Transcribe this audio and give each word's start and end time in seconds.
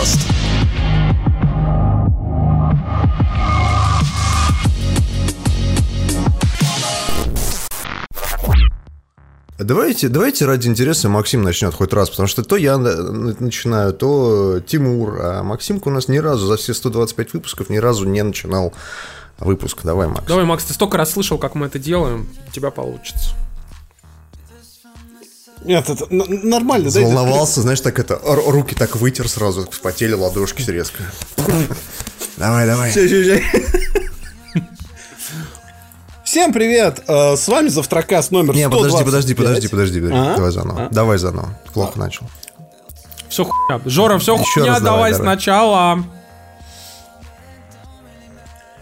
Завтракаст. 0.00 0.20
Давайте, 9.58 10.08
давайте 10.08 10.46
ради 10.46 10.68
интереса 10.68 11.08
Максим 11.08 11.42
начнет 11.42 11.74
хоть 11.74 11.92
раз, 11.92 12.08
потому 12.10 12.26
что 12.26 12.42
то 12.42 12.56
я 12.56 12.78
начинаю, 12.78 13.92
то 13.92 14.60
Тимур, 14.66 15.18
а 15.20 15.42
Максимка 15.42 15.88
у 15.88 15.90
нас 15.90 16.08
ни 16.08 16.16
разу 16.16 16.46
за 16.46 16.56
все 16.56 16.72
125 16.72 17.34
выпусков 17.34 17.68
ни 17.68 17.76
разу 17.76 18.06
не 18.06 18.22
начинал 18.22 18.72
выпуск. 19.38 19.80
Давай, 19.84 20.08
Макс. 20.08 20.26
Давай, 20.26 20.44
Макс, 20.44 20.64
ты 20.64 20.72
столько 20.72 20.96
раз 20.96 21.12
слышал, 21.12 21.36
как 21.38 21.54
мы 21.54 21.66
это 21.66 21.78
делаем, 21.78 22.26
у 22.48 22.52
тебя 22.52 22.70
получится. 22.70 23.34
Нет, 25.62 25.90
это 25.90 26.06
нормально, 26.10 26.90
да? 26.90 27.00
Волновался, 27.00 27.60
знаешь, 27.60 27.80
так 27.80 27.98
это, 27.98 28.18
руки 28.24 28.74
так 28.74 28.96
вытер 28.96 29.28
сразу, 29.28 29.68
вспотели 29.70 30.14
ладошки 30.14 30.62
резко. 30.70 31.02
Давай, 32.36 32.66
давай. 32.66 32.90
Всем 36.24 36.52
привет! 36.52 37.02
Э, 37.08 37.36
с 37.36 37.48
вами 37.48 37.68
Завтракас 37.68 38.30
номер 38.30 38.54
Не, 38.54 38.70
подожди, 38.70 39.04
подожди, 39.04 39.34
подожди, 39.34 39.66
подожди, 39.66 40.00
подожди. 40.00 40.16
А? 40.16 40.36
Давай 40.36 40.52
заново. 40.52 40.86
А? 40.86 40.88
Давай 40.94 41.18
заново. 41.18 41.58
Плохо 41.74 41.94
а. 41.96 41.98
начал. 41.98 42.30
Все 43.28 43.44
хуйня. 43.44 43.80
Жора, 43.84 44.18
все 44.18 44.34
Еще 44.34 44.44
хуйня, 44.44 44.74
раз 44.74 44.80
давай, 44.80 45.10
давай 45.10 45.14
сначала. 45.14 46.04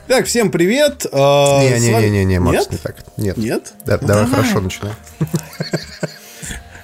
Так, 0.08 0.26
всем 0.26 0.50
привет. 0.50 1.06
Не-не-не-не, 1.10 2.38
Макс, 2.38 2.70
не 2.70 2.76
так. 2.76 2.96
Нет. 3.16 3.38
Нет? 3.38 3.72
Давай 3.86 4.26
хорошо 4.26 4.60
начинай. 4.60 4.92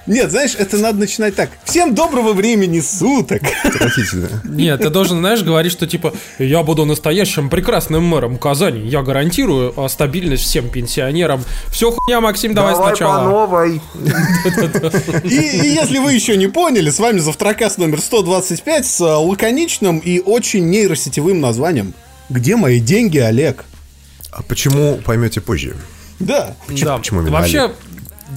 Нет, 0.07 0.29
знаешь, 0.29 0.55
это 0.57 0.77
надо 0.77 0.99
начинать 0.99 1.35
так. 1.35 1.49
Всем 1.63 1.95
доброго 1.95 2.33
времени 2.33 2.79
суток. 2.79 3.41
Отвратительно. 3.63 4.29
Нет, 4.43 4.79
ты 4.79 4.89
должен, 4.89 5.17
знаешь, 5.17 5.41
говорить, 5.41 5.71
что 5.71 5.87
типа 5.87 6.13
я 6.37 6.61
буду 6.61 6.85
настоящим 6.85 7.49
прекрасным 7.49 8.03
мэром 8.03 8.37
Казани. 8.37 8.87
Я 8.87 9.01
гарантирую 9.01 9.73
а, 9.79 9.89
стабильность 9.89 10.43
всем 10.43 10.69
пенсионерам. 10.69 11.43
Все 11.71 11.91
хуйня, 11.91 12.21
Максим, 12.21 12.53
давай, 12.53 12.73
давай 12.73 12.89
сначала. 12.89 13.23
по 13.23 13.29
новой. 13.29 13.81
И, 15.23 15.35
и 15.35 15.73
если 15.73 15.97
вы 15.97 16.13
еще 16.13 16.37
не 16.37 16.47
поняли, 16.47 16.89
с 16.89 16.99
вами 16.99 17.19
Завтракас 17.19 17.77
номер 17.77 17.99
125 17.99 18.85
с 18.85 19.01
а, 19.01 19.17
лаконичным 19.17 19.99
и 19.99 20.19
очень 20.19 20.69
нейросетевым 20.69 21.41
названием 21.41 21.93
«Где 22.29 22.55
мои 22.55 22.79
деньги, 22.79 23.17
Олег?» 23.17 23.65
А 24.31 24.43
почему, 24.43 24.99
поймете 25.03 25.41
позже. 25.41 25.75
Да. 26.19 26.55
Почему, 26.67 26.85
да. 26.85 26.97
почему 26.97 27.21
Вообще, 27.21 27.59
Олег? 27.61 27.75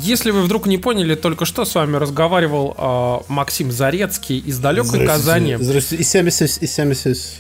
Если 0.01 0.31
вы 0.31 0.43
вдруг 0.43 0.67
не 0.67 0.79
поняли, 0.79 1.15
только 1.15 1.45
что 1.45 1.65
с 1.65 1.75
вами 1.75 1.97
разговаривал 1.97 2.75
э, 2.77 3.19
Максим 3.29 3.73
Зарецкий 3.73 4.39
из 4.39 4.59
далекой 4.59 5.07
Казани. 5.07 5.57
Здравствуйте. 5.59 6.03
И 6.03 6.07
70, 6.07 6.63
и 6.63 6.67
70. 6.67 7.39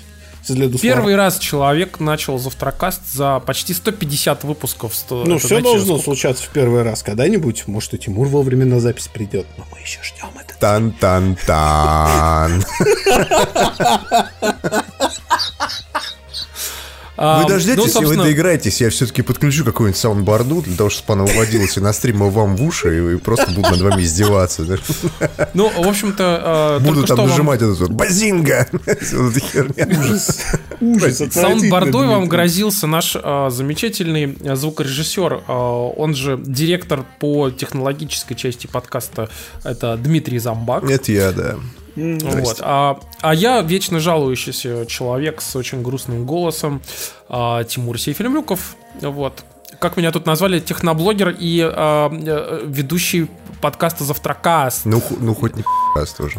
Первый 0.81 1.17
раз 1.17 1.39
человек 1.39 2.00
начал 2.00 2.39
завтракаст 2.39 3.03
за 3.12 3.39
почти 3.41 3.75
150 3.75 4.45
выпусков. 4.45 4.95
100, 4.95 5.25
ну, 5.27 5.39
все 5.39 5.61
должно 5.61 5.98
сколько? 5.98 6.05
случаться 6.05 6.45
в 6.45 6.48
первый 6.48 6.83
раз 6.83 7.03
когда-нибудь. 7.03 7.65
Может, 7.67 7.92
и 7.95 7.98
Тимур 7.98 8.28
вовремя 8.28 8.65
на 8.65 8.81
запись 8.81 9.09
придет. 9.09 9.47
Но 9.59 9.65
мы 9.70 9.81
еще 9.81 10.00
ждем 10.03 10.28
это. 10.39 10.55
Тан-тан-тан. 10.59 12.65
Вы 17.19 17.48
дождетесь, 17.48 17.78
ну, 17.78 17.83
собственно... 17.88 18.22
вы 18.22 18.28
доиграетесь, 18.28 18.80
я 18.80 18.91
все-таки 18.91 19.22
подключу 19.22 19.64
какую-нибудь 19.64 19.98
саундборду 19.98 20.62
для 20.62 20.77
того, 20.77 20.88
чтобы 20.88 21.14
она 21.14 21.25
уводилась 21.25 21.77
и 21.77 21.80
на 21.80 21.92
стрим 21.92 22.19
вам 22.30 22.55
в 22.55 22.62
уши, 22.62 23.14
и 23.14 23.16
просто 23.16 23.50
буду 23.50 23.70
над 23.70 23.80
вами 23.80 24.02
издеваться. 24.02 24.64
Ну, 25.53 25.69
в 25.69 25.88
общем-то... 25.88 26.78
Э, 26.81 26.84
буду 26.84 27.04
там 27.04 27.26
нажимать 27.26 27.60
эту 27.60 27.75
вот 27.75 27.91
«Базинга!» 27.91 28.69
Саундбордой 31.31 32.06
вам 32.06 32.28
грозился 32.28 32.87
наш 32.87 33.16
э, 33.20 33.48
замечательный 33.50 34.38
звукорежиссер, 34.54 35.43
э, 35.48 35.53
он 35.53 36.14
же 36.14 36.38
директор 36.41 37.04
по 37.19 37.50
технологической 37.50 38.37
части 38.37 38.69
подкаста, 38.69 39.28
это 39.64 39.97
Дмитрий 39.97 40.38
Замбак. 40.38 40.84
Это 40.84 41.10
я, 41.10 41.32
да. 41.32 41.56
Вот. 41.98 42.59
А, 42.60 42.98
а 43.20 43.34
я 43.34 43.60
вечно 43.62 43.98
жалующийся 43.98 44.86
человек 44.86 45.41
с 45.41 45.56
очень 45.56 45.82
грустным 45.82 46.25
голосом, 46.25 46.81
а, 47.28 47.64
Тимур 47.64 47.98
Сейфельмюков. 47.98 48.76
Вот. 49.00 49.44
Как 49.81 49.97
меня 49.97 50.12
тут 50.12 50.26
назвали, 50.26 50.60
техноблогер 50.60 51.34
и 51.38 51.60
а, 51.62 52.10
э, 52.10 52.64
ведущий 52.66 53.28
подкаста 53.60 54.04
«Завтракаст». 54.04 54.84
Ну, 54.84 55.03
ну 55.20 55.34
хоть 55.34 55.56
не 55.56 55.64
подкаст 55.64 56.16
тоже. 56.16 56.38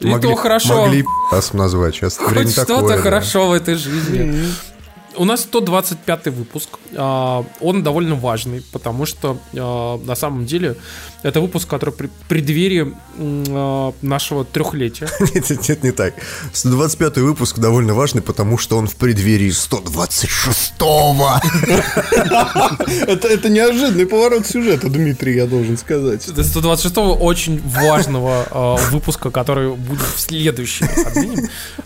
И 0.00 0.06
могли, 0.06 0.30
то 0.30 0.36
хорошо. 0.36 0.86
Могли 0.86 1.04
назвать 1.52 1.94
сейчас. 1.94 2.16
Хоть 2.16 2.52
что-то 2.52 2.88
да. 2.88 2.98
хорошо 2.98 3.48
в 3.48 3.52
этой 3.52 3.74
жизни. 3.74 4.48
У 5.18 5.24
нас 5.24 5.40
125 5.40 6.26
выпуск. 6.28 6.78
А, 6.96 7.44
он 7.60 7.82
довольно 7.82 8.14
важный, 8.14 8.62
потому 8.72 9.04
что 9.04 9.38
а, 9.56 9.98
на 10.04 10.14
самом 10.14 10.46
деле 10.46 10.76
это 11.24 11.40
выпуск, 11.40 11.68
который 11.68 11.92
при 11.92 12.08
преддверии 12.28 12.94
а, 13.18 13.92
нашего 14.00 14.44
трехлетия. 14.44 15.08
Нет, 15.34 15.50
нет, 15.50 15.68
нет, 15.68 15.82
не 15.84 15.90
так. 15.92 16.14
125 16.52 17.18
выпуск 17.18 17.58
довольно 17.58 17.94
важный, 17.94 18.22
потому 18.22 18.58
что 18.58 18.78
он 18.78 18.86
в 18.86 18.94
преддверии 18.94 19.50
126-го. 19.50 21.30
Это, 23.08 23.28
это 23.28 23.48
неожиданный 23.48 24.06
поворот 24.06 24.46
сюжета, 24.46 24.88
Дмитрий, 24.88 25.36
я 25.36 25.46
должен 25.46 25.76
сказать. 25.76 26.26
126-го 26.28 27.14
очень 27.14 27.60
важного 27.64 28.78
выпуска, 28.90 29.30
который 29.30 29.74
будет 29.74 30.00
в 30.16 30.20
следующий 30.20 30.86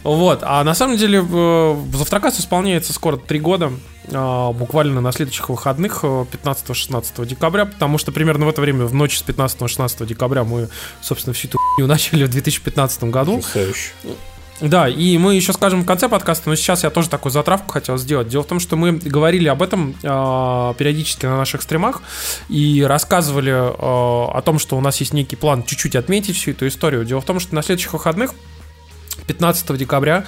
Вот. 0.03 0.41
А 0.43 0.65
на 0.65 0.75
самом 0.75 0.97
деле 0.97 1.21
в 1.21 1.97
Завтракас 1.97 2.41
исполняется 2.41 2.93
скоро 2.93 3.17
три 3.27 3.41
года, 3.41 3.73
а, 4.13 4.53
буквально 4.53 5.01
на 5.01 5.13
следующих 5.13 5.49
выходных, 5.49 6.05
15-16 6.05 7.13
э, 7.19 7.27
декабря, 7.27 7.67
потому 7.67 7.99
что 7.99 8.13
примерно 8.13 8.47
в 8.47 8.49
это 8.49 8.61
время, 8.61 8.85
в 8.87 8.95
ночь 8.95 9.19
с 9.19 9.23
15-16 9.23 10.07
декабря, 10.07 10.45
мы, 10.45 10.69
собственно, 11.01 11.35
всю 11.35 11.49
эту 11.49 11.59
хуйню 11.59 11.87
начали 11.89 12.25
в 12.25 12.31
2015 12.31 13.05
году. 13.05 13.37
Потрясающе. 13.37 13.91
Да, 14.61 14.89
и 14.89 15.19
мы 15.19 15.35
еще 15.35 15.53
скажем 15.53 15.83
в 15.83 15.87
конце 15.87 16.09
подкаста, 16.09 16.49
но 16.49 16.55
сейчас 16.55 16.85
я 16.85 16.91
тоже 16.91 17.09
такую 17.09 17.33
затравку 17.33 17.73
хотел 17.73 17.99
сделать. 17.99 18.29
Дело 18.29 18.43
в 18.43 18.47
том, 18.47 18.61
что 18.61 18.77
мы 18.77 18.93
говорили 18.93 19.49
об 19.49 19.61
этом 19.61 19.97
э, 20.01 20.75
периодически 20.79 21.27
на 21.27 21.37
наших 21.37 21.63
стримах 21.63 22.01
и 22.49 22.85
рассказывали 22.87 23.51
э, 23.51 23.73
о 23.75 24.41
том, 24.45 24.61
что 24.61 24.77
у 24.77 24.81
нас 24.81 25.01
есть 25.01 25.15
некий 25.15 25.35
план 25.35 25.65
чуть-чуть 25.65 25.97
отметить 25.97 26.37
всю 26.37 26.53
эту 26.53 26.69
историю. 26.69 27.05
Дело 27.05 27.21
в 27.21 27.25
том, 27.25 27.41
что 27.41 27.57
на 27.57 27.63
следующих 27.63 27.93
выходных 27.93 28.35
15 29.27 29.77
декабря 29.77 30.25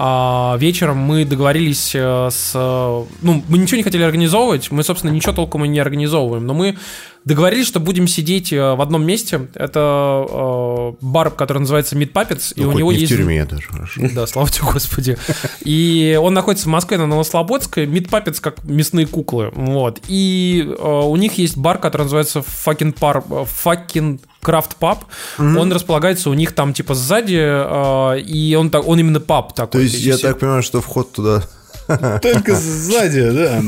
а, 0.00 0.56
вечером 0.58 0.98
мы 0.98 1.24
договорились 1.24 1.92
э, 1.94 2.28
с... 2.30 2.54
Ну, 2.54 3.44
мы 3.48 3.58
ничего 3.58 3.78
не 3.78 3.82
хотели 3.82 4.04
организовывать, 4.04 4.70
мы, 4.70 4.84
собственно, 4.84 5.10
ничего 5.10 5.32
толком 5.32 5.64
и 5.64 5.68
не 5.68 5.80
организовываем, 5.80 6.46
но 6.46 6.54
мы 6.54 6.76
договорились, 7.24 7.66
что 7.66 7.80
будем 7.80 8.08
сидеть 8.08 8.52
э, 8.52 8.74
в 8.74 8.80
одном 8.80 9.04
месте. 9.04 9.48
Это 9.54 10.26
э, 10.28 10.92
бар, 11.00 11.30
который 11.30 11.58
называется 11.58 11.96
Meat 11.96 12.12
Puppets, 12.12 12.52
ну, 12.56 12.62
и 12.62 12.66
у 12.66 12.72
него 12.72 12.92
не 12.92 13.00
есть... 13.00 13.12
в 13.12 13.16
тюрьме 13.16 13.44
даже, 13.44 13.68
хорошо. 13.68 14.00
Да, 14.14 14.26
слава 14.26 14.48
тебе, 14.48 14.66
Господи. 14.72 15.18
И 15.64 16.18
он 16.20 16.34
находится 16.34 16.66
в 16.66 16.72
Москве 16.72 16.98
на 16.98 17.06
Новослободской. 17.06 17.86
Meat 17.86 18.08
Puppets 18.08 18.40
как 18.40 18.64
мясные 18.64 19.06
куклы. 19.06 19.50
Вот. 19.54 20.00
И 20.08 20.64
э, 20.66 21.02
у 21.04 21.16
них 21.16 21.38
есть 21.38 21.56
бар, 21.56 21.78
который 21.78 22.02
называется 22.02 22.40
Fucking 22.40 22.96
Par... 22.98 23.24
Fucking 23.64 24.20
Крафт 24.40 24.76
паб, 24.76 25.04
mm-hmm. 25.36 25.58
он 25.58 25.72
располагается 25.72 26.30
у 26.30 26.34
них 26.34 26.52
там 26.52 26.72
типа 26.72 26.94
сзади, 26.94 27.40
э, 27.40 28.20
и 28.20 28.54
он 28.54 28.70
так, 28.70 28.86
он 28.86 29.00
именно 29.00 29.18
паб 29.18 29.52
такой. 29.52 29.80
То 29.80 29.82
есть 29.96 30.04
я 30.04 30.18
так 30.18 30.38
понимаю, 30.38 30.62
что 30.62 30.80
вход 30.80 31.12
туда 31.12 31.42
только 32.22 32.54
сзади, 32.54 33.30
да. 33.30 33.62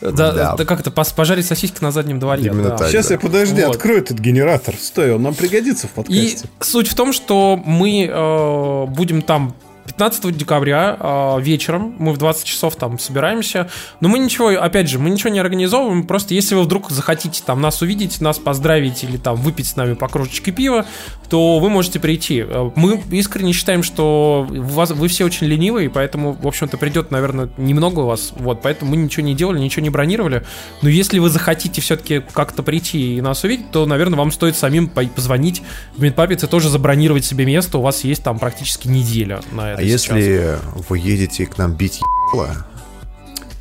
Да, 0.00 0.56
да 0.56 0.64
как 0.64 0.80
это, 0.80 0.90
пожарить 0.90 1.46
сосиски 1.46 1.80
на 1.80 1.92
заднем 1.92 2.18
дворе. 2.18 2.46
Именно 2.46 2.70
так, 2.76 2.88
Сейчас 2.88 3.10
я, 3.10 3.18
подожди, 3.18 3.60
открою 3.62 3.98
этот 4.00 4.18
генератор. 4.18 4.74
Стой, 4.76 5.14
он 5.14 5.22
нам 5.22 5.34
пригодится 5.34 5.86
в 5.86 5.90
подкасте. 5.90 6.20
И 6.20 6.64
суть 6.64 6.88
в 6.88 6.94
том, 6.94 7.12
что 7.12 7.60
мы 7.64 8.06
э, 8.06 8.86
будем 8.86 9.22
там 9.22 9.54
15 9.92 10.36
декабря 10.36 10.96
э, 10.98 11.40
вечером 11.40 11.94
мы 11.98 12.12
в 12.12 12.18
20 12.18 12.44
часов 12.44 12.76
там 12.76 12.98
собираемся. 12.98 13.68
Но 14.00 14.08
мы 14.08 14.18
ничего, 14.18 14.48
опять 14.48 14.88
же, 14.88 14.98
мы 14.98 15.10
ничего 15.10 15.30
не 15.30 15.38
организовываем. 15.38 16.06
Просто 16.06 16.34
если 16.34 16.54
вы 16.54 16.62
вдруг 16.62 16.90
захотите 16.90 17.42
там 17.44 17.60
нас 17.60 17.82
увидеть, 17.82 18.20
нас 18.20 18.38
поздравить 18.38 19.04
или 19.04 19.16
там 19.16 19.36
выпить 19.36 19.66
с 19.66 19.76
нами 19.76 19.94
по 19.94 20.08
кружечке 20.08 20.50
пива, 20.50 20.86
то 21.28 21.58
вы 21.58 21.70
можете 21.70 22.00
прийти. 22.00 22.44
Э, 22.46 22.70
мы 22.74 23.02
искренне 23.10 23.52
считаем, 23.52 23.82
что 23.82 24.46
вас, 24.48 24.90
вы 24.90 25.08
все 25.08 25.24
очень 25.24 25.46
ленивые, 25.46 25.90
поэтому, 25.90 26.32
в 26.32 26.46
общем-то, 26.46 26.78
придет, 26.78 27.10
наверное, 27.10 27.50
немного 27.56 28.00
у 28.00 28.06
вас. 28.06 28.32
Вот, 28.36 28.62
поэтому 28.62 28.92
мы 28.92 28.96
ничего 28.96 29.24
не 29.24 29.34
делали, 29.34 29.58
ничего 29.58 29.82
не 29.82 29.90
бронировали. 29.90 30.44
Но 30.80 30.88
если 30.88 31.18
вы 31.18 31.28
захотите 31.28 31.80
все-таки 31.80 32.22
как-то 32.32 32.62
прийти 32.62 33.16
и 33.16 33.20
нас 33.20 33.44
увидеть, 33.44 33.70
то, 33.70 33.86
наверное, 33.86 34.18
вам 34.18 34.32
стоит 34.32 34.56
самим 34.56 34.88
позвонить 34.88 35.62
в 35.96 36.02
Медпапец 36.02 36.44
и 36.44 36.46
тоже 36.46 36.68
забронировать 36.68 37.24
себе 37.24 37.44
место. 37.44 37.78
У 37.78 37.82
вас 37.82 38.04
есть 38.04 38.22
там 38.22 38.38
практически 38.38 38.88
неделя 38.88 39.40
на 39.52 39.72
это. 39.72 39.82
А 39.82 39.84
если 39.92 40.58
вы 40.88 40.98
едете 40.98 41.46
к 41.46 41.58
нам 41.58 41.72
бить 41.74 42.00
ебало, 42.32 42.66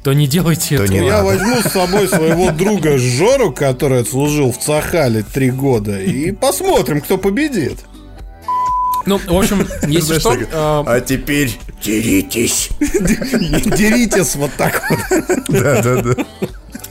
то 0.04 0.14
не 0.14 0.28
делайте 0.28 0.78
то 0.78 0.84
этого. 0.84 0.98
Не 0.98 1.06
я 1.06 1.22
надо. 1.22 1.26
возьму 1.26 1.62
с 1.62 1.72
собой 1.72 2.08
своего 2.08 2.52
друга 2.52 2.98
Жору, 2.98 3.52
который 3.52 4.06
служил 4.06 4.52
в 4.52 4.58
Цахале 4.58 5.24
три 5.24 5.52
года, 5.52 6.00
и 6.00 6.32
посмотрим, 6.32 7.02
кто 7.02 7.18
победит. 7.18 7.80
Ну, 9.06 9.18
в 9.18 9.34
общем, 9.36 9.68
если 9.88 10.20
что... 10.20 10.34
э, 10.36 10.46
А 10.52 11.02
теперь 11.02 11.58
деритесь. 11.84 12.70
Деритесь 12.80 14.36
вот 14.36 14.52
так 14.58 14.82
вот. 14.90 15.00
Да, 15.50 15.82
да, 15.82 16.02
да. 16.02 16.26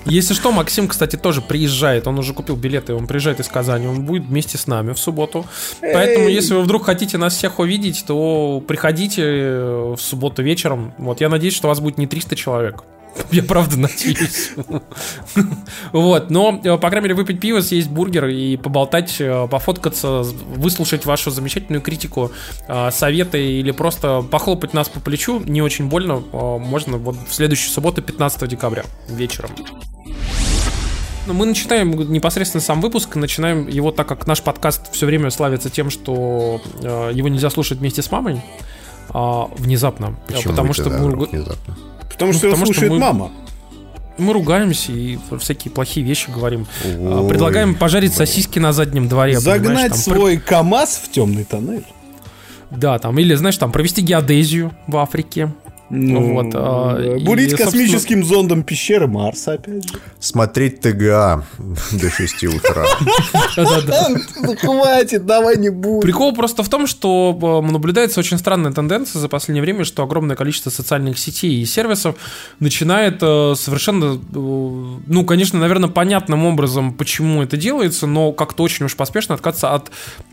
Если 0.07 0.35
что, 0.35 0.51
Максим, 0.53 0.89
кстати, 0.89 1.17
тоже 1.17 1.41
приезжает. 1.41 2.07
Он 2.07 2.19
уже 2.19 2.33
купил 2.35 2.57
билеты, 2.57 2.95
он 2.95 3.07
приезжает 3.07 3.41
из 3.41 3.49
Казани. 3.49 3.87
Он 3.87 4.05
будет 4.05 4.25
вместе 4.25 4.59
с 4.59 4.67
нами 4.67 4.93
в 4.93 4.99
субботу. 4.99 5.47
Поэтому, 5.81 6.29
если 6.29 6.55
вы 6.55 6.63
вдруг 6.63 6.87
хотите 6.87 7.19
нас 7.19 7.35
всех 7.37 7.59
увидеть, 7.59 8.05
то 8.07 8.63
приходите 8.67 9.23
в 9.23 9.99
субботу 9.99 10.43
вечером. 10.43 10.95
Вот, 10.99 11.21
я 11.21 11.29
надеюсь, 11.29 11.55
что 11.55 11.69
вас 11.69 11.81
будет 11.81 11.99
не 11.99 12.07
300 12.07 12.37
человек. 12.37 12.85
Я 13.31 13.43
правда 13.43 13.79
надеюсь. 13.79 14.53
Вот, 15.93 16.31
но, 16.31 16.61
э, 16.63 16.79
по 16.79 16.89
крайней 16.89 17.05
мере, 17.05 17.15
выпить 17.15 17.41
пиво, 17.41 17.61
съесть 17.61 17.89
бургер 17.89 18.27
и 18.27 18.57
поболтать, 18.57 19.17
э, 19.21 19.49
пофоткаться, 19.49 20.23
выслушать 20.57 21.07
вашу 21.07 21.31
замечательную 21.31 21.83
критику, 21.83 22.33
э, 22.69 22.91
советы 22.91 23.45
или 23.45 23.71
просто 23.71 24.23
похлопать 24.23 24.75
нас 24.75 24.89
по 24.89 25.01
плечу, 25.01 25.41
не 25.41 25.63
очень 25.63 25.89
больно, 25.89 26.21
можно 26.21 26.99
вот 26.99 27.17
в 27.29 27.35
следующую 27.35 27.71
субботу, 27.71 28.03
15 28.03 28.47
декабря, 28.47 28.85
вечером. 29.09 29.51
Ну, 31.27 31.35
мы 31.35 31.47
начинаем 31.47 31.91
непосредственно 32.13 32.61
сам 32.61 32.81
выпуск, 32.81 33.15
начинаем 33.17 33.69
его, 33.69 33.93
так 33.93 34.09
как 34.09 34.27
наш 34.27 34.43
подкаст 34.43 34.93
все 34.93 35.07
время 35.07 35.31
славится 35.31 35.71
тем, 35.71 35.91
что 35.91 36.61
его 36.83 37.29
нельзя 37.29 37.51
слушать 37.51 37.79
вместе 37.79 38.03
с 38.03 38.11
мамой, 38.11 38.41
а, 39.11 39.49
внезапно. 39.57 40.17
Почему 40.27 40.53
потому 40.53 40.73
что 40.73 40.89
мы, 40.91 41.11
внезапно? 41.27 41.77
Потому 42.11 42.33
что 42.33 42.47
его 42.49 42.57
Потому 42.57 42.73
что 42.73 42.75
слушает 42.81 42.93
мы- 42.93 42.99
мама. 42.99 43.31
мы 44.19 44.33
ругаемся 44.33 44.93
и 44.93 45.19
всякие 45.39 45.73
плохие 45.73 46.05
вещи 46.05 46.31
говорим. 46.31 46.67
А, 46.85 47.21
Ой, 47.23 47.29
Предлагаем 47.29 47.75
пожарить 47.75 48.11
блин. 48.11 48.19
сосиски 48.19 48.59
на 48.59 48.73
заднем 48.73 49.09
дворе. 49.09 49.39
Загнать 49.41 49.91
там, 49.93 49.99
свой 49.99 50.37
КАМАЗ 50.39 51.01
в 51.05 51.11
темный 51.11 51.45
тоннель. 51.45 51.85
Да, 52.71 52.99
там, 52.99 53.19
или, 53.19 53.35
знаешь, 53.35 53.57
там, 53.57 53.73
провести 53.73 54.01
геодезию 54.03 54.73
в 54.87 54.97
Африке. 54.99 55.53
Ну, 55.91 56.35
Вот, 56.35 56.47
а, 56.55 56.97
э, 56.99 57.19
и, 57.19 57.25
Бурить 57.25 57.51
собственно- 57.51 57.71
космическим 57.73 58.25
зондом 58.25 58.63
пещеры 58.63 59.07
Марса, 59.09 59.55
опять 59.55 59.89
же. 59.89 59.95
Смотреть 60.21 60.81
ТГА 60.81 61.45
до 61.93 62.11
6 62.11 62.45
утра. 62.45 62.85
Ну, 63.57 64.57
Хватит, 64.57 65.27
давай 65.27 65.57
не 65.57 65.71
будем. 65.71 66.01
Прикол 66.01 66.35
просто 66.35 66.63
в 66.63 66.69
том, 66.69 66.87
что 66.87 67.63
э, 67.67 67.71
наблюдается 67.73 68.21
очень 68.21 68.39
странная 68.39 68.73
тенденция 68.73 69.21
за 69.21 69.29
последнее 69.29 69.63
время, 69.63 69.85
что 69.85 70.03
огромное 70.03 70.37
количество 70.37 70.71
социальных 70.71 71.19
сетей 71.19 71.61
и 71.61 71.65
сервисов 71.65 72.15
начинает 72.59 73.19
э, 73.23 73.55
совершенно, 73.57 74.19
ну, 74.33 75.25
конечно, 75.25 75.59
наверное, 75.59 75.89
понятным 75.91 76.45
образом, 76.47 76.93
почему 76.95 77.43
это 77.43 77.57
делается, 77.57 78.07
но 78.07 78.33
как-то 78.33 78.63
очень 78.63 78.87
уж 78.87 78.97
поспешно 78.97 79.35
отказаться 79.35 79.75
от 79.75 79.91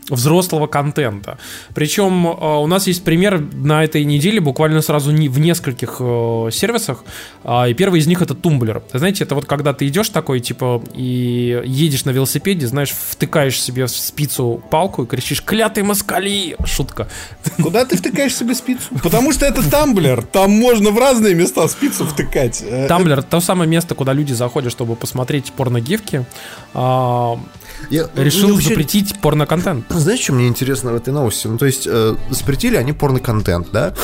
взрослого 0.08 0.66
контента. 0.66 1.38
Причем 1.74 2.26
у 2.26 2.66
нас 2.66 2.86
есть 2.86 3.04
пример 3.04 3.40
на 3.52 3.84
этой 3.84 4.04
неделе 4.04 4.40
буквально 4.40 4.80
сразу 4.82 5.10
не- 5.10 5.28
в 5.28 5.38
нескольких 5.48 5.96
э, 6.00 6.48
сервисах, 6.52 7.04
А, 7.44 7.66
и 7.68 7.74
первый 7.74 8.00
из 8.00 8.06
них 8.06 8.22
это 8.22 8.34
Tumblr. 8.34 8.82
Знаете, 8.92 9.24
это 9.24 9.34
вот 9.34 9.46
когда 9.46 9.72
ты 9.72 9.86
идешь 9.88 10.08
такой, 10.10 10.40
типа, 10.40 10.82
и 10.94 11.62
едешь 11.64 12.04
на 12.04 12.10
велосипеде, 12.10 12.66
знаешь, 12.66 12.90
втыкаешь 12.92 13.60
себе 13.60 13.86
в 13.86 13.90
спицу 13.90 14.62
палку 14.70 15.04
и 15.04 15.06
кричишь 15.06 15.42
«Клятые 15.42 15.84
москали!» 15.84 16.56
Шутка. 16.64 17.08
Куда 17.62 17.84
ты 17.84 17.96
втыкаешь 17.96 18.34
себе 18.36 18.54
спицу? 18.54 18.94
Потому 19.02 19.32
что 19.32 19.46
это 19.46 19.68
Tumblr. 19.68 20.22
Там 20.22 20.50
можно 20.50 20.90
в 20.90 20.98
разные 20.98 21.34
места 21.34 21.66
спицу 21.68 22.04
втыкать. 22.04 22.62
Э, 22.62 22.86
Тамблер— 22.88 23.22
то 23.30 23.40
самое 23.40 23.68
место, 23.70 23.94
куда 23.94 24.12
люди 24.12 24.34
заходят, 24.34 24.72
чтобы 24.72 24.96
посмотреть 24.96 25.52
порногифки. 25.52 26.24
А, 26.74 27.38
Я- 27.90 28.08
решил 28.16 28.48
ну, 28.48 28.54
вообще, 28.54 28.70
запретить 28.70 29.18
порноконтент. 29.20 29.86
Знаешь, 29.88 30.20
что 30.20 30.32
мне 30.34 30.46
интересно 30.48 30.92
в 30.92 30.96
этой 30.96 31.12
новости? 31.12 31.46
Ну, 31.46 31.58
то 31.58 31.66
есть, 31.66 31.86
э, 31.86 32.14
запретили 32.30 32.76
они 32.76 32.92
порно-контент, 32.92 33.68
да? 33.72 33.94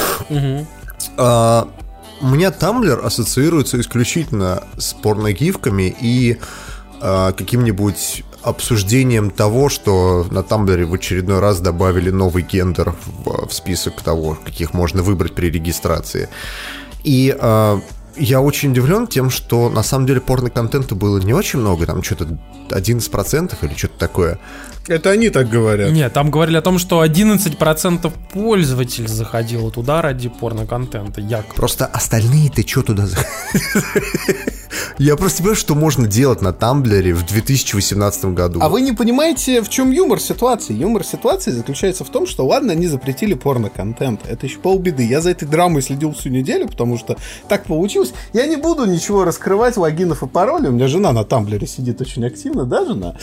Мгм. 1.09 1.17
А, 1.19 1.69
у 2.21 2.27
меня 2.27 2.51
Тамблер 2.51 3.05
ассоциируется 3.05 3.81
исключительно 3.81 4.63
с 4.79 4.95
порногифками 4.95 5.95
и 6.01 6.39
а, 7.01 7.33
каким-нибудь 7.33 8.25
обсуждением 8.43 9.31
того, 9.31 9.69
что 9.69 10.27
на 10.31 10.43
Тамблере 10.43 10.85
в 10.85 10.95
очередной 10.95 11.41
раз 11.41 11.61
добавили 11.61 12.11
новый 12.11 12.43
гендер 12.43 12.95
в, 13.05 13.49
в 13.49 13.53
список 13.55 14.03
того, 14.03 14.39
каких 14.45 14.75
можно 14.75 15.03
выбрать 15.03 15.35
при 15.35 15.51
регистрации. 15.51 16.29
И 17.03 17.35
а, 17.39 17.81
я 18.17 18.41
очень 18.41 18.71
удивлен 18.71 19.07
тем, 19.07 19.31
что 19.31 19.69
на 19.71 19.83
самом 19.83 20.07
деле 20.07 20.21
порно-контента 20.21 20.95
было 20.95 21.19
не 21.19 21.33
очень 21.33 21.59
много, 21.61 21.87
там 21.87 22.03
что-то 22.03 22.39
11% 22.71 23.55
или 23.63 23.75
что-то 23.75 23.99
такое. 23.99 24.39
Это 24.87 25.11
они 25.11 25.31
так 25.31 25.49
говорят. 25.49 25.91
Нет, 25.93 26.13
там 26.13 26.31
говорили 26.31 26.59
о 26.59 26.63
том, 26.63 26.79
что 26.79 27.03
11% 27.05 28.13
пользователей 28.33 29.09
заходило 29.09 29.71
туда 29.71 30.03
ради 30.03 30.29
порноконтента, 30.29 31.21
якобы. 31.23 31.55
Просто 31.55 31.87
остальные-то 31.87 32.67
что 32.69 32.83
туда 32.83 33.07
за- 33.07 33.17
Я 34.99 35.17
просто 35.17 35.39
понимаю, 35.39 35.57
что 35.57 35.75
можно 35.75 36.07
делать 36.07 36.41
на 36.41 36.53
Тамблере 36.53 37.15
в 37.15 37.27
2018 37.27 38.27
году. 38.27 38.61
А 38.63 38.69
вы 38.69 38.81
не 38.81 38.93
понимаете, 38.93 39.61
в 39.61 39.69
чем 39.69 39.91
юмор 39.91 40.21
ситуации? 40.21 40.73
Юмор 40.73 41.05
ситуации 41.05 41.51
заключается 41.51 42.05
в 42.05 42.11
том, 42.11 42.27
что 42.27 42.47
ладно, 42.47 42.73
они 42.73 42.87
запретили 42.87 43.35
порно-контент. 43.35 44.21
Это 44.29 44.47
еще 44.47 44.59
полбеды. 44.59 45.05
Я 45.05 45.21
за 45.21 45.31
этой 45.31 45.49
драмой 45.49 45.83
следил 45.83 46.13
всю 46.13 46.29
неделю, 46.29 46.69
потому 46.69 46.97
что 46.97 47.17
так 47.49 47.65
получилось. 47.65 48.13
Я 48.33 48.47
не 48.47 48.57
буду 48.57 48.85
ничего 48.85 49.25
раскрывать, 49.25 49.77
логинов 49.77 50.23
и 50.23 50.29
паролей. 50.29 50.69
У 50.69 50.73
меня 50.73 50.87
жена 50.87 51.13
на 51.13 51.25
Тамблере 51.25 51.67
сидит 51.67 52.01
очень 52.01 52.25
активно, 52.25 52.65
да, 52.65 52.85
жена? 52.85 53.17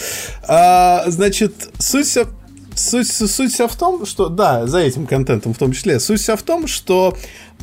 А, 0.48 1.06
значит, 1.08 1.70
суть 1.80 2.08
вся 2.08 2.26
Суть, 2.74 3.12
суть 3.12 3.54
вся 3.54 3.68
в 3.68 3.76
том, 3.76 4.06
что, 4.06 4.30
да, 4.30 4.66
за 4.66 4.80
этим 4.80 5.06
контентом 5.06 5.54
в 5.54 5.58
том 5.58 5.74
числе, 5.74 6.00
суть 6.00 6.22
вся 6.22 6.38
в 6.38 6.44
том, 6.44 6.68
что 6.68 7.18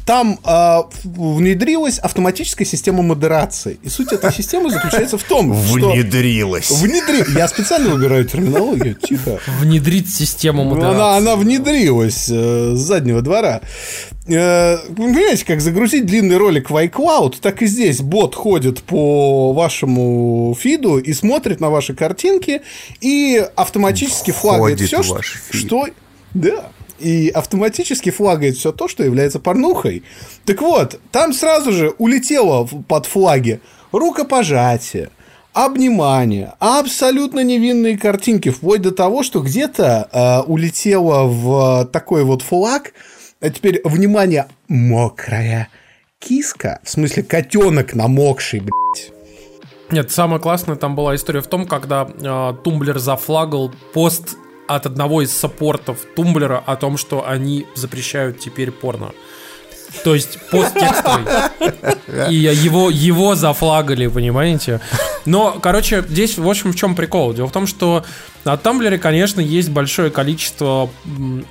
там 0.09 0.39
а, 0.43 0.89
внедрилась 1.05 1.99
автоматическая 1.99 2.67
система 2.67 3.03
модерации. 3.03 3.79
И 3.83 3.91
суть 3.91 4.11
этой 4.11 4.33
системы 4.33 4.71
заключается 4.71 5.19
в 5.19 5.23
том, 5.23 5.55
что... 5.55 5.91
Внедрилась. 5.91 6.71
Внедри... 6.71 7.25
Я 7.37 7.47
специально 7.47 7.91
выбираю 7.91 8.25
терминологию, 8.25 8.95
тихо. 8.95 9.39
Внедрить 9.61 10.09
систему 10.09 10.65
Ну, 10.65 10.71
модерации. 10.71 10.95
Она, 10.95 11.17
она 11.19 11.37
внедрилась 11.37 12.27
э, 12.31 12.73
с 12.75 12.79
заднего 12.79 13.21
двора. 13.21 13.61
Э, 14.27 14.79
вы 14.89 14.95
понимаете, 14.95 15.45
как 15.45 15.61
загрузить 15.61 16.07
длинный 16.07 16.39
ролик 16.39 16.71
в 16.71 16.77
iCloud, 16.77 17.37
так 17.43 17.61
и 17.61 17.67
здесь 17.67 18.01
бот 18.01 18.35
ходит 18.35 18.83
по 18.85 19.53
вашему 19.53 20.57
фиду 20.59 20.97
и 20.97 21.13
смотрит 21.13 21.61
на 21.61 21.69
ваши 21.69 21.93
картинки 21.93 22.63
и 23.03 23.47
автоматически 23.57 24.31
флагает 24.31 24.81
все, 24.81 25.03
что... 25.03 25.87
Да. 26.33 26.71
И 26.99 27.29
автоматически 27.29 28.11
флагает 28.11 28.57
все 28.57 28.73
то, 28.73 28.89
что 28.89 29.05
является 29.05 29.39
порнухой. 29.39 30.03
Так 30.45 30.61
вот, 30.61 31.01
там 31.13 31.33
сразу 31.33 31.73
же 31.73 31.95
улетело 31.99 32.69
под 32.89 33.07
флаги 33.07 33.61
рукопожатие, 33.93 35.11
обнимание, 35.53 36.55
абсолютно 36.59 37.43
невинные 37.43 37.97
картинки, 37.99 38.51
вплоть 38.51 38.83
до 38.83 38.93
того, 38.93 39.23
что 39.23 39.41
где-то 39.41 40.09
э, 40.13 40.51
улетело 40.51 41.25
в 41.25 41.89
такой 41.93 42.25
вот 42.25 42.43
флаг, 42.43 42.93
а 43.41 43.51
теперь, 43.51 43.81
внимание, 43.85 44.47
мокрая 44.69 45.69
киска, 46.19 46.81
в 46.83 46.91
смысле 46.91 47.23
котенок 47.23 47.95
намокший, 47.95 48.61
блядь. 48.61 49.13
Нет, 49.91 50.11
самое 50.11 50.41
классное 50.41 50.77
там 50.77 50.95
была 50.95 51.15
история 51.15 51.41
в 51.41 51.47
том, 51.47 51.67
когда 51.67 52.07
э, 52.07 52.55
Tumblr 52.63 52.99
зафлагал 52.99 53.73
пост 53.95 54.37
от 54.69 54.87
одного 54.87 55.23
из 55.23 55.37
саппортов 55.37 55.99
Tumblr 56.15 56.56
а 56.56 56.63
о 56.65 56.77
том, 56.77 56.97
что 56.97 57.27
они 57.27 57.67
запрещают 57.75 58.39
теперь 58.39 58.71
порно. 58.71 59.13
То 60.05 60.15
есть 60.15 60.39
пост 60.51 60.75
текстовый. 60.75 61.25
И 62.31 62.35
его, 62.35 62.91
его 62.91 63.35
зафлагали, 63.35 64.07
понимаете? 64.07 64.81
Но, 65.25 65.59
короче, 65.63 66.05
здесь, 66.09 66.39
в 66.39 66.49
общем, 66.49 66.73
в 66.73 66.77
чем 66.77 66.95
прикол? 66.95 67.33
Дело 67.33 67.47
в 67.47 67.53
том, 67.53 67.67
что 67.67 68.05
на 68.45 68.57
Тамблере, 68.57 68.99
конечно, 68.99 69.41
есть 69.41 69.71
большое 69.71 70.11
количество 70.11 70.91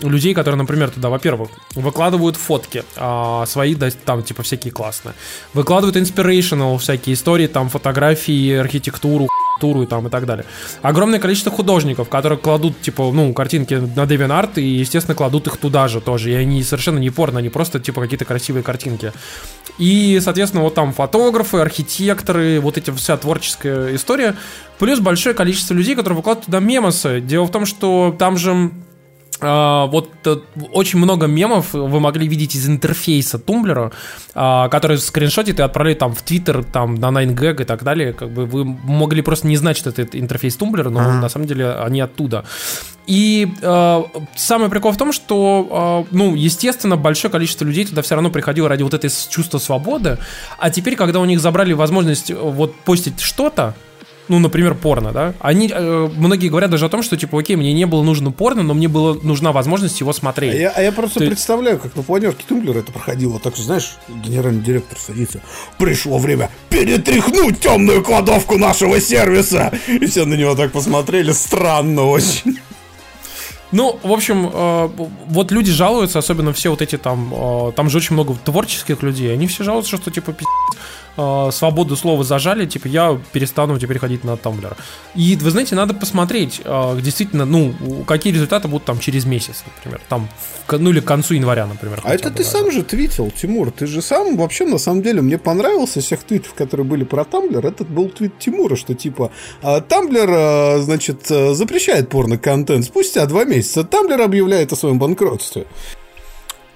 людей, 0.02 0.34
которые, 0.34 0.58
например, 0.58 0.90
туда, 0.90 1.10
во-первых, 1.10 1.50
выкладывают 1.76 2.38
фотки 2.38 2.84
а, 2.96 3.46
свои, 3.46 3.76
да, 3.76 3.90
там, 4.06 4.24
типа, 4.24 4.44
всякие 4.44 4.72
классные. 4.72 5.14
Выкладывают 5.54 5.98
inspirational 5.98 6.78
всякие 6.78 7.14
истории, 7.16 7.48
там, 7.48 7.70
фотографии, 7.70 8.54
архитектуру, 8.54 9.28
туру 9.60 9.84
и 9.84 9.86
там 9.86 10.08
и 10.08 10.10
так 10.10 10.26
далее. 10.26 10.46
Огромное 10.82 11.20
количество 11.20 11.52
художников, 11.52 12.10
которые 12.10 12.40
кладут, 12.40 12.80
типа, 12.82 13.12
ну, 13.12 13.34
картинки 13.34 13.76
на 13.76 14.04
DeviantArt 14.04 14.60
и, 14.60 14.66
естественно, 14.66 15.16
кладут 15.16 15.48
их 15.48 15.58
туда 15.58 15.88
же 15.88 16.02
тоже. 16.02 16.32
И 16.32 16.34
они 16.34 16.64
совершенно 16.64 17.00
не 17.00 17.10
порно, 17.10 17.40
они 17.40 17.50
просто, 17.50 17.80
типа, 17.80 18.02
какие-то 18.02 18.26
красивые 18.26 18.64
картинки. 18.64 19.12
И, 19.78 20.20
соответственно, 20.24 20.64
вот 20.64 20.74
там 20.74 20.94
фотографы, 20.94 21.58
архитекторы, 21.58 22.60
вот 22.60 22.78
эти 22.78 22.92
вся 22.92 23.18
творческая 23.18 23.96
история. 23.96 24.36
Плюс 24.80 25.00
большое 25.00 25.36
количество 25.36 25.74
людей, 25.74 25.96
которые 25.96 26.18
выкладывают 26.18 26.46
туда 26.46 26.60
мемосы. 26.60 27.22
Дело 27.22 27.46
в 27.46 27.52
том, 27.52 27.66
что 27.66 28.16
там 28.18 28.38
же 28.38 28.72
вот 29.40 30.10
э, 30.26 30.38
очень 30.72 31.00
много 31.00 31.28
мемов 31.28 31.74
вы 31.74 32.00
могли 32.00 32.28
видеть 32.28 32.56
из 32.56 32.68
интерфейса 32.68 33.38
Тумблера, 33.38 33.92
а, 34.34 34.68
который 34.70 34.98
скриншотит 34.98 35.60
и 35.60 35.62
отправляет 35.62 36.00
там 36.00 36.14
в 36.14 36.22
Твиттер, 36.22 36.64
там 36.64 36.96
на 36.96 37.10
9gag 37.10 37.62
и 37.62 37.66
так 37.66 37.84
далее. 37.84 38.14
Как 38.14 38.30
бы 38.32 38.46
вы 38.46 38.66
могли 38.66 39.22
просто 39.22 39.48
не 39.48 39.58
знать, 39.58 39.78
что 39.78 39.90
это 39.90 40.20
интерфейс 40.20 40.56
Тумблера, 40.56 40.90
но 40.90 41.00
Ага. 41.00 41.14
на 41.14 41.30
самом 41.30 41.48
деле 41.48 41.72
они 41.72 42.02
оттуда. 42.02 42.46
И 43.06 43.48
э, 43.62 44.04
самый 44.36 44.70
прикол 44.70 44.92
в 44.92 44.98
том, 44.98 45.14
что, 45.14 46.06
э, 46.10 46.16
ну, 46.16 46.36
естественно, 46.36 46.98
большое 46.98 47.32
количество 47.32 47.64
людей 47.64 47.86
туда 47.86 48.02
все 48.02 48.16
равно 48.16 48.30
приходило 48.30 48.68
ради 48.68 48.84
вот 48.84 48.94
этой 48.94 49.10
чувства 49.30 49.60
свободы. 49.60 50.18
А 50.58 50.70
теперь, 50.70 50.96
когда 50.96 51.20
у 51.20 51.26
них 51.26 51.40
забрали 51.40 51.74
возможность 51.74 52.32
э, 52.32 52.36
вот 52.36 52.76
постить 52.76 53.22
что-то, 53.22 53.76
ну, 54.30 54.40
например, 54.40 54.76
порно, 54.76 55.12
да, 55.12 55.34
они, 55.40 55.72
э, 55.74 56.10
многие 56.16 56.50
говорят 56.50 56.70
даже 56.72 56.86
о 56.86 56.90
том, 56.90 57.02
что, 57.04 57.16
типа, 57.18 57.40
окей, 57.40 57.56
мне 57.56 57.74
не 57.74 57.86
было 57.86 58.04
нужно 58.04 58.32
порно, 58.32 58.64
но 58.64 58.74
мне 58.74 58.88
была 58.88 59.16
нужна 59.24 59.52
возможность 59.52 60.00
его 60.00 60.12
А 60.12 60.14
смотреть. 60.14 60.56
я, 60.60 60.70
а 60.70 60.82
я 60.82 60.92
просто 60.92 61.20
Ты- 61.20 61.28
представляю, 61.28 61.80
как 61.80 61.96
на 61.96 62.04
планерке 62.04 62.44
Тумблера 62.48 62.80
это 62.80 62.92
проходило. 62.92 63.40
Так 63.40 63.56
что, 63.56 63.64
знаешь, 63.64 63.96
генеральный 64.08 64.62
директор 64.62 64.98
садится. 65.00 65.42
Пришло 65.78 66.18
время 66.18 66.50
перетряхнуть 66.70 67.60
темную 67.60 68.04
кладовку 68.04 68.58
нашего 68.58 69.00
сервиса. 69.00 69.72
И 69.88 70.06
все 70.06 70.26
на 70.26 70.34
него 70.36 70.56
так 70.56 70.72
посмотрели. 70.72 71.32
Странно 71.32 72.04
очень. 72.06 72.58
Ну, 73.74 74.00
в 74.02 74.14
общем, 74.14 74.50
э, 74.54 74.90
вот 75.28 75.52
люди 75.52 75.72
жалуются, 75.74 76.20
особенно 76.20 76.54
все 76.54 76.70
вот 76.70 76.82
эти 76.82 76.98
там, 76.98 77.34
э, 77.34 77.72
там 77.76 77.90
же 77.90 77.98
очень 77.98 78.14
много 78.14 78.34
творческих 78.46 79.04
людей, 79.04 79.34
они 79.34 79.46
все 79.48 79.66
жалуются, 79.66 79.98
что 79.98 80.10
типа 80.10 80.32
пиздец, 80.32 80.82
э, 81.18 81.50
свободу 81.52 81.96
слова 81.96 82.24
зажали, 82.24 82.66
типа 82.66 82.88
я 82.88 83.20
перестану 83.32 83.78
теперь 83.80 84.00
ходить 84.00 84.24
на 84.24 84.38
Тамблер. 84.38 84.78
И 85.16 85.36
вы 85.36 85.52
знаете, 85.52 85.76
надо 85.76 85.94
посмотреть, 85.94 86.62
э, 86.64 87.00
действительно, 87.02 87.46
ну, 87.46 87.74
какие 88.06 88.34
результаты 88.34 88.68
будут 88.68 88.86
там 88.86 89.00
через 89.00 89.26
месяц, 89.26 89.64
например, 89.76 90.02
там, 90.08 90.30
в 90.68 90.78
ну 90.78 90.90
или 90.90 91.00
к 91.00 91.06
концу 91.06 91.34
января, 91.34 91.66
например. 91.66 92.02
А 92.04 92.14
это 92.14 92.30
бы 92.30 92.36
ты 92.36 92.44
даже. 92.44 92.50
сам 92.50 92.72
же 92.72 92.84
твитил, 92.84 93.32
Тимур. 93.32 93.72
Ты 93.72 93.88
же 93.88 94.02
сам, 94.02 94.38
вообще, 94.38 94.66
на 94.66 94.78
самом 94.78 95.02
деле, 95.02 95.22
мне 95.22 95.38
понравился 95.38 96.02
всех 96.02 96.24
твитов, 96.24 96.54
которые 96.54 96.86
были 96.86 97.04
про 97.04 97.24
Тамблер. 97.24 97.66
Этот 97.66 97.88
был 97.90 98.10
твит 98.10 98.38
Тимура, 98.40 98.76
что 98.76 98.94
типа 98.94 99.32
Тамблер, 99.62 100.30
а, 100.30 100.80
значит, 100.82 101.28
запрещает 101.28 102.10
порно-контент. 102.10 102.86
Спустя 102.86 103.26
два 103.26 103.46
месяца 103.46 103.84
Тамблер 103.84 104.22
объявляет 104.22 104.74
о 104.74 104.76
своем 104.76 105.00
банкротстве. 105.00 105.66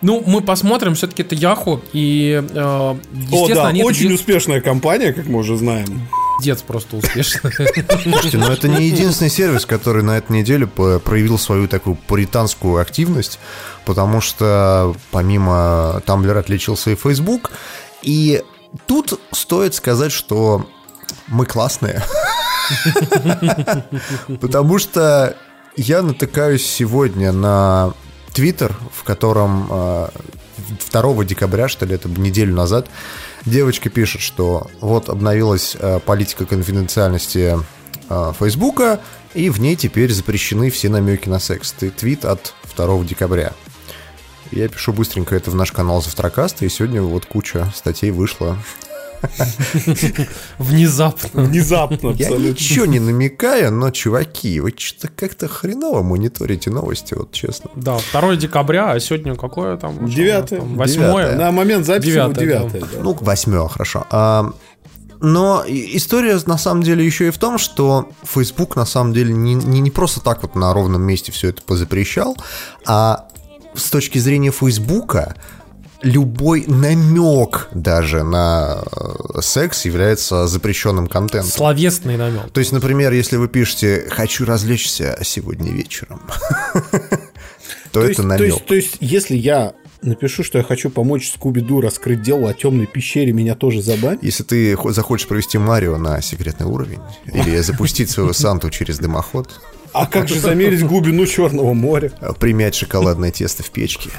Ну, 0.01 0.23
мы 0.25 0.41
посмотрим, 0.41 0.95
все-таки 0.95 1.21
это 1.21 1.35
Яху, 1.35 1.81
и, 1.93 2.43
э, 2.49 2.59
О, 2.59 2.97
естественно, 3.13 3.55
да, 3.55 3.67
они 3.67 3.79
это 3.81 3.89
очень 3.89 4.07
де- 4.09 4.15
успешная 4.15 4.61
компания, 4.61 5.13
как 5.13 5.27
мы 5.27 5.39
уже 5.39 5.55
знаем. 5.57 6.07
пиздец 6.39 6.61
просто 6.63 6.97
успешно. 6.97 7.51
Слушайте, 8.03 8.37
но 8.37 8.51
это 8.51 8.67
не 8.67 8.87
единственный 8.87 9.29
сервис, 9.29 9.65
который 9.67 10.01
на 10.03 10.17
этой 10.17 10.31
неделе 10.31 10.65
проявил 10.65 11.37
свою 11.37 11.67
такую 11.67 11.95
пуританскую 11.95 12.81
активность, 12.81 13.39
потому 13.85 14.21
что 14.21 14.95
помимо 15.11 16.01
Tumblr 16.07 16.37
отличился 16.39 16.89
и 16.91 16.95
Facebook, 16.95 17.51
и 18.01 18.41
тут 18.87 19.19
стоит 19.31 19.75
сказать, 19.75 20.11
что 20.11 20.65
мы 21.27 21.45
классные. 21.45 22.01
Потому 24.39 24.79
что 24.79 25.35
я 25.75 26.01
натыкаюсь 26.01 26.65
сегодня 26.65 27.31
на 27.31 27.93
Твиттер, 28.33 28.75
в 28.93 29.03
котором 29.03 29.67
э, 29.69 30.09
2 30.91 31.23
декабря, 31.25 31.67
что 31.67 31.85
ли, 31.85 31.95
это 31.95 32.09
неделю 32.09 32.53
назад, 32.53 32.87
девочка 33.45 33.89
пишет, 33.89 34.21
что 34.21 34.69
вот 34.79 35.09
обновилась 35.09 35.75
э, 35.77 35.99
политика 35.99 36.45
конфиденциальности 36.45 37.57
э, 38.09 38.33
Фейсбука, 38.39 38.99
и 39.33 39.49
в 39.49 39.59
ней 39.59 39.75
теперь 39.75 40.11
запрещены 40.11 40.69
все 40.69 40.89
намеки 40.89 41.29
на 41.29 41.39
секс. 41.39 41.71
Ты 41.71 41.89
твит 41.89 42.25
от 42.25 42.53
2 42.75 43.03
декабря. 43.03 43.53
Я 44.51 44.67
пишу 44.67 44.91
быстренько 44.91 45.35
это 45.35 45.49
в 45.49 45.55
наш 45.55 45.71
канал 45.71 46.01
Завтракаста, 46.01 46.65
и 46.65 46.69
сегодня 46.69 47.01
вот 47.01 47.25
куча 47.25 47.71
статей 47.73 48.11
вышла. 48.11 48.57
Внезапно. 50.57 51.43
Внезапно 51.43 52.09
Я 52.09 52.27
абсолютно. 52.27 52.49
ничего 52.49 52.85
не 52.85 52.99
намекаю, 52.99 53.71
но, 53.71 53.91
чуваки, 53.91 54.59
вы 54.59 54.73
что-то 54.75 55.09
как-то 55.09 55.47
хреново 55.47 56.01
мониторите 56.01 56.69
новости, 56.69 57.13
вот 57.13 57.31
честно. 57.31 57.69
Да, 57.75 57.97
2 58.13 58.35
декабря, 58.35 58.91
а 58.91 58.99
сегодня 58.99 59.35
какое 59.35 59.77
там? 59.77 59.93
Что 59.93 60.01
у 60.01 60.07
нас 60.07 60.15
Девятое. 60.15 60.59
там? 60.59 60.75
Восьмое. 60.75 61.35
На 61.35 61.51
момент 61.51 61.85
записи 61.85 62.11
Девятое, 62.11 62.45
девятое. 62.45 62.81
да. 62.81 62.87
да. 62.93 63.03
Ну, 63.03 63.17
восьмое, 63.19 63.67
хорошо. 63.67 64.05
А, 64.09 64.53
но 65.21 65.63
история 65.67 66.39
на 66.45 66.57
самом 66.57 66.81
деле 66.83 67.05
еще 67.05 67.27
и 67.27 67.31
в 67.31 67.37
том, 67.37 67.59
что 67.59 68.09
Facebook 68.23 68.75
на 68.75 68.85
самом 68.85 69.13
деле 69.13 69.33
не, 69.33 69.53
не, 69.53 69.79
не 69.79 69.91
просто 69.91 70.19
так 70.19 70.41
вот 70.41 70.55
на 70.55 70.73
ровном 70.73 71.03
месте 71.03 71.31
все 71.31 71.49
это 71.49 71.61
позапрещал, 71.61 72.35
а 72.85 73.27
с 73.75 73.89
точки 73.89 74.17
зрения 74.17 74.51
Фейсбука 74.51 75.35
любой 76.01 76.65
намек 76.67 77.69
даже 77.73 78.23
на 78.23 78.83
э, 78.91 79.41
секс 79.41 79.85
является 79.85 80.47
запрещенным 80.47 81.07
контентом. 81.07 81.49
Словесный 81.51 82.17
намек. 82.17 82.51
То 82.51 82.59
есть, 82.59 82.71
например, 82.71 83.11
если 83.13 83.37
вы 83.37 83.47
пишете 83.47 84.07
«хочу 84.09 84.45
развлечься 84.45 85.17
сегодня 85.23 85.71
вечером», 85.71 86.21
то 87.91 88.01
То 88.01 88.03
это 88.03 88.23
намек. 88.23 88.65
то 88.65 88.73
есть, 88.75 88.97
если 88.99 89.35
я 89.35 89.73
напишу, 90.01 90.43
что 90.43 90.57
я 90.57 90.63
хочу 90.63 90.89
помочь 90.89 91.29
Скуби-Ду 91.31 91.81
раскрыть 91.81 92.21
дело 92.23 92.49
о 92.49 92.53
темной 92.53 92.87
пещере, 92.87 93.31
меня 93.33 93.53
тоже 93.55 93.81
забань? 93.83 94.17
Если 94.21 94.43
ты 94.43 94.75
хо- 94.75 94.91
захочешь 94.91 95.27
провести 95.27 95.57
Марио 95.59 95.97
на 95.97 96.21
секретный 96.21 96.65
уровень 96.65 96.99
или 97.31 97.59
запустить 97.59 98.09
своего 98.09 98.33
Санту 98.33 98.69
через 98.71 98.97
дымоход, 98.97 99.59
А 99.93 100.07
как 100.07 100.27
же 100.27 100.39
замерить 100.39 100.83
глубину 100.83 101.25
Черного 101.27 101.73
моря? 101.73 102.11
примять 102.39 102.73
шоколадное 102.73 103.29
тесто 103.31 103.61
в 103.61 103.69
печке, 103.69 104.09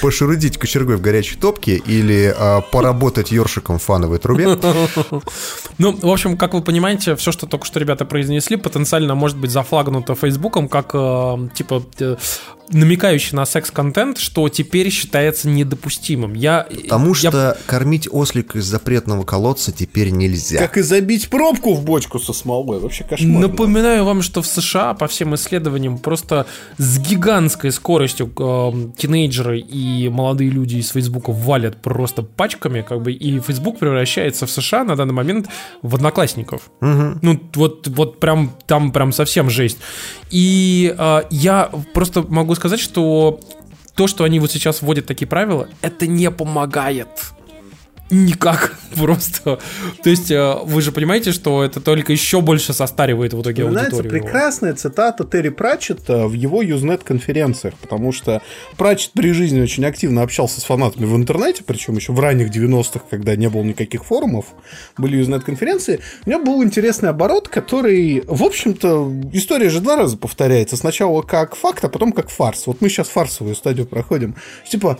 пошурудить 0.00 0.58
кочергой 0.58 0.96
в 0.96 1.00
горячей 1.00 1.36
топке 1.36 1.76
или 1.76 2.34
а, 2.36 2.60
поработать 2.60 3.30
ёршиком 3.30 3.78
в 3.78 3.82
фановой 3.82 4.18
трубе, 4.18 4.48
Ну, 5.78 5.96
в 5.96 6.10
общем, 6.10 6.36
как 6.36 6.54
вы 6.54 6.62
понимаете, 6.62 7.14
все, 7.16 7.32
что 7.32 7.46
только 7.46 7.64
что 7.66 7.78
ребята 7.78 8.04
произнесли, 8.04 8.56
потенциально 8.56 9.14
может 9.14 9.38
быть 9.38 9.50
зафлагнуто 9.50 10.14
Фейсбуком 10.14 10.68
как, 10.68 10.90
э, 10.94 11.48
типа, 11.54 11.82
э, 12.00 12.16
намекающий 12.70 13.36
на 13.36 13.46
секс-контент, 13.46 14.18
что 14.18 14.48
теперь 14.48 14.90
считается 14.90 15.48
недопустимым. 15.48 16.34
Я, 16.34 16.66
потому 16.70 17.14
я- 17.14 17.30
что 17.30 17.58
кормить 17.66 18.08
ослика 18.10 18.58
из 18.58 18.64
запретного 18.64 19.24
колодца 19.24 19.72
теперь 19.72 20.10
нельзя. 20.10 20.58
Как 20.58 20.76
и 20.76 20.82
забить 20.82 21.28
пробку 21.30 21.74
в 21.74 21.84
бочку 21.84 22.18
со 22.18 22.32
смолой. 22.32 22.78
Вообще 22.80 23.04
кошмар. 23.04 23.42
Напоминаю 23.42 24.04
вам, 24.04 24.22
что 24.22 24.42
в 24.42 24.46
США, 24.46 24.94
по 24.94 25.06
всем 25.06 25.34
исследованиям, 25.34 25.98
просто 25.98 26.46
с 26.76 26.98
гигантской 26.98 27.72
скоростью 27.72 28.26
э, 28.38 28.72
тинейджеры 28.96 29.60
и 29.60 30.08
молодые 30.08 30.50
люди 30.50 30.76
из 30.76 30.90
Фейсбука 30.90 31.32
валят 31.32 31.80
просто 31.80 32.22
пачками, 32.22 32.82
как 32.82 33.02
бы, 33.02 33.12
и 33.12 33.40
Фейсбук 33.40 33.78
превращается 33.78 34.46
в 34.46 34.50
США 34.50 34.84
на 34.84 34.96
данный 34.96 35.14
момент 35.14 35.48
в 35.82 35.94
одноклассников. 35.94 36.70
Ну, 36.80 37.40
вот, 37.54 37.88
вот 37.88 38.20
прям 38.20 38.54
там 38.66 38.92
прям 38.92 39.12
совсем 39.12 39.50
жесть. 39.50 39.78
И 40.30 40.94
э, 40.96 41.22
я 41.30 41.70
просто 41.94 42.22
могу 42.28 42.54
сказать, 42.58 42.80
что 42.80 43.40
то, 43.94 44.06
что 44.06 44.24
они 44.24 44.38
вот 44.38 44.52
сейчас 44.52 44.82
вводят 44.82 45.06
такие 45.06 45.26
правила, 45.26 45.68
это 45.80 46.06
не 46.06 46.30
помогает. 46.30 47.08
Никак 48.10 48.76
просто. 48.96 49.58
То 50.02 50.10
есть 50.10 50.30
э, 50.30 50.54
вы 50.64 50.80
же 50.80 50.92
понимаете, 50.92 51.32
что 51.32 51.62
это 51.62 51.80
только 51.80 52.12
еще 52.12 52.40
больше 52.40 52.72
состаривает 52.72 53.34
в 53.34 53.42
итоге 53.42 53.62
Вспоминается 53.64 53.96
аудиторию. 53.96 54.22
прекрасная 54.22 54.74
цитата 54.74 55.24
Терри 55.24 55.50
Пратчета 55.50 56.26
в 56.26 56.32
его 56.32 56.62
Usenet-конференциях, 56.62 57.74
потому 57.74 58.12
что 58.12 58.40
Пратчет 58.76 59.12
при 59.12 59.32
жизни 59.32 59.60
очень 59.60 59.84
активно 59.84 60.22
общался 60.22 60.60
с 60.60 60.64
фанатами 60.64 61.04
в 61.04 61.14
интернете, 61.16 61.62
причем 61.66 61.96
еще 61.96 62.12
в 62.12 62.20
ранних 62.20 62.50
90-х, 62.50 63.00
когда 63.10 63.36
не 63.36 63.48
было 63.48 63.62
никаких 63.62 64.04
форумов, 64.04 64.46
были 64.96 65.22
Usenet-конференции. 65.22 66.00
У 66.24 66.30
него 66.30 66.44
был 66.44 66.64
интересный 66.64 67.10
оборот, 67.10 67.48
который, 67.48 68.22
в 68.26 68.42
общем-то, 68.42 69.12
история 69.32 69.68
же 69.68 69.80
два 69.80 69.96
раза 69.96 70.16
повторяется. 70.16 70.76
Сначала 70.76 71.22
как 71.22 71.56
факт, 71.56 71.84
а 71.84 71.88
потом 71.88 72.12
как 72.12 72.30
фарс. 72.30 72.66
Вот 72.66 72.80
мы 72.80 72.88
сейчас 72.88 73.08
фарсовую 73.08 73.54
стадию 73.54 73.86
проходим. 73.86 74.34
Типа, 74.68 74.98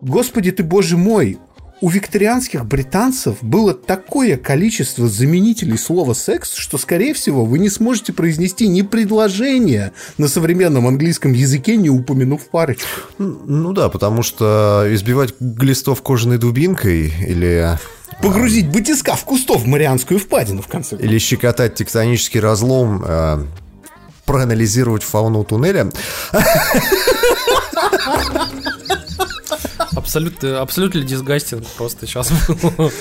господи 0.00 0.50
ты, 0.50 0.62
боже 0.62 0.96
мой, 0.96 1.38
у 1.84 1.88
викторианских 1.90 2.64
британцев 2.64 3.36
было 3.42 3.74
такое 3.74 4.38
количество 4.38 5.06
заменителей 5.06 5.76
слова 5.76 6.14
«секс», 6.14 6.54
что, 6.54 6.78
скорее 6.78 7.12
всего, 7.12 7.44
вы 7.44 7.58
не 7.58 7.68
сможете 7.68 8.14
произнести 8.14 8.68
ни 8.68 8.80
предложение 8.80 9.92
на 10.16 10.28
современном 10.28 10.86
английском 10.86 11.34
языке, 11.34 11.76
не 11.76 11.90
упомянув 11.90 12.48
парочку. 12.48 12.88
Ну 13.18 13.74
да, 13.74 13.90
потому 13.90 14.22
что 14.22 14.86
избивать 14.92 15.34
глистов 15.38 16.00
кожаной 16.00 16.38
дубинкой 16.38 17.12
или 17.20 17.78
Погрузить 18.22 18.70
батиска 18.70 19.14
в 19.14 19.26
кустов 19.26 19.64
в 19.64 19.66
Марианскую 19.66 20.18
впадину, 20.18 20.62
в 20.62 20.68
конце 20.68 20.96
концов. 20.96 21.06
или 21.06 21.18
щекотать 21.18 21.74
тектонический 21.74 22.40
разлом, 22.40 23.04
э, 23.06 23.44
проанализировать 24.24 25.02
фауну 25.02 25.44
туннеля. 25.44 25.90
Абсолютно, 30.04 30.60
абсолютно 30.60 31.00
дисгастинг 31.00 31.66
просто 31.78 32.06
сейчас 32.06 32.30
был. 32.30 32.92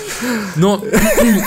Но, 0.56 0.82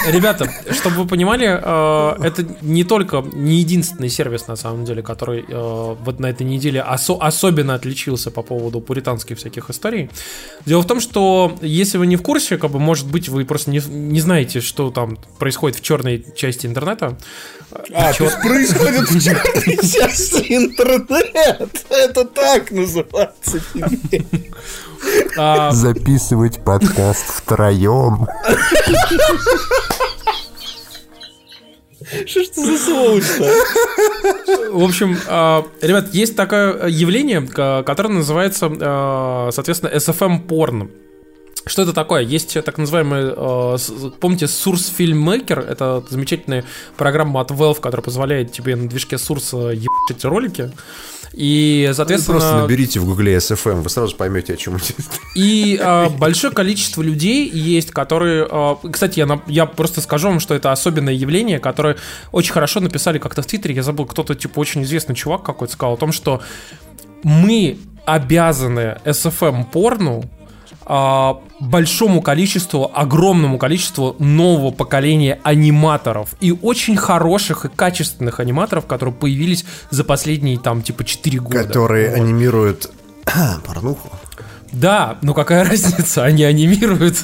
ребята, 0.06 0.52
чтобы 0.70 0.96
вы 0.96 1.06
понимали, 1.06 1.46
э, 1.48 2.22
это 2.22 2.46
не 2.60 2.84
только, 2.84 3.24
не 3.32 3.60
единственный 3.60 4.10
сервис, 4.10 4.48
на 4.48 4.56
самом 4.56 4.84
деле, 4.84 5.02
который 5.02 5.46
э, 5.48 5.96
вот 6.04 6.20
на 6.20 6.26
этой 6.26 6.42
неделе 6.42 6.84
осо- 6.86 7.16
особенно 7.18 7.74
отличился 7.74 8.30
по 8.30 8.42
поводу 8.42 8.80
пуританских 8.82 9.38
всяких 9.38 9.70
историй. 9.70 10.10
Дело 10.66 10.82
в 10.82 10.86
том, 10.86 11.00
что 11.00 11.56
если 11.62 11.96
вы 11.96 12.06
не 12.06 12.16
в 12.16 12.22
курсе, 12.22 12.58
как 12.58 12.70
бы, 12.70 12.78
может 12.78 13.06
быть, 13.06 13.30
вы 13.30 13.46
просто 13.46 13.70
не, 13.70 13.80
не 13.88 14.20
знаете, 14.20 14.60
что 14.60 14.90
там 14.90 15.16
происходит 15.38 15.78
в 15.78 15.80
черной 15.80 16.22
части 16.36 16.66
интернета. 16.66 17.16
А, 17.94 18.08
есть 18.10 18.40
происходит 18.42 19.08
в 19.08 19.20
черной 19.22 19.76
части 19.78 20.44
интернет. 20.54 21.86
Это 21.88 22.24
так 22.26 22.70
называется. 22.72 23.62
А, 25.38 25.70
Записывать 25.72 26.64
подкаст 26.64 27.24
втроем. 27.26 28.26
Что 32.26 32.42
ж 32.42 32.48
ты 32.48 32.64
за 32.64 32.78
сволочь 32.78 33.24
В 34.72 34.84
общем, 34.84 35.16
а, 35.28 35.66
ребят, 35.80 36.14
есть 36.14 36.36
такое 36.36 36.86
явление, 36.88 37.40
ка- 37.42 37.82
которое 37.84 38.10
называется, 38.10 38.70
а, 38.80 39.50
соответственно, 39.52 39.90
SFM 39.90 40.46
порно. 40.46 40.88
Что 41.68 41.82
это 41.82 41.92
такое? 41.92 42.22
Есть 42.22 42.54
так 42.64 42.78
называемый, 42.78 43.24
э, 43.36 43.76
помните, 44.20 44.44
Source 44.44 44.88
Filmmaker? 44.96 45.58
Это 45.68 46.04
замечательная 46.08 46.64
программа 46.96 47.40
от 47.40 47.50
Valve, 47.50 47.80
которая 47.80 48.04
позволяет 48.04 48.52
тебе 48.52 48.76
на 48.76 48.88
движке 48.88 49.16
Source 49.16 49.74
ебать 49.74 50.24
ролики. 50.24 50.70
И, 51.32 51.90
соответственно... 51.94 52.38
Просто 52.38 52.60
наберите 52.60 53.00
в 53.00 53.04
гугле 53.04 53.36
SFM, 53.36 53.82
вы 53.82 53.90
сразу 53.90 54.16
поймете, 54.16 54.54
о 54.54 54.56
чем 54.56 54.76
идет. 54.78 54.96
И 55.34 55.78
а, 55.82 56.08
большое 56.08 56.52
количество 56.52 57.02
людей 57.02 57.48
есть, 57.48 57.90
которые... 57.90 58.46
а, 58.50 58.78
кстати, 58.90 59.18
я, 59.20 59.40
я 59.46 59.66
просто 59.66 60.00
скажу 60.00 60.28
вам, 60.28 60.40
что 60.40 60.54
это 60.54 60.72
особенное 60.72 61.14
явление, 61.14 61.58
которое 61.58 61.96
очень 62.32 62.52
хорошо 62.52 62.80
написали 62.80 63.18
как-то 63.18 63.42
в 63.42 63.46
Твиттере. 63.46 63.74
Я 63.74 63.82
забыл, 63.82 64.06
кто-то, 64.06 64.34
типа, 64.34 64.58
очень 64.60 64.82
известный 64.84 65.14
чувак 65.14 65.42
какой-то 65.42 65.74
сказал 65.74 65.94
о 65.94 65.98
том, 65.98 66.12
что 66.12 66.42
мы 67.22 67.78
обязаны 68.06 68.98
SFM 69.04 69.64
порну 69.70 70.24
а, 70.24 70.35
большому 70.86 72.22
количеству, 72.22 72.90
огромному 72.94 73.58
количеству 73.58 74.14
нового 74.18 74.70
поколения 74.70 75.40
аниматоров 75.42 76.34
и 76.40 76.52
очень 76.52 76.96
хороших 76.96 77.64
и 77.64 77.68
качественных 77.68 78.40
аниматоров, 78.40 78.86
которые 78.86 79.14
появились 79.14 79.64
за 79.90 80.04
последние 80.04 80.58
там 80.58 80.82
типа 80.82 81.04
4 81.04 81.40
года. 81.40 81.64
Которые 81.64 82.10
Вот. 82.10 82.16
анимируют 82.18 82.90
порнуху. 83.66 84.10
Да, 84.72 85.18
ну 85.22 85.34
какая 85.34 85.64
разница, 85.68 86.24
они 86.24 86.44
анимируют. 86.44 87.16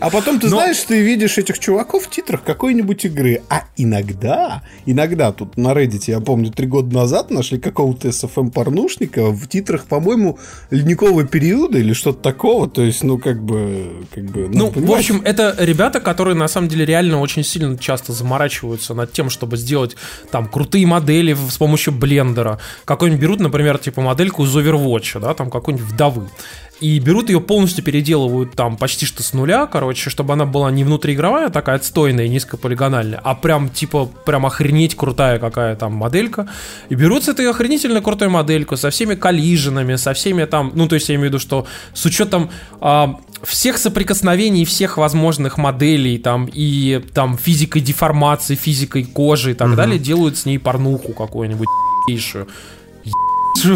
А 0.00 0.10
потом 0.10 0.38
ты 0.40 0.46
Но- 0.48 0.56
знаешь, 0.56 0.78
ты 0.80 1.00
видишь 1.02 1.38
этих 1.38 1.58
чуваков 1.58 2.04
в 2.04 2.10
титрах 2.10 2.42
какой-нибудь 2.42 3.04
игры. 3.04 3.42
А 3.48 3.64
иногда, 3.76 4.62
иногда 4.86 5.32
тут 5.32 5.56
на 5.56 5.68
Reddit, 5.72 6.04
я 6.06 6.20
помню, 6.20 6.50
три 6.50 6.66
года 6.66 6.94
назад 6.94 7.30
нашли 7.30 7.58
какого-то 7.58 8.08
SFM-порнушника 8.08 9.30
в 9.30 9.46
титрах, 9.48 9.84
по-моему, 9.86 10.38
ледникового 10.70 11.24
периода 11.24 11.78
или 11.78 11.92
что-то 11.92 12.20
такого. 12.22 12.68
То 12.68 12.82
есть, 12.82 13.02
ну, 13.04 13.18
как 13.18 13.42
бы... 13.42 14.06
Как 14.14 14.24
бы 14.24 14.48
Ну, 14.52 14.68
в 14.70 14.74
понимаешь, 14.74 14.98
общем, 15.10 15.22
это 15.24 15.54
ребята, 15.58 16.00
которые 16.00 16.34
на 16.36 16.48
самом 16.48 16.68
деле 16.68 16.84
реально 16.84 17.20
очень 17.20 17.44
сильно 17.44 17.76
часто 17.78 18.12
заморачиваются 18.12 18.94
над 18.94 19.12
тем, 19.12 19.30
чтобы 19.30 19.56
сделать 19.56 19.96
там 20.30 20.46
крутые 20.48 20.86
модели 20.86 21.32
в- 21.34 21.50
с 21.50 21.58
помощью 21.58 21.92
блендера. 21.92 22.58
Какой-нибудь 22.84 23.20
берут, 23.22 23.40
например, 23.40 23.78
типа 23.78 24.00
модельку 24.00 24.44
из 24.44 24.56
Overwatch, 24.56 25.20
да, 25.20 25.34
там 25.34 25.50
какой-нибудь 25.50 25.86
вдовы. 25.86 26.28
И 26.80 26.98
берут 26.98 27.30
ее 27.30 27.40
полностью 27.40 27.82
переделывают 27.82 28.52
там 28.52 28.76
почти 28.76 29.06
что 29.06 29.22
с 29.22 29.32
нуля, 29.32 29.66
короче, 29.66 30.10
чтобы 30.10 30.34
она 30.34 30.44
была 30.44 30.70
не 30.70 30.84
внутриигровая, 30.84 31.48
такая 31.48 31.76
отстойная, 31.76 32.28
низкополигональная, 32.28 33.18
а 33.24 33.34
прям 33.34 33.70
типа 33.70 34.04
прям 34.26 34.44
охренеть 34.44 34.94
крутая 34.94 35.38
какая 35.38 35.74
там 35.76 35.94
моделька. 35.94 36.48
И 36.90 36.94
берут 36.94 37.24
с 37.24 37.28
этой 37.28 37.48
охренительно 37.48 38.02
крутой 38.02 38.28
модельку 38.28 38.76
со 38.76 38.90
всеми 38.90 39.14
коллиженами, 39.14 39.96
со 39.96 40.12
всеми 40.12 40.44
там, 40.44 40.72
ну 40.74 40.86
то 40.86 40.96
есть 40.96 41.08
я 41.08 41.14
имею 41.14 41.30
в 41.30 41.32
виду, 41.32 41.38
что 41.38 41.66
с 41.94 42.04
учетом 42.04 42.50
а, 42.80 43.18
всех 43.42 43.78
соприкосновений 43.78 44.66
всех 44.66 44.98
возможных 44.98 45.56
моделей 45.56 46.18
там 46.18 46.46
и 46.52 47.02
там 47.14 47.38
физикой 47.38 47.80
деформации, 47.80 48.54
физикой 48.54 49.04
кожи 49.04 49.52
и 49.52 49.54
так 49.54 49.74
далее, 49.76 49.98
делают 49.98 50.36
с 50.36 50.44
ней 50.44 50.58
порнуху 50.58 51.14
какую-нибудь 51.14 51.68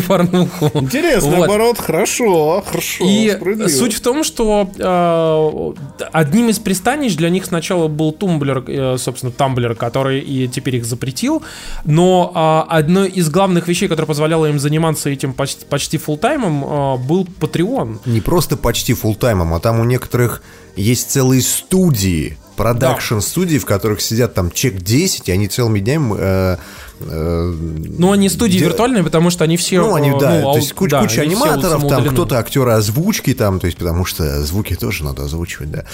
порнуху. 0.07 0.71
Интересно, 0.75 1.31
Вот. 1.31 1.39
наоборот, 1.39 1.79
хорошо, 1.79 2.63
хорошо, 2.67 3.05
И 3.05 3.31
справедливо. 3.31 3.69
суть 3.69 3.95
в 3.95 4.01
том, 4.01 4.25
что 4.25 4.69
э, 4.79 6.01
одним 6.13 6.49
из 6.49 6.59
пристанищ 6.59 7.15
для 7.17 7.31
них 7.31 7.45
сначала 7.47 7.89
был 7.89 8.13
Тумблер, 8.13 8.65
э, 8.67 8.97
собственно, 8.99 9.33
Тамблер, 9.33 9.75
который 9.75 10.21
и 10.21 10.49
теперь 10.49 10.77
их 10.77 10.85
запретил, 10.85 11.43
но 11.85 12.33
э, 12.69 12.73
одной 12.73 13.09
из 13.09 13.29
главных 13.31 13.69
вещей, 13.69 13.89
которая 13.89 14.07
позволяла 14.07 14.47
им 14.47 14.59
заниматься 14.59 15.11
этим 15.11 15.33
почти, 15.33 15.65
почти 15.65 15.99
фултаймом, 15.99 16.65
э, 16.65 16.97
был 16.99 17.27
Patreon. 17.41 18.01
Не 18.07 18.21
просто 18.21 18.57
почти 18.57 18.95
фултаймом, 18.95 19.55
а 19.55 19.61
там 19.61 19.81
у 19.81 19.85
некоторых 19.85 20.43
есть 20.77 21.11
целые 21.11 21.43
студии, 21.43 22.37
продакшн-студии, 22.57 23.59
в 23.59 23.65
которых 23.65 24.01
сидят 24.03 24.35
там 24.35 24.51
чек 24.51 24.77
10, 24.83 25.29
и 25.29 25.33
они 25.33 25.49
целыми 25.49 25.81
днями... 25.81 26.15
э, 26.19 26.57
Ну, 27.01 28.13
они 28.13 28.29
студии 28.29 28.59
де- 28.59 28.65
виртуальные, 28.65 29.03
потому 29.03 29.31
что 29.31 29.45
они 29.45 29.57
все... 29.57 29.81
Ну, 29.81 29.95
они, 29.95 30.11
э, 30.11 30.19
да, 30.19 30.43
ау- 30.43 30.53
то 30.53 30.59
есть 30.59 30.73
куча, 30.73 30.91
да, 30.91 31.03
куча 31.03 31.23
аниматоров, 31.23 31.89
там 31.89 32.05
кто-то 32.09 32.39
актеры 32.39 32.73
озвучки, 32.73 33.35
там, 33.35 33.59
то 33.61 33.67
есть, 33.67 33.79
потому 33.79 34.05
что 34.05 34.43
звуки 34.43 34.75
тоже 34.75 35.05
надо 35.05 35.25
озвучивать, 35.25 35.71
да. 35.71 35.85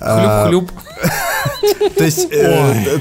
А, 0.00 0.48
Хлюп-хлюп. 0.48 0.70
То 1.96 2.04
есть 2.04 2.28
э, 2.30 2.98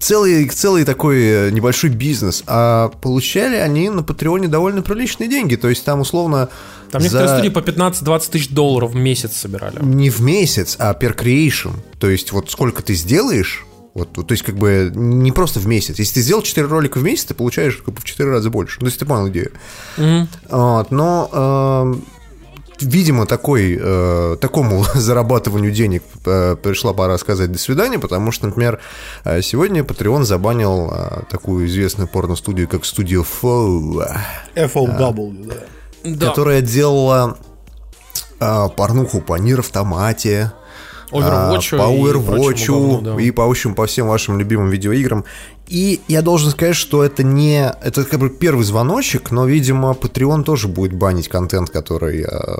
целый, 0.00 0.84
такой 0.84 1.50
небольшой 1.52 1.90
бизнес. 1.90 2.42
А 2.46 2.88
получали 3.00 3.56
они 3.56 3.88
на 3.90 4.02
Патреоне 4.02 4.48
довольно 4.48 4.82
приличные 4.82 5.28
деньги. 5.28 5.56
То 5.56 5.68
есть 5.68 5.84
там 5.84 6.00
условно 6.00 6.48
Там 6.90 7.02
некоторые 7.02 7.28
студии 7.28 7.48
по 7.48 7.58
15-20 7.58 8.30
тысяч 8.30 8.48
долларов 8.50 8.92
в 8.92 8.96
месяц 8.96 9.36
собирали. 9.36 9.82
не 9.82 10.10
в 10.10 10.20
месяц, 10.20 10.76
а 10.78 10.92
per 10.92 11.16
creation. 11.16 11.72
То 11.98 12.08
есть 12.08 12.32
вот 12.32 12.50
сколько 12.50 12.82
ты 12.82 12.94
сделаешь, 12.94 13.65
вот, 13.96 14.12
то 14.12 14.32
есть 14.32 14.42
как 14.42 14.56
бы 14.56 14.92
не 14.94 15.32
просто 15.32 15.58
в 15.58 15.66
месяц. 15.66 15.98
Если 15.98 16.16
ты 16.16 16.20
сделал 16.20 16.42
4 16.42 16.66
ролика 16.66 16.98
в 16.98 17.02
месяц, 17.02 17.24
ты 17.24 17.34
получаешь 17.34 17.78
как 17.78 17.94
бы 17.94 18.00
в 18.02 18.04
4 18.04 18.28
раза 18.30 18.50
больше. 18.50 18.78
Ну, 18.80 18.86
если 18.88 18.98
ты 18.98 19.06
понял 19.06 19.28
идею. 19.28 19.52
Мгм. 19.96 20.28
Вот, 20.50 20.90
но, 20.90 21.30
эм, 21.32 22.04
видимо, 22.78 23.24
такой, 23.24 23.78
э, 23.80 24.36
такому 24.38 24.84
зарабатыванию 24.94 25.72
денег 25.72 26.02
э, 26.26 26.56
пришла 26.62 26.92
пора 26.92 27.16
сказать 27.16 27.50
«до 27.50 27.58
свидания», 27.58 27.98
потому 27.98 28.32
что, 28.32 28.46
например, 28.46 28.80
э, 29.24 29.40
сегодня 29.40 29.80
Patreon 29.80 30.24
забанил 30.24 30.90
э, 30.92 31.22
такую 31.30 31.66
известную 31.66 32.06
порно-студию, 32.06 32.68
как 32.68 32.84
студия 32.84 33.20
Flow, 33.20 34.06
FLW, 34.54 35.46
да. 35.48 35.54
Да. 36.04 36.26
которая 36.26 36.60
делала 36.60 37.38
э, 38.40 38.68
порнуху 38.76 39.22
по 39.22 39.36
Нир 39.36 39.60
Автомате, 39.60 40.52
Overwatch 41.10 41.74
а, 41.74 41.78
по 41.78 41.92
и 41.92 41.98
Overwatch 41.98 42.66
говну, 42.66 43.00
да. 43.00 43.20
и 43.20 43.30
по 43.30 43.48
общем 43.48 43.74
по 43.74 43.86
всем 43.86 44.08
вашим 44.08 44.38
любимым 44.38 44.70
видеоиграм. 44.70 45.24
И 45.68 46.00
я 46.08 46.22
должен 46.22 46.50
сказать, 46.50 46.76
что 46.76 47.02
это 47.02 47.22
не... 47.22 47.72
Это 47.82 48.04
как 48.04 48.20
бы 48.20 48.30
первый 48.30 48.64
звоночек, 48.64 49.30
но, 49.30 49.46
видимо, 49.46 49.92
Patreon 49.92 50.44
тоже 50.44 50.68
будет 50.68 50.92
банить 50.92 51.28
контент, 51.28 51.70
который 51.70 52.22
э, 52.22 52.56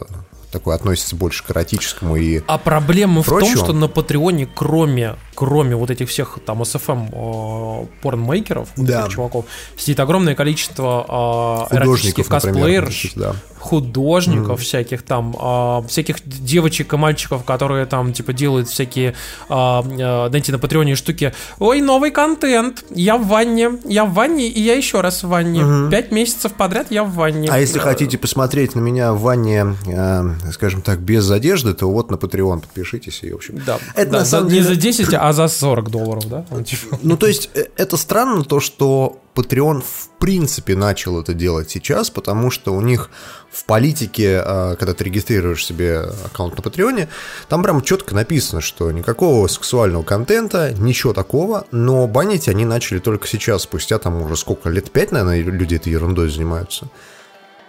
такой 0.51 0.75
относится 0.75 1.15
больше 1.15 1.45
к 1.45 1.51
эротическому 1.51 2.17
и... 2.17 2.43
А 2.47 2.59
проблема 2.59 3.23
в 3.23 3.27
том, 3.27 3.39
Прочего. 3.39 3.65
что 3.65 3.73
на 3.73 3.89
Патреоне, 3.89 4.49
кроме, 4.53 5.17
кроме 5.37 5.77
вот 5.77 5.91
этих 5.91 6.09
всех 6.09 6.39
там 6.45 6.63
SFM 6.63 7.11
э, 7.13 7.87
порнмейкеров, 8.03 8.69
вот 8.77 8.87
Да. 8.87 9.03
этих 9.03 9.13
чуваков, 9.15 9.45
сидит 9.77 10.01
огромное 10.01 10.35
количество 10.35 11.69
э, 11.71 11.77
эротических 11.77 12.29
например, 12.29 12.55
косплеерш, 12.85 13.13
да. 13.15 13.35
художников 13.59 14.61
всяких 14.63 15.03
там, 15.03 15.37
э, 15.39 15.83
всяких 15.89 16.17
девочек 16.25 16.93
и 16.95 16.97
мальчиков, 16.97 17.45
которые 17.45 17.87
там 17.87 18.13
типа 18.13 18.33
делают 18.33 18.69
всякие, 18.69 19.15
э, 19.49 19.53
э, 19.55 20.29
знаете, 20.29 20.53
на 20.53 20.59
Патреоне 20.59 20.97
штуки. 20.97 21.33
Ой, 21.59 21.81
новый 21.81 22.11
контент, 22.11 22.85
я 22.91 23.17
в 23.19 23.27
ванне, 23.27 23.71
я 23.85 24.05
в 24.07 24.15
ванне 24.15 24.49
и 24.49 24.61
я 24.61 24.75
еще 24.75 25.01
раз 25.03 25.23
в 25.23 25.29
ванне. 25.29 25.91
Пять 25.91 26.13
месяцев 26.13 26.53
подряд 26.55 26.87
я 26.91 27.05
в 27.05 27.13
ванне. 27.13 27.49
А 27.51 27.59
если 27.59 27.79
хотите 27.79 28.17
посмотреть 28.19 28.75
на 28.75 28.81
меня 28.81 29.13
в 29.13 29.21
ванне, 29.21 29.67
э, 29.87 30.23
скажем 30.53 30.81
так, 30.83 31.01
без 31.01 31.31
одежды, 31.31 31.75
то 31.75 31.91
вот 31.91 32.11
на 32.11 32.15
Patreon 32.17 32.61
подпишитесь 32.61 33.21
и, 33.23 33.33
в 33.33 33.37
общем... 33.37 33.61
Да, 33.67 33.79
Это 33.95 34.11
да, 34.13 34.19
на 34.21 34.25
самом 34.25 34.47
не 34.47 34.55
деле- 34.55 34.65
за 34.65 34.77
10, 34.77 35.15
а 35.15 35.26
за 35.33 35.49
40 35.49 35.91
долларов, 35.91 36.29
да? 36.29 36.45
Типа- 36.65 36.99
Ну, 37.03 37.17
то 37.17 37.27
есть, 37.27 37.51
э, 37.55 37.67
это 37.77 37.97
странно, 37.97 38.45
то, 38.45 38.61
что 38.61 39.21
Patreon 39.35 39.83
в 39.83 40.09
принципе 40.19 40.75
начал 40.77 41.21
это 41.21 41.35
делать 41.35 41.71
сейчас, 41.71 42.11
потому 42.11 42.51
что 42.51 42.73
у 42.75 42.81
них 42.81 43.11
в 43.51 43.65
политике, 43.65 44.43
э, 44.45 44.77
когда 44.79 44.95
ты 44.95 45.05
регистрируешь 45.05 45.65
себе 45.65 46.01
аккаунт 46.25 46.57
на 46.57 46.63
Патреоне, 46.63 47.09
там 47.49 47.63
прям 47.63 47.83
четко 47.83 48.15
написано, 48.15 48.61
что 48.61 48.91
никакого 48.93 49.47
сексуального 49.49 50.03
контента, 50.03 50.73
ничего 50.79 51.13
такого, 51.13 51.67
но 51.71 52.07
банить 52.07 52.49
они 52.49 52.65
начали 52.65 52.99
только 52.99 53.27
сейчас, 53.29 53.63
спустя 53.63 53.99
там 53.99 54.21
уже 54.23 54.37
сколько, 54.37 54.69
лет 54.71 54.91
пять, 54.91 55.13
наверное, 55.13 55.43
люди 55.43 55.75
этой 55.77 55.93
ерундой 55.93 56.29
занимаются. 56.31 56.89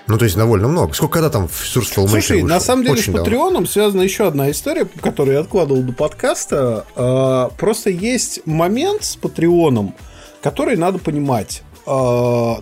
Ну, 0.07 0.17
то 0.17 0.25
есть 0.25 0.37
довольно 0.37 0.67
много. 0.67 0.93
Сколько 0.93 1.15
когда 1.15 1.29
там 1.29 1.47
в 1.47 1.51
Source 1.51 1.93
Filmmaker 1.95 2.07
Слушай, 2.07 2.31
вышел? 2.41 2.47
на 2.47 2.59
самом 2.59 2.83
деле 2.83 2.93
Очень 2.93 3.03
с 3.03 3.05
давно. 3.07 3.23
Патреоном 3.23 3.65
связана 3.65 4.01
еще 4.01 4.27
одна 4.27 4.49
история, 4.51 4.85
которую 5.01 5.35
я 5.35 5.41
откладывал 5.41 5.81
до 5.83 5.91
подкаста. 5.93 6.85
Э, 6.95 7.49
Просто 7.57 7.89
есть 7.89 8.41
момент 8.45 9.03
с 9.03 9.15
Патреоном, 9.17 9.93
который 10.41 10.77
надо 10.77 10.97
понимать. 10.99 11.61
Э, 11.85 12.53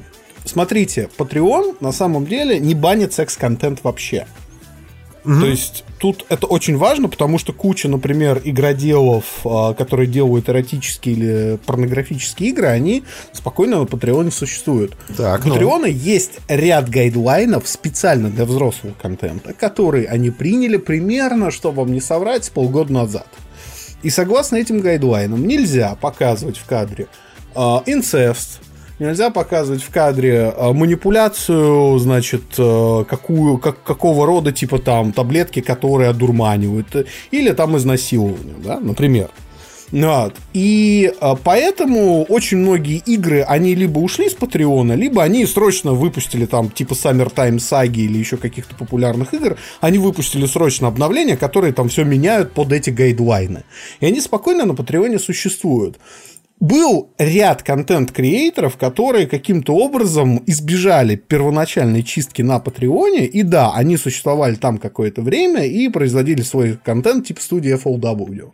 Смотрите, 0.45 1.09
Patreon 1.17 1.77
на 1.79 1.91
самом 1.91 2.27
деле 2.27 2.59
не 2.59 2.75
банит 2.75 3.13
секс-контент 3.13 3.83
вообще. 3.83 4.27
То 5.25 5.45
есть 5.47 5.83
тут 5.99 6.25
это 6.29 6.45
очень 6.45 6.77
важно, 6.77 7.09
потому 7.09 7.39
что 7.39 7.51
куча, 7.51 7.87
например, 7.87 8.41
игроделов, 8.43 9.25
а, 9.43 9.73
которые 9.73 10.07
делают 10.07 10.49
эротические 10.49 11.15
или 11.15 11.59
порнографические 11.65 12.49
игры, 12.49 12.67
они 12.67 13.03
спокойно 13.31 13.79
на 13.79 13.85
Патреоне 13.85 14.31
существуют. 14.31 14.95
Так, 15.17 15.43
У 15.45 15.47
ну. 15.47 15.53
Патреона 15.53 15.87
есть 15.87 16.39
ряд 16.47 16.89
гайдлайнов 16.89 17.67
специально 17.67 18.29
для 18.29 18.45
взрослого 18.45 18.93
контента, 19.01 19.53
которые 19.53 20.07
они 20.07 20.29
приняли 20.29 20.77
примерно, 20.77 21.49
чтобы 21.49 21.77
вам 21.77 21.91
не 21.91 22.01
соврать, 22.01 22.45
с 22.45 22.49
полгода 22.49 22.93
назад. 22.93 23.27
И 24.03 24.11
согласно 24.11 24.57
этим 24.57 24.81
гайдлайнам 24.81 25.47
нельзя 25.47 25.97
показывать 25.99 26.57
в 26.57 26.65
кадре 26.65 27.07
а, 27.55 27.81
инцест, 27.87 28.59
нельзя 28.99 29.29
показывать 29.29 29.83
в 29.83 29.89
кадре 29.91 30.53
а, 30.55 30.73
манипуляцию, 30.73 31.97
значит, 31.99 32.43
а, 32.57 33.03
какую, 33.03 33.57
как, 33.57 33.83
какого 33.83 34.25
рода, 34.25 34.51
типа 34.51 34.79
там 34.79 35.11
таблетки, 35.11 35.61
которые 35.61 36.09
одурманивают, 36.09 36.95
э, 36.95 37.05
или 37.31 37.51
там 37.51 37.77
изнасилование, 37.77 38.55
да, 38.63 38.79
например. 38.79 39.29
Вот. 39.91 40.35
И 40.53 41.13
а, 41.21 41.35
поэтому 41.35 42.23
очень 42.23 42.57
многие 42.57 42.97
игры, 42.97 43.41
они 43.41 43.75
либо 43.75 43.99
ушли 43.99 44.29
с 44.29 44.33
Патреона, 44.33 44.93
либо 44.93 45.23
они 45.23 45.45
срочно 45.45 45.93
выпустили 45.93 46.45
там 46.45 46.69
типа 46.69 46.93
Summertime 46.93 47.59
Саги 47.59 48.01
или 48.01 48.17
еще 48.17 48.37
каких-то 48.37 48.75
популярных 48.75 49.33
игр, 49.33 49.57
они 49.81 49.97
выпустили 49.97 50.45
срочно 50.47 50.87
обновления, 50.87 51.37
которые 51.37 51.71
там 51.71 51.89
все 51.89 52.03
меняют 52.03 52.53
под 52.53 52.71
эти 52.73 52.89
гайдлайны. 52.89 53.63
И 53.99 54.05
они 54.05 54.21
спокойно 54.21 54.65
на 54.65 54.75
Патреоне 54.75 55.19
существуют. 55.19 55.97
Был 56.61 57.09
ряд 57.17 57.63
контент-креаторов, 57.63 58.77
которые 58.77 59.27
каким-то 59.27 59.75
образом 59.75 60.41
избежали 60.45 61.15
первоначальной 61.17 62.01
чистки 62.01 62.41
на 62.41 62.59
Патреоне, 62.59 63.25
и 63.25 63.43
да, 63.43 63.73
они 63.73 63.97
существовали 63.97 64.55
там 64.55 64.77
какое-то 64.77 65.21
время 65.21 65.65
и 65.65 65.89
производили 65.89 66.41
свой 66.41 66.77
контент 66.81 67.27
типа 67.27 67.41
студии 67.41 67.75
FLW. 67.75 68.51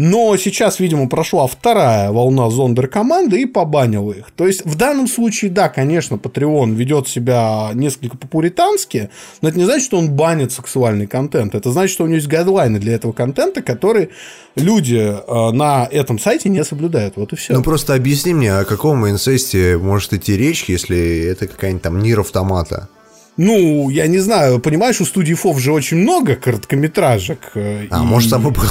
Но 0.00 0.36
сейчас, 0.36 0.78
видимо, 0.78 1.08
прошла 1.08 1.48
вторая 1.48 2.12
волна 2.12 2.50
зондеркоманды 2.50 3.42
и 3.42 3.46
побанила 3.46 4.12
их. 4.12 4.30
То 4.36 4.46
есть, 4.46 4.64
в 4.64 4.76
данном 4.76 5.08
случае, 5.08 5.50
да, 5.50 5.68
конечно, 5.68 6.14
Patreon 6.14 6.72
ведет 6.76 7.08
себя 7.08 7.70
несколько 7.74 8.16
по-пуритански, 8.16 9.10
но 9.42 9.48
это 9.48 9.58
не 9.58 9.64
значит, 9.64 9.84
что 9.86 9.98
он 9.98 10.10
банит 10.10 10.52
сексуальный 10.52 11.08
контент. 11.08 11.56
Это 11.56 11.72
значит, 11.72 11.92
что 11.94 12.04
у 12.04 12.06
него 12.06 12.14
есть 12.14 12.28
гайдлайны 12.28 12.78
для 12.78 12.94
этого 12.94 13.10
контента, 13.10 13.60
которые 13.60 14.10
люди 14.54 14.94
э, 15.16 15.50
на 15.50 15.88
этом 15.90 16.20
сайте 16.20 16.48
не 16.48 16.62
соблюдают. 16.64 17.14
Вот 17.16 17.32
и 17.32 17.36
все. 17.36 17.54
Ну 17.54 17.64
просто 17.64 17.94
объясни 17.94 18.32
мне, 18.34 18.52
о 18.54 18.64
каком 18.64 19.04
инцесте 19.10 19.78
может 19.78 20.12
идти 20.12 20.36
речь, 20.36 20.66
если 20.68 21.24
это 21.26 21.48
какая-нибудь 21.48 21.82
там 21.82 21.98
Нир 22.00 22.20
автомата? 22.20 22.88
Ну, 23.36 23.88
я 23.90 24.06
не 24.06 24.18
знаю, 24.18 24.60
понимаешь, 24.60 25.00
у 25.00 25.04
студии 25.04 25.34
ФОВ 25.34 25.58
же 25.58 25.72
очень 25.72 25.96
много 25.96 26.36
короткометражек. 26.36 27.50
э, 27.56 27.86
А, 27.90 27.98
и- 27.98 28.06
может, 28.06 28.30
там, 28.30 28.46
и 28.46 28.50
было- 28.52 28.64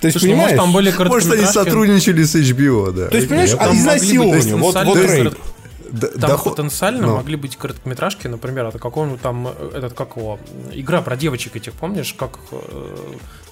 То 0.00 0.06
есть, 0.06 0.18
Слушай, 0.18 0.30
ну, 0.30 0.36
может, 0.36 0.56
понимаешь? 0.56 0.56
там 0.56 0.72
были 0.72 1.08
может, 1.08 1.32
они 1.32 1.44
сотрудничали 1.44 2.22
с 2.22 2.34
HBO, 2.36 2.92
да. 2.92 3.08
То 3.08 3.16
есть, 3.16 3.28
понимаешь, 3.28 3.54
а 3.58 3.74
изнасилование, 3.74 4.56
вот, 4.56 4.74
потенциально 4.74 5.30
вот 5.30 5.38
Там 5.90 6.30
доход- 6.30 6.56
потенциально 6.56 7.06
ну. 7.06 7.16
могли 7.16 7.36
быть 7.36 7.56
короткометражки, 7.56 8.26
например, 8.26 8.66
это 8.66 8.78
какого-нибудь 8.78 9.20
там, 9.22 9.48
э, 9.48 9.70
этот, 9.76 9.94
как 9.94 10.16
его, 10.16 10.38
игра 10.72 11.00
про 11.02 11.16
девочек 11.16 11.56
этих, 11.56 11.72
помнишь, 11.72 12.14
как 12.18 12.38
э, 12.52 12.58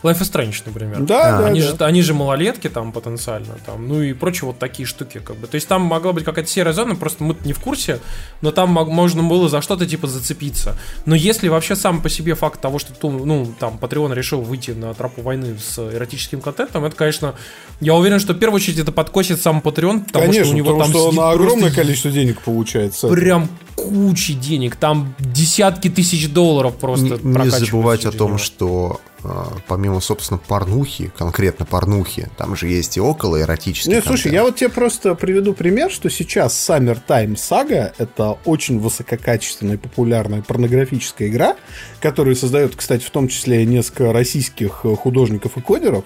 Life 0.02 0.20
is 0.20 0.30
Strange, 0.32 0.62
например. 0.66 1.00
Да, 1.00 1.38
да, 1.38 1.46
они, 1.46 1.60
да. 1.60 1.66
Же, 1.68 1.76
они 1.80 2.02
же 2.02 2.14
малолетки 2.14 2.68
там 2.68 2.92
потенциально, 2.92 3.54
там, 3.64 3.88
ну 3.88 4.02
и 4.02 4.12
прочие 4.12 4.46
вот 4.46 4.58
такие 4.58 4.86
штуки, 4.86 5.18
как 5.24 5.36
бы. 5.36 5.46
То 5.46 5.54
есть 5.54 5.66
там 5.66 5.82
могла 5.82 6.12
быть 6.12 6.24
какая-то 6.24 6.50
серая 6.50 6.74
зона, 6.74 6.94
просто 6.94 7.24
мы 7.24 7.36
не 7.44 7.52
в 7.52 7.60
курсе, 7.60 8.00
но 8.42 8.50
там 8.52 8.70
мог- 8.70 8.88
можно 8.88 9.22
было 9.22 9.48
за 9.48 9.62
что-то 9.62 9.86
типа 9.86 10.06
зацепиться. 10.06 10.76
Но 11.06 11.14
если 11.14 11.48
вообще 11.48 11.74
сам 11.74 12.02
по 12.02 12.08
себе 12.10 12.34
факт 12.34 12.60
того, 12.60 12.78
что 12.78 12.92
ту- 12.92 13.10
ну, 13.10 13.52
там 13.58 13.78
Patreon 13.80 14.14
решил 14.14 14.42
выйти 14.42 14.72
на 14.72 14.92
тропу 14.94 15.22
войны 15.22 15.56
с 15.58 15.78
эротическим 15.78 16.40
контентом, 16.40 16.84
это, 16.84 16.94
конечно, 16.94 17.34
я 17.80 17.94
уверен, 17.94 18.20
что 18.20 18.34
в 18.34 18.38
первую 18.38 18.56
очередь 18.56 18.78
это 18.78 18.92
подкосит 18.92 19.40
сам 19.40 19.60
Patreon, 19.60 20.04
потому 20.06 20.26
Конечно, 20.26 20.44
что 20.44 20.52
у 20.52 20.56
него 20.56 20.66
потому 20.76 20.82
там 20.82 20.90
что 20.90 21.04
сидит 21.06 21.18
на 21.20 21.30
огромное 21.30 21.60
просто 21.62 21.76
количество 21.80 22.10
денег 22.10 22.25
получается. 22.34 23.08
прям 23.08 23.48
кучи 23.76 24.32
денег, 24.32 24.76
там 24.76 25.14
десятки 25.18 25.88
тысяч 25.88 26.30
долларов 26.32 26.76
просто 26.76 27.18
Не, 27.22 27.44
не 27.44 27.50
забывать 27.50 28.04
о 28.06 28.10
том, 28.12 28.30
него. 28.30 28.38
что 28.38 29.00
э, 29.22 29.28
помимо, 29.68 30.00
собственно, 30.00 30.38
порнухи, 30.38 31.12
конкретно 31.16 31.66
порнухи, 31.66 32.28
там 32.36 32.56
же 32.56 32.68
есть 32.68 32.96
и 32.96 33.00
около 33.00 33.40
эротический 33.40 33.92
Нет, 33.92 34.04
слушай, 34.06 34.32
я 34.32 34.42
вот 34.42 34.56
тебе 34.56 34.70
просто 34.70 35.14
приведу 35.14 35.52
пример, 35.52 35.90
что 35.90 36.08
сейчас 36.08 36.54
Summertime 36.68 37.34
Saga— 37.34 37.92
это 37.98 38.38
очень 38.46 38.80
высококачественная 38.80 39.74
и 39.74 39.78
популярная 39.78 40.42
порнографическая 40.42 41.28
игра, 41.28 41.56
которую 42.00 42.34
создает, 42.34 42.74
кстати, 42.74 43.04
в 43.04 43.10
том 43.10 43.28
числе 43.28 43.64
несколько 43.66 44.12
российских 44.12 44.80
э, 44.84 44.96
художников 44.96 45.56
и 45.56 45.60
кодеров. 45.60 46.04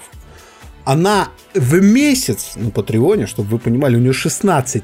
Она 0.84 1.28
в 1.54 1.80
месяц 1.80 2.52
на 2.56 2.70
Патреоне, 2.70 3.26
чтобы 3.26 3.50
вы 3.50 3.58
понимали, 3.58 3.96
у 3.96 4.00
нее 4.00 4.12
16 4.12 4.82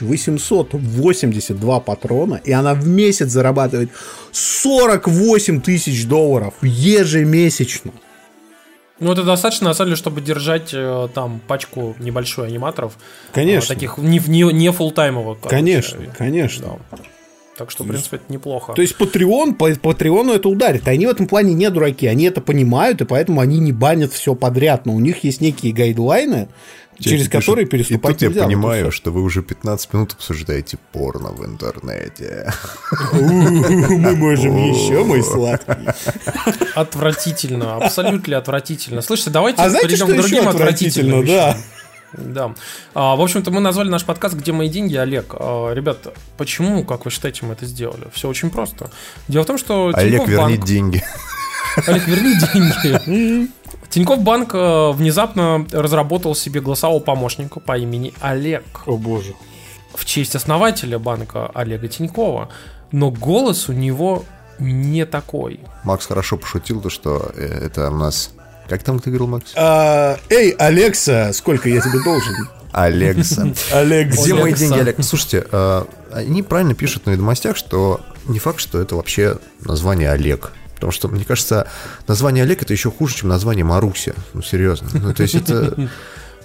882 0.00 1.80
патрона, 1.80 2.40
и 2.44 2.52
она 2.52 2.74
в 2.74 2.86
месяц 2.86 3.28
зарабатывает 3.28 3.90
48 4.32 5.60
тысяч 5.60 6.06
долларов 6.06 6.54
ежемесячно. 6.62 7.92
Ну, 9.00 9.12
это 9.12 9.24
достаточно, 9.24 9.68
на 9.68 9.74
самом 9.74 9.88
деле, 9.88 9.96
чтобы 9.96 10.20
держать 10.20 10.70
э, 10.72 11.08
там 11.12 11.40
пачку 11.40 11.96
небольшую 11.98 12.46
аниматоров. 12.46 12.96
Конечно. 13.32 13.72
э, 13.72 13.74
таких 13.74 13.98
не, 13.98 14.20
не, 14.26 14.44
не 14.52 14.70
фултаймовых. 14.70 15.40
Конечно, 15.40 15.98
конечно. 16.16 16.78
Да. 16.92 16.98
Так 17.56 17.70
что, 17.70 17.84
в 17.84 17.86
принципе, 17.86 18.16
это 18.16 18.32
неплохо. 18.32 18.72
То 18.72 18.82
есть 18.82 18.96
Patreon, 18.98 19.54
по 19.54 19.72
Патреону 19.74 20.32
это 20.32 20.48
ударит. 20.48 20.88
Они 20.88 21.06
в 21.06 21.10
этом 21.10 21.28
плане 21.28 21.54
не 21.54 21.70
дураки, 21.70 22.06
они 22.06 22.24
это 22.24 22.40
понимают, 22.40 23.00
и 23.00 23.04
поэтому 23.04 23.40
они 23.40 23.58
не 23.58 23.72
банят 23.72 24.12
все 24.12 24.34
подряд. 24.34 24.86
Но 24.86 24.94
у 24.94 25.00
них 25.00 25.22
есть 25.22 25.40
некие 25.40 25.72
гайдлайны, 25.72 26.48
через 26.98 27.28
которые 27.28 27.66
переступать 27.66 28.10
И 28.10 28.14
тут 28.14 28.22
я 28.22 28.28
нельзя. 28.28 28.40
Вот 28.40 28.46
и 28.46 28.54
понимаю, 28.56 28.92
что 28.92 29.12
вы 29.12 29.22
уже 29.22 29.42
15 29.42 29.92
минут 29.92 30.14
обсуждаете 30.14 30.78
порно 30.92 31.30
в 31.30 31.44
интернете. 31.44 32.52
Мы 33.12 34.16
можем 34.16 34.56
еще, 34.56 35.04
мой 35.04 35.22
сладкий. 35.22 35.74
Отвратительно, 36.74 37.76
абсолютно 37.76 38.38
отвратительно. 38.38 39.00
Слушайте, 39.00 39.30
давайте 39.30 39.62
А 39.62 39.70
перейдем 39.70 40.08
к 40.08 40.16
другим 40.16 40.48
отвратительным. 40.48 41.24
Да. 41.24 41.56
Да. 42.16 42.54
А, 42.94 43.16
в 43.16 43.20
общем-то, 43.20 43.50
мы 43.50 43.60
назвали 43.60 43.88
наш 43.88 44.04
подкаст 44.04 44.34
«Где 44.34 44.52
мои 44.52 44.68
деньги?» 44.68 44.94
Олег, 44.96 45.34
а, 45.38 45.72
ребята, 45.72 46.12
почему, 46.36 46.84
как 46.84 47.04
вы 47.04 47.10
считаете, 47.10 47.44
мы 47.46 47.52
это 47.54 47.66
сделали? 47.66 48.06
Все 48.12 48.28
очень 48.28 48.50
просто. 48.50 48.90
Дело 49.28 49.42
в 49.44 49.46
том, 49.46 49.58
что 49.58 49.90
Олег, 49.94 50.10
Тинькофф 50.24 50.28
верни 50.28 50.54
банк- 50.56 50.64
деньги. 50.66 51.04
Олег, 51.86 52.06
верни 52.06 52.34
деньги. 52.52 53.48
Тинькофф 53.90 54.20
Банк 54.20 54.54
э, 54.54 54.90
внезапно 54.92 55.66
разработал 55.72 56.34
себе 56.34 56.60
голосового 56.60 57.00
помощника 57.00 57.60
по 57.60 57.76
имени 57.78 58.12
Олег 58.20 58.64
О 58.86 58.96
боже. 58.96 59.34
в 59.94 60.04
честь 60.04 60.34
основателя 60.34 60.98
банка 60.98 61.50
Олега 61.54 61.86
Тинькова. 61.88 62.48
Но 62.92 63.10
голос 63.10 63.68
у 63.68 63.72
него 63.72 64.24
не 64.58 65.04
такой. 65.04 65.60
Макс 65.84 66.06
хорошо 66.06 66.36
пошутил, 66.36 66.80
то 66.80 66.90
что 66.90 67.30
э, 67.34 67.66
это 67.66 67.90
у 67.90 67.94
нас... 67.94 68.30
Как 68.68 68.82
там 68.82 68.98
ты 68.98 69.10
говорил, 69.10 69.26
Макс? 69.26 69.52
А, 69.56 70.18
Эй, 70.30 70.50
Алекса, 70.50 71.32
сколько 71.32 71.68
я 71.68 71.80
тебе 71.80 72.02
должен? 72.02 72.48
Алекса. 72.72 73.52
Алекса. 73.72 74.22
Где 74.22 74.34
мои 74.34 74.52
деньги, 74.52 74.78
Олег? 74.78 74.96
Слушайте, 75.02 75.46
э, 75.50 75.84
они 76.12 76.42
правильно 76.42 76.74
пишут 76.74 77.06
на 77.06 77.10
ведомостях, 77.10 77.56
что 77.56 78.00
не 78.26 78.38
факт, 78.38 78.60
что 78.60 78.80
это 78.80 78.96
вообще 78.96 79.38
название 79.60 80.10
Олег. 80.10 80.52
Потому 80.74 80.90
что, 80.90 81.08
мне 81.08 81.24
кажется, 81.24 81.68
название 82.08 82.42
Олег 82.42 82.62
это 82.62 82.72
еще 82.72 82.90
хуже, 82.90 83.14
чем 83.16 83.28
название 83.28 83.64
Маруся. 83.64 84.14
Ну, 84.32 84.42
серьезно. 84.42 84.88
Ну, 84.92 85.14
то 85.14 85.22
есть 85.22 85.34
это... 85.34 85.88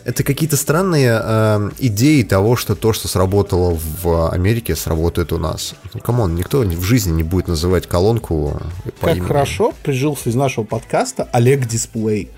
Это 0.09 0.23
какие-то 0.23 0.57
странные 0.57 1.21
э, 1.23 1.69
идеи 1.77 2.23
того, 2.23 2.55
что 2.55 2.73
то, 2.73 2.93
что 2.93 3.07
сработало 3.07 3.77
в 4.01 4.31
Америке, 4.33 4.75
сработает 4.75 5.31
у 5.31 5.37
нас. 5.37 5.75
Ну, 5.93 5.99
come 5.99 6.19
on, 6.19 6.33
никто 6.33 6.61
в 6.61 6.81
жизни 6.81 7.11
не 7.11 7.21
будет 7.21 7.47
называть 7.47 7.85
колонку 7.85 8.59
по 8.99 9.05
Как 9.05 9.17
имени. 9.17 9.27
хорошо 9.27 9.71
прижился 9.83 10.31
из 10.31 10.35
нашего 10.35 10.63
подкаста 10.63 11.29
Олег 11.31 11.67
Дисплей. 11.67 12.31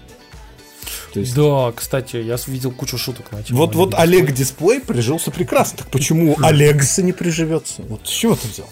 То 1.13 1.21
есть, 1.21 1.33
Да, 1.33 1.71
кстати, 1.73 2.17
я 2.17 2.37
видел 2.47 2.71
кучу 2.71 2.97
шуток 2.97 3.31
на 3.31 3.41
тему 3.41 3.59
вот, 3.59 3.73
вот 3.73 3.93
Олег 3.93 4.33
Дисплей 4.33 4.81
прижился 4.81 5.31
прекрасно. 5.31 5.77
Так 5.77 5.87
почему 5.87 6.35
Алекса 6.43 7.01
не 7.01 7.13
приживется? 7.13 7.83
Вот 7.83 8.01
с 8.03 8.09
чего 8.09 8.35
ты 8.35 8.49
взял? 8.49 8.67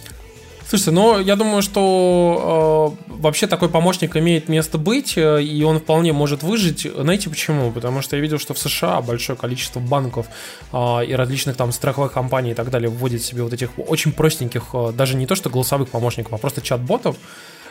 Слушайте, 0.70 0.92
ну, 0.92 1.20
я 1.20 1.36
думаю, 1.36 1.64
что 1.64 2.96
э, 3.10 3.12
вообще 3.12 3.48
такой 3.48 3.70
помощник 3.70 4.16
имеет 4.16 4.50
место 4.50 4.78
быть, 4.78 5.18
э, 5.18 5.42
и 5.42 5.64
он 5.64 5.80
вполне 5.80 6.14
может 6.14 6.44
выжить. 6.44 6.86
Знаете 6.96 7.32
почему? 7.32 7.72
Потому 7.72 8.04
что 8.04 8.16
я 8.16 8.22
видел, 8.22 8.38
что 8.38 8.54
в 8.54 8.60
США 8.60 9.02
большое 9.02 9.36
количество 9.36 9.80
банков 9.80 10.28
э, 10.72 11.06
и 11.08 11.14
различных 11.14 11.58
там 11.58 11.72
страховых 11.72 12.12
компаний 12.12 12.52
и 12.52 12.54
так 12.54 12.70
далее 12.70 12.88
вводят 12.88 13.24
себе 13.24 13.42
вот 13.42 13.52
этих 13.52 13.72
очень 13.80 14.12
простеньких, 14.12 14.66
э, 14.74 14.92
даже 14.94 15.16
не 15.16 15.26
то 15.26 15.34
что 15.34 15.50
голосовых 15.50 15.90
помощников, 15.90 16.34
а 16.34 16.38
просто 16.38 16.62
чат-ботов. 16.62 17.16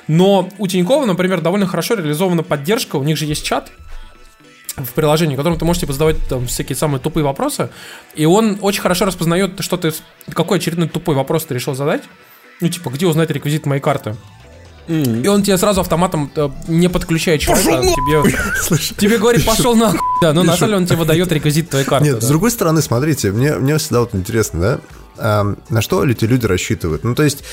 Но 0.09 0.49
у 0.59 0.67
Тинькова, 0.67 1.07
например, 1.07 1.41
довольно 1.41 1.69
хорошо 1.69 1.95
реализована 1.95 2.43
поддержка, 2.43 2.97
у 2.97 3.05
них 3.05 3.17
же 3.17 3.27
есть 3.27 3.45
чат, 3.45 3.71
в 4.75 4.93
приложении, 4.95 5.37
в 5.37 5.39
котором 5.39 5.57
ты 5.57 5.65
можешь 5.65 5.83
типа, 5.83 5.93
задавать 5.93 6.17
там 6.29 6.49
всякие 6.49 6.75
самые 6.75 7.01
тупые 7.01 7.23
вопросы, 7.23 7.71
и 8.17 8.27
он 8.27 8.59
очень 8.61 8.81
хорошо 8.81 9.05
распознает, 9.05 9.61
что 9.61 9.77
ты, 9.77 9.93
какой 10.33 10.59
очередной 10.59 10.89
тупой 10.89 11.15
вопрос 11.15 11.45
ты 11.45 11.55
решил 11.55 11.77
задать, 11.77 12.03
ну, 12.61 12.69
типа, 12.69 12.91
где 12.91 13.07
узнать 13.07 13.31
реквизит 13.31 13.67
моей 13.67 13.81
карты. 13.81 14.17
Mm-hmm. 14.89 15.23
И 15.23 15.29
он 15.29 15.43
тебе 15.43 15.59
сразу 15.59 15.83
автоматом, 15.83 16.31
э, 16.35 16.49
не 16.67 16.89
подключая 16.89 17.37
человека, 17.37 17.83
тебе, 17.83 18.23
тебе 18.97 19.19
говорит, 19.19 19.45
пошел 19.45 19.77
нахуй. 19.77 20.01
Да, 20.21 20.33
но 20.33 20.43
на 20.43 20.57
самом 20.57 20.69
деле 20.69 20.77
он 20.79 20.87
тебе 20.87 20.97
выдает 20.99 21.31
реквизит 21.31 21.71
твоей 21.71 21.85
карты. 21.85 22.09
Нет, 22.09 22.19
да. 22.21 22.27
с 22.27 22.29
другой 22.29 22.51
стороны, 22.51 22.83
смотрите, 22.83 23.31
мне, 23.31 23.55
мне 23.55 23.77
всегда 23.79 24.01
вот 24.01 24.15
интересно, 24.15 24.61
да, 24.61 24.81
а, 25.19 25.55
на 25.69 25.83
что 25.83 26.05
эти 26.05 26.25
люди 26.25 26.47
рассчитывают? 26.47 27.05
Ну, 27.05 27.15
то 27.15 27.23
есть, 27.23 27.45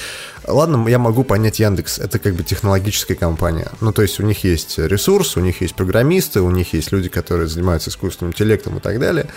ладно, 0.48 0.88
я 0.88 0.98
могу 0.98 1.24
понять 1.24 1.60
Яндекс, 1.60 2.00
это 2.00 2.20
как 2.20 2.36
бы 2.36 2.44
технологическая 2.44 3.16
компания. 3.16 3.70
Ну, 3.82 3.92
то 3.92 4.02
есть, 4.02 4.20
у 4.20 4.24
них 4.24 4.44
есть 4.44 4.78
ресурс, 4.78 5.36
у 5.38 5.42
них 5.42 5.62
есть 5.62 5.76
программисты, 5.76 6.42
у 6.42 6.50
них 6.50 6.74
есть 6.74 6.92
люди, 6.92 7.10
которые 7.10 7.48
занимаются 7.48 7.90
искусственным 7.90 8.32
интеллектом 8.32 8.78
и 8.78 8.80
так 8.80 9.00
далее. 9.00 9.28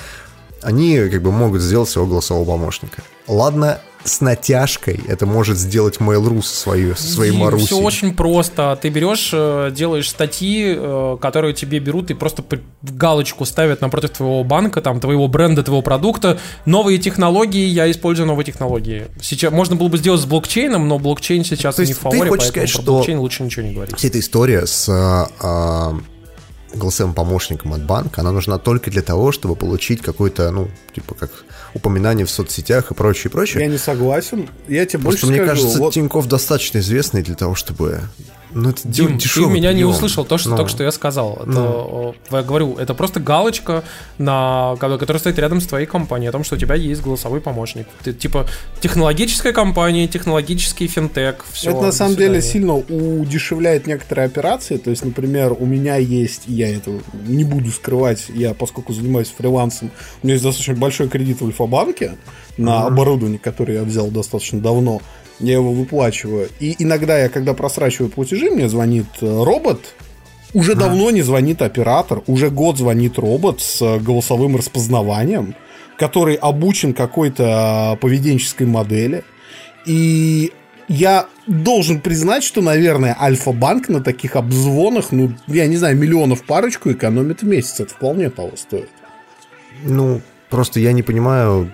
Они 0.62 0.98
как 1.08 1.22
бы 1.22 1.32
могут 1.32 1.60
сделать 1.60 1.88
своего 1.88 2.10
голосового 2.10 2.44
помощника. 2.44 3.02
Ладно, 3.26 3.80
с 4.04 4.20
натяжкой 4.20 5.00
это 5.06 5.26
может 5.26 5.58
сделать 5.58 5.98
Mail.ru 5.98 6.42
со, 6.42 6.54
своей, 6.54 6.94
со 6.94 7.06
своей 7.06 7.32
Марусей. 7.32 7.66
Все 7.66 7.76
очень 7.78 8.14
просто. 8.14 8.78
Ты 8.80 8.88
берешь, 8.88 9.30
э, 9.32 9.70
делаешь 9.74 10.08
статьи, 10.08 10.74
э, 10.76 11.16
которые 11.20 11.54
тебе 11.54 11.78
берут 11.78 12.10
и 12.10 12.14
просто 12.14 12.44
галочку 12.82 13.44
ставят 13.44 13.80
напротив 13.80 14.10
твоего 14.10 14.44
банка, 14.44 14.80
там, 14.80 15.00
твоего 15.00 15.28
бренда, 15.28 15.62
твоего 15.62 15.82
продукта. 15.82 16.38
Новые 16.64 16.98
технологии, 16.98 17.66
я 17.66 17.90
использую 17.90 18.26
новые 18.26 18.46
технологии. 18.46 19.06
Сейчас 19.20 19.52
можно 19.52 19.76
было 19.76 19.88
бы 19.88 19.98
сделать 19.98 20.20
с 20.20 20.26
блокчейном, 20.26 20.88
но 20.88 20.98
блокчейн 20.98 21.44
сейчас 21.44 21.76
То 21.76 21.84
не 21.84 21.92
в 21.92 21.98
фаворе, 21.98 22.22
ты 22.22 22.28
хочешь 22.28 22.48
сказать, 22.48 22.68
что 22.68 22.82
блокчейн 22.82 23.18
лучше 23.18 23.42
ничего 23.42 23.66
не 23.66 23.74
говорить. 23.74 23.96
Вся 23.96 24.08
эта 24.08 24.20
история 24.20 24.66
с 24.66 24.88
а, 24.88 25.98
голосовым 26.74 27.14
помощником 27.14 27.72
от 27.74 27.84
банка, 27.84 28.20
она 28.20 28.32
нужна 28.32 28.58
только 28.58 28.90
для 28.90 29.02
того, 29.02 29.32
чтобы 29.32 29.56
получить 29.56 30.02
какой-то, 30.02 30.50
ну, 30.50 30.68
типа 30.94 31.14
как 31.14 31.30
упоминание 31.74 32.26
в 32.26 32.30
соцсетях 32.30 32.90
и 32.90 32.94
прочее, 32.94 33.30
прочее. 33.30 33.62
Я 33.62 33.70
не 33.70 33.78
согласен. 33.78 34.48
Я 34.68 34.84
тебе 34.86 35.02
больше 35.02 35.20
Просто, 35.20 35.26
скажу. 35.26 35.42
мне 35.42 35.46
кажется, 35.46 35.78
вот... 35.78 35.94
Тиньков 35.94 36.26
достаточно 36.28 36.78
известный 36.78 37.22
для 37.22 37.34
того, 37.34 37.54
чтобы 37.54 38.02
ну, 38.50 38.70
это 38.70 38.86
Дим, 38.86 39.18
ты 39.18 39.40
меня 39.40 39.70
прием. 39.70 39.76
не 39.76 39.84
услышал 39.84 40.24
то, 40.24 40.38
что 40.38 40.50
но... 40.50 40.56
только 40.56 40.70
что 40.70 40.84
я 40.84 40.90
сказал. 40.90 41.38
Это, 41.40 41.50
но... 41.50 42.14
Я 42.30 42.42
говорю, 42.42 42.76
это 42.76 42.94
просто 42.94 43.20
галочка, 43.20 43.84
на, 44.18 44.76
которая 44.78 45.18
стоит 45.18 45.38
рядом 45.38 45.60
с 45.60 45.66
твоей 45.66 45.86
компанией, 45.86 46.28
о 46.28 46.32
том, 46.32 46.44
что 46.44 46.56
у 46.56 46.58
тебя 46.58 46.74
есть 46.74 47.02
голосовой 47.02 47.40
помощник. 47.40 47.86
Ты, 48.02 48.12
типа, 48.12 48.46
технологическая 48.80 49.52
компания, 49.52 50.06
технологический 50.08 50.86
финтех, 50.86 51.44
все. 51.52 51.70
Это 51.70 51.82
на 51.82 51.92
самом 51.92 52.16
деле 52.16 52.40
сильно 52.40 52.74
удешевляет 52.74 53.86
некоторые 53.86 54.26
операции. 54.26 54.76
То 54.76 54.90
есть, 54.90 55.04
например, 55.04 55.54
у 55.58 55.66
меня 55.66 55.96
есть, 55.96 56.42
я 56.46 56.74
это 56.74 56.92
не 57.26 57.44
буду 57.44 57.70
скрывать, 57.70 58.26
я, 58.28 58.54
поскольку 58.54 58.92
занимаюсь 58.92 59.32
фрилансом, 59.36 59.90
у 60.22 60.26
меня 60.26 60.34
есть 60.34 60.44
достаточно 60.44 60.74
большой 60.74 61.08
кредит 61.08 61.40
в 61.40 61.46
Альфа-банке 61.46 62.12
на 62.56 62.70
mm-hmm. 62.70 62.86
оборудование, 62.86 63.38
которое 63.38 63.78
я 63.78 63.84
взял 63.84 64.08
достаточно 64.08 64.60
давно 64.60 65.00
я 65.40 65.54
его 65.54 65.72
выплачиваю. 65.72 66.48
И 66.60 66.74
иногда 66.78 67.18
я, 67.18 67.28
когда 67.28 67.54
просрачиваю 67.54 68.10
платежи, 68.10 68.50
мне 68.50 68.68
звонит 68.68 69.06
э, 69.20 69.42
робот, 69.44 69.94
уже 70.54 70.72
а. 70.72 70.76
давно 70.76 71.10
не 71.10 71.22
звонит 71.22 71.62
оператор, 71.62 72.22
уже 72.26 72.50
год 72.50 72.78
звонит 72.78 73.18
робот 73.18 73.60
с 73.60 73.82
э, 73.82 73.98
голосовым 73.98 74.56
распознаванием, 74.56 75.54
который 75.96 76.34
обучен 76.34 76.94
какой-то 76.94 77.94
э, 77.94 77.96
поведенческой 77.98 78.66
модели. 78.66 79.24
И 79.86 80.52
я 80.88 81.26
должен 81.46 82.00
признать, 82.00 82.42
что, 82.42 82.62
наверное, 82.62 83.16
Альфа-банк 83.18 83.88
на 83.88 84.02
таких 84.02 84.36
обзвонах, 84.36 85.12
ну, 85.12 85.32
я 85.46 85.66
не 85.66 85.76
знаю, 85.76 85.96
миллионов 85.96 86.44
парочку 86.44 86.90
экономит 86.90 87.42
в 87.42 87.46
месяц. 87.46 87.80
Это 87.80 87.94
вполне 87.94 88.30
того 88.30 88.52
стоит. 88.56 88.88
Ну, 89.84 90.20
просто 90.48 90.80
я 90.80 90.92
не 90.92 91.02
понимаю, 91.02 91.72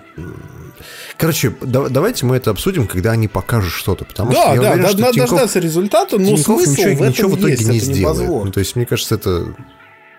Короче, 1.17 1.53
да, 1.61 1.87
давайте 1.89 2.25
мы 2.25 2.35
это 2.35 2.51
обсудим, 2.51 2.87
когда 2.87 3.11
они 3.11 3.27
покажут 3.27 3.71
что-то. 3.71 4.05
Потому 4.05 4.31
да, 4.31 4.41
что 4.41 4.53
я 4.55 4.61
да, 4.61 4.71
уверен, 4.71 4.83
да, 4.83 4.89
что 4.89 4.99
надо 4.99 5.13
Тинькофф, 5.13 5.29
дождаться 5.29 5.59
результата, 5.59 6.17
но 6.17 6.25
Тинькофф 6.25 6.43
смысл 6.45 6.71
ничего, 6.71 6.89
в 6.89 6.93
этом 6.93 7.07
ничего 7.07 7.29
в 7.29 7.39
итоге 7.39 7.53
есть, 7.53 7.67
не 7.69 7.79
сделает. 7.79 8.29
Ну, 8.29 8.51
то 8.51 8.59
есть, 8.59 8.75
мне 8.75 8.85
кажется, 8.85 9.15
это 9.15 9.55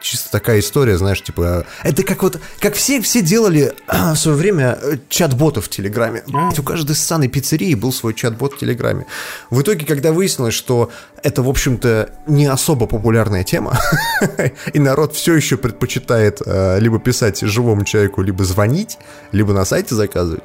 чисто 0.06 0.30
такая 0.30 0.60
история, 0.60 0.96
знаешь, 0.96 1.22
типа, 1.22 1.66
это 1.82 2.02
как 2.02 2.22
вот, 2.22 2.40
как 2.60 2.74
все, 2.74 3.00
все 3.00 3.22
делали 3.22 3.74
в 3.88 4.16
свое 4.16 4.36
время 4.36 4.78
э, 4.80 4.98
чат-ботов 5.08 5.66
в 5.66 5.68
Телеграме. 5.68 6.22
А. 6.32 6.50
У 6.56 6.62
каждой 6.62 6.94
ссаной 6.94 7.28
пиццерии 7.28 7.74
был 7.74 7.92
свой 7.92 8.14
чат-бот 8.14 8.54
в 8.54 8.58
Телеграме. 8.58 9.06
В 9.50 9.60
итоге, 9.62 9.84
когда 9.84 10.12
выяснилось, 10.12 10.54
что 10.54 10.90
это, 11.22 11.42
в 11.42 11.48
общем-то, 11.48 12.10
не 12.26 12.46
особо 12.46 12.86
популярная 12.86 13.44
тема, 13.44 13.78
и 14.72 14.78
народ 14.78 15.14
все 15.14 15.34
еще 15.34 15.56
предпочитает 15.56 16.40
э, 16.44 16.78
либо 16.78 16.98
писать 16.98 17.40
живому 17.40 17.84
человеку, 17.84 18.22
либо 18.22 18.44
звонить, 18.44 18.98
либо 19.32 19.52
на 19.52 19.64
сайте 19.64 19.94
заказывать, 19.94 20.44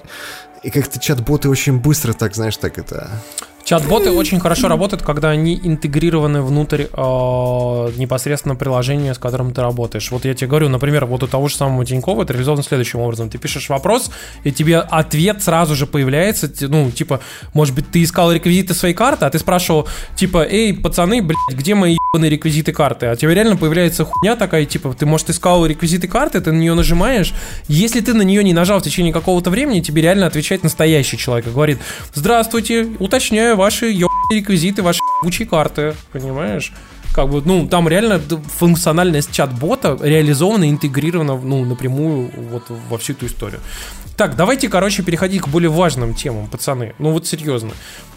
и 0.63 0.69
как-то 0.69 0.99
чат-боты 0.99 1.49
очень 1.49 1.79
быстро 1.79 2.13
так, 2.13 2.35
знаешь, 2.35 2.57
так 2.57 2.77
это... 2.77 3.09
Чат-боты 3.63 4.11
очень 4.11 4.39
хорошо 4.39 4.67
работают, 4.67 5.03
когда 5.03 5.29
они 5.29 5.59
интегрированы 5.61 6.41
внутрь 6.41 6.83
э, 6.83 6.87
непосредственно 6.91 8.55
приложения, 8.55 9.13
с 9.13 9.19
которым 9.19 9.53
ты 9.53 9.61
работаешь. 9.61 10.09
Вот 10.11 10.25
я 10.25 10.33
тебе 10.33 10.47
говорю, 10.47 10.69
например, 10.69 11.05
вот 11.05 11.23
у 11.23 11.27
того 11.27 11.47
же 11.47 11.55
самого 11.55 11.85
Тинькова 11.85 12.23
это 12.23 12.33
реализовано 12.33 12.63
следующим 12.63 12.99
образом. 12.99 13.29
Ты 13.29 13.37
пишешь 13.37 13.69
вопрос, 13.69 14.11
и 14.43 14.51
тебе 14.51 14.79
ответ 14.79 15.43
сразу 15.43 15.75
же 15.75 15.85
появляется. 15.85 16.51
Ну, 16.61 16.89
типа, 16.91 17.21
может 17.53 17.75
быть, 17.75 17.89
ты 17.91 18.03
искал 18.03 18.31
реквизиты 18.31 18.73
своей 18.73 18.95
карты, 18.95 19.25
а 19.25 19.29
ты 19.29 19.37
спрашивал, 19.37 19.87
типа, 20.15 20.43
эй, 20.43 20.73
пацаны, 20.73 21.21
блядь, 21.21 21.37
где 21.51 21.75
мои 21.75 21.97
реквизиты 22.13 22.73
карты? 22.73 23.07
А 23.07 23.15
тебе 23.15 23.33
реально 23.33 23.57
появляется 23.57 24.05
хуйня 24.05 24.35
такая, 24.35 24.65
типа, 24.65 24.93
ты, 24.93 25.05
может, 25.05 25.29
искал 25.29 25.65
реквизиты 25.65 26.07
карты, 26.07 26.41
ты 26.41 26.51
на 26.51 26.57
нее 26.57 26.73
нажимаешь. 26.73 27.33
Если 27.67 28.01
ты 28.01 28.13
на 28.13 28.21
нее 28.21 28.43
не 28.43 28.53
нажал 28.53 28.79
в 28.79 28.83
течение 28.83 29.13
какого-то 29.13 29.49
времени, 29.49 29.79
тебе 29.81 30.01
реально 30.01 30.27
отвечает 30.27 30.63
настоящий 30.63 31.17
человек 31.17 31.47
и 31.47 31.51
говорит, 31.51 31.79
здравствуйте, 32.13 32.87
уточняю, 32.99 33.55
ваши 33.55 33.85
ебаные 33.87 34.39
реквизиты, 34.39 34.81
ваши 34.81 34.99
ебучие 35.21 35.47
карты, 35.47 35.95
понимаешь? 36.11 36.73
Как 37.13 37.29
бы, 37.29 37.41
ну, 37.43 37.67
там 37.67 37.87
реально 37.89 38.19
функциональность 38.19 39.31
чат-бота 39.31 39.97
реализована, 40.01 40.69
интегрирована, 40.69 41.37
ну, 41.37 41.65
напрямую 41.65 42.31
вот 42.51 42.63
во 42.89 42.97
всю 42.97 43.13
эту 43.13 43.25
историю. 43.25 43.59
Так, 44.21 44.35
давайте, 44.35 44.69
короче, 44.69 45.03
переходить 45.03 45.41
к 45.41 45.47
более 45.47 45.69
важным 45.69 46.13
темам, 46.13 46.47
пацаны. 46.47 46.93
Ну 46.99 47.11
вот 47.11 47.25
серьезно. 47.25 47.71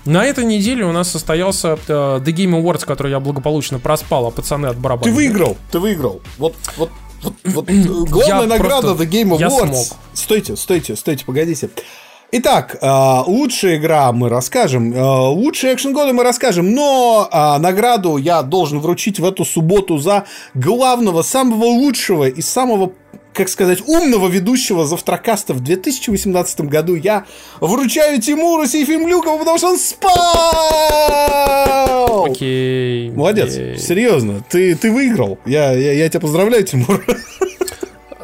На 0.05 0.25
этой 0.25 0.45
неделе 0.45 0.85
у 0.85 0.93
нас 0.93 1.11
состоялся 1.11 1.79
uh, 1.89 2.23
The 2.23 2.33
Game 2.33 2.61
Awards, 2.61 2.85
который 2.85 3.11
я 3.11 3.21
благополучно 3.21 3.79
проспал, 3.79 4.27
а 4.27 4.31
пацаны 4.31 4.67
от 4.67 4.77
барабана. 4.77 5.05
Ты 5.05 5.13
выиграл, 5.13 5.57
ты 5.71 5.79
выиграл. 5.79 6.21
Вот, 6.37 6.55
вот, 6.77 6.91
вот, 7.23 7.35
вот 7.45 7.65
главная 8.11 8.43
я 8.43 8.47
награда 8.47 8.95
просто, 8.95 9.03
The 9.03 9.09
Game 9.09 9.39
Awards. 9.39 9.95
Стойте, 10.13 10.57
стойте, 10.57 10.95
стойте, 10.95 11.25
погодите. 11.25 11.71
Итак, 12.33 12.79
э, 12.81 13.23
лучшая 13.27 13.77
игра 13.77 14.11
мы 14.13 14.29
расскажем, 14.29 14.93
э, 14.93 15.01
лучшие 15.29 15.75
экшен 15.75 15.93
годы 15.93 16.13
мы 16.13 16.25
расскажем, 16.25 16.73
но 16.73 17.29
э, 17.31 17.59
награду 17.59 18.17
я 18.17 18.43
должен 18.43 18.81
вручить 18.81 19.21
в 19.21 19.25
эту 19.25 19.45
субботу 19.45 19.99
за 19.99 20.25
главного, 20.55 21.23
самого 21.23 21.67
лучшего 21.67 22.29
и 22.29 22.43
самого 22.43 22.93
как 23.35 23.49
сказать, 23.49 23.81
умного 23.87 24.29
ведущего 24.29 24.87
завтракаста 24.87 25.55
в 25.55 25.61
2018 25.61 26.61
году 26.63 26.95
я 26.95 27.25
вручаю 27.61 28.21
Тимуру 28.21 28.65
Сейфимлюкову, 28.67 29.39
потому 29.41 29.59
что 29.59 29.71
он 29.71 29.79
спал! 29.79 30.13
Окей. 32.27 33.11
Молодец, 33.11 33.53
окей. 33.55 33.77
серьезно, 33.77 34.45
ты, 34.49 34.77
ты 34.77 34.93
выиграл. 34.93 35.39
Я, 35.45 35.73
я, 35.73 35.93
я 35.93 36.09
тебя 36.09 36.21
поздравляю, 36.21 36.65
Тимур. 36.65 37.05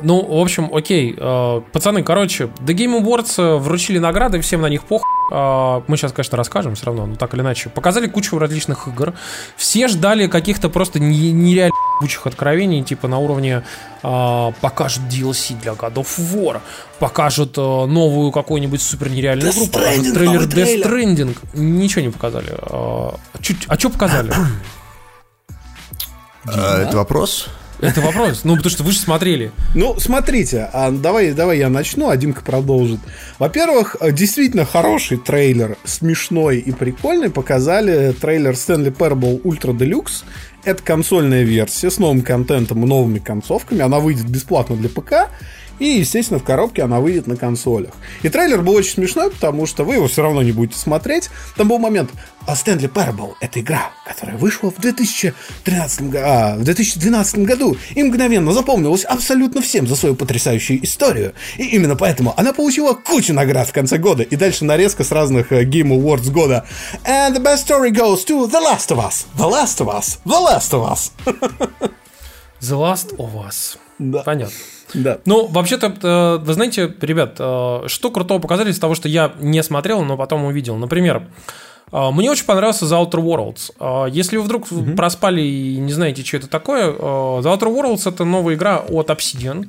Ну, 0.03 0.25
в 0.25 0.41
общем, 0.41 0.71
окей. 0.73 1.15
Э, 1.17 1.61
пацаны, 1.73 2.03
короче, 2.03 2.45
The 2.61 2.75
Game 2.75 3.03
Awards 3.03 3.35
э, 3.39 3.57
вручили 3.57 3.99
награды, 3.99 4.41
всем 4.41 4.63
на 4.63 4.67
них 4.67 4.85
пох. 4.85 5.03
Э, 5.33 5.83
мы 5.87 5.97
сейчас, 5.97 6.13
конечно, 6.13 6.37
расскажем 6.37 6.75
все 6.75 6.87
равно, 6.87 7.07
но 7.07 7.17
так 7.17 7.35
или 7.35 7.41
иначе. 7.41 7.69
Показали 7.69 8.07
кучу 8.07 8.39
различных 8.39 8.89
игр. 8.89 9.15
Все 9.57 9.89
ждали 9.89 10.27
каких-то 10.27 10.69
просто 10.69 11.01
нереально 11.01 11.75
кучих 12.01 12.27
откровений, 12.27 12.83
типа 12.83 13.09
на 13.09 13.19
уровне 13.19 13.63
покажут 14.03 15.03
DLC 15.11 15.61
для 15.61 15.73
God 15.73 15.95
of 15.95 16.07
War, 16.19 16.61
покажут 16.99 17.59
новую 17.59 18.33
какую-нибудь 18.33 18.81
супер 18.81 19.11
нереальную 19.11 19.53
игру, 19.53 19.67
покажут 19.67 20.15
трейлер 20.15 20.43
Death 20.45 20.83
Stranding. 20.83 21.37
Ничего 21.53 22.01
не 22.01 22.09
показали. 22.09 22.57
Чуть, 23.43 23.59
а 23.69 23.79
что 23.79 23.91
показали? 23.91 24.33
Это 26.47 26.97
вопрос? 26.97 27.49
Это 27.81 28.01
вопрос. 28.01 28.43
Ну, 28.45 28.57
потому 28.57 28.71
что 28.71 28.83
вы 28.85 28.93
же 28.93 28.99
смотрели. 28.99 29.53
Ну, 29.75 29.99
смотрите, 29.99 30.69
а 30.73 30.91
давай, 30.91 31.33
давай 31.33 31.59
я 31.59 31.69
начну, 31.69 32.09
а 32.09 32.17
Димка 32.17 32.43
продолжит. 32.43 33.01
Во-первых, 33.39 33.97
э, 34.01 34.13
действительно 34.13 34.65
хороший 34.65 35.19
трейлер, 35.19 35.77
смешной 35.85 36.59
и 36.59 36.73
прикольный, 36.73 37.31
показали 37.31 38.13
трейлер 38.13 38.53
Stanley 38.53 38.95
Parable 38.95 39.43
Ultra 39.43 39.77
Deluxe. 39.77 40.25
Это 40.65 40.83
консольная 40.83 41.43
версия 41.43 41.91
с 41.91 41.99
новым 41.99 42.23
контентом 42.23 42.85
и 42.85 42.87
новыми 42.87 43.19
концовками. 43.19 43.81
Она 43.81 43.99
выйдет 43.99 44.29
бесплатно 44.29 44.77
для 44.77 44.89
ПК. 44.89 45.31
И, 45.81 45.87
естественно, 45.87 46.39
в 46.39 46.45
коробке 46.45 46.83
она 46.83 47.01
выйдет 47.01 47.27
на 47.27 47.37
консолях. 47.37 47.93
И 48.23 48.29
трейлер 48.29 48.63
был 48.63 48.75
очень 48.75 48.93
смешной, 48.93 49.31
потому 49.31 49.67
что 49.67 49.83
вы 49.83 49.95
его 49.95 50.07
все 50.07 50.23
равно 50.23 50.43
не 50.43 50.53
будете 50.53 50.79
смотреть. 50.79 51.31
Там 51.57 51.69
был 51.69 51.79
момент, 51.79 52.11
а 52.47 52.53
Stanley 52.53 52.91
Parable— 52.91 53.35
это 53.41 53.61
игра, 53.61 53.91
которая 54.07 54.37
вышла 54.37 54.71
в 54.71 54.79
2013 54.79 56.15
а, 56.17 56.57
в 56.57 56.65
2012 56.65 57.39
году 57.39 57.77
и 57.95 58.03
мгновенно 58.03 58.53
запомнилась 58.53 59.05
абсолютно 59.05 59.63
всем 59.63 59.87
за 59.87 59.97
свою 59.97 60.15
потрясающую 60.15 60.85
историю. 60.85 61.33
И 61.57 61.65
именно 61.65 61.97
поэтому 61.97 62.35
она 62.37 62.53
получила 62.53 62.93
кучу 62.93 63.33
наград 63.33 63.69
в 63.69 63.73
конце 63.73 63.97
года. 63.97 64.23
И 64.23 64.37
дальше 64.37 64.65
нарезка 64.65 65.03
с 65.03 65.11
разных 65.11 65.51
э, 65.51 65.65
Game 65.65 65.89
Awards 65.89 66.31
года. 66.31 66.67
And 67.05 67.35
the 67.35 67.43
best 67.43 67.67
story 67.67 67.91
goes 67.91 68.25
to 68.27 68.47
The 68.51 68.61
Last 68.61 68.91
of 68.91 68.99
Us. 68.99 69.27
The 69.37 69.49
Last 69.49 69.81
of 69.81 69.89
Us. 69.89 70.19
The 70.27 70.41
Last 70.41 70.73
of 70.73 70.93
Us. 70.93 71.13
The 72.61 72.77
Last 72.77 73.17
of 73.17 73.35
Us. 73.37 73.79
Да. 73.99 74.23
Понятно. 74.23 74.55
Да. 74.95 75.19
Ну, 75.25 75.47
вообще-то, 75.47 75.95
э, 76.03 76.45
вы 76.45 76.55
знаете, 76.55 76.95
ребят, 77.01 77.37
э, 77.39 77.83
что 77.87 78.11
крутого 78.11 78.39
показали 78.39 78.71
из 78.71 78.79
того, 78.79 78.95
что 78.95 79.09
я 79.09 79.33
не 79.41 79.63
смотрел, 79.63 80.03
но 80.03 80.17
потом 80.17 80.45
увидел. 80.45 80.77
Например, 80.77 81.23
э, 81.93 82.11
мне 82.11 82.31
очень 82.31 82.45
понравился 82.45 82.87
The 82.87 83.03
Outer 83.03 83.21
Worlds. 83.21 84.11
Если 84.11 84.37
вы 84.37 84.43
вдруг 84.45 84.67
проспали 84.97 85.43
и 85.43 85.77
не 85.77 85.93
знаете, 85.93 86.25
что 86.25 86.39
это 86.39 86.49
такое, 86.49 86.93
The 86.93 87.43
Outer 87.43 87.75
Worlds 87.75 88.09
это 88.09 88.25
новая 88.25 88.55
игра 88.55 88.79
от 88.79 89.11
Obsidian. 89.11 89.69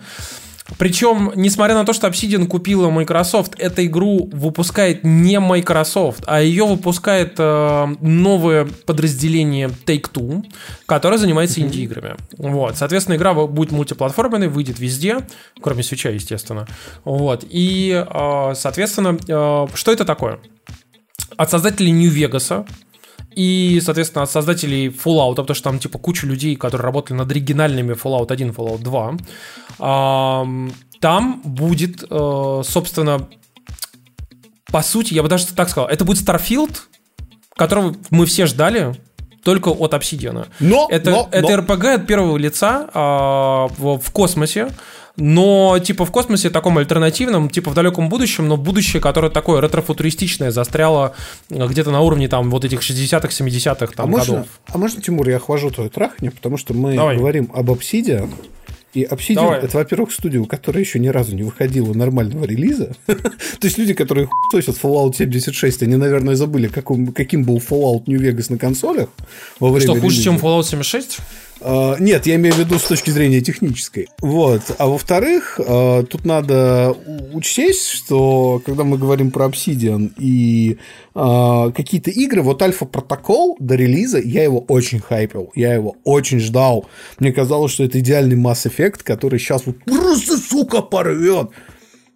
Причем, 0.78 1.32
несмотря 1.36 1.76
на 1.76 1.86
то, 1.86 1.94
что 1.94 2.08
Obsidian 2.08 2.48
купила 2.48 2.90
Microsoft, 2.90 3.56
эту 3.60 3.86
игру 3.86 4.30
выпускает 4.32 5.04
не 5.04 5.40
Microsoft, 5.40 6.24
а 6.26 6.42
ее 6.42 6.66
выпускает 6.66 7.36
э, 7.38 7.88
новое 8.02 8.66
подразделение 8.86 9.70
Take-Two, 9.70 10.44
которое 10.86 11.18
занимается 11.18 11.62
инди-играми. 11.62 12.16
Вот. 12.38 12.78
Соответственно, 12.78 13.16
игра 13.16 13.34
будет 13.34 13.72
мультиплатформенной, 13.72 14.48
выйдет 14.48 14.80
везде, 14.80 15.20
кроме 15.62 15.84
свеча, 15.84 16.10
естественно. 16.10 16.68
Вот. 17.04 17.46
И, 17.50 17.92
э, 17.92 18.54
соответственно, 18.56 19.18
э, 19.28 19.68
что 19.74 19.92
это 19.92 20.06
такое? 20.06 20.40
От 21.38 21.50
создателей 21.50 21.92
New 21.92 22.12
Vegas, 22.12 22.66
и, 23.36 23.80
соответственно, 23.84 24.24
от 24.24 24.32
создателей 24.32 24.90
Fallout, 24.90 25.36
потому 25.36 25.56
что 25.56 25.64
там, 25.64 25.80
типа, 25.80 25.98
куча 25.98 26.28
людей, 26.28 26.56
которые 26.56 26.86
работали 26.86 27.18
над 27.18 27.32
оригинальными 27.32 27.94
Fallout 27.94 28.32
1, 28.32 28.50
Fallout 28.50 28.82
2. 28.82 29.18
Там 29.82 31.42
будет, 31.44 32.04
э, 32.08 32.62
собственно, 32.64 33.28
по 34.72 34.82
сути, 34.84 35.16
я 35.16 35.24
бы 35.24 35.30
даже 35.30 35.48
так 35.48 35.68
сказал, 35.70 35.90
это 35.90 36.06
будет 36.06 36.24
Starfield, 36.24 36.78
которого 37.56 37.96
мы 38.12 38.28
все 38.28 38.46
ждали, 38.46 38.96
только 39.44 39.70
от 39.70 39.94
Obsidian. 39.94 40.48
Но, 40.60 40.88
это, 40.92 41.10
но, 41.10 41.30
это 41.32 41.58
но. 41.58 41.64
RPG 41.64 41.94
от 41.96 42.08
первого 42.08 42.38
лица 42.38 42.88
а, 42.94 43.68
в, 43.78 43.98
в 43.98 44.12
космосе, 44.12 44.70
но 45.18 45.80
типа 45.80 46.06
в 46.06 46.12
космосе 46.12 46.52
таком 46.52 46.78
альтернативном, 46.78 47.50
типа 47.50 47.72
в 47.72 47.74
далеком 47.74 48.08
будущем, 48.08 48.48
но 48.48 48.56
будущее, 48.56 49.02
которое 49.02 49.32
такое 49.32 49.60
ретрофутуристичное, 49.62 50.52
застряло 50.52 51.16
где-то 51.50 51.92
на 51.92 52.02
уровне 52.02 52.28
там 52.28 52.50
вот 52.52 52.64
этих 52.64 52.82
60-х, 52.82 53.28
70-х 53.30 53.94
там, 53.96 54.06
а 54.06 54.08
можно, 54.08 54.34
годов. 54.36 54.48
а 54.68 54.78
можно, 54.78 55.02
Тимур, 55.02 55.28
я 55.28 55.40
хвожу 55.40 55.72
твою 55.72 55.90
трахни, 55.90 56.30
потому 56.30 56.58
что 56.58 56.74
мы 56.74 56.96
Давай. 56.96 57.18
говорим 57.18 57.52
об 57.54 57.72
Obsidian, 57.72 58.32
и 58.94 59.04
Obsidian 59.04 59.36
Давай. 59.36 59.60
это, 59.60 59.78
во-первых, 59.78 60.12
студия, 60.12 60.40
у 60.42 60.46
которой 60.46 60.80
еще 60.80 61.00
ни 61.00 61.08
разу 61.08 61.36
не 61.36 61.44
выходило 61.44 61.94
нормального 61.94 62.46
релиза. 62.46 62.94
То 63.08 63.24
есть 63.64 63.78
люди, 63.78 63.94
которые 63.94 64.28
хуесосят 64.28 64.78
Fallout 64.82 65.16
76, 65.16 65.84
они, 65.84 65.96
наверное, 65.96 66.36
забыли, 66.36 66.68
каком- 66.68 67.08
каким 67.14 67.44
был 67.44 67.58
Fallout 67.58 68.04
New 68.08 68.20
Vegas 68.20 68.48
на 68.52 68.58
консолях 68.58 69.10
во 69.60 69.70
время 69.70 69.94
Что, 69.94 70.02
хуже, 70.02 70.22
чем 70.22 70.36
Fallout 70.38 70.64
76? 70.64 71.20
А, 71.62 71.96
Нет, 72.00 72.26
я 72.26 72.36
имею 72.36 72.56
в 72.56 72.58
виду 72.58 72.80
с 72.80 72.84
точки 72.84 73.12
зрения 73.12 73.42
технической. 73.42 74.08
Вот. 74.20 74.62
А 74.78 74.88
во-вторых, 74.88 75.60
а, 75.60 76.04
тут 76.04 76.26
надо 76.26 76.96
учесть, 77.34 77.88
что 77.88 78.62
когда 78.66 78.84
мы 78.84 78.98
говорим 78.98 79.32
про 79.32 79.46
Obsidian 79.46 80.12
и 80.18 80.78
а, 81.14 81.72
какие-то 81.72 82.10
игры, 82.10 82.42
вот 82.42 82.62
Альфа 82.62 82.86
Протокол 82.86 83.58
до 83.60 83.76
релиза, 83.76 84.20
я 84.20 84.44
его 84.44 84.60
очень 84.60 85.00
хайпил, 85.00 85.52
я 85.56 85.74
его 85.74 85.96
очень 86.04 86.40
ждал. 86.40 86.88
Мне 87.20 87.32
казалось, 87.32 87.72
что 87.72 87.84
это 87.84 88.00
идеальный 88.00 88.38
Mass 88.38 88.66
Effect, 88.66 89.04
который 89.04 89.40
сейчас 89.40 89.66
вот 89.66 89.78
просто, 89.84 90.38
сука, 90.38 90.82
порвет. 90.82 91.50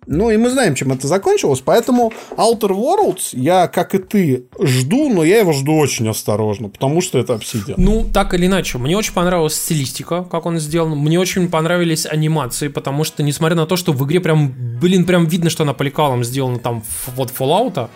Ну, 0.08 0.30
и 0.30 0.38
мы 0.38 0.50
знаем, 0.50 0.76
чем 0.76 0.92
это 0.92 1.08
закончилось, 1.08 1.62
поэтому 1.64 2.14
Outer 2.32 2.70
Worlds 2.70 3.30
я, 3.34 3.68
как 3.68 3.96
и 3.96 3.98
ты, 3.98 4.46
жду, 4.60 5.10
но 5.10 5.24
я 5.24 5.40
его 5.40 5.54
жду 5.54 5.78
очень 5.78 6.08
осторожно, 6.08 6.70
потому 6.70 7.02
что 7.02 7.18
это 7.20 7.34
Obsidian. 7.34 7.76
Ну, 7.78 8.06
так 8.14 8.34
или 8.34 8.46
иначе, 8.46 8.78
мне 8.78 8.98
очень 8.98 9.14
понравилась 9.14 9.56
стилистика, 9.56 10.24
как 10.24 10.46
он 10.46 10.60
сделан. 10.60 10.98
Мне 10.98 11.20
очень 11.20 11.50
понравились 11.50 12.06
анимации, 12.06 12.68
потому 12.68 13.04
что, 13.04 13.24
несмотря 13.24 13.56
на 13.56 13.66
то, 13.66 13.76
что 13.76 13.94
в 13.94 14.06
игре 14.06 14.20
прям, 14.20 14.54
блин, 14.80 15.06
прям 15.06 15.26
видно, 15.26 15.50
что 15.50 15.64
она 15.64 15.74
по 15.74 15.84
лекалам 15.84 16.24
сделана 16.24 16.60
там 16.60 16.84
вот 17.16 17.32
Fallout, 17.38 17.90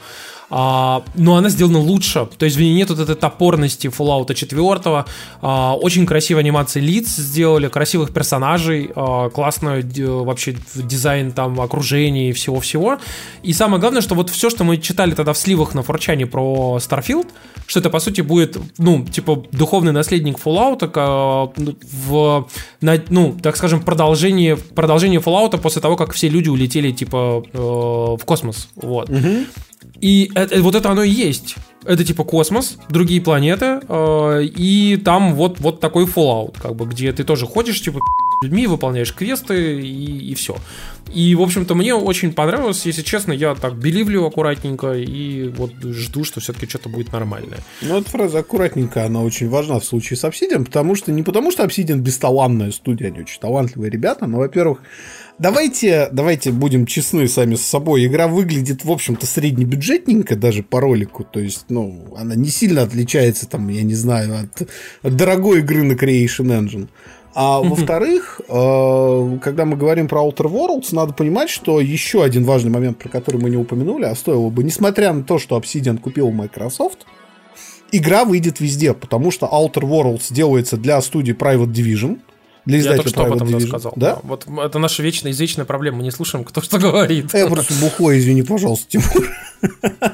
а, 0.49 1.03
но 1.15 1.35
она 1.35 1.49
сделана 1.49 1.79
лучше. 1.79 2.27
То 2.37 2.45
есть 2.45 2.57
в 2.57 2.61
ней 2.61 2.73
нет 2.73 2.89
вот 2.89 2.99
этой 2.99 3.15
топорности 3.15 3.87
Fallout 3.87 4.33
4. 4.33 5.05
А, 5.41 5.75
очень 5.75 6.05
красивые 6.05 6.41
анимации 6.41 6.79
лиц 6.79 7.15
сделали, 7.15 7.67
красивых 7.67 8.11
персонажей, 8.13 8.89
а, 8.95 9.29
классно 9.29 9.81
д- 9.81 10.05
вообще 10.05 10.55
дизайн 10.75 11.31
там 11.31 11.59
окружения 11.61 12.29
и 12.29 12.33
всего-всего. 12.33 12.97
И 13.43 13.53
самое 13.53 13.79
главное, 13.79 14.01
что 14.01 14.15
вот 14.15 14.29
все, 14.29 14.49
что 14.49 14.63
мы 14.63 14.77
читали 14.77 15.13
тогда 15.13 15.33
в 15.33 15.37
сливах 15.37 15.73
на 15.75 15.83
форчане 15.83 16.25
про 16.25 16.77
Starfield, 16.79 17.27
что 17.67 17.79
это 17.79 17.89
по 17.89 17.99
сути 17.99 18.21
будет, 18.21 18.57
ну, 18.77 19.05
типа 19.05 19.43
духовный 19.51 19.91
наследник 19.91 20.37
Fallout 20.43 20.87
ка- 20.87 21.51
в, 22.07 22.47
на- 22.81 23.01
ну, 23.09 23.35
так 23.41 23.55
скажем, 23.57 23.81
продолжение, 23.81 24.57
продолжение 24.57 25.19
Fallout 25.19 25.57
после 25.59 25.81
того, 25.81 25.95
как 25.95 26.13
все 26.13 26.29
люди 26.29 26.49
улетели, 26.49 26.91
типа, 26.91 27.43
э, 27.53 27.57
в 27.57 28.19
космос. 28.25 28.69
Вот. 28.75 29.09
И 30.01 30.31
это- 30.35 30.61
вот 30.61 30.75
это 30.75 30.89
оно 30.91 31.03
и 31.03 31.09
есть. 31.09 31.55
Это 31.85 32.03
типа 32.03 32.23
космос, 32.23 32.77
другие 32.89 33.21
планеты, 33.21 33.79
э, 33.87 34.43
и 34.43 34.97
там 35.03 35.33
вот, 35.33 35.59
вот 35.59 35.79
такой 35.79 36.05
Fallout, 36.05 36.55
как 36.61 36.75
бы, 36.75 36.85
где 36.85 37.11
ты 37.13 37.23
тоже 37.23 37.45
ходишь, 37.45 37.81
типа, 37.81 37.99
людьми, 38.41 38.67
выполняешь 38.67 39.13
квесты 39.13 39.81
и, 39.81 40.31
и 40.31 40.33
все. 40.35 40.55
И, 41.13 41.35
в 41.35 41.41
общем-то, 41.41 41.75
мне 41.75 41.93
очень 41.93 42.31
понравилось, 42.33 42.85
если 42.85 43.01
честно, 43.01 43.33
я 43.33 43.55
так 43.55 43.75
беливлю 43.75 44.25
аккуратненько 44.25 44.93
и 44.93 45.49
вот 45.49 45.71
жду, 45.83 46.23
что 46.23 46.39
все-таки 46.39 46.67
что-то 46.67 46.89
будет 46.89 47.11
нормальное. 47.11 47.59
Ну, 47.81 47.97
эта 47.97 48.09
фраза 48.09 48.39
аккуратненько, 48.39 49.05
она 49.05 49.21
очень 49.21 49.49
важна 49.49 49.79
в 49.79 49.85
случае 49.85 50.17
с 50.17 50.23
Obsidian, 50.23 50.65
потому 50.65 50.95
что 50.95 51.11
не 51.11 51.23
потому, 51.23 51.51
что 51.51 51.63
Obsidian 51.63 51.97
бесталанная 51.97 52.71
студия, 52.71 53.07
они 53.07 53.21
очень 53.21 53.39
талантливые 53.39 53.89
ребята, 53.89 54.27
но, 54.27 54.37
во-первых, 54.37 54.81
давайте, 55.39 56.09
давайте 56.11 56.51
будем 56.51 56.85
честны 56.85 57.27
сами 57.27 57.55
с 57.55 57.65
собой. 57.65 58.05
Игра 58.05 58.27
выглядит, 58.27 58.85
в 58.85 58.91
общем-то, 58.91 59.25
среднебюджетненько 59.25 60.35
даже 60.35 60.61
по 60.61 60.79
ролику, 60.79 61.23
то 61.23 61.39
есть, 61.39 61.65
ну, 61.69 62.13
она 62.17 62.35
не 62.35 62.49
сильно 62.49 62.83
отличается, 62.83 63.47
там, 63.47 63.67
я 63.69 63.81
не 63.81 63.95
знаю, 63.95 64.43
от, 64.43 64.69
от 65.01 65.15
дорогой 65.15 65.59
игры 65.59 65.83
на 65.83 65.93
Creation 65.93 66.47
Engine. 66.47 66.89
А 67.33 67.61
во-вторых, 67.61 68.41
э, 68.49 69.37
когда 69.41 69.65
мы 69.65 69.77
говорим 69.77 70.07
про 70.07 70.21
Outer 70.21 70.51
Worlds, 70.51 70.87
надо 70.91 71.13
понимать, 71.13 71.49
что 71.49 71.79
еще 71.79 72.23
один 72.23 72.43
важный 72.43 72.71
момент, 72.71 72.97
про 72.97 73.07
который 73.07 73.39
мы 73.39 73.49
не 73.49 73.57
упомянули, 73.57 74.05
а 74.05 74.15
стоило 74.15 74.49
бы, 74.49 74.63
несмотря 74.63 75.13
на 75.13 75.23
то, 75.23 75.37
что 75.37 75.57
Obsidian 75.57 75.99
купил 75.99 76.31
Microsoft, 76.31 77.05
игра 77.91 78.25
выйдет 78.25 78.59
везде, 78.59 78.93
потому 78.93 79.31
что 79.31 79.45
Outer 79.45 79.83
Worlds 79.83 80.33
делается 80.33 80.75
для 80.75 80.99
студии 81.01 81.33
Private 81.35 81.71
Division, 81.71 82.19
для 82.69 82.77
Я 82.77 82.81
издателя 82.83 83.03
только 83.03 83.09
что 83.09 83.25
об 83.25 83.33
этом 83.35 83.47
Division. 83.47 83.67
сказал. 83.67 83.93
Да? 83.95 84.19
Вот 84.23 84.45
это 84.63 84.79
наша 84.79 85.03
вечная 85.03 85.31
извечная 85.31 85.65
проблема. 85.65 85.97
Мы 85.97 86.03
не 86.03 86.11
слушаем, 86.11 86.43
кто 86.45 86.61
что 86.61 86.77
говорит. 86.77 87.33
Я 87.33 87.47
просто 87.47 87.73
бухой, 87.75 88.19
извини, 88.19 88.43
пожалуйста, 88.43 88.85
Тимур. 88.89 89.27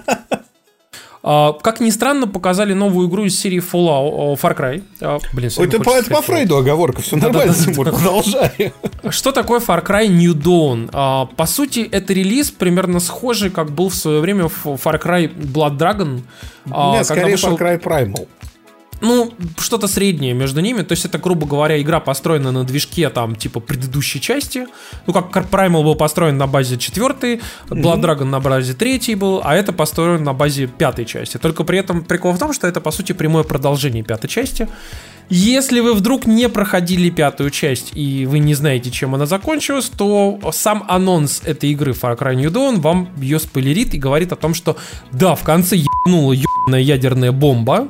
А, 1.27 1.53
Как 1.53 1.79
ни 1.79 1.89
странно, 1.89 2.27
показали 2.27 2.73
новую 2.73 3.09
игру 3.09 3.23
из 3.25 3.39
серии 3.39 3.59
Fallout, 3.59 4.39
Far 4.39 4.55
Cry. 4.55 4.83
А, 5.01 5.17
Блин, 5.33 5.49
Ой, 5.57 5.67
это 5.67 5.79
по, 5.79 5.89
это 5.89 6.11
по 6.11 6.21
Фрейду 6.21 6.55
оговорка, 6.55 7.01
все 7.01 7.15
нормально, 7.15 7.51
Да-да-да. 7.51 7.71
Тимур, 7.73 7.89
продолжай. 7.91 8.73
Что 9.09 9.31
такое 9.31 9.59
Far 9.59 9.83
Cry 9.83 10.07
New 10.07 10.35
Dawn? 10.35 10.87
А, 10.93 11.25
По 11.25 11.47
сути, 11.47 11.79
это 11.91 12.13
релиз 12.13 12.51
примерно 12.51 12.99
схожий, 12.99 13.49
как 13.49 13.71
был 13.71 13.89
в 13.89 13.95
свое 13.95 14.19
время 14.19 14.43
Far 14.63 15.01
Cry 15.03 15.35
Blood 15.35 15.79
Dragon. 15.79 16.21
а, 16.69 16.91
Нет, 16.97 17.05
скорее 17.07 17.35
вышел- 17.35 17.57
Far 17.57 17.59
Cry 17.59 17.81
Primal. 17.81 18.27
Ну, 19.01 19.33
что-то 19.57 19.87
среднее 19.87 20.33
между 20.33 20.61
ними. 20.61 20.81
То 20.81 20.93
есть 20.93 21.05
это, 21.05 21.17
грубо 21.17 21.45
говоря, 21.45 21.81
игра 21.81 21.99
построена 21.99 22.51
на 22.51 22.63
движке 22.63 23.09
там, 23.09 23.35
типа, 23.35 23.59
предыдущей 23.59 24.21
части. 24.21 24.67
Ну, 25.07 25.13
как 25.13 25.31
Primal 25.51 25.83
был 25.83 25.95
построен 25.95 26.37
на 26.37 26.47
базе 26.47 26.77
четвертой, 26.77 27.41
Blood 27.69 28.01
Dragon 28.01 28.25
на 28.25 28.39
базе 28.39 28.73
третьей 28.73 29.15
был, 29.15 29.41
а 29.43 29.55
это 29.55 29.73
построено 29.73 30.23
на 30.23 30.33
базе 30.33 30.67
пятой 30.67 31.05
части. 31.05 31.37
Только 31.37 31.63
при 31.63 31.79
этом 31.79 32.03
прикол 32.03 32.33
в 32.33 32.39
том, 32.39 32.53
что 32.53 32.67
это, 32.67 32.81
по 32.81 32.91
сути, 32.91 33.11
прямое 33.11 33.43
продолжение 33.43 34.03
пятой 34.03 34.27
части. 34.27 34.67
Если 35.29 35.79
вы 35.79 35.93
вдруг 35.93 36.27
не 36.27 36.47
проходили 36.49 37.09
пятую 37.09 37.49
часть 37.49 37.91
и 37.95 38.27
вы 38.27 38.37
не 38.39 38.53
знаете, 38.53 38.91
чем 38.91 39.15
она 39.15 39.25
закончилась, 39.25 39.89
то 39.89 40.39
сам 40.53 40.85
анонс 40.87 41.41
этой 41.43 41.71
игры 41.71 41.93
Far 41.93 42.17
Cry 42.17 42.35
New 42.35 42.51
Dawn 42.51 42.79
вам 42.79 43.09
ее 43.17 43.39
спойлерит 43.39 43.95
и 43.95 43.97
говорит 43.97 44.31
о 44.31 44.35
том, 44.35 44.53
что 44.53 44.77
да, 45.11 45.33
в 45.33 45.43
конце 45.43 45.77
ебанула 45.77 46.33
ебаная 46.33 46.81
ядерная 46.81 47.31
бомба, 47.31 47.89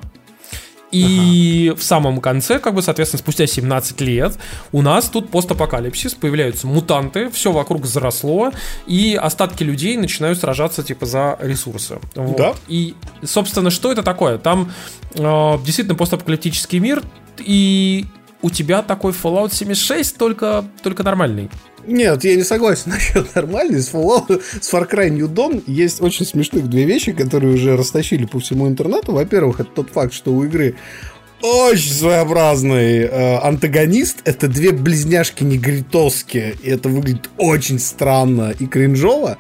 и 0.96 1.70
ага. 1.70 1.80
в 1.80 1.84
самом 1.84 2.22
конце, 2.22 2.60
как 2.60 2.74
бы, 2.74 2.82
соответственно, 2.82 3.20
спустя 3.20 3.46
17 3.46 4.00
лет 4.02 4.38
у 4.72 4.82
нас 4.82 5.10
тут 5.10 5.30
постапокалипсис, 5.30 6.14
появляются 6.14 6.68
мутанты, 6.68 7.30
все 7.30 7.52
вокруг 7.52 7.86
заросло, 7.86 8.52
и 8.88 9.20
остатки 9.22 9.64
людей 9.64 9.98
начинают 9.98 10.40
сражаться, 10.40 10.84
типа, 10.84 11.06
за 11.06 11.38
ресурсы. 11.40 12.00
Вот. 12.16 12.38
Да. 12.38 12.54
И, 12.68 12.96
собственно, 13.24 13.70
что 13.70 13.92
это 13.92 14.04
такое? 14.04 14.38
Там 14.38 14.72
э, 15.16 15.58
действительно 15.66 15.96
постапокалиптический 15.96 16.80
мир, 16.80 17.04
и 17.40 18.06
у 18.42 18.50
тебя 18.50 18.82
такой 18.82 19.12
Fallout 19.12 19.54
76, 19.54 20.18
только, 20.18 20.64
только 20.84 21.04
нормальный. 21.04 21.50
Нет, 21.88 22.24
я 22.24 22.36
не 22.36 22.44
согласен 22.44 22.92
насчет 22.92 23.34
нормальной. 23.36 23.82
С 23.82 23.90
с 23.90 23.92
Far 24.74 24.90
Cry 24.90 25.10
New 25.10 25.28
Dawn 25.28 25.64
есть 25.68 26.02
очень 26.02 26.26
смешных 26.26 26.70
две 26.70 26.86
вещи, 26.86 27.12
которые 27.12 27.54
уже 27.54 27.76
растащили 27.78 28.26
по 28.26 28.40
всему 28.40 28.68
интернету. 28.68 29.14
Во-первых, 29.14 29.60
это 29.60 29.70
тот 29.70 29.90
факт, 29.90 30.14
что 30.14 30.34
у 30.34 30.44
игры 30.44 30.76
очень 31.42 31.92
своеобразный 31.92 33.02
э, 33.02 33.38
антагонист. 33.38 34.22
Это 34.26 34.48
две 34.48 34.72
близняшки 34.72 35.44
негритовские, 35.44 36.56
и 36.64 36.70
это 36.70 36.90
выглядит 36.90 37.30
очень 37.38 37.80
странно 37.80 38.54
и 38.58 38.66
кринжово. 38.66 39.38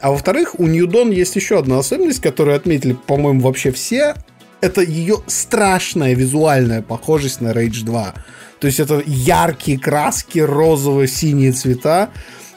А 0.00 0.12
во-вторых, 0.12 0.58
у 0.58 0.66
Dawn 0.86 1.12
есть 1.12 1.34
еще 1.34 1.58
одна 1.58 1.78
особенность, 1.78 2.20
которую 2.20 2.56
отметили, 2.56 2.92
по-моему, 3.06 3.40
вообще 3.40 3.72
все. 3.72 4.14
Это 4.60 4.82
ее 4.82 5.22
страшная 5.26 6.14
визуальная 6.14 6.82
похожесть 6.82 7.40
на 7.40 7.48
Rage 7.48 7.84
2. 7.84 8.14
То 8.60 8.66
есть 8.66 8.80
это 8.80 9.02
яркие 9.06 9.78
краски, 9.78 10.40
розово-синие 10.40 11.52
цвета. 11.52 12.10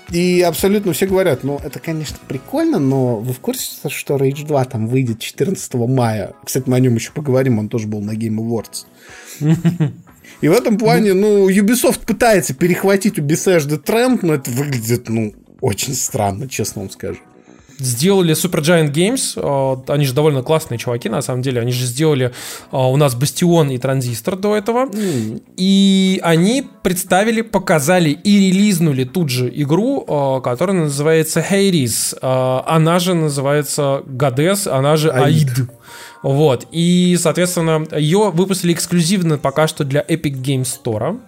И 0.09 0.41
абсолютно 0.41 0.91
все 0.91 1.05
говорят, 1.05 1.43
ну, 1.43 1.59
это, 1.63 1.79
конечно, 1.79 2.17
прикольно, 2.27 2.79
но 2.79 3.17
вы 3.17 3.31
в 3.33 3.39
курсе, 3.39 3.87
что 3.87 4.17
Rage 4.17 4.45
2 4.45 4.65
там 4.65 4.87
выйдет 4.87 5.19
14 5.19 5.73
мая? 5.75 6.33
Кстати, 6.43 6.67
мы 6.67 6.75
о 6.75 6.79
нем 6.79 6.95
еще 6.95 7.11
поговорим, 7.13 7.59
он 7.59 7.69
тоже 7.69 7.87
был 7.87 8.01
на 8.01 8.11
Game 8.11 8.37
Awards. 8.37 8.85
И 10.41 10.47
в 10.47 10.51
этом 10.51 10.77
плане, 10.77 11.13
ну, 11.13 11.47
Ubisoft 11.49 12.05
пытается 12.05 12.53
перехватить 12.53 13.19
у 13.19 13.21
Bethesda 13.21 13.77
тренд, 13.77 14.23
но 14.23 14.33
это 14.33 14.51
выглядит, 14.51 15.07
ну, 15.07 15.33
очень 15.61 15.93
странно, 15.93 16.49
честно 16.49 16.81
вам 16.81 16.89
скажу 16.89 17.19
сделали 17.83 18.33
Supergiant 18.33 18.91
Games, 18.91 19.33
э, 19.35 19.91
они 19.91 20.05
же 20.05 20.13
довольно 20.13 20.43
классные 20.43 20.77
чуваки, 20.77 21.09
на 21.09 21.21
самом 21.21 21.41
деле, 21.41 21.61
они 21.61 21.71
же 21.71 21.85
сделали 21.85 22.27
э, 22.27 22.77
у 22.77 22.97
нас 22.97 23.15
Бастион 23.15 23.71
и 23.71 23.77
Транзистор 23.77 24.35
до 24.35 24.55
этого, 24.55 24.85
mm. 24.85 25.43
и 25.57 26.19
они 26.23 26.67
представили, 26.83 27.41
показали 27.41 28.09
и 28.09 28.51
релизнули 28.51 29.03
тут 29.03 29.29
же 29.29 29.51
игру, 29.53 30.05
э, 30.07 30.41
которая 30.43 30.77
называется 30.77 31.43
Hades, 31.47 32.17
она 32.21 32.99
же 32.99 33.13
называется 33.13 34.03
Goddess, 34.05 34.69
она 34.69 34.97
же 34.97 35.09
Аид. 35.09 35.49
Вот, 36.23 36.67
и, 36.71 37.17
соответственно, 37.19 37.85
ее 37.97 38.29
выпустили 38.31 38.73
эксклюзивно 38.73 39.39
пока 39.39 39.67
что 39.67 39.83
для 39.83 40.01
Epic 40.01 40.41
Games 40.41 40.67
Store. 40.83 41.19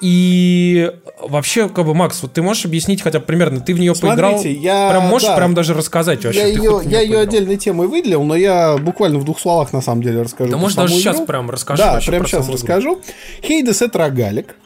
И 0.00 0.92
вообще, 1.20 1.68
как 1.68 1.86
бы, 1.86 1.94
Макс, 1.94 2.20
вот 2.22 2.32
ты 2.32 2.42
можешь 2.42 2.66
объяснить 2.66 3.00
хотя 3.00 3.18
бы 3.18 3.24
примерно, 3.24 3.60
ты 3.60 3.74
в 3.74 3.78
нее 3.78 3.94
Смотрите, 3.94 4.22
поиграл? 4.22 4.44
Я, 4.44 4.90
прям 4.90 5.04
можешь 5.04 5.28
да, 5.28 5.36
прям 5.36 5.54
даже 5.54 5.72
рассказать 5.74 6.24
вообще? 6.24 6.40
Я, 6.40 6.46
ее, 6.46 6.80
я 6.84 7.00
ее 7.00 7.20
отдельной 7.20 7.56
темой 7.56 7.88
выделил, 7.88 8.22
но 8.22 8.36
я 8.36 8.76
буквально 8.76 9.18
в 9.18 9.24
двух 9.24 9.40
словах 9.40 9.72
на 9.72 9.80
самом 9.80 10.02
деле 10.02 10.22
расскажу. 10.22 10.50
Да, 10.50 10.58
может, 10.58 10.76
даже 10.76 10.92
игру. 10.92 11.00
сейчас 11.00 11.20
прям 11.20 11.50
расскажу. 11.50 11.82
Да, 11.82 12.00
прям 12.06 12.26
сейчас 12.26 12.48
расскажу. 12.48 13.00
Хейдес 13.42 13.80
это 13.80 13.98
рогалик. 13.98 14.56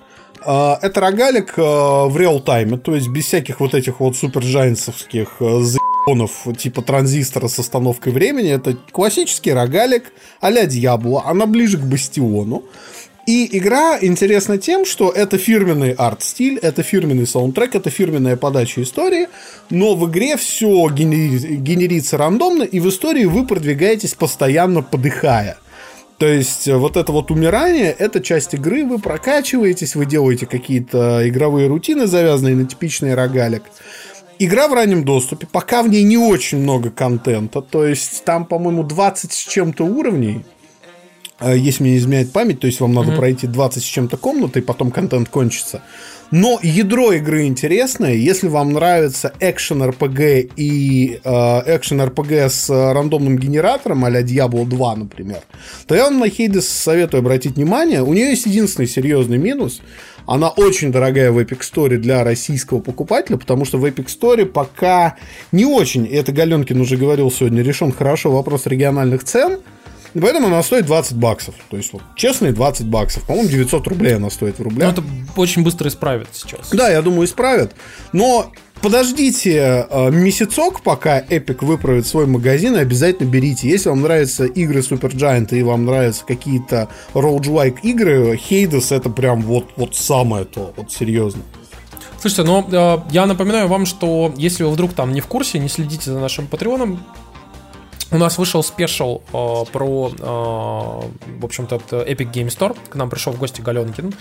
А, 0.45 0.79
это 0.83 1.01
рогалик 1.01 1.55
а, 1.57 2.07
в 2.07 2.17
реал-тайме, 2.17 2.79
то 2.79 2.95
есть 2.95 3.09
без 3.09 3.27
всяких 3.27 3.61
вот 3.61 3.75
этих 3.75 4.01
вот 4.01 4.17
суперджайнсовских 4.17 5.37
а, 5.41 5.61
заебонов 5.61 6.47
типа 6.57 6.83
транзистора 6.83 7.49
с 7.49 7.59
остановкой 7.59 8.13
времени. 8.13 8.51
Это 8.51 8.77
классический 8.91 9.53
рогалик 9.53 10.13
а-ля 10.41 10.67
Диабло, 10.67 11.23
она 11.27 11.47
ближе 11.47 11.79
к 11.79 11.83
Бастиону. 11.83 12.65
И 13.31 13.49
игра 13.57 13.97
интересна 14.01 14.59
тем, 14.59 14.85
что 14.85 15.09
это 15.09 15.39
фирменный 15.39 15.93
арт-стиль, 15.93 16.59
это 16.59 16.83
фирменный 16.83 17.29
саундтрек, 17.29 17.77
это 17.77 17.89
фирменная 17.89 18.37
подача 18.37 18.83
истории, 18.83 19.29
но 19.71 19.95
в 19.95 20.11
игре 20.11 20.37
все 20.37 20.89
генери- 20.89 21.55
генерится 21.55 22.19
рандомно, 22.19 22.65
и 22.65 22.81
в 22.81 22.89
истории 22.89 23.27
вы 23.27 23.47
продвигаетесь 23.47 24.15
постоянно 24.15 24.83
подыхая. 24.83 25.59
То 26.19 26.27
есть 26.27 26.67
э, 26.67 26.77
вот 26.77 26.97
это 26.97 27.13
вот 27.13 27.31
умирание, 27.31 27.95
это 27.97 28.21
часть 28.21 28.55
игры, 28.55 28.85
вы 28.85 28.99
прокачиваетесь, 28.99 29.95
вы 29.95 30.07
делаете 30.07 30.47
какие-то 30.47 31.23
игровые 31.29 31.69
рутины, 31.69 32.09
завязанные 32.09 32.57
на 32.57 32.65
типичный 32.65 33.15
рогалик. 33.15 33.63
Игра 34.41 34.67
в 34.67 34.75
раннем 34.75 35.05
доступе, 35.05 35.47
пока 35.47 35.85
в 35.85 35.89
ней 35.89 36.03
не 36.03 36.19
очень 36.19 36.59
много 36.59 36.91
контента, 36.91 37.63
то 37.63 37.87
есть 37.87 38.25
там, 38.25 38.45
по-моему, 38.45 38.83
20 38.83 39.33
с 39.33 39.37
чем-то 39.37 39.85
уровней, 39.85 40.45
если 41.49 41.83
мне 41.83 41.97
изменяет 41.97 42.33
память, 42.33 42.61
то 42.61 42.67
есть 42.67 42.81
вам 42.81 42.93
надо 42.93 43.13
mm-hmm. 43.13 43.17
пройти 43.17 43.47
20 43.47 43.83
с 43.83 43.87
чем-то 43.87 44.17
комнаты, 44.17 44.59
и 44.59 44.63
потом 44.63 44.91
контент 44.91 45.29
кончится. 45.29 45.83
Но 46.31 46.61
ядро 46.63 47.13
игры 47.13 47.47
интересное. 47.47 48.15
Если 48.15 48.47
вам 48.47 48.73
нравится 48.73 49.33
экшен 49.41 49.83
RPG 49.83 50.53
и 50.55 51.21
э, 51.23 51.31
экшен 51.67 52.01
RPG 52.01 52.49
с 52.49 52.71
э, 52.71 52.93
рандомным 52.93 53.37
генератором, 53.37 54.05
а-ля 54.05 54.23
Diablo 54.23 54.65
2, 54.65 54.97
например, 54.97 55.41
то 55.87 55.97
я 55.97 56.05
вам 56.05 56.21
на 56.21 56.29
Хейдес 56.29 56.69
советую 56.69 57.21
обратить 57.21 57.57
внимание. 57.57 58.03
У 58.03 58.15
нее 58.15 58.31
есть 58.31 58.47
единственный 58.47 58.87
серьезный 58.87 59.39
минус. 59.39 59.81
Она 60.25 60.51
очень 60.51 60.93
дорогая 60.93 61.33
в 61.33 61.39
Epic 61.39 61.63
Store 61.63 61.97
для 61.97 62.23
российского 62.23 62.79
покупателя, 62.79 63.37
потому 63.37 63.65
что 63.65 63.79
в 63.79 63.85
Epic 63.85 64.07
Store 64.07 64.45
пока 64.45 65.17
не 65.51 65.65
очень, 65.65 66.07
и 66.07 66.11
это 66.11 66.31
Галенкин 66.31 66.81
уже 66.81 66.97
говорил 66.97 67.33
сегодня, 67.33 67.63
решен 67.63 67.91
хорошо 67.91 68.31
вопрос 68.31 68.67
региональных 68.67 69.25
цен– 69.25 69.59
поэтому 70.15 70.49
она 70.49 70.63
стоит 70.63 70.87
20 70.87 71.17
баксов. 71.17 71.55
То 71.71 71.77
есть, 71.77 71.93
вот, 71.93 72.03
честные 72.17 72.53
20 72.53 72.87
баксов. 72.87 73.25
По-моему, 73.25 73.49
900 73.49 73.87
рублей 73.87 74.17
она 74.17 74.31
стоит 74.31 74.59
в 74.59 74.63
рублях. 74.63 74.97
Ну, 74.97 75.03
это 75.03 75.41
очень 75.41 75.63
быстро 75.63 75.89
исправят 75.89 76.29
сейчас. 76.33 76.71
Да, 76.71 76.91
я 76.91 77.03
думаю, 77.03 77.27
исправят. 77.27 77.75
Но 78.13 78.51
подождите 78.83 79.87
э, 79.89 80.11
месяцок, 80.11 80.83
пока 80.83 81.21
Epic 81.21 81.65
выправит 81.65 82.07
свой 82.07 82.27
магазин, 82.27 82.77
и 82.77 82.81
обязательно 82.81 83.29
берите. 83.29 83.69
Если 83.69 83.89
вам 83.89 84.03
нравятся 84.03 84.45
игры 84.45 84.81
Supergiant 84.81 85.55
и 85.57 85.63
вам 85.63 85.85
нравятся 85.85 86.25
какие-то 86.25 86.89
roguelike 87.15 87.81
игры, 87.83 88.35
Hades 88.35 88.95
это 88.95 89.11
прям 89.11 89.43
вот, 89.43 89.71
вот 89.77 89.95
самое 89.95 90.45
то, 90.45 90.73
вот 90.77 90.91
серьезно. 90.93 91.43
Слушайте, 92.21 92.43
но 92.43 92.67
э, 92.71 93.13
я 93.13 93.27
напоминаю 93.27 93.69
вам, 93.69 93.87
что 93.87 94.35
если 94.37 94.65
вы 94.65 94.71
вдруг 94.71 94.93
там 94.93 95.13
не 95.13 95.21
в 95.21 95.27
курсе, 95.27 95.59
не 95.59 95.69
следите 95.69 96.11
за 96.11 96.19
нашим 96.19 96.47
патреоном, 96.47 97.03
у 98.13 98.19
нас 98.19 98.39
вышел 98.39 98.63
special 98.63 99.23
э, 99.33 99.65
про, 99.73 100.11
э, 100.19 101.39
в 101.39 101.45
общем-то, 101.45 101.77
Epic 101.77 102.33
Game 102.33 102.49
Store. 102.49 102.77
К 102.89 102.95
нам 102.97 103.11
пришел 103.11 103.33
в 103.33 103.39
гости 103.39 103.61
Галенкин, 103.61 104.13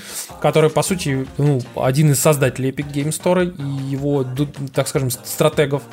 который, 0.41 0.69
по 0.69 0.83
сути, 0.83 1.27
ну, 1.37 1.61
один 1.75 2.11
из 2.11 2.19
создателей 2.19 2.69
Epic 2.69 2.91
Game 2.91 3.09
Store 3.09 3.55
и 3.55 3.91
его, 3.91 4.25
так 4.73 4.87
скажем, 4.87 5.09
стратегов. 5.11 5.83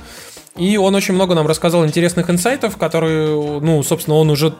И 0.56 0.76
он 0.76 0.94
очень 0.94 1.14
много 1.14 1.34
нам 1.34 1.46
рассказал 1.46 1.84
интересных 1.84 2.30
инсайтов, 2.30 2.76
которые, 2.76 3.60
ну, 3.60 3.82
собственно, 3.82 4.16
он 4.16 4.30
уже 4.30 4.54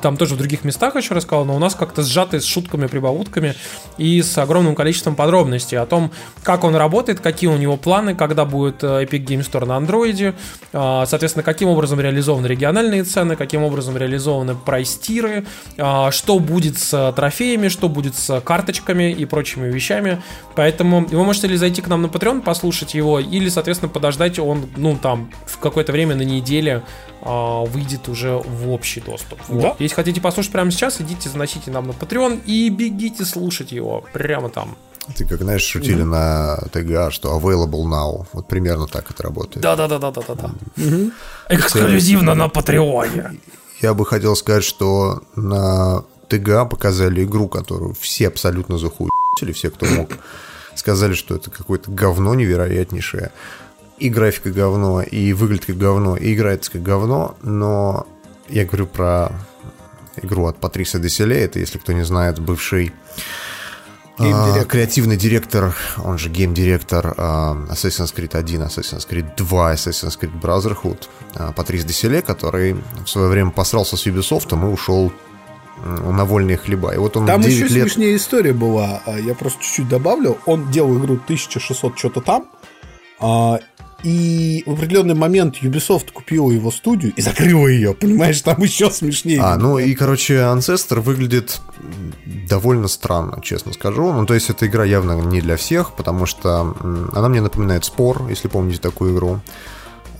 там 0.00 0.16
тоже 0.16 0.34
в 0.34 0.38
других 0.38 0.64
местах 0.64 0.96
еще 0.96 1.14
рассказал, 1.14 1.44
но 1.44 1.54
у 1.54 1.58
нас 1.58 1.74
как-то 1.74 2.02
сжатый 2.02 2.40
с 2.40 2.44
шутками, 2.44 2.86
прибаутками 2.86 3.54
и 3.98 4.22
с 4.22 4.38
огромным 4.38 4.74
количеством 4.74 5.14
подробностей 5.14 5.78
о 5.78 5.86
том, 5.86 6.10
как 6.42 6.64
он 6.64 6.74
работает, 6.74 7.20
какие 7.20 7.50
у 7.50 7.56
него 7.56 7.76
планы, 7.76 8.14
когда 8.14 8.44
будет 8.44 8.82
э, 8.82 9.04
Epic 9.04 9.24
Game 9.24 9.40
Store 9.40 9.66
на 9.66 9.76
андроиде, 9.76 10.34
а, 10.72 11.04
соответственно, 11.06 11.42
каким 11.42 11.68
образом 11.68 12.00
реализованы 12.00 12.46
региональные 12.46 13.04
цены, 13.04 13.36
каким 13.36 13.62
образом 13.62 13.96
реализованы 13.96 14.54
прайс-тиры, 14.54 15.44
а, 15.76 16.10
что 16.10 16.38
будет 16.38 16.78
с 16.78 17.12
трофеями, 17.12 17.68
что 17.68 17.88
будет 17.88 18.16
с 18.16 18.40
карточками 18.40 19.12
и 19.12 19.24
прочими 19.26 19.70
вещами. 19.70 20.22
Поэтому 20.56 21.06
вы 21.06 21.24
можете 21.24 21.48
ли 21.48 21.56
зайти 21.56 21.82
к 21.82 21.88
нам 21.88 22.02
на 22.02 22.06
Patreon, 22.06 22.40
послушать 22.40 22.94
его, 22.94 23.18
или, 23.20 23.48
соответственно, 23.48 23.90
подождать, 23.90 24.38
он, 24.38 24.68
ну, 24.76 24.96
там, 24.96 25.30
в 25.46 25.58
какое-то 25.58 25.92
время 25.92 26.14
на 26.14 26.22
неделе 26.22 26.82
а, 27.22 27.64
выйдет 27.64 28.08
уже 28.08 28.36
в 28.36 28.70
общий 28.70 29.00
доступ. 29.00 29.40
Вот. 29.48 29.62
Да? 29.62 29.76
Если 29.78 29.94
хотите 29.94 30.20
послушать 30.20 30.52
прямо 30.52 30.70
сейчас, 30.70 31.00
идите, 31.00 31.28
заносите 31.28 31.70
нам 31.70 31.86
на 31.86 31.92
Patreon 31.92 32.42
и 32.44 32.68
бегите 32.68 33.24
слушать 33.24 33.72
его 33.72 34.04
прямо 34.12 34.48
там. 34.48 34.76
Ты 35.16 35.26
как, 35.26 35.42
знаешь, 35.42 35.62
шутили 35.62 36.02
mm-hmm. 36.02 36.04
на 36.04 36.56
ТГА, 36.72 37.10
что 37.10 37.36
available 37.36 37.84
now. 37.84 38.26
Вот 38.32 38.46
примерно 38.46 38.86
так 38.86 39.10
это 39.10 39.24
работает. 39.24 39.60
Да-да-да-да-да-да. 39.60 40.52
Эксклюзивно 41.48 42.34
на 42.34 42.48
Патреоне. 42.48 43.40
Я 43.80 43.94
бы 43.94 44.06
хотел 44.06 44.36
сказать, 44.36 44.62
что 44.62 45.22
на 45.34 46.04
ТГА 46.28 46.66
показали 46.66 47.24
игру, 47.24 47.48
которую 47.48 47.94
все 47.94 48.28
абсолютно 48.28 48.78
захуели, 48.78 49.52
все, 49.52 49.70
кто 49.70 49.86
мог, 49.86 50.10
сказали, 50.76 51.14
что 51.14 51.34
это 51.34 51.50
какое-то 51.50 51.90
говно 51.90 52.34
невероятнейшее. 52.34 53.32
И 54.02 54.08
графика 54.08 54.50
говно, 54.50 55.00
и 55.00 55.32
выглядит 55.32 55.66
как 55.66 55.78
говно, 55.78 56.16
и 56.16 56.34
играется 56.34 56.72
как 56.72 56.82
говно, 56.82 57.36
но 57.40 58.04
я 58.48 58.64
говорю 58.64 58.88
про 58.88 59.30
игру 60.20 60.46
от 60.46 60.56
Патриса 60.56 60.98
Деселе, 60.98 61.40
это, 61.40 61.60
если 61.60 61.78
кто 61.78 61.92
не 61.92 62.04
знает, 62.04 62.40
бывший 62.40 62.92
а, 64.18 64.64
креативный 64.64 65.16
директор, 65.16 65.76
он 66.02 66.18
же 66.18 66.30
гейм-директор 66.30 67.14
а, 67.16 67.54
Assassin's 67.70 68.12
Creed 68.12 68.36
1, 68.36 68.62
Assassin's 68.62 69.08
Creed 69.08 69.36
2, 69.36 69.74
Assassin's 69.74 70.18
Creed 70.20 70.32
Brotherhood, 70.40 71.06
а, 71.36 71.52
Патрис 71.52 71.84
Деселе, 71.84 72.22
который 72.22 72.74
в 73.04 73.06
свое 73.06 73.28
время 73.28 73.52
посрался 73.52 73.96
с 73.96 74.04
Ubisoft 74.08 74.50
и 74.50 74.72
ушел 74.72 75.12
на 75.84 76.24
вольные 76.24 76.56
хлеба. 76.56 76.92
И 76.92 76.96
вот 76.96 77.16
он 77.16 77.26
там 77.26 77.40
еще 77.42 77.68
лет... 77.68 77.84
смешнее 77.84 78.16
история 78.16 78.52
была. 78.52 79.00
Я 79.06 79.34
просто 79.36 79.62
чуть-чуть 79.62 79.88
добавлю. 79.88 80.38
Он 80.46 80.72
делал 80.72 80.98
игру 80.98 81.14
1600 81.14 81.96
что-то 81.96 82.20
там, 82.20 82.48
и 84.02 84.62
в 84.66 84.72
определенный 84.72 85.14
момент 85.14 85.62
Ubisoft 85.62 86.12
купила 86.12 86.50
его 86.50 86.70
студию 86.70 87.12
и 87.16 87.20
закрыла 87.20 87.68
ее, 87.68 87.94
понимаешь, 87.94 88.40
там 88.42 88.60
еще 88.60 88.90
смешнее. 88.90 89.40
А, 89.40 89.56
ну 89.56 89.78
и, 89.78 89.94
короче, 89.94 90.34
Ancestor 90.34 91.00
выглядит 91.00 91.60
довольно 92.48 92.88
странно, 92.88 93.40
честно 93.42 93.72
скажу. 93.72 94.12
Ну, 94.12 94.26
то 94.26 94.34
есть, 94.34 94.50
эта 94.50 94.66
игра 94.66 94.84
явно 94.84 95.20
не 95.20 95.40
для 95.40 95.56
всех, 95.56 95.94
потому 95.94 96.26
что 96.26 96.74
она 97.12 97.28
мне 97.28 97.40
напоминает 97.40 97.84
Спор, 97.84 98.28
если 98.28 98.48
помните 98.48 98.80
такую 98.80 99.14
игру 99.14 99.40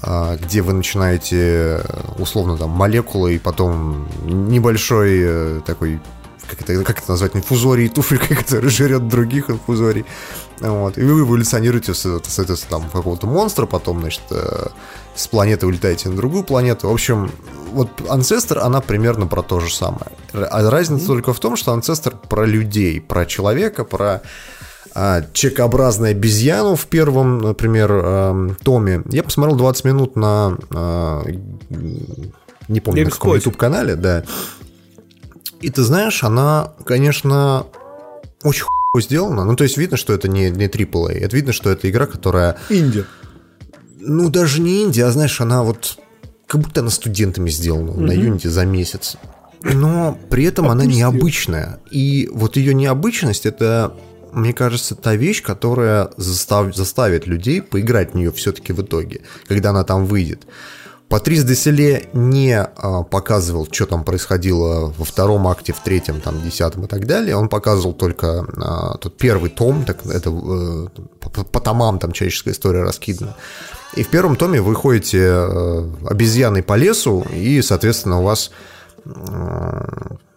а, 0.02 0.36
где 0.36 0.62
вы 0.62 0.72
начинаете 0.72 1.80
условно 2.18 2.56
там 2.56 2.70
молекулы 2.70 3.36
и 3.36 3.38
потом 3.38 4.08
небольшой 4.24 5.20
э, 5.22 5.60
такой 5.64 6.00
как 6.52 6.68
это, 6.68 6.84
как 6.84 6.98
это 6.98 7.10
назвать, 7.10 7.34
инфузорий 7.34 7.88
туфелькой, 7.94 8.36
который 8.36 8.70
жрет 8.70 9.08
других 9.08 9.50
инфузорий. 9.50 10.04
Вот. 10.60 10.98
И 10.98 11.02
вы 11.02 11.20
эволюционируете 11.20 11.94
с, 11.94 12.04
с, 12.04 12.20
с, 12.24 12.56
с 12.56 12.60
там, 12.62 12.88
какого-то 12.90 13.26
монстра, 13.26 13.66
потом, 13.66 14.00
значит, 14.00 14.22
э, 14.30 14.66
с 15.14 15.26
планеты 15.26 15.66
улетаете 15.66 16.08
на 16.08 16.16
другую 16.16 16.44
планету. 16.44 16.88
В 16.88 16.92
общем, 16.92 17.30
вот 17.72 17.88
Ancestor, 18.02 18.58
она 18.58 18.80
примерно 18.80 19.26
про 19.26 19.42
то 19.42 19.60
же 19.60 19.72
самое. 19.72 20.12
А 20.32 20.70
разница 20.70 21.04
mm-hmm. 21.04 21.06
только 21.06 21.32
в 21.32 21.40
том, 21.40 21.56
что 21.56 21.74
Ancestor 21.74 22.14
про 22.28 22.44
людей, 22.44 23.00
про 23.00 23.26
человека, 23.26 23.84
про 23.84 24.22
а, 24.94 25.22
чекообразную 25.32 26.10
обезьяну 26.10 26.76
в 26.76 26.86
первом, 26.86 27.38
например, 27.38 27.90
э, 27.92 28.48
томе. 28.62 29.02
Я 29.10 29.22
посмотрел 29.22 29.56
20 29.56 29.84
минут 29.84 30.16
на... 30.16 30.56
Э, 30.70 31.22
не 32.68 32.80
помню, 32.80 33.02
Games 33.02 33.06
на 33.06 33.10
каком 33.10 33.34
YouTube-канале, 33.34 33.96
да. 33.96 34.24
И 35.62 35.70
ты 35.70 35.82
знаешь, 35.82 36.24
она, 36.24 36.72
конечно, 36.84 37.66
очень 38.42 38.64
хуй 38.92 39.02
сделана. 39.02 39.44
Ну, 39.44 39.56
то 39.56 39.64
есть 39.64 39.78
видно, 39.78 39.96
что 39.96 40.12
это 40.12 40.28
не, 40.28 40.50
не 40.50 40.66
AAA. 40.66 41.12
Это 41.12 41.36
видно, 41.36 41.52
что 41.52 41.70
это 41.70 41.88
игра, 41.88 42.06
которая... 42.06 42.56
Инди. 42.68 43.04
Ну, 44.00 44.28
даже 44.28 44.60
не 44.60 44.82
инди, 44.82 45.00
а 45.00 45.10
знаешь, 45.10 45.40
она 45.40 45.62
вот 45.62 45.98
как 46.48 46.60
будто 46.60 46.80
она 46.80 46.90
студентами 46.90 47.48
сделана 47.48 47.90
mm-hmm. 47.90 48.06
на 48.06 48.12
Unity 48.12 48.48
за 48.48 48.66
месяц. 48.66 49.16
Но 49.62 50.18
при 50.28 50.44
этом 50.44 50.68
она 50.68 50.84
необычная. 50.84 51.78
И 51.90 52.28
вот 52.32 52.56
ее 52.56 52.74
необычность 52.74 53.46
это, 53.46 53.94
мне 54.32 54.52
кажется, 54.52 54.94
та 54.94 55.14
вещь, 55.14 55.42
которая 55.42 56.10
застав, 56.16 56.74
заставит 56.74 57.26
людей 57.26 57.62
поиграть 57.62 58.12
в 58.12 58.16
нее 58.16 58.32
все-таки 58.32 58.72
в 58.72 58.82
итоге, 58.82 59.20
когда 59.46 59.70
она 59.70 59.84
там 59.84 60.04
выйдет. 60.04 60.42
Патрис 61.12 61.44
Деселе 61.44 62.08
не 62.14 62.58
а, 62.58 63.02
показывал, 63.02 63.68
что 63.70 63.84
там 63.84 64.02
происходило 64.02 64.94
во 64.96 65.04
втором 65.04 65.46
акте, 65.46 65.74
в 65.74 65.80
третьем, 65.80 66.22
там, 66.22 66.40
десятом 66.40 66.84
и 66.84 66.86
так 66.86 67.06
далее. 67.06 67.36
Он 67.36 67.50
показывал 67.50 67.92
только 67.92 68.46
а, 68.56 68.96
тот 68.96 69.18
первый 69.18 69.50
том, 69.50 69.84
так 69.84 70.06
это 70.06 70.30
э, 70.30 70.86
по, 71.20 71.44
по 71.44 71.60
томам 71.60 71.98
там 71.98 72.12
человеческая 72.12 72.52
история 72.52 72.80
раскидана. 72.80 73.36
И 73.94 74.04
в 74.04 74.08
первом 74.08 74.36
томе 74.36 74.62
вы 74.62 74.74
ходите 74.74 75.18
э, 75.22 75.90
обезьяной 76.08 76.62
по 76.62 76.76
лесу, 76.76 77.26
и, 77.30 77.60
соответственно, 77.60 78.20
у 78.20 78.22
вас 78.22 78.50
э, 79.04 79.10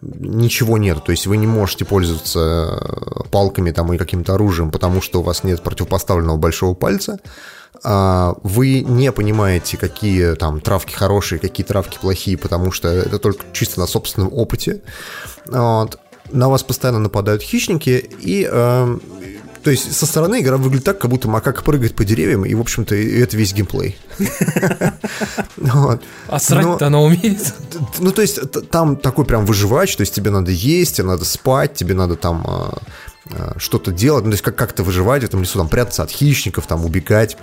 ничего 0.02 0.76
нет. 0.76 1.02
То 1.06 1.10
есть 1.10 1.26
вы 1.26 1.38
не 1.38 1.46
можете 1.46 1.86
пользоваться 1.86 3.24
палками 3.30 3.70
там 3.70 3.94
и 3.94 3.96
каким-то 3.96 4.34
оружием, 4.34 4.70
потому 4.70 5.00
что 5.00 5.20
у 5.20 5.22
вас 5.22 5.42
нет 5.42 5.62
противопоставленного 5.62 6.36
большого 6.36 6.74
пальца. 6.74 7.18
А, 7.82 8.34
вы 8.42 8.80
не 8.80 9.12
понимаете, 9.12 9.76
какие 9.76 10.34
там 10.34 10.60
травки 10.60 10.94
хорошие, 10.94 11.38
какие 11.38 11.66
травки 11.66 11.98
плохие, 12.00 12.36
потому 12.38 12.72
что 12.72 12.88
это 12.88 13.18
только 13.18 13.44
чисто 13.52 13.80
на 13.80 13.86
собственном 13.86 14.32
опыте. 14.32 14.82
Вот. 15.46 15.98
На 16.30 16.48
вас 16.48 16.62
постоянно 16.62 16.98
нападают 16.98 17.42
хищники, 17.42 18.10
и 18.20 18.48
э, 18.50 18.98
то 19.66 19.70
есть 19.70 19.96
со 19.96 20.06
стороны 20.06 20.40
игра 20.40 20.56
выглядит 20.58 20.84
так, 20.84 20.98
как 20.98 21.10
будто 21.10 21.26
макака 21.26 21.62
прыгает 21.62 21.96
по 21.96 22.04
деревьям, 22.04 22.44
и, 22.44 22.54
в 22.54 22.60
общем-то, 22.60 22.94
это 22.94 23.36
весь 23.36 23.52
геймплей. 23.52 23.98
А 26.28 26.38
срать-то 26.38 26.86
она 26.86 27.00
умеет? 27.00 27.52
Ну, 27.98 28.12
то 28.12 28.22
есть 28.22 28.38
там 28.70 28.96
такой 28.96 29.24
прям 29.24 29.44
выживач, 29.44 29.96
то 29.96 30.02
есть 30.02 30.14
тебе 30.14 30.30
надо 30.30 30.52
есть, 30.52 30.98
тебе 30.98 31.08
надо 31.08 31.24
спать, 31.24 31.74
тебе 31.74 31.94
надо 31.94 32.14
там 32.14 32.44
а, 32.46 32.78
а, 33.32 33.54
что-то 33.58 33.90
делать, 33.90 34.24
ну, 34.24 34.30
то 34.30 34.34
есть 34.34 34.44
как-то 34.44 34.84
выживать 34.84 35.22
в 35.22 35.26
этом 35.26 35.40
лесу, 35.40 35.58
там 35.58 35.68
прятаться 35.68 36.04
от 36.04 36.10
хищников, 36.10 36.68
там 36.68 36.84
убегать 36.84 37.36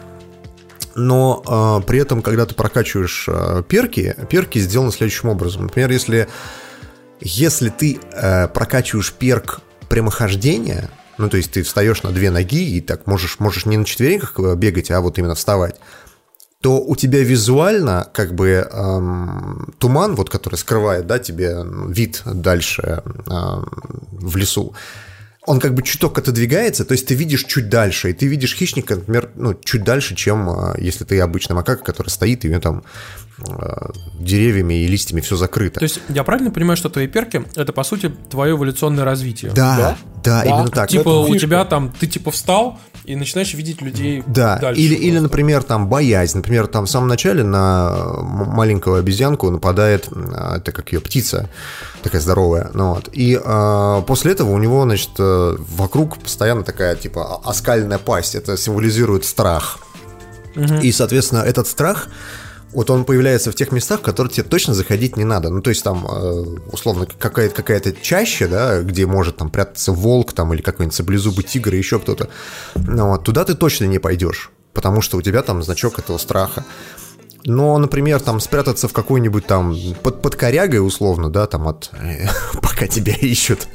но 0.96 1.82
э, 1.82 1.86
при 1.88 2.00
этом, 2.00 2.22
когда 2.22 2.46
ты 2.46 2.56
прокачиваешь 2.56 3.26
э, 3.28 3.64
перки, 3.68 4.16
перки 4.30 4.60
сделаны 4.60 4.91
следующим 4.91 5.30
образом. 5.30 5.64
Например, 5.64 5.91
если, 5.91 6.28
если 7.20 7.70
ты 7.70 8.00
э, 8.12 8.48
прокачиваешь 8.48 9.14
перк 9.14 9.62
прямохождения, 9.89 10.89
ну, 11.18 11.30
то 11.30 11.38
есть 11.38 11.52
ты 11.52 11.64
встаешь 11.64 12.04
на 12.04 12.12
две 12.12 12.32
ноги 12.32 12.78
и 12.78 12.82
так 12.82 13.08
можешь, 13.08 13.39
можешь 13.39 13.66
не 13.66 13.78
на 13.78 13.86
четвереньках 13.86 14.39
э, 14.39 14.56
бегать, 14.56 14.91
а 14.91 15.02
вот 15.02 15.18
именно 15.18 15.36
вставать, 15.36 15.80
то 16.62 16.80
у 16.80 16.96
тебя 16.96 17.22
визуально 17.24 18.08
как 18.14 18.34
бы 18.34 18.66
эм, 18.72 19.74
туман, 19.80 20.16
вот 20.16 20.30
который 20.30 20.56
скрывает, 20.56 21.06
да, 21.08 21.20
тебе 21.20 21.58
вид 21.89 22.22
дальше 22.26 23.04
эм, 23.28 23.68
в 24.12 24.38
лесу, 24.38 24.74
он 25.46 25.60
как 25.60 25.74
бы 25.74 25.84
чуток 25.84 26.18
отодвигается, 26.18 26.86
то 26.86 26.94
есть 26.94 27.08
ты 27.08 27.16
видишь 27.16 27.44
чуть 27.46 27.70
дальше, 27.70 28.10
и 28.10 28.14
ты 28.14 28.28
видишь 28.28 28.56
хищника, 28.56 28.96
например, 28.96 29.30
ну, 29.36 29.54
чуть 29.54 29.84
дальше, 29.84 30.16
чем 30.16 30.50
а, 30.50 30.76
если 30.78 31.04
ты 31.04 31.20
обычный 31.20 31.56
макака, 31.56 31.84
который 31.84 32.10
стоит, 32.10 32.46
и 32.46 32.48
у 32.48 32.52
него 32.52 32.62
там 32.62 32.84
деревьями 34.20 34.84
и 34.84 34.88
листьями 34.88 35.22
все 35.22 35.36
закрыто. 35.36 35.80
То 35.80 35.84
есть 35.84 36.00
я 36.10 36.24
правильно 36.24 36.52
понимаю, 36.52 36.78
что 36.78 36.90
твои 36.90 37.08
перки 37.08 37.44
это 37.56 37.74
по 37.74 37.84
сути 37.84 38.14
твое 38.30 38.54
эволюционное 38.54 39.04
развитие? 39.04 39.52
Да, 39.52 39.78
да, 39.78 39.98
да, 40.24 40.44
именно 40.44 40.70
так. 40.70 40.90
Типа 40.90 41.10
у 41.10 41.36
тебя 41.36 41.66
там 41.66 41.94
ты 42.00 42.08
типа 42.08 42.32
встал 42.32 42.80
и 43.06 43.16
начинаешь 43.16 43.54
видеть 43.54 43.82
людей. 43.82 44.24
Да. 44.28 44.58
Дальше 44.60 44.80
или 44.82 44.96
или 44.96 45.20
например 45.20 45.64
там 45.64 45.90
боязнь, 45.90 46.38
например 46.38 46.68
там 46.68 46.86
в 46.86 46.90
самом 46.90 47.08
начале 47.08 47.44
на 47.44 48.22
маленькую 48.22 48.98
обезьянку 48.98 49.50
нападает 49.50 50.08
а, 50.12 50.58
это 50.58 50.72
как 50.72 50.94
ее 50.94 51.02
птица 51.02 51.50
такая 52.02 52.22
здоровая, 52.22 52.70
ну 52.74 52.94
вот. 52.94 53.10
И 53.14 53.40
э, 53.44 54.02
после 54.06 54.34
этого 54.34 54.52
у 54.52 54.58
него 54.58 54.84
значит 54.84 55.12
э, 55.20 55.56
вокруг 55.58 56.18
постоянно 56.20 56.64
такая 56.64 56.96
типа 56.96 57.42
оскальная 57.44 57.98
пасть, 57.98 58.36
это 58.36 58.58
символизирует 58.58 59.26
страх. 59.26 59.80
Угу. 60.56 60.82
И 60.82 60.92
соответственно 60.92 61.40
этот 61.40 61.68
страх 61.68 62.08
вот 62.74 62.89
он 62.89 63.05
появляется 63.05 63.51
в 63.51 63.55
тех 63.55 63.71
местах, 63.71 63.99
в 63.99 64.03
которые 64.03 64.32
тебе 64.32 64.43
точно 64.43 64.74
заходить 64.74 65.17
не 65.17 65.24
надо. 65.24 65.49
Ну, 65.49 65.61
то 65.61 65.69
есть 65.69 65.84
там, 65.84 66.05
э, 66.05 66.43
условно, 66.71 67.05
какая-то 67.05 67.55
какая 67.55 67.82
чаще, 68.01 68.47
да, 68.47 68.82
где 68.82 69.05
может 69.05 69.38
там 69.38 69.49
прятаться 69.49 69.91
волк 69.91 70.34
там 70.34 70.53
или 70.53 70.61
какой-нибудь 70.61 70.95
саблезубый 70.95 71.43
тигр 71.43 71.74
и 71.74 71.78
еще 71.78 71.99
кто-то. 71.99 72.30
Ну, 72.76 73.09
вот, 73.09 73.24
туда 73.24 73.45
ты 73.45 73.55
точно 73.55 73.86
не 73.86 73.99
пойдешь, 73.99 74.51
потому 74.74 75.01
что 75.01 75.17
у 75.17 75.21
тебя 75.21 75.41
там 75.41 75.63
значок 75.63 75.99
этого 75.99 76.17
страха. 76.17 76.65
Но, 77.45 77.78
например, 77.78 78.21
там 78.21 78.39
спрятаться 78.39 78.88
в 78.88 78.93
какой-нибудь 78.93 79.45
там 79.45 79.76
под, 80.01 80.21
под 80.21 80.36
корягой, 80.36 80.86
условно, 80.86 81.30
да, 81.30 81.45
там 81.45 81.67
от... 81.67 81.91
пока 82.61 82.88
тебя 82.88 83.13
ищут. 83.13 83.67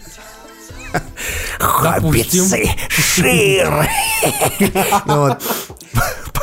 Хоббицы, 1.58 2.70
шир! 2.88 3.86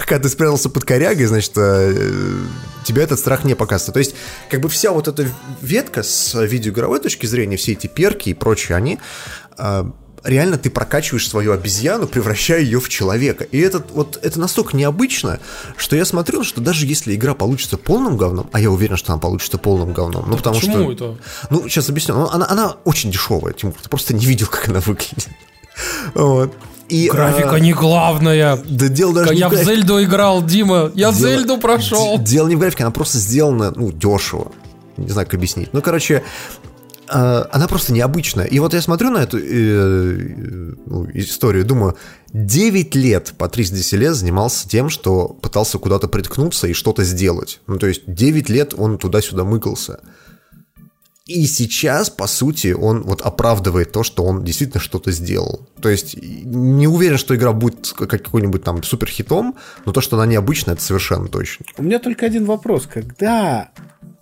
Пока 0.06 0.20
ты 0.20 0.30
спрятался 0.30 0.70
под 0.70 0.86
корягой, 0.86 1.26
значит, 1.26 1.54
э, 1.56 2.38
тебя 2.86 3.02
этот 3.02 3.18
страх 3.18 3.44
не 3.44 3.56
показывает. 3.56 3.94
То 3.94 4.00
есть, 4.00 4.16
как 4.52 4.62
бы 4.62 4.70
вся 4.70 4.92
вот 4.92 5.08
эта 5.08 5.28
ветка 5.62 6.04
с 6.04 6.40
видеоигровой 6.40 7.00
точки 7.00 7.26
зрения, 7.26 7.58
все 7.58 7.72
эти 7.72 7.88
перки 7.88 8.30
и 8.30 8.36
прочие, 8.36 8.78
они 8.78 9.00
э, 9.58 9.86
реально 10.24 10.60
ты 10.60 10.70
прокачиваешь 10.70 11.28
свою 11.28 11.54
обезьяну, 11.54 12.08
превращая 12.08 12.62
ее 12.62 12.80
в 12.80 12.88
человека. 12.88 13.46
И 13.46 13.60
это, 13.60 13.84
вот, 13.94 14.20
это 14.22 14.40
настолько 14.40 14.78
необычно, 14.78 15.40
что 15.76 15.96
я 15.96 16.06
смотрел, 16.06 16.44
что 16.44 16.62
даже 16.62 16.86
если 16.86 17.16
игра 17.16 17.34
получится 17.34 17.78
полным 17.78 18.16
говном, 18.16 18.48
а 18.52 18.60
я 18.60 18.70
уверен, 18.70 18.98
что 18.98 19.14
она 19.14 19.20
получится 19.20 19.58
полным 19.58 19.92
говном, 19.94 20.26
ну, 20.28 20.38
потому 20.38 20.58
почему 20.58 20.92
что... 20.92 20.92
это? 20.92 21.18
Ну, 21.50 21.68
сейчас 21.68 21.90
объясню. 21.90 22.28
Она, 22.28 22.46
она 22.48 22.76
очень 22.84 23.12
дешевая, 23.12 23.54
Тимур, 23.54 23.76
ты 23.82 23.90
просто 23.90 24.14
не 24.14 24.26
видел, 24.26 24.46
как 24.46 24.68
она 24.68 24.82
выглядит. 24.82 25.28
Вот. 26.14 26.54
И, 26.90 27.10
Графика 27.10 27.56
а... 27.56 27.60
не 27.60 27.74
главная. 27.74 28.60
Да 28.64 28.88
дело 28.88 29.14
даже 29.14 29.34
Я 29.34 29.50
не 29.50 29.56
в, 29.56 29.60
в 29.60 29.64
Зельду 29.64 30.04
играл, 30.04 30.44
Дима. 30.44 30.92
Я 30.94 31.12
дело... 31.12 31.14
Зельду 31.14 31.58
прошел. 31.58 32.18
Дело 32.20 32.48
не 32.48 32.56
в 32.56 32.60
графике, 32.60 32.84
она 32.84 32.92
просто 32.92 33.18
сделана, 33.18 33.74
ну, 33.76 33.92
дешево. 33.92 34.52
Не 34.98 35.10
знаю, 35.10 35.26
как 35.28 35.36
объяснить. 35.36 35.70
Ну, 35.74 35.82
короче, 35.82 36.24
а, 37.08 37.48
она 37.52 37.68
просто 37.68 37.94
необычная. 37.94 38.46
И 38.46 38.60
вот 38.60 38.74
я 38.74 38.82
смотрю 38.82 39.10
на 39.10 39.20
эту 39.20 39.38
э, 39.38 40.74
ну, 40.86 41.08
историю 41.14 41.64
и 41.64 41.68
думаю, 41.68 41.96
9 42.34 42.96
лет 42.96 43.34
Патрис 43.38 43.72
Деселе 43.72 44.14
занимался 44.14 44.68
тем, 44.68 44.90
что 44.90 45.28
пытался 45.28 45.78
куда-то 45.78 46.08
приткнуться 46.08 46.68
и 46.68 46.74
что-то 46.74 47.04
сделать. 47.04 47.62
Ну, 47.68 47.78
то 47.78 47.88
есть 47.88 48.04
9 48.08 48.50
лет 48.50 48.74
он 48.78 48.98
туда-сюда 48.98 49.44
мыкался. 49.44 50.00
И 51.26 51.48
сейчас, 51.48 52.12
по 52.12 52.28
сути, 52.28 52.74
он 52.74 53.02
вот 53.02 53.22
оправдывает 53.22 53.92
то, 53.92 54.04
что 54.04 54.24
он 54.24 54.44
действительно 54.44 54.80
что-то 54.80 55.12
сделал. 55.12 55.68
То 55.82 55.90
есть 55.90 56.16
не 56.22 56.88
уверен, 56.88 57.18
что 57.18 57.36
игра 57.36 57.52
будет 57.52 57.94
какой-нибудь 57.94 58.64
там 58.64 58.84
суперхитом, 58.84 59.56
но 59.86 59.92
то, 59.92 60.02
что 60.02 60.18
она 60.18 60.28
необычная, 60.28 60.76
это 60.76 60.84
совершенно 60.84 61.28
точно. 61.28 61.66
У 61.78 61.84
меня 61.84 61.98
только 61.98 62.28
один 62.28 62.46
вопрос. 62.46 62.86
Когда 62.86 63.72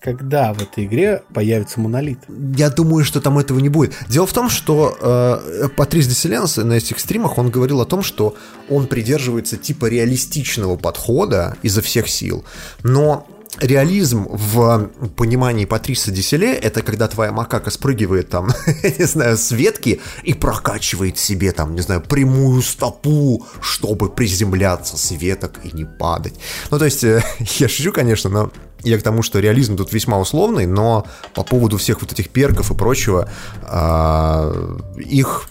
когда 0.03 0.53
в 0.53 0.61
этой 0.61 0.83
игре 0.83 1.23
появится 1.33 1.79
монолит? 1.79 2.19
Я 2.57 2.69
думаю, 2.69 3.05
что 3.05 3.21
там 3.21 3.39
этого 3.39 3.59
не 3.59 3.69
будет. 3.69 3.95
Дело 4.09 4.27
в 4.27 4.33
том, 4.33 4.49
что 4.49 4.97
э, 4.99 5.69
Патрис 5.77 6.07
Деселенс 6.07 6.57
на 6.57 6.73
этих 6.73 6.99
стримах 6.99 7.37
он 7.37 7.49
говорил 7.49 7.79
о 7.79 7.85
том, 7.85 8.03
что 8.03 8.35
он 8.69 8.87
придерживается 8.87 9.55
типа 9.55 9.85
реалистичного 9.85 10.75
подхода 10.75 11.55
изо 11.61 11.81
всех 11.81 12.09
сил, 12.09 12.43
но 12.83 13.27
реализм 13.59 14.27
в 14.29 14.89
понимании 15.15 15.65
Патриса 15.65 16.11
Деселе 16.11 16.53
это 16.53 16.81
когда 16.81 17.07
твоя 17.07 17.31
макака 17.31 17.71
спрыгивает 17.71 18.29
там, 18.29 18.49
не 18.97 19.05
знаю, 19.05 19.37
с 19.37 19.51
ветки 19.51 20.01
и 20.23 20.33
прокачивает 20.33 21.17
себе 21.17 21.51
там, 21.51 21.75
не 21.75 21.81
знаю, 21.81 22.01
прямую 22.01 22.61
стопу, 22.61 23.45
чтобы 23.61 24.09
приземляться 24.09 24.97
с 24.97 25.11
веток 25.11 25.59
и 25.63 25.75
не 25.75 25.85
падать. 25.85 26.35
Ну, 26.71 26.79
то 26.79 26.85
есть, 26.85 27.03
э, 27.03 27.23
я 27.39 27.67
шучу, 27.67 27.91
конечно, 27.91 28.29
но 28.29 28.51
я 28.83 28.97
к 28.97 29.03
тому, 29.03 29.23
что 29.23 29.39
реализм 29.39 29.77
тут 29.77 29.93
весьма 29.93 30.19
условный, 30.19 30.65
но 30.65 31.07
по 31.33 31.43
поводу 31.43 31.77
всех 31.77 32.01
вот 32.01 32.11
этих 32.11 32.29
перков 32.29 32.71
и 32.71 32.75
прочего, 32.75 33.29
э, 33.61 34.77
их 34.97 35.49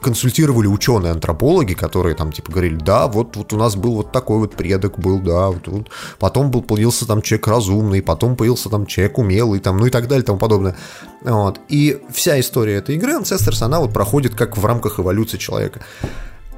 консультировали 0.00 0.66
ученые-антропологи, 0.66 1.74
которые 1.74 2.14
там 2.14 2.32
типа 2.32 2.52
говорили, 2.52 2.76
да, 2.76 3.06
вот, 3.06 3.36
вот 3.36 3.52
у 3.52 3.56
нас 3.56 3.76
был 3.76 3.94
вот 3.94 4.12
такой 4.12 4.38
вот 4.38 4.54
предок 4.54 4.98
был, 4.98 5.18
да, 5.18 5.48
вот, 5.48 5.68
вот. 5.68 5.90
потом 6.18 6.50
был, 6.50 6.62
появился 6.62 7.06
там 7.06 7.22
человек 7.22 7.46
разумный, 7.48 8.02
потом 8.02 8.36
появился 8.36 8.68
там 8.68 8.86
человек 8.86 9.18
умелый, 9.18 9.60
там, 9.60 9.76
ну 9.76 9.86
и 9.86 9.90
так 9.90 10.08
далее, 10.08 10.22
и 10.22 10.26
тому 10.26 10.38
подобное. 10.38 10.76
Вот. 11.22 11.60
И 11.68 12.00
вся 12.10 12.40
история 12.40 12.76
этой 12.76 12.96
игры 12.96 13.12
Ancestors, 13.12 13.62
она 13.62 13.80
вот 13.80 13.92
проходит 13.92 14.34
как 14.34 14.56
в 14.56 14.64
рамках 14.64 15.00
эволюции 15.00 15.38
человека. 15.38 15.80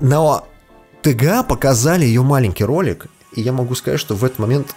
Но 0.00 0.46
ТГА 1.02 1.42
показали 1.42 2.04
ее 2.04 2.22
маленький 2.22 2.64
ролик, 2.64 3.06
и 3.34 3.40
я 3.40 3.52
могу 3.52 3.74
сказать, 3.74 4.00
что 4.00 4.14
в 4.14 4.24
этот 4.24 4.38
момент 4.38 4.74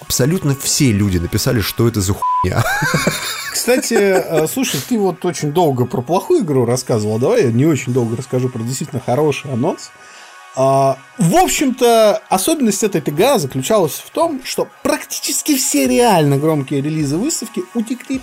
абсолютно 0.00 0.54
все 0.54 0.92
люди 0.92 1.18
написали, 1.18 1.60
что 1.60 1.88
это 1.88 2.00
за 2.00 2.14
хуйня. 2.14 2.64
Кстати, 3.52 3.94
э, 3.94 4.46
слушай, 4.46 4.80
ты 4.88 4.98
вот 4.98 5.24
очень 5.24 5.52
долго 5.52 5.84
про 5.84 6.00
плохую 6.00 6.42
игру 6.42 6.64
рассказывал. 6.64 7.18
Давай 7.18 7.44
я 7.44 7.52
не 7.52 7.66
очень 7.66 7.92
долго 7.92 8.16
расскажу 8.16 8.48
про 8.48 8.62
действительно 8.62 9.02
хороший 9.04 9.52
анонс. 9.52 9.90
А, 10.56 10.98
в 11.18 11.36
общем-то, 11.36 12.22
особенность 12.28 12.82
этой 12.82 13.00
ТГА 13.00 13.38
заключалась 13.38 13.94
в 13.94 14.10
том, 14.10 14.40
что 14.44 14.68
практически 14.82 15.56
все 15.56 15.86
реально 15.86 16.36
громкие 16.38 16.80
релизы 16.80 17.16
выставки 17.16 17.62
утекли 17.74 18.20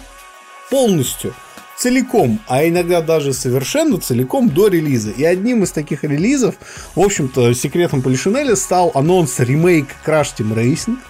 полностью, 0.69 1.33
целиком, 1.77 2.39
а 2.47 2.67
иногда 2.67 3.01
даже 3.01 3.31
совершенно 3.33 3.99
целиком 4.01 4.49
до 4.49 4.67
релиза. 4.67 5.11
И 5.11 5.23
одним 5.23 5.63
из 5.63 5.71
таких 5.71 6.03
релизов, 6.03 6.55
в 6.95 6.99
общем-то, 6.99 7.53
секретом 7.53 8.01
Полишинеля 8.01 8.55
стал 8.55 8.91
анонс 8.95 9.39
ремейк 9.39 9.87
Crash 10.05 10.35
Team 10.37 10.55
Racing– 10.55 10.97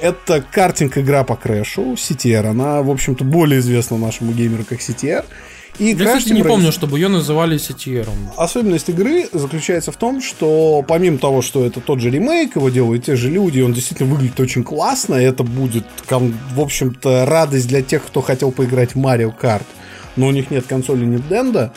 это 0.00 0.42
картинг-игра 0.42 1.24
по 1.24 1.36
крэшу, 1.36 1.94
CTR. 1.94 2.46
Она, 2.46 2.82
в 2.82 2.90
общем-то, 2.90 3.24
более 3.24 3.60
известна 3.60 3.98
нашему 3.98 4.32
геймеру 4.32 4.64
как 4.64 4.80
CTR. 4.80 5.24
И 5.78 5.94
Я, 5.94 6.16
кстати, 6.16 6.32
не 6.32 6.42
помню, 6.42 6.72
чтобы 6.72 6.98
ее 6.98 7.08
называли 7.08 7.56
CTR. 7.56 8.08
Особенность 8.36 8.88
игры 8.88 9.28
заключается 9.32 9.92
в 9.92 9.96
том, 9.96 10.20
что 10.20 10.84
помимо 10.86 11.18
того, 11.18 11.40
что 11.40 11.64
это 11.64 11.80
тот 11.80 12.00
же 12.00 12.10
ремейк, 12.10 12.56
его 12.56 12.68
делают 12.68 13.04
те 13.04 13.14
же 13.14 13.30
люди, 13.30 13.60
он 13.60 13.72
действительно 13.72 14.12
выглядит 14.12 14.40
очень 14.40 14.64
классно, 14.64 15.14
это 15.14 15.44
будет, 15.44 15.86
в 16.10 16.60
общем-то, 16.60 17.26
радость 17.26 17.68
для 17.68 17.82
тех, 17.82 18.04
кто 18.04 18.22
хотел 18.22 18.50
поиграть 18.50 18.96
в 18.96 18.98
Mario 18.98 19.32
Kart, 19.40 19.62
но 20.16 20.26
у 20.26 20.30
них 20.32 20.50
нет 20.50 20.66
консоли 20.66 21.06
Nintendo, 21.06 21.70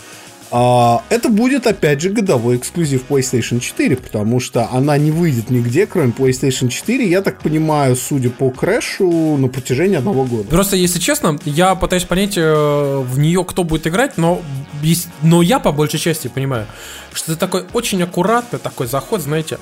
а, 0.51 1.03
это 1.09 1.29
будет, 1.29 1.65
опять 1.65 2.01
же, 2.01 2.09
годовой 2.09 2.57
эксклюзив 2.57 3.05
PlayStation 3.09 3.59
4, 3.59 3.95
потому 3.95 4.39
что 4.41 4.67
она 4.71 4.97
не 4.97 5.09
выйдет 5.09 5.49
нигде, 5.49 5.85
кроме 5.87 6.11
PlayStation 6.11 6.67
4, 6.67 7.09
я 7.09 7.21
так 7.21 7.39
понимаю, 7.39 7.95
судя 7.95 8.29
по 8.29 8.51
крэшу, 8.51 9.37
на 9.37 9.47
протяжении 9.47 9.95
одного 9.95 10.25
года. 10.25 10.49
Просто, 10.49 10.75
если 10.75 10.99
честно, 10.99 11.39
я 11.45 11.75
пытаюсь 11.75 12.03
понять 12.03 12.37
э, 12.37 12.43
в 12.43 13.17
нее, 13.17 13.45
кто 13.45 13.63
будет 13.63 13.87
играть, 13.87 14.17
но, 14.17 14.41
но 15.21 15.41
я 15.41 15.59
по 15.59 15.71
большей 15.71 15.99
части 15.99 16.27
понимаю, 16.27 16.67
что 17.13 17.31
это 17.31 17.39
такой 17.39 17.65
очень 17.71 18.03
аккуратный 18.03 18.59
такой 18.59 18.87
заход, 18.87 19.21
знаете, 19.21 19.57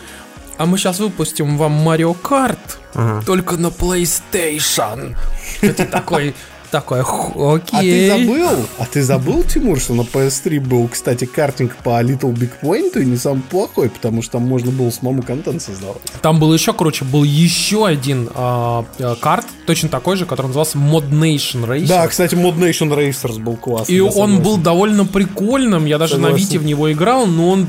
а 0.57 0.65
мы 0.65 0.77
сейчас 0.77 0.99
выпустим 0.99 1.57
вам 1.57 1.87
Mario 1.87 2.17
Kart, 2.21 2.57
uh-huh. 2.93 3.23
только 3.25 3.57
на 3.57 3.67
PlayStation. 3.67 5.15
Это 5.61 5.85
такой 5.85 6.35
такой, 6.69 7.01
окей. 7.01 7.71
А 7.71 7.81
ты 7.81 8.07
забыл? 8.07 8.65
А 8.77 8.85
ты 8.85 9.03
забыл, 9.03 9.43
Тимур, 9.43 9.79
что 9.79 9.93
на 9.93 10.01
PS3 10.01 10.59
был, 10.59 10.87
кстати, 10.87 11.25
картинг 11.25 11.75
по 11.77 12.01
Little 12.01 12.33
Big 12.33 12.51
Point 12.61 13.01
и 13.01 13.05
не 13.05 13.17
самый 13.17 13.41
плохой, 13.41 13.89
потому 13.89 14.21
что 14.21 14.33
там 14.33 14.43
можно 14.43 14.71
было 14.71 14.89
самому 14.89 15.23
контент 15.23 15.61
создавать. 15.61 16.01
Там 16.21 16.39
был 16.39 16.53
еще, 16.53 16.73
короче, 16.73 17.05
был 17.05 17.23
еще 17.23 17.85
один 17.85 18.29
а, 18.33 18.85
карт, 19.21 19.45
точно 19.65 19.89
такой 19.89 20.17
же, 20.17 20.25
который 20.25 20.47
назывался 20.47 20.77
Mod 20.77 21.09
Nation 21.09 21.65
Racers. 21.65 21.87
Да, 21.87 22.07
кстати, 22.07 22.35
Mod 22.35 22.57
Nation 22.57 22.95
Racers 22.95 23.39
был 23.39 23.55
классный. 23.55 23.95
И 23.95 23.99
он 23.99 24.41
был 24.41 24.57
довольно 24.57 25.05
прикольным, 25.05 25.85
я 25.85 25.97
даже 25.97 26.13
согласен. 26.13 26.33
на 26.33 26.39
Вите 26.39 26.59
в 26.59 26.65
него 26.65 26.91
играл, 26.91 27.25
но 27.25 27.49
он 27.49 27.67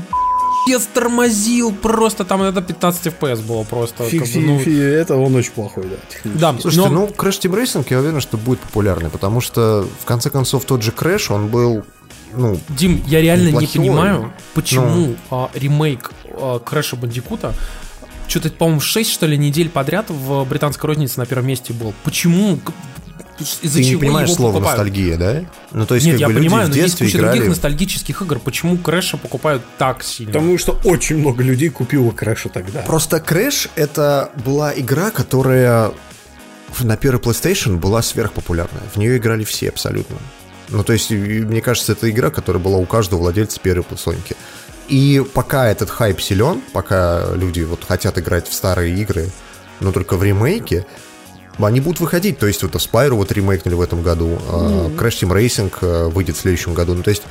пиздец 0.65 0.87
тормозил, 0.93 1.71
просто 1.71 2.25
там 2.25 2.41
это 2.41 2.61
15 2.61 3.07
FPS 3.07 3.45
было 3.45 3.63
просто. 3.63 4.03
Фиг, 4.03 4.23
как 4.23 4.33
бы, 4.33 4.39
ну... 4.41 4.59
фиг, 4.59 4.77
это 4.77 5.15
он 5.15 5.35
очень 5.35 5.51
плохой, 5.51 5.85
да. 5.85 6.51
Да, 6.53 6.59
слушайте, 6.59 6.89
но... 6.89 7.01
ну 7.01 7.07
Crash 7.07 7.41
Team 7.41 7.61
Racing, 7.61 7.85
я 7.89 7.99
уверен, 7.99 8.21
что 8.21 8.37
будет 8.37 8.59
популярный, 8.59 9.09
потому 9.09 9.41
что, 9.41 9.87
в 9.99 10.05
конце 10.05 10.29
концов, 10.29 10.65
тот 10.65 10.81
же 10.81 10.91
Crash, 10.91 11.33
он 11.33 11.47
был 11.47 11.83
ну, 12.33 12.59
Дим, 12.69 13.03
я 13.07 13.21
реально 13.21 13.47
неплохой. 13.47 13.67
не 13.67 13.77
понимаю, 13.77 14.33
почему 14.53 14.85
ну... 14.87 15.15
а, 15.29 15.49
ремейк 15.53 16.11
а, 16.29 16.59
Крэша 16.59 16.95
Бандикута 16.95 17.53
что-то, 18.27 18.49
по-моему, 18.49 18.79
6, 18.79 19.11
что 19.11 19.25
ли, 19.25 19.37
недель 19.37 19.69
подряд 19.69 20.05
в 20.09 20.45
британской 20.45 20.87
рознице 20.87 21.19
на 21.19 21.25
первом 21.25 21.47
месте 21.47 21.73
был. 21.73 21.93
Почему? 22.05 22.59
Из-за 23.41 23.77
Ты 23.77 23.83
чего 23.83 23.93
не 23.93 24.07
понимаешь 24.07 24.33
слово 24.33 24.53
покупают. 24.53 24.77
ностальгия, 24.79 25.17
да? 25.17 25.43
Ну, 25.71 25.85
то 25.85 25.95
есть, 25.95 26.07
Нет, 26.07 26.19
я 26.19 26.27
понимаю, 26.27 26.69
но 26.69 26.75
есть 26.75 26.97
куча 26.97 27.17
играли... 27.17 27.31
других 27.31 27.49
ностальгических 27.49 28.21
игр. 28.21 28.39
Почему 28.39 28.77
Крэша 28.77 29.17
покупают 29.17 29.63
так 29.77 30.03
сильно? 30.03 30.33
Потому 30.33 30.57
что 30.57 30.79
очень 30.83 31.17
много 31.17 31.43
людей 31.43 31.69
купило 31.69 32.11
Крэша 32.11 32.49
тогда. 32.49 32.81
Просто 32.81 33.19
Крэш 33.19 33.69
это 33.75 34.31
была 34.45 34.73
игра, 34.77 35.11
которая 35.11 35.91
на 36.79 36.97
первой 36.97 37.19
PlayStation 37.19 37.77
была 37.77 38.01
сверхпопулярная. 38.01 38.83
В 38.93 38.97
нее 38.97 39.17
играли 39.17 39.43
все 39.43 39.69
абсолютно. 39.69 40.17
Ну, 40.69 40.83
то 40.83 40.93
есть, 40.93 41.11
мне 41.11 41.61
кажется, 41.61 41.91
это 41.91 42.09
игра, 42.09 42.29
которая 42.31 42.63
была 42.63 42.77
у 42.77 42.85
каждого 42.85 43.19
владельца 43.19 43.59
первой 43.59 43.83
плойстонки. 43.83 44.35
И 44.87 45.23
пока 45.33 45.69
этот 45.69 45.89
хайп 45.89 46.21
силен, 46.21 46.61
пока 46.73 47.33
люди 47.33 47.61
вот 47.61 47.83
хотят 47.87 48.17
играть 48.17 48.47
в 48.47 48.53
старые 48.53 48.95
игры, 48.95 49.29
но 49.79 49.91
только 49.91 50.15
в 50.15 50.23
ремейке, 50.23 50.85
они 51.65 51.81
будут 51.81 51.99
выходить. 51.99 52.37
То 52.37 52.47
есть 52.47 52.63
вот 52.63 52.75
Spyro 52.75 53.15
вот 53.15 53.31
ремейкнули 53.31 53.75
в 53.75 53.81
этом 53.81 54.01
году, 54.01 54.27
mm-hmm. 54.27 54.95
Crash 54.97 55.21
Team 55.21 55.31
Racing 55.31 55.73
э, 55.81 56.07
выйдет 56.09 56.37
в 56.37 56.41
следующем 56.41 56.73
году. 56.73 56.93
Ну, 56.93 57.03
то 57.03 57.09
есть 57.09 57.23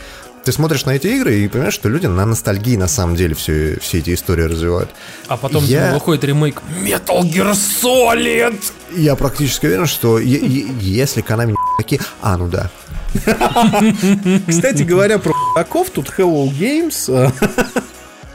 ты 0.44 0.52
смотришь 0.52 0.86
на 0.86 0.92
эти 0.92 1.06
игры 1.08 1.38
и 1.38 1.48
понимаешь, 1.48 1.74
что 1.74 1.88
люди 1.88 2.06
на 2.06 2.24
ностальгии 2.24 2.76
на 2.76 2.88
самом 2.88 3.14
деле 3.14 3.34
все, 3.34 3.78
все 3.80 3.98
эти 3.98 4.14
истории 4.14 4.44
развивают. 4.44 4.90
А 5.28 5.36
потом 5.36 5.64
я... 5.64 5.92
выходит 5.92 6.24
ремейк 6.24 6.62
Metal 6.82 7.20
Gear 7.22 7.52
Solid! 7.52 8.58
Я 8.96 9.16
практически 9.16 9.66
уверен, 9.66 9.86
что 9.86 10.18
если 10.18 11.22
Konami 11.22 11.54
такие... 11.78 12.00
А, 12.22 12.36
ну 12.36 12.48
да. 12.48 12.70
Кстати 14.48 14.82
говоря, 14.82 15.18
про 15.18 15.34
таков 15.54 15.90
тут 15.90 16.08
Hello 16.16 16.48
Games 16.48 17.08
э, 17.08 17.30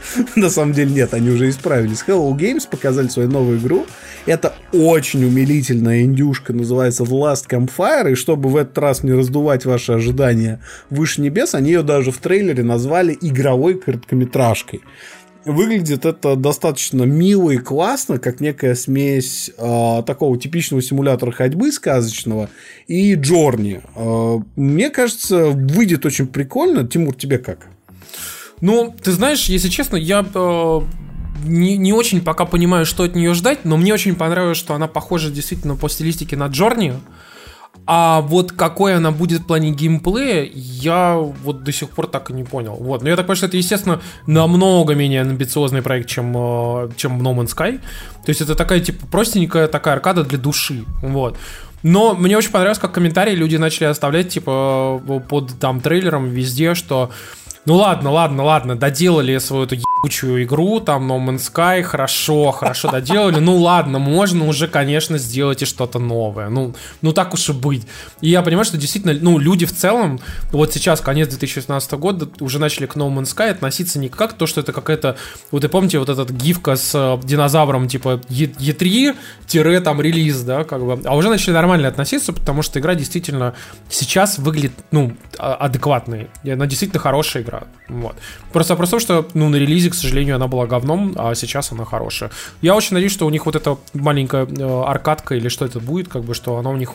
На 0.35 0.49
самом 0.49 0.73
деле 0.73 0.91
нет, 0.91 1.13
они 1.13 1.29
уже 1.29 1.49
исправились. 1.49 2.03
Hello 2.07 2.31
Games 2.35 2.67
показали 2.69 3.07
свою 3.07 3.29
новую 3.29 3.59
игру. 3.59 3.85
Это 4.25 4.53
очень 4.73 5.23
умилительная 5.23 6.01
индюшка, 6.01 6.53
называется 6.53 7.03
The 7.03 7.09
Last 7.09 7.47
Campfire. 7.49 8.11
И 8.11 8.15
чтобы 8.15 8.49
в 8.49 8.55
этот 8.55 8.77
раз 8.77 9.03
не 9.03 9.13
раздувать 9.13 9.65
ваши 9.65 9.93
ожидания 9.93 10.59
выше 10.89 11.21
небес, 11.21 11.55
они 11.55 11.71
ее 11.71 11.83
даже 11.83 12.11
в 12.11 12.17
трейлере 12.17 12.63
назвали 12.63 13.17
игровой 13.21 13.75
короткометражкой. 13.79 14.81
Выглядит 15.45 16.05
это 16.05 16.35
достаточно 16.35 17.03
мило 17.03 17.51
и 17.51 17.57
классно, 17.57 18.17
как 18.17 18.39
некая 18.39 18.73
смесь 18.73 19.51
э, 19.55 20.03
такого 20.03 20.39
типичного 20.39 20.81
симулятора 20.81 21.31
ходьбы 21.31 21.71
сказочного 21.71 22.49
и 22.87 23.13
Джорни. 23.13 23.81
Э, 23.95 24.39
мне 24.55 24.89
кажется, 24.89 25.49
выйдет 25.49 26.03
очень 26.03 26.25
прикольно. 26.25 26.87
Тимур, 26.87 27.13
тебе 27.13 27.37
как? 27.37 27.67
Ну, 28.61 28.95
ты 29.03 29.11
знаешь, 29.11 29.45
если 29.45 29.69
честно, 29.69 29.97
я 29.97 30.25
э, 30.33 30.81
не, 31.43 31.77
не 31.77 31.93
очень 31.93 32.21
пока 32.21 32.45
понимаю, 32.45 32.85
что 32.85 33.03
от 33.03 33.15
нее 33.15 33.33
ждать, 33.33 33.65
но 33.65 33.77
мне 33.77 33.93
очень 33.93 34.15
понравилось, 34.15 34.57
что 34.57 34.73
она 34.73 34.87
похожа 34.87 35.29
действительно 35.29 35.75
по 35.75 35.89
стилистике 35.89 36.35
на 36.37 36.47
Джорни. 36.47 36.93
А 37.87 38.21
вот 38.21 38.51
какой 38.51 38.95
она 38.95 39.11
будет 39.11 39.41
в 39.41 39.45
плане 39.45 39.69
геймплея, 39.71 40.49
я 40.53 41.17
вот 41.17 41.63
до 41.63 41.71
сих 41.71 41.89
пор 41.89 42.07
так 42.07 42.31
и 42.31 42.33
не 42.33 42.43
понял. 42.43 42.75
Вот. 42.79 43.03
Но 43.03 43.09
я 43.09 43.15
так 43.15 43.25
понимаю, 43.25 43.37
что 43.37 43.45
это, 43.45 43.57
естественно, 43.57 44.01
намного 44.25 44.95
менее 44.95 45.21
амбициозный 45.21 45.83
проект, 45.83 46.09
чем, 46.09 46.33
э, 46.35 46.89
чем 46.95 47.21
No 47.21 47.35
Man's 47.35 47.55
Sky. 47.55 47.77
То 48.25 48.29
есть 48.29 48.41
это 48.41 48.55
такая, 48.55 48.79
типа, 48.79 49.05
простенькая 49.07 49.67
такая 49.67 49.95
аркада 49.95 50.23
для 50.23 50.39
души. 50.39 50.83
Вот. 51.03 51.37
Но 51.83 52.15
мне 52.15 52.35
очень 52.35 52.49
понравилось, 52.49 52.79
как 52.79 52.93
комментарии 52.93 53.35
люди 53.35 53.57
начали 53.57 53.85
оставлять, 53.85 54.29
типа, 54.29 54.99
под 55.29 55.59
там 55.59 55.81
трейлером 55.81 56.29
везде, 56.29 56.73
что 56.73 57.11
ну 57.65 57.75
ладно, 57.75 58.11
ладно, 58.11 58.43
ладно, 58.43 58.75
доделали 58.75 59.37
свою 59.39 59.63
эту 59.63 59.77
ебучую 60.05 60.43
игру, 60.43 60.79
там 60.79 61.11
No 61.11 61.19
Man's 61.19 61.51
Sky, 61.51 61.81
хорошо, 61.83 62.51
хорошо 62.51 62.91
доделали, 62.91 63.39
ну 63.39 63.57
ладно, 63.57 63.99
можно 63.99 64.47
уже, 64.47 64.67
конечно, 64.67 65.17
сделать 65.17 65.61
и 65.61 65.65
что-то 65.65 65.99
новое, 65.99 66.49
ну, 66.49 66.73
ну 67.01 67.11
так 67.11 67.33
уж 67.33 67.49
и 67.49 67.53
быть. 67.53 67.87
И 68.21 68.29
я 68.29 68.41
понимаю, 68.41 68.65
что 68.65 68.77
действительно, 68.77 69.17
ну, 69.19 69.39
люди 69.39 69.65
в 69.65 69.71
целом, 69.75 70.19
вот 70.51 70.73
сейчас, 70.73 71.01
конец 71.01 71.29
2016 71.29 71.91
года, 71.93 72.27
уже 72.39 72.59
начали 72.59 72.85
к 72.85 72.95
No 72.95 73.09
Man's 73.11 73.35
Sky 73.35 73.49
относиться 73.49 73.99
не 73.99 74.09
как 74.09 74.33
то, 74.33 74.45
что 74.45 74.61
это 74.61 74.73
какая-то, 74.73 75.15
вот 75.51 75.63
и 75.63 75.67
помните, 75.67 75.97
вот 75.99 76.09
этот 76.09 76.29
гифка 76.29 76.75
с 76.75 76.91
э, 76.93 77.25
динозавром, 77.25 77.87
типа 77.87 78.21
E3, 78.29 79.15
тире 79.47 79.79
там 79.79 80.01
релиз, 80.01 80.41
да, 80.41 80.63
как 80.63 80.85
бы, 80.85 81.01
а 81.05 81.15
уже 81.15 81.29
начали 81.29 81.53
нормально 81.53 81.87
относиться, 81.87 82.31
потому 82.31 82.61
что 82.61 82.79
игра 82.79 82.95
действительно 82.95 83.53
сейчас 83.89 84.37
выглядит, 84.37 84.73
ну, 84.91 85.15
а, 85.39 85.55
адекватной, 85.55 86.27
она 86.43 86.67
действительно 86.67 86.99
хорошая 86.99 87.43
игра. 87.43 87.63
Вот. 87.87 88.15
Просто 88.51 88.73
вопрос 88.73 88.89
в 88.89 88.91
том, 88.91 88.99
что 88.99 89.27
ну, 89.33 89.49
на 89.49 89.57
релизе, 89.57 89.89
к 89.95 90.01
сожалению, 90.01 90.35
она 90.35 90.47
была 90.47 90.65
говном, 90.67 91.13
а 91.17 91.35
сейчас 91.35 91.71
она 91.71 91.85
хорошая. 91.85 92.31
Я 92.61 92.75
очень 92.75 92.93
надеюсь, 92.93 93.13
что 93.13 93.25
у 93.25 93.29
них 93.29 93.45
вот 93.45 93.55
эта 93.55 93.77
маленькая 93.93 94.45
э, 94.45 94.83
аркадка 94.85 95.35
или 95.35 95.49
что 95.49 95.65
это 95.65 95.79
будет, 95.79 96.07
как 96.07 96.23
бы, 96.23 96.33
что 96.33 96.57
она 96.57 96.69
у 96.69 96.77
них 96.77 96.91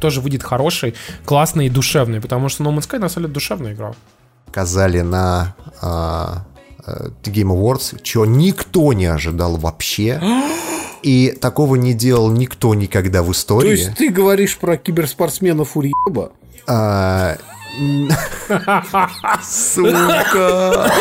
тоже 0.00 0.20
выйдет 0.20 0.42
хорошей, 0.42 0.94
классной 1.24 1.66
и 1.66 1.70
душевной, 1.70 2.20
потому 2.20 2.48
что 2.48 2.64
No 2.64 2.74
Man's 2.74 2.88
Sky 2.88 2.98
на 2.98 3.08
самом 3.08 3.26
деле 3.26 3.34
душевная 3.34 3.72
игра. 3.74 3.92
Сказали 4.50 5.00
на 5.00 5.54
а, 5.80 6.44
э, 6.86 7.08
Game 7.24 7.52
Awards, 7.52 8.00
чего 8.02 8.26
никто 8.26 8.92
не 8.92 9.06
ожидал 9.06 9.56
вообще. 9.56 10.20
И 11.02 11.36
такого 11.40 11.74
не 11.74 11.94
делал 11.94 12.30
никто 12.30 12.76
никогда 12.76 13.24
в 13.24 13.32
истории. 13.32 13.66
То 13.66 13.72
есть 13.72 13.94
ты 13.96 14.08
говоришь 14.08 14.56
про 14.56 14.76
киберспортсменов 14.76 15.76
Урьеба? 15.76 16.30
А, 16.68 17.38
Сука. 19.42 20.92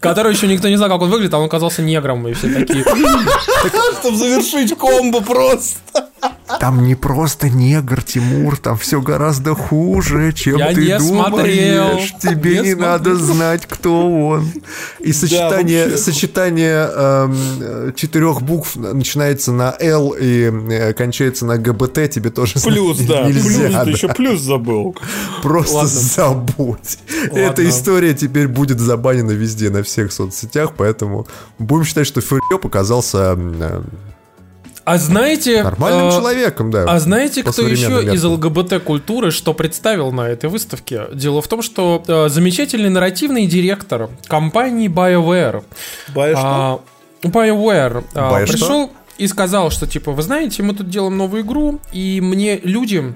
Который 0.00 0.32
еще 0.32 0.46
никто 0.46 0.68
не 0.68 0.76
знал, 0.76 0.88
как 0.88 1.02
он 1.02 1.10
выглядит, 1.10 1.34
а 1.34 1.38
он 1.38 1.46
оказался 1.46 1.82
негром, 1.82 2.26
и 2.28 2.32
все 2.32 2.52
такие. 2.52 2.84
Чтобы 4.00 4.16
завершить 4.16 4.76
комбо 4.78 5.20
просто. 5.20 6.08
Там 6.58 6.84
не 6.84 6.94
просто 6.94 7.48
негр, 7.48 8.02
Тимур, 8.02 8.56
там 8.56 8.76
все 8.76 9.00
гораздо 9.00 9.54
хуже, 9.54 10.32
чем 10.32 10.58
Я 10.58 10.74
ты 10.74 10.80
не 10.82 10.98
думаешь. 10.98 11.28
Смотрел. 11.28 12.00
Тебе 12.20 12.60
не, 12.60 12.68
не 12.68 12.74
надо 12.74 13.16
знать, 13.16 13.66
кто 13.66 14.26
он. 14.28 14.50
И 15.00 15.12
сочетание, 15.12 15.88
да, 15.88 15.96
сочетание 15.96 16.88
эм, 16.94 17.94
четырех 17.94 18.42
букв 18.42 18.76
начинается 18.76 19.52
на 19.52 19.74
Л 19.78 20.14
и 20.18 20.50
э, 20.70 20.92
кончается 20.92 21.46
на 21.46 21.58
ГБТ, 21.58 22.10
тебе 22.10 22.30
тоже 22.30 22.54
плюс, 22.60 22.98
да, 22.98 23.22
нельзя. 23.26 23.42
Плюс, 23.42 23.72
да. 23.72 23.84
ты 23.84 23.90
еще 23.90 24.08
плюс 24.08 24.40
забыл. 24.40 24.96
Просто 25.42 25.76
Ладно. 25.76 25.90
забудь. 25.90 26.98
Ладно. 27.24 27.38
Эта 27.38 27.68
история 27.68 28.14
теперь 28.14 28.48
будет 28.48 28.80
забанена 28.80 29.32
везде, 29.32 29.70
на 29.70 29.82
всех 29.82 30.12
соцсетях, 30.12 30.72
поэтому 30.76 31.26
будем 31.58 31.84
считать, 31.84 32.06
что 32.06 32.20
Фурьё 32.20 32.58
показался 32.58 33.36
э, 33.38 33.82
а 34.84 34.98
знаете... 34.98 35.62
Нормальным 35.62 36.08
э, 36.08 36.12
человеком, 36.12 36.70
да. 36.70 36.84
А 36.84 36.98
знаете, 36.98 37.42
кто 37.42 37.66
еще 37.66 38.02
из 38.02 38.24
ЛГБТ-культуры 38.24 39.30
что 39.30 39.54
представил 39.54 40.10
на 40.12 40.28
этой 40.28 40.50
выставке? 40.50 41.02
Дело 41.12 41.40
в 41.40 41.48
том, 41.48 41.62
что 41.62 42.02
э, 42.06 42.28
замечательный 42.28 42.90
нарративный 42.90 43.46
директор 43.46 44.10
компании 44.26 44.88
BioWare... 44.88 45.64
Bio 46.14 46.34
а, 46.36 46.80
BioWare 47.22 48.04
а, 48.14 48.44
пришел 48.44 48.92
и 49.18 49.26
сказал, 49.28 49.70
что, 49.70 49.86
типа, 49.86 50.12
вы 50.12 50.22
знаете, 50.22 50.62
мы 50.62 50.74
тут 50.74 50.90
делаем 50.90 51.16
новую 51.16 51.42
игру, 51.42 51.80
и 51.92 52.20
мне 52.20 52.58
люди 52.58 53.14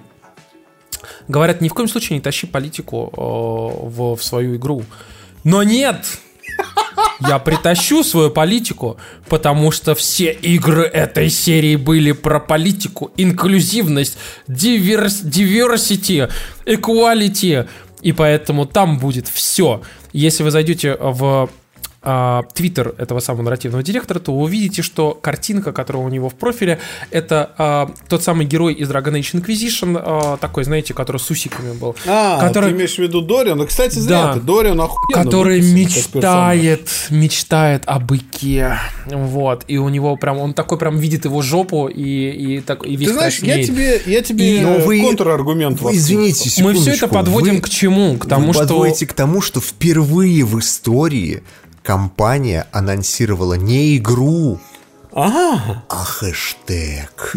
говорят, 1.27 1.61
ни 1.61 1.69
в 1.69 1.75
коем 1.75 1.89
случае 1.89 2.19
не 2.19 2.23
тащи 2.23 2.47
политику 2.47 3.11
э, 3.13 3.21
в, 3.89 4.17
в 4.17 4.23
свою 4.23 4.57
игру. 4.57 4.85
Но 5.43 5.63
нет, 5.63 6.19
я 7.21 7.39
притащу 7.39 8.05
свою 8.05 8.31
политику, 8.31 8.99
потому 9.29 9.71
что 9.71 9.95
все 9.95 10.33
игры 10.33 10.85
этой 10.85 11.31
серии 11.31 11.77
были 11.77 12.13
про 12.13 12.41
политику, 12.41 13.11
инклюзивность, 13.17 14.19
диверс, 14.49 15.23
diversity, 15.23 16.31
equality, 16.67 17.69
и 18.03 18.13
поэтому 18.13 18.67
там 18.67 18.99
будет 18.99 19.29
все. 19.29 19.83
Если 20.13 20.43
вы 20.43 20.51
зайдете 20.51 20.97
в 21.01 21.49
твиттер 22.55 22.95
этого 22.99 23.21
самого 23.21 23.43
нарративного 23.43 23.83
директора, 23.83 24.19
то 24.19 24.33
вы 24.33 24.45
увидите, 24.45 24.83
что 24.83 25.19
картинка, 25.21 25.73
которая 25.73 26.05
у 26.05 26.09
него 26.09 26.29
в 26.29 26.35
профиле, 26.35 26.79
это 27.11 27.53
а, 27.59 27.91
тот 28.09 28.23
самый 28.23 28.47
герой 28.47 28.75
из 28.75 28.91
Dragon 28.91 29.13
Age 29.13 29.41
Inquisition, 29.41 30.01
а, 30.01 30.37
такой, 30.37 30.65
знаете, 30.65 30.95
который 30.95 31.19
с 31.19 31.31
усиками 31.31 31.73
был. 31.73 31.97
А, 32.07 32.41
который... 32.41 32.71
ты 32.71 32.77
имеешь 32.77 32.95
в 32.95 32.99
виду 32.99 33.23
Дориан? 33.23 33.59
Ну, 33.59 33.67
кстати, 33.67 33.99
зря 33.99 34.27
да, 34.27 34.35
ты, 34.35 34.41
Дориан 34.41 34.81
охуенно 34.81 35.25
Который 35.25 35.61
мечтает, 35.61 36.89
мечтает 37.11 37.83
о 37.87 37.99
быке, 37.99 38.79
вот, 39.07 39.65
и 39.67 39.79
у 39.79 39.89
него 39.89 40.17
прям, 40.17 40.39
он 40.39 40.55
такой 40.55 40.79
прям 40.79 40.99
видит 40.99 41.25
его 41.25 41.43
жопу 41.43 41.89
и, 41.89 42.03
и, 42.03 42.61
так, 42.61 42.87
и 42.87 42.97
весь 42.97 43.09
Ты 43.09 43.15
знаешь, 43.15 43.39
я 43.41 43.63
тебе, 43.63 44.01
я 44.07 44.23
тебе 44.23 44.59
и, 44.59 44.61
но 44.61 44.79
вы, 44.79 45.01
контраргумент 45.01 45.81
вы, 45.81 45.97
Извините, 45.97 46.63
Мы 46.63 46.75
все 46.75 46.93
это 46.93 47.09
подводим 47.09 47.57
вы, 47.57 47.61
к 47.61 47.69
чему? 47.69 48.17
К 48.17 48.27
тому, 48.27 48.49
вы 48.49 48.53
что... 48.53 48.63
подводите 48.63 49.07
к 49.07 49.13
тому, 49.13 49.41
что 49.41 49.61
впервые 49.61 50.45
в 50.45 50.59
истории 50.59 51.43
компания 51.87 52.67
анонсировала 52.73 53.55
не 53.55 53.97
игру, 53.97 54.59
а, 55.13 55.85
а 55.89 56.05
хэштег. 56.05 57.37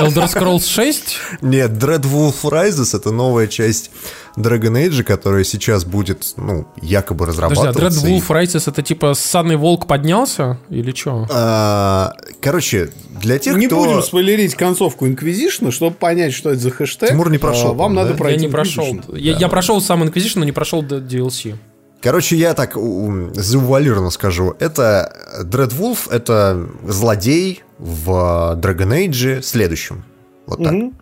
Elder 0.00 0.26
Scrolls 0.26 0.66
6? 0.66 1.18
Нет, 1.42 1.72
Dread 1.72 2.02
Wolf 2.02 2.42
Rises 2.42 2.96
это 2.96 3.12
новая 3.12 3.48
часть 3.48 3.90
Dragon 4.36 4.72
Age, 4.72 5.04
которая 5.04 5.44
сейчас 5.44 5.84
будет, 5.84 6.32
ну, 6.36 6.66
якобы 6.80 7.26
разрабатываться. 7.26 7.72
Подожди, 7.72 8.00
а 8.00 8.10
Dread 8.10 8.18
Wolf 8.18 8.28
Rises 8.28 8.64
это 8.66 8.82
типа 8.82 9.12
ссаный 9.14 9.56
волк 9.56 9.86
поднялся 9.86 10.58
или 10.70 10.92
что? 10.92 11.28
А, 11.30 12.14
короче, 12.40 12.90
для 13.20 13.38
тех, 13.38 13.56
не 13.56 13.66
кто... 13.66 13.84
будем 13.84 14.02
спойлерить 14.02 14.54
концовку 14.54 15.06
Inquisition, 15.06 15.70
чтобы 15.70 15.94
понять, 15.94 16.32
что 16.32 16.50
это 16.50 16.60
за 16.60 16.70
хэштег. 16.70 17.10
Тимур 17.10 17.30
не 17.30 17.38
прошел. 17.38 17.72
А, 17.72 17.74
вам 17.74 17.94
да? 17.94 18.02
надо 18.02 18.14
пройти 18.14 18.40
Я 18.40 18.46
не 18.46 18.52
прошел. 18.52 19.00
Я, 19.14 19.36
я 19.36 19.48
прошел 19.48 19.80
сам 19.82 20.02
Inquisition, 20.02 20.40
но 20.40 20.44
не 20.44 20.52
прошел 20.52 20.82
DLC. 20.82 21.56
Короче, 22.02 22.36
я 22.36 22.54
так 22.54 22.74
заувалированно 22.74 24.10
скажу. 24.10 24.54
Это 24.58 25.42
Dreadwolf, 25.42 26.10
это 26.10 26.68
злодей 26.86 27.62
в 27.78 28.56
Dragon 28.60 29.08
Age 29.08 29.42
следующем. 29.42 30.04
Вот 30.46 30.62
так. 30.62 30.72
Угу. 30.72 30.92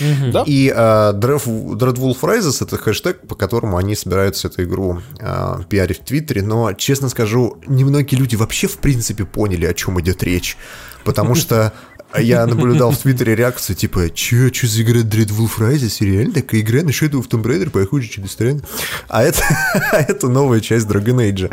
Mm-hmm. 0.00 0.44
И 0.46 0.68
uh, 0.68 1.18
Dreadwolf 1.18 2.20
Rises 2.20 2.62
это 2.62 2.76
хэштег, 2.76 3.26
по 3.26 3.34
которому 3.34 3.78
они 3.78 3.94
собираются 3.94 4.48
эту 4.48 4.64
игру 4.64 5.00
uh, 5.18 5.64
пиарить 5.66 6.00
в 6.00 6.04
Твиттере, 6.04 6.42
но, 6.42 6.72
честно 6.74 7.08
скажу, 7.08 7.58
немногие 7.66 8.20
люди 8.20 8.36
вообще 8.36 8.66
в 8.66 8.78
принципе 8.78 9.24
поняли, 9.24 9.64
о 9.64 9.72
чем 9.72 9.98
идет 10.00 10.22
речь. 10.22 10.58
Потому 11.04 11.34
что 11.34 11.72
а 12.10 12.20
я 12.20 12.46
наблюдал 12.46 12.90
в 12.90 12.98
Твиттере 12.98 13.34
реакцию, 13.34 13.76
типа, 13.76 14.10
че, 14.10 14.50
че 14.50 14.66
за 14.66 14.82
игра 14.82 15.00
Dread 15.00 15.28
Wolf 15.28 15.58
Rises? 15.58 16.04
Реально 16.04 16.34
такая 16.34 16.60
игра 16.62 16.82
на 16.82 16.88
Shadow 16.88 17.20
of 17.20 17.28
Tomb 17.28 17.42
Raider 17.42 17.70
похуже, 17.70 18.08
чем 18.08 18.28
странно. 18.28 18.62
А 19.08 19.22
это, 19.22 19.42
это 19.92 20.28
новая 20.28 20.60
часть 20.60 20.86
Dragon 20.86 21.16
Age. 21.16 21.52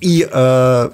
И 0.00 0.28
э, 0.30 0.90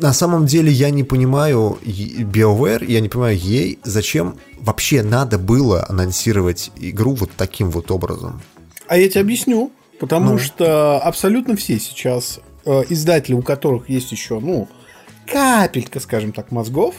на 0.00 0.12
самом 0.12 0.46
деле 0.46 0.70
я 0.70 0.90
не 0.90 1.02
понимаю 1.02 1.78
BioWare, 1.84 2.84
я 2.86 3.00
не 3.00 3.08
понимаю 3.08 3.36
ей, 3.36 3.78
зачем 3.82 4.36
вообще 4.60 5.02
надо 5.02 5.38
было 5.38 5.84
анонсировать 5.88 6.70
игру 6.76 7.14
вот 7.14 7.30
таким 7.36 7.70
вот 7.70 7.90
образом. 7.90 8.40
А 8.86 8.96
я 8.96 9.08
тебе 9.08 9.22
объясню. 9.22 9.72
Потому 9.98 10.32
ну. 10.32 10.38
что 10.38 10.98
абсолютно 11.00 11.56
все 11.56 11.78
сейчас 11.78 12.38
э, 12.64 12.84
издатели, 12.88 13.34
у 13.34 13.42
которых 13.42 13.90
есть 13.90 14.12
еще, 14.12 14.38
ну, 14.38 14.68
капелька, 15.26 15.98
скажем 15.98 16.32
так, 16.32 16.52
мозгов, 16.52 16.94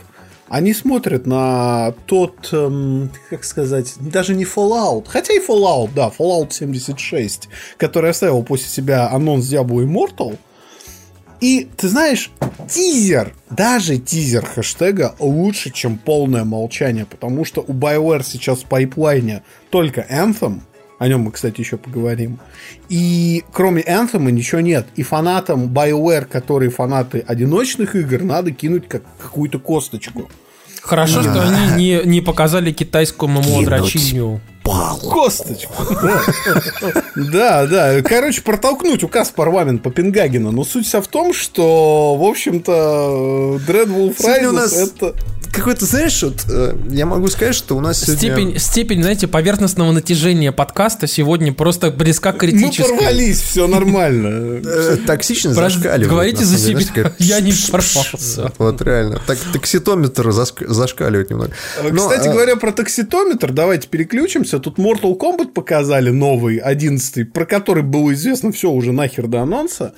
они 0.49 0.73
смотрят 0.73 1.25
на 1.25 1.93
тот, 2.05 2.49
эм, 2.51 3.11
как 3.29 3.43
сказать, 3.43 3.93
даже 3.99 4.35
не 4.35 4.43
Fallout, 4.43 5.05
хотя 5.07 5.33
и 5.33 5.39
Fallout, 5.39 5.91
да, 5.95 6.11
Fallout 6.17 6.51
76, 6.51 7.47
который 7.77 8.09
оставил 8.09 8.43
после 8.43 8.67
себя 8.67 9.09
анонс 9.09 9.45
Diablo 9.51 9.85
Immortal, 9.85 10.37
и, 11.39 11.69
ты 11.77 11.87
знаешь, 11.87 12.31
тизер, 12.67 13.33
даже 13.49 13.97
тизер 13.97 14.45
хэштега 14.45 15.15
лучше, 15.19 15.71
чем 15.71 15.97
полное 15.97 16.43
молчание, 16.43 17.05
потому 17.05 17.45
что 17.45 17.63
у 17.65 17.71
BioWare 17.71 18.23
сейчас 18.25 18.59
в 18.59 18.65
пайплайне 18.65 19.43
только 19.69 20.05
Anthem, 20.09 20.61
о 20.97 21.07
нем 21.07 21.21
мы, 21.21 21.31
кстати, 21.31 21.61
еще 21.61 21.77
поговорим. 21.77 22.39
И 22.89 23.45
кроме 23.53 23.81
Anthem 23.83 24.29
ничего 24.31 24.59
нет. 24.59 24.85
И 24.97 25.03
фанатам 25.03 25.73
BioWare, 25.73 26.25
которые 26.25 26.71
фанаты 26.71 27.23
одиночных 27.25 27.95
игр, 27.95 28.21
надо 28.21 28.51
кинуть 28.51 28.89
как 28.89 29.03
какую-то 29.17 29.59
косточку. 29.59 30.29
Хорошо, 30.81 31.21
что 31.21 31.41
они 31.41 31.75
не, 31.75 32.01
не 32.05 32.21
показали 32.21 32.71
китайскому 32.71 33.41
дрочильню. 34.73 35.11
Косточку. 35.11 35.73
Да, 37.15 37.65
да. 37.67 38.01
Короче, 38.01 38.41
протолкнуть 38.41 39.03
указ 39.03 39.29
парламент 39.29 39.83
по 39.83 39.91
Пенгагену. 39.91 40.51
Но 40.51 40.63
суть 40.63 40.85
вся 40.87 41.01
в 41.01 41.07
том, 41.07 41.33
что, 41.33 42.15
в 42.15 42.23
общем-то, 42.23 43.59
Dreadwolf 43.67 44.17
Rises 44.19 44.51
нас 44.51 44.73
это... 44.73 45.13
Какой-то, 45.51 45.85
знаешь, 45.85 46.21
вот, 46.21 46.45
э, 46.47 46.75
я 46.91 47.07
могу 47.07 47.27
сказать, 47.27 47.55
что 47.55 47.75
у 47.75 47.79
нас 47.81 48.01
сегодня... 48.01 48.17
Степень, 48.19 48.59
степень, 48.59 49.01
знаете, 49.01 49.27
поверхностного 49.27 49.91
натяжения 49.91 50.51
подкаста 50.51 51.07
сегодня 51.07 51.51
просто 51.51 51.89
близка 51.89 52.33
к 52.33 52.35
Мы 52.35 52.51
критической. 52.51 52.95
порвались, 52.95 53.41
все 53.41 53.67
нормально. 53.67 54.61
э, 54.63 54.97
токсичность 55.07 55.57
Просто 55.57 55.79
зашкаливает. 55.79 56.07
говорите 56.09 56.45
за 56.45 56.57
себя. 56.59 57.13
Я 57.17 57.39
не 57.41 57.51
порвался. 57.71 58.51
Вот 58.59 58.79
реально. 58.83 59.19
Так, 59.25 59.39
токситометр 59.51 60.31
зашкаливает 60.31 61.31
немного. 61.31 61.51
Но, 61.91 62.07
Кстати 62.09 62.27
э, 62.27 62.31
говоря, 62.31 62.55
про 62.55 62.71
такситометр, 62.71 63.51
давайте 63.51 63.87
переключимся. 63.87 64.58
Тут 64.59 64.77
Mortal 64.77 65.17
Kombat 65.17 65.49
показали 65.53 66.09
новый, 66.09 66.57
одиннадцатый, 66.57 67.25
про 67.25 67.45
который 67.45 67.83
было 67.83 68.13
известно 68.13 68.51
все 68.51 68.69
уже 68.71 68.91
нахер 68.91 69.27
до 69.27 69.41
анонса. 69.41 69.93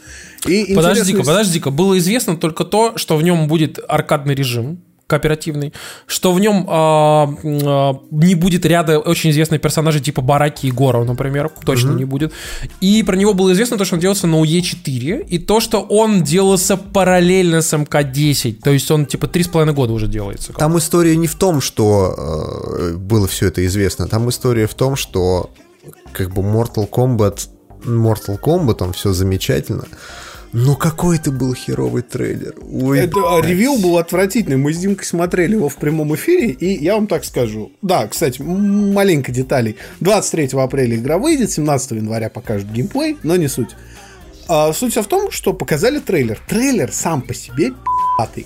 И 0.48 0.74
Подожди-ка, 0.74 1.10
интересно- 1.12 1.24
подожди-ка. 1.34 1.72
Было 1.72 1.98
известно 1.98 2.38
только 2.38 2.64
то, 2.66 2.94
что 2.98 3.18
в 3.18 3.24
нем 3.24 3.48
будет 3.48 3.80
аркадный 3.88 4.36
режим 4.36 4.80
кооперативный, 5.12 5.74
что 6.08 6.32
в 6.32 6.40
нем 6.40 6.66
а, 6.70 7.28
а, 7.44 8.00
не 8.12 8.36
будет 8.36 8.66
ряда 8.66 8.98
очень 8.98 9.32
известных 9.32 9.60
персонажей 9.60 10.00
типа 10.00 10.22
Бараки 10.22 10.68
и 10.68 10.72
Горов, 10.72 11.06
например, 11.06 11.52
точно 11.66 11.92
не 11.92 12.06
будет. 12.06 12.32
И 12.80 13.04
про 13.04 13.18
него 13.18 13.34
было 13.34 13.52
известно 13.52 13.78
то, 13.78 13.84
что 13.84 13.96
он 13.96 14.00
делался 14.00 14.28
на 14.28 14.42
UE4, 14.42 15.26
и 15.28 15.38
то, 15.38 15.60
что 15.60 15.82
он 15.82 16.24
делался 16.24 16.78
параллельно 16.78 17.62
с 17.62 17.78
МК-10, 17.78 18.62
то 18.64 18.72
есть 18.72 18.90
он 18.90 19.06
типа 19.06 19.28
три 19.28 19.44
с 19.44 19.50
половиной 19.50 19.74
года 19.74 19.92
уже 19.92 20.08
делается. 20.08 20.54
Там 20.54 20.78
история 20.78 21.18
не 21.18 21.28
в 21.28 21.36
том, 21.36 21.60
что 21.60 22.16
э, 22.18 22.94
было 22.96 23.28
все 23.28 23.48
это 23.48 23.66
известно. 23.66 24.08
Там 24.08 24.30
история 24.30 24.66
в 24.66 24.74
том, 24.74 24.96
что 24.96 25.50
как 26.14 26.34
бы 26.34 26.42
Mortal 26.42 26.90
Kombat 26.90 27.50
Mortal 27.84 28.40
Kombat, 28.40 28.94
все 28.94 29.12
замечательно. 29.12 29.84
Но 30.54 30.76
какой 30.76 31.18
это 31.18 31.32
был 31.32 31.54
херовый 31.54 32.02
трейлер. 32.02 32.56
Ой, 32.70 33.00
Это 33.00 33.38
а, 33.38 33.42
ревью 33.42 33.78
был 33.78 33.98
отвратительный. 33.98 34.58
Мы 34.58 34.74
с 34.74 34.78
Димкой 34.78 35.06
смотрели 35.06 35.54
его 35.56 35.70
в 35.70 35.78
прямом 35.78 36.14
эфире, 36.16 36.50
и 36.50 36.84
я 36.84 36.96
вам 36.96 37.08
так 37.08 37.24
скажу. 37.24 37.72
Да, 37.82 38.08
кстати, 38.08 38.42
маленько 38.42 39.32
деталей. 39.32 39.78
23 40.02 40.50
апреля 40.60 40.98
игра 40.98 41.18
выйдет, 41.18 41.52
17 41.52 41.92
января 41.92 42.30
покажут 42.30 42.70
геймплей, 42.70 43.18
но 43.24 43.38
не 43.38 43.48
суть. 43.48 43.70
А, 44.50 44.74
суть 44.74 44.96
в 44.96 45.06
том, 45.06 45.32
что 45.32 45.54
показали 45.54 46.00
трейлер. 46.00 46.38
Трейлер 46.48 46.92
сам 46.92 47.22
по 47.22 47.34
себе 47.34 47.70
пи***тый. 47.70 48.46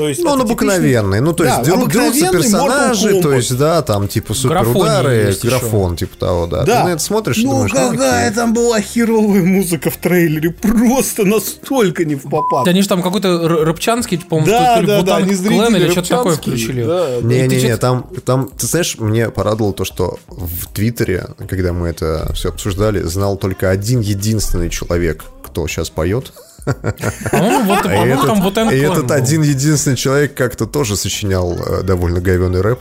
То 0.00 0.08
есть 0.08 0.22
Ну, 0.24 0.30
он 0.30 0.38
типичный- 0.40 0.52
обыкновенный. 0.54 1.20
Ну, 1.20 1.32
то 1.34 1.44
есть 1.44 1.56
Да, 1.58 1.62
деру- 1.62 1.90
дерутся 1.90 2.30
персонажи, 2.30 3.20
то 3.20 3.32
есть, 3.34 3.56
да, 3.58 3.82
там, 3.82 4.08
типа, 4.08 4.32
суперудары, 4.32 5.12
еще. 5.30 5.46
графон, 5.48 5.94
типа 5.96 6.16
того, 6.16 6.46
да. 6.46 6.64
Да. 6.64 6.80
Ты 6.80 6.88
на 6.88 6.92
это 6.94 7.02
смотришь 7.02 7.36
и 7.38 7.44
ну, 7.44 7.50
думаешь, 7.52 7.72
ну, 7.74 7.90
какая 7.90 8.32
там 8.32 8.54
была 8.54 8.80
херовая 8.80 9.42
музыка 9.42 9.90
в 9.90 9.96
трейлере. 9.98 10.50
Просто 10.50 11.24
настолько 11.26 12.04
не 12.06 12.14
в 12.14 12.22
попад. 12.30 12.66
Они 12.66 12.80
же 12.80 12.88
там 12.88 13.02
какой-то 13.02 13.46
рыбчанский, 13.46 14.18
по-моему, 14.18 14.50
Да, 14.50 14.76
что 14.78 14.86
да, 14.86 15.02
да, 15.02 15.16
они 15.16 15.34
зарядили 15.34 15.84
или 15.84 15.90
что-то 15.90 16.08
такое 16.08 16.36
включили. 16.36 16.82
да. 16.84 17.18
И 17.18 17.22
Не-не-не, 17.22 17.76
там, 17.76 18.06
там, 18.24 18.48
ты 18.56 18.66
знаешь, 18.66 18.96
мне 18.98 19.28
порадовало 19.30 19.74
то, 19.74 19.84
что 19.84 20.18
в 20.28 20.66
Твиттере, 20.72 21.26
когда 21.46 21.72
мы 21.74 21.88
это 21.88 22.30
все 22.34 22.48
обсуждали, 22.48 23.02
знал 23.02 23.36
только 23.36 23.68
один 23.68 24.00
единственный 24.00 24.70
человек, 24.70 25.24
кто 25.42 25.68
сейчас 25.68 25.90
поет. 25.90 26.32
По-моему, 27.30 27.64
вот, 27.64 27.80
И 27.80 27.88
по-моему, 27.88 28.50
этот, 28.70 29.10
и 29.10 29.14
один 29.14 29.42
единственный 29.42 29.96
человек 29.96 30.34
как-то 30.34 30.66
тоже 30.66 30.96
сочинял 30.96 31.56
э, 31.58 31.82
довольно 31.82 32.20
говенный 32.20 32.60
рэп. 32.60 32.80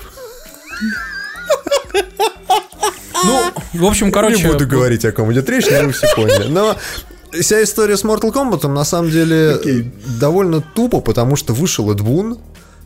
Ну, 3.23 3.41
в 3.73 3.85
общем, 3.85 4.11
короче... 4.11 4.43
Не 4.43 4.51
буду 4.51 4.67
говорить, 4.67 5.05
о 5.05 5.11
ком 5.11 5.31
идет 5.31 5.49
речь, 5.49 5.65
но 5.69 5.87
вы 5.87 5.91
все 5.91 6.07
поняли. 6.15 6.47
Но 6.47 6.75
вся 7.31 7.63
история 7.63 7.97
с 7.97 8.03
Mortal 8.03 8.33
Kombat 8.33 8.67
на 8.67 8.83
самом 8.83 9.11
деле 9.11 9.59
довольно 10.19 10.61
тупо, 10.61 11.01
потому 11.01 11.35
что 11.35 11.53
вышел 11.53 11.91
Эд 11.91 12.01
Бун, 12.01 12.39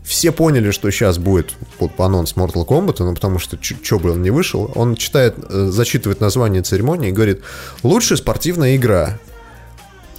все 0.04 0.32
поняли, 0.32 0.72
что 0.72 0.91
сейчас 0.91 1.18
будет 1.18 1.54
вот 1.80 1.91
анонс 2.00 2.34
Mortal 2.36 2.68
Kombat, 2.68 2.98
ну 3.00 3.14
потому 3.14 3.39
что 3.39 3.58
что 3.62 4.00
бы 4.00 4.12
он 4.12 4.22
не 4.22 4.32
вышел, 4.32 4.70
он 4.76 4.96
читает, 4.96 5.36
э, 5.50 5.70
зачитывает 5.72 6.20
название 6.20 6.62
церемонии 6.62 7.10
и 7.10 7.12
говорит, 7.14 7.41
лучшая 7.84 8.18
спортивная 8.18 8.76
игра. 8.76 9.18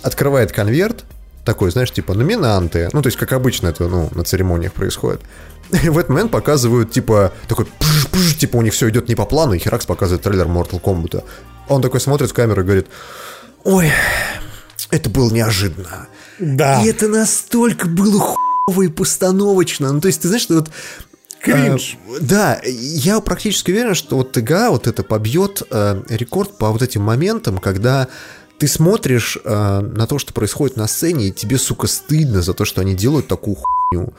Открывает 0.05 0.52
конверт, 0.52 1.05
такой, 1.44 1.70
знаешь, 1.70 1.90
типа 1.90 2.14
номинанты, 2.14 2.88
ну 2.92 3.02
то 3.02 3.09
есть 3.09 3.18
как 3.18 3.32
обычно 3.32 3.68
это 3.68 3.88
ну, 3.88 4.09
на 4.14 4.24
церемониях 4.24 4.72
происходит. 4.72 5.20
И 5.82 5.88
в 5.88 5.98
этот 5.98 6.11
момент 6.11 6.30
показывают, 6.30 6.92
типа, 6.92 7.32
такой, 7.48 7.66
пш-пш, 7.66 8.36
типа 8.36 8.57
у 8.57 8.62
них 8.62 8.72
все 8.74 8.88
идет 8.90 9.09
не 9.09 9.14
по 9.14 9.24
плану, 9.24 9.55
и 9.55 9.59
Херакс 9.59 9.86
показывает 9.86 10.22
трейлер 10.22 10.46
Mortal 10.46 10.80
Kombat. 10.80 11.24
Он 11.68 11.80
такой 11.80 12.00
смотрит 12.00 12.30
в 12.30 12.34
камеру 12.34 12.61
и 12.61 12.64
говорит, 12.64 12.86
ой, 13.64 13.90
это 14.90 15.09
было 15.09 15.32
неожиданно. 15.32 16.09
Да. 16.38 16.82
И 16.82 16.88
это 16.88 17.09
настолько 17.09 17.88
было 17.88 18.20
хуево 18.20 18.82
и 18.82 18.88
постановочно. 18.88 19.90
Ну, 19.90 20.00
то 20.00 20.09
есть, 20.09 20.20
ты 20.20 20.28
знаешь, 20.28 20.42
что 20.42 20.55
вот... 20.55 20.70
Кринж. 21.40 21.98
э, 22.09 22.18
да, 22.20 22.61
я 22.64 23.20
практически 23.20 23.70
уверен, 23.70 23.94
что 23.94 24.16
вот 24.16 24.32
ТГА 24.32 24.70
вот 24.70 24.86
это 24.86 25.02
побьет 25.02 25.62
э, 25.70 26.02
рекорд 26.09 26.57
по 26.57 26.70
вот 26.70 26.80
этим 26.80 27.02
моментам, 27.02 27.59
когда 27.59 28.09
ты 28.59 28.68
смотришь 28.68 29.38
э, 29.44 29.80
на 29.80 30.07
то, 30.07 30.18
что 30.18 30.32
происходит 30.32 30.76
на 30.76 30.86
сцене, 30.86 31.28
и 31.28 31.32
тебе, 31.32 31.59
сука, 31.59 31.86
стыдно 31.86 32.42
за 32.42 32.55
то, 32.55 32.64
что 32.64 32.80
они 32.80 32.94
делают 32.94 33.26
такую 33.26 33.57
хуйню. 33.57 34.12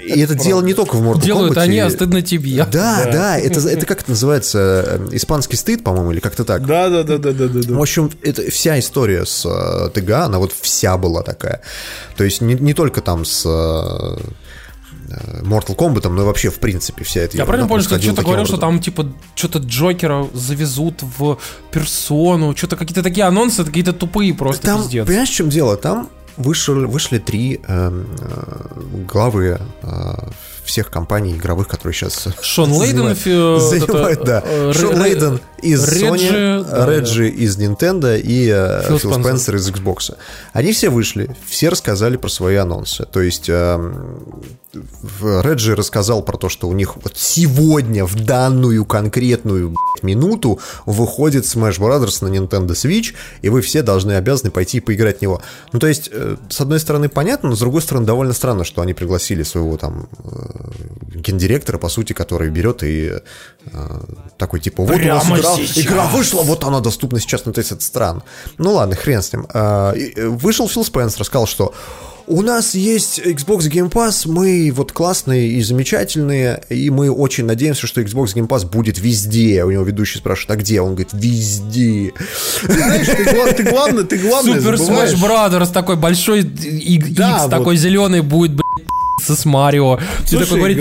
И 0.00 0.20
это 0.20 0.34
дело 0.34 0.62
не 0.62 0.74
только 0.74 0.96
в 0.96 1.02
Mortal 1.02 1.22
Делают 1.22 1.56
Kombat. 1.56 1.60
они, 1.62 1.78
а 1.78 1.90
стыдно 1.90 2.22
тебе. 2.22 2.64
Да, 2.70 3.08
да, 3.10 3.38
это, 3.38 3.60
это 3.68 3.86
как 3.86 4.02
это 4.02 4.10
называется? 4.10 5.00
э, 5.10 5.16
Испанский 5.16 5.56
стыд, 5.56 5.82
по-моему, 5.84 6.12
или 6.12 6.20
как-то 6.20 6.44
так. 6.44 6.66
Да, 6.66 6.88
да, 6.88 7.02
да, 7.02 7.18
да, 7.18 7.32
да, 7.32 7.48
да. 7.48 7.74
В 7.74 7.80
общем, 7.80 8.10
это 8.22 8.50
вся 8.50 8.78
история 8.78 9.24
с 9.24 9.44
э, 9.46 9.90
ТГА, 9.90 10.24
она 10.26 10.38
вот 10.38 10.52
вся 10.60 10.96
была 10.98 11.22
такая. 11.22 11.62
То 12.16 12.24
есть 12.24 12.40
не, 12.40 12.54
не 12.54 12.74
только 12.74 13.00
там 13.00 13.24
с 13.24 13.44
э, 13.46 14.16
Mortal 15.42 15.76
Kombat, 15.76 16.08
но 16.08 16.22
и 16.22 16.24
вообще 16.24 16.50
в 16.50 16.58
принципе 16.58 17.04
вся 17.04 17.20
эта 17.20 17.36
Я 17.36 17.44
правильно 17.44 17.68
понял, 17.68 17.82
что 17.82 17.90
происходила 17.90 18.14
что-то 18.14 18.26
говорил, 18.26 18.46
что 18.46 18.56
образом. 18.56 18.74
там 18.74 18.82
типа 18.82 19.06
что-то 19.34 19.58
Джокера 19.58 20.26
завезут 20.34 21.02
в 21.02 21.38
персону, 21.70 22.56
что-то 22.56 22.76
какие-то 22.76 23.02
такие 23.02 23.24
анонсы, 23.26 23.64
какие-то 23.64 23.92
тупые 23.92 24.34
просто 24.34 24.66
Там, 24.66 24.82
пиздец. 24.82 25.06
понимаешь, 25.06 25.28
в 25.30 25.34
чем 25.34 25.48
дело? 25.50 25.76
Там 25.76 26.08
вышли, 26.36 26.72
вышли 26.72 27.18
три 27.18 27.60
эм, 27.66 28.06
э, 28.20 29.04
главы 29.10 29.60
э, 29.82 30.14
всех 30.64 30.90
компаний 30.90 31.34
игровых, 31.34 31.68
которые 31.68 31.94
сейчас 31.94 32.28
Шон 32.40 32.72
Лейден, 32.78 33.14
занимают, 33.14 34.20
это, 34.20 34.24
да. 34.24 34.42
э, 34.44 34.72
Шон 34.72 35.00
Лейден 35.00 35.40
из 35.62 35.88
Реджи, 35.88 36.26
Sony, 36.26 36.64
да, 36.64 36.86
Реджи 36.86 37.28
из 37.28 37.56
Nintendo 37.56 38.20
и 38.20 38.50
э, 38.52 38.82
Фил 38.88 38.98
Фил 38.98 39.14
Спенсер. 39.14 39.56
Из 39.56 39.68
Xbox. 39.68 40.14
Они 40.52 40.72
все 40.72 40.90
вышли, 40.90 41.34
все 41.46 41.68
рассказали 41.68 42.16
про 42.16 42.28
свои 42.28 42.56
анонсы. 42.56 43.04
То 43.04 43.20
есть 43.20 43.48
эм, 43.48 44.42
Реджи 45.20 45.76
рассказал 45.76 46.22
про 46.22 46.36
то, 46.36 46.48
что 46.48 46.68
у 46.68 46.72
них 46.72 46.96
вот 46.96 47.12
сегодня, 47.16 48.04
в 48.04 48.16
данную 48.16 48.84
конкретную 48.84 49.68
блядь, 49.68 50.02
минуту, 50.02 50.58
выходит 50.86 51.44
Smash 51.44 51.78
Brothers 51.78 52.24
на 52.24 52.34
Nintendo 52.34 52.70
Switch, 52.70 53.14
и 53.42 53.48
вы 53.48 53.60
все 53.60 53.82
должны 53.82 54.12
обязаны 54.12 54.50
пойти 54.50 54.78
и 54.78 54.80
поиграть 54.80 55.18
в 55.18 55.22
него. 55.22 55.42
Ну, 55.72 55.78
то 55.78 55.86
есть, 55.86 56.08
э, 56.12 56.36
с 56.48 56.60
одной 56.60 56.80
стороны, 56.80 57.08
понятно, 57.08 57.50
но 57.50 57.56
с 57.56 57.60
другой 57.60 57.82
стороны, 57.82 58.06
довольно 58.06 58.32
странно, 58.32 58.64
что 58.64 58.82
они 58.82 58.94
пригласили 58.94 59.42
своего 59.42 59.76
там 59.76 60.08
гендиректора, 61.14 61.78
по 61.78 61.88
сути, 61.88 62.12
который 62.12 62.50
берет 62.50 62.82
и 62.82 63.12
э, 63.66 64.00
такой, 64.38 64.60
типа, 64.60 64.82
вот 64.82 64.90
у 64.90 64.98
нас 64.98 65.24
Прямо 65.24 65.38
игра, 65.38 65.56
сейчас. 65.56 65.78
игра 65.78 66.06
вышла, 66.06 66.42
вот 66.42 66.64
она 66.64 66.80
доступна 66.80 67.20
сейчас, 67.20 67.44
ну, 67.44 67.52
то 67.52 67.60
есть, 67.60 67.72
это 67.72 67.82
странно. 67.82 68.22
Ну, 68.58 68.72
ладно, 68.72 68.96
хрен 68.96 69.22
с 69.22 69.32
ним. 69.32 69.46
А, 69.52 69.92
э, 69.94 70.28
Вышел 70.28 70.68
Фил 70.68 70.84
Спенсер, 70.84 71.24
сказал, 71.24 71.46
что 71.46 71.74
у 72.26 72.42
нас 72.42 72.74
есть 72.74 73.18
Xbox 73.18 73.70
Game 73.70 73.90
Pass, 73.90 74.28
мы 74.30 74.72
вот 74.74 74.92
классные 74.92 75.48
и 75.48 75.62
замечательные, 75.62 76.62
и 76.68 76.88
мы 76.88 77.10
очень 77.10 77.44
надеемся, 77.44 77.86
что 77.86 78.00
Xbox 78.00 78.34
Game 78.34 78.46
Pass 78.46 78.64
будет 78.64 78.98
везде. 78.98 79.64
У 79.64 79.70
него 79.70 79.82
ведущий 79.82 80.18
спрашивает, 80.18 80.50
а 80.50 80.62
где? 80.62 80.80
Он 80.80 80.90
говорит, 80.94 81.10
везде. 81.12 82.12
Ты 82.62 82.72
знаешь, 82.72 83.06
ты, 83.06 83.54
ты 83.54 83.70
главное, 83.70 84.04
ты 84.04 84.18
главное 84.18 84.60
Супер. 84.60 84.74
Smash 84.74 85.14
Brothers 85.14 85.72
такой 85.72 85.96
большой 85.96 86.42
X 86.42 87.08
Да, 87.10 87.42
вот. 87.42 87.50
такой 87.50 87.76
зеленый 87.76 88.20
будет, 88.22 88.52
блядь, 88.52 88.86
с 89.20 89.44
Марио. 89.44 89.98
Слушай, 90.26 90.44
такой 90.44 90.58
говорит, 90.58 90.78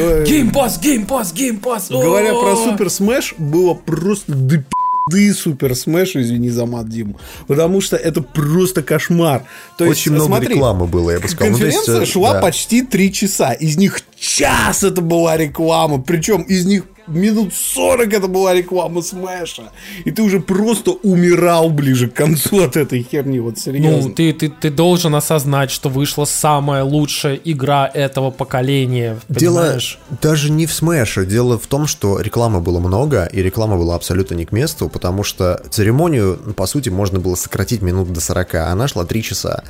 Pass, 1.07 1.33
Game 1.33 1.61
Pass. 1.61 1.91
Говоря 1.91 2.31
про 2.31 2.53
О-о-о». 2.53 2.71
Супер 2.71 2.89
Смэш, 2.89 3.35
было 3.37 3.73
просто 3.73 4.33
до 4.33 4.63
пизды 5.11 5.33
Super 5.33 5.75
Smash, 5.75 6.15
извини 6.15 6.49
за 6.49 6.65
мат, 6.65 6.89
Дим. 6.89 7.17
Потому 7.47 7.81
что 7.81 7.95
это 7.95 8.21
просто 8.21 8.81
кошмар. 8.81 9.43
То 9.77 9.85
есть, 9.85 10.01
Очень 10.01 10.13
много 10.13 10.27
смотри, 10.27 10.55
рекламы 10.55 10.87
было, 10.87 11.11
я 11.11 11.19
бы 11.19 11.27
сказал. 11.27 11.57
Ну, 11.57 11.65
есть, 11.65 11.77
Конференция 11.77 12.03
э, 12.03 12.11
шла 12.11 12.33
да. 12.33 12.41
почти 12.41 12.81
три 12.81 13.11
часа. 13.11 13.53
Из 13.53 13.77
них 13.77 14.01
час 14.17 14.83
это 14.83 15.01
была 15.01 15.37
реклама. 15.37 16.01
Причем 16.01 16.41
из 16.43 16.65
них 16.65 16.83
минут 17.13 17.53
40 17.53 18.13
это 18.13 18.27
была 18.27 18.53
реклама 18.53 19.01
Смэша. 19.01 19.71
И 20.05 20.11
ты 20.11 20.21
уже 20.21 20.39
просто 20.39 20.91
умирал 20.91 21.69
ближе 21.69 22.07
к 22.07 22.13
концу 22.13 22.63
от 22.63 22.77
этой 22.77 23.03
херни, 23.03 23.39
вот 23.39 23.57
серьезно. 23.57 24.09
Ну, 24.09 24.13
ты, 24.13 24.33
ты, 24.33 24.49
ты 24.49 24.69
должен 24.69 25.15
осознать, 25.15 25.71
что 25.71 25.89
вышла 25.89 26.25
самая 26.25 26.83
лучшая 26.83 27.35
игра 27.35 27.89
этого 27.91 28.31
поколения, 28.31 29.19
Дело 29.29 29.61
понимаешь? 29.61 29.99
даже 30.21 30.51
не 30.51 30.65
в 30.65 30.73
смеше. 30.73 31.25
Дело 31.25 31.57
в 31.57 31.67
том, 31.67 31.87
что 31.87 32.19
рекламы 32.19 32.61
было 32.61 32.79
много, 32.79 33.25
и 33.25 33.41
реклама 33.41 33.77
была 33.77 33.95
абсолютно 33.95 34.35
не 34.35 34.45
к 34.45 34.51
месту, 34.51 34.89
потому 34.89 35.23
что 35.23 35.61
церемонию, 35.69 36.39
ну, 36.45 36.53
по 36.53 36.65
сути, 36.65 36.89
можно 36.89 37.19
было 37.19 37.35
сократить 37.35 37.81
минут 37.81 38.11
до 38.11 38.21
40, 38.21 38.55
а 38.55 38.71
она 38.71 38.87
шла 38.87 39.05
3 39.05 39.23
часа. 39.23 39.63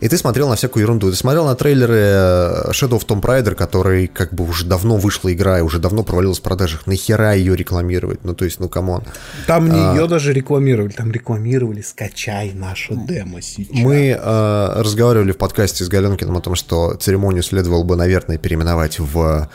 И 0.00 0.08
ты 0.08 0.16
смотрел 0.16 0.48
на 0.48 0.56
всякую 0.56 0.82
ерунду. 0.82 1.10
Ты 1.10 1.16
смотрел 1.16 1.46
на 1.46 1.54
трейлеры 1.54 1.94
э, 1.94 2.70
Shadow 2.70 2.98
of 2.98 3.06
Tomb 3.06 3.20
Raider, 3.20 3.54
который 3.54 4.06
как 4.06 4.32
бы 4.34 4.44
уже 4.48 4.66
давно 4.66 4.96
вышла 4.96 5.32
игра 5.32 5.58
и 5.58 5.62
уже 5.62 5.78
давно 5.78 6.02
провалилась 6.02 6.38
в 6.38 6.42
продажах. 6.42 6.79
Нахера 6.86 7.34
ее 7.34 7.56
рекламировать? 7.56 8.24
Ну, 8.24 8.34
то 8.34 8.44
есть, 8.44 8.60
ну, 8.60 8.68
come 8.68 8.87
on. 8.87 9.02
Там 9.46 9.68
не 9.68 9.78
ее 9.94 10.06
даже 10.06 10.32
рекламировали, 10.32 10.92
там 10.92 11.10
рекламировали 11.10 11.80
«Скачай 11.82 12.52
наше 12.54 12.94
демо 12.94 13.42
сейчас». 13.42 13.68
Мы 13.72 14.16
э, 14.18 14.72
разговаривали 14.82 15.32
в 15.32 15.38
подкасте 15.38 15.84
с 15.84 15.88
Галенкиным 15.88 16.36
о 16.36 16.40
том, 16.40 16.54
что 16.54 16.94
церемонию 16.94 17.42
следовало 17.42 17.84
бы, 17.84 17.96
наверное, 17.96 18.38
переименовать 18.38 18.98
в 18.98 19.48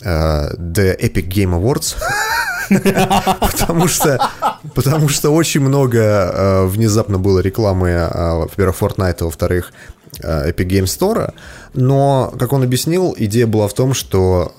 э, 0.00 0.04
The 0.04 0.98
Epic 0.98 1.28
Game 1.28 1.60
Awards. 1.60 1.96
Потому 3.40 3.88
что, 3.88 4.18
потому 4.74 5.08
что 5.08 5.30
очень 5.30 5.60
много 5.60 5.98
э, 6.00 6.66
внезапно 6.66 7.18
было 7.18 7.40
рекламы, 7.40 7.88
э, 7.88 8.34
во-первых, 8.34 8.80
Fortnite, 8.80 9.16
а 9.20 9.24
во-вторых, 9.24 9.72
Epic 10.20 10.66
Game 10.66 10.84
Store. 10.84 11.34
Но, 11.74 12.32
как 12.38 12.52
он 12.52 12.62
объяснил, 12.62 13.14
идея 13.18 13.46
была 13.46 13.68
в 13.68 13.74
том, 13.74 13.94
что 13.94 14.52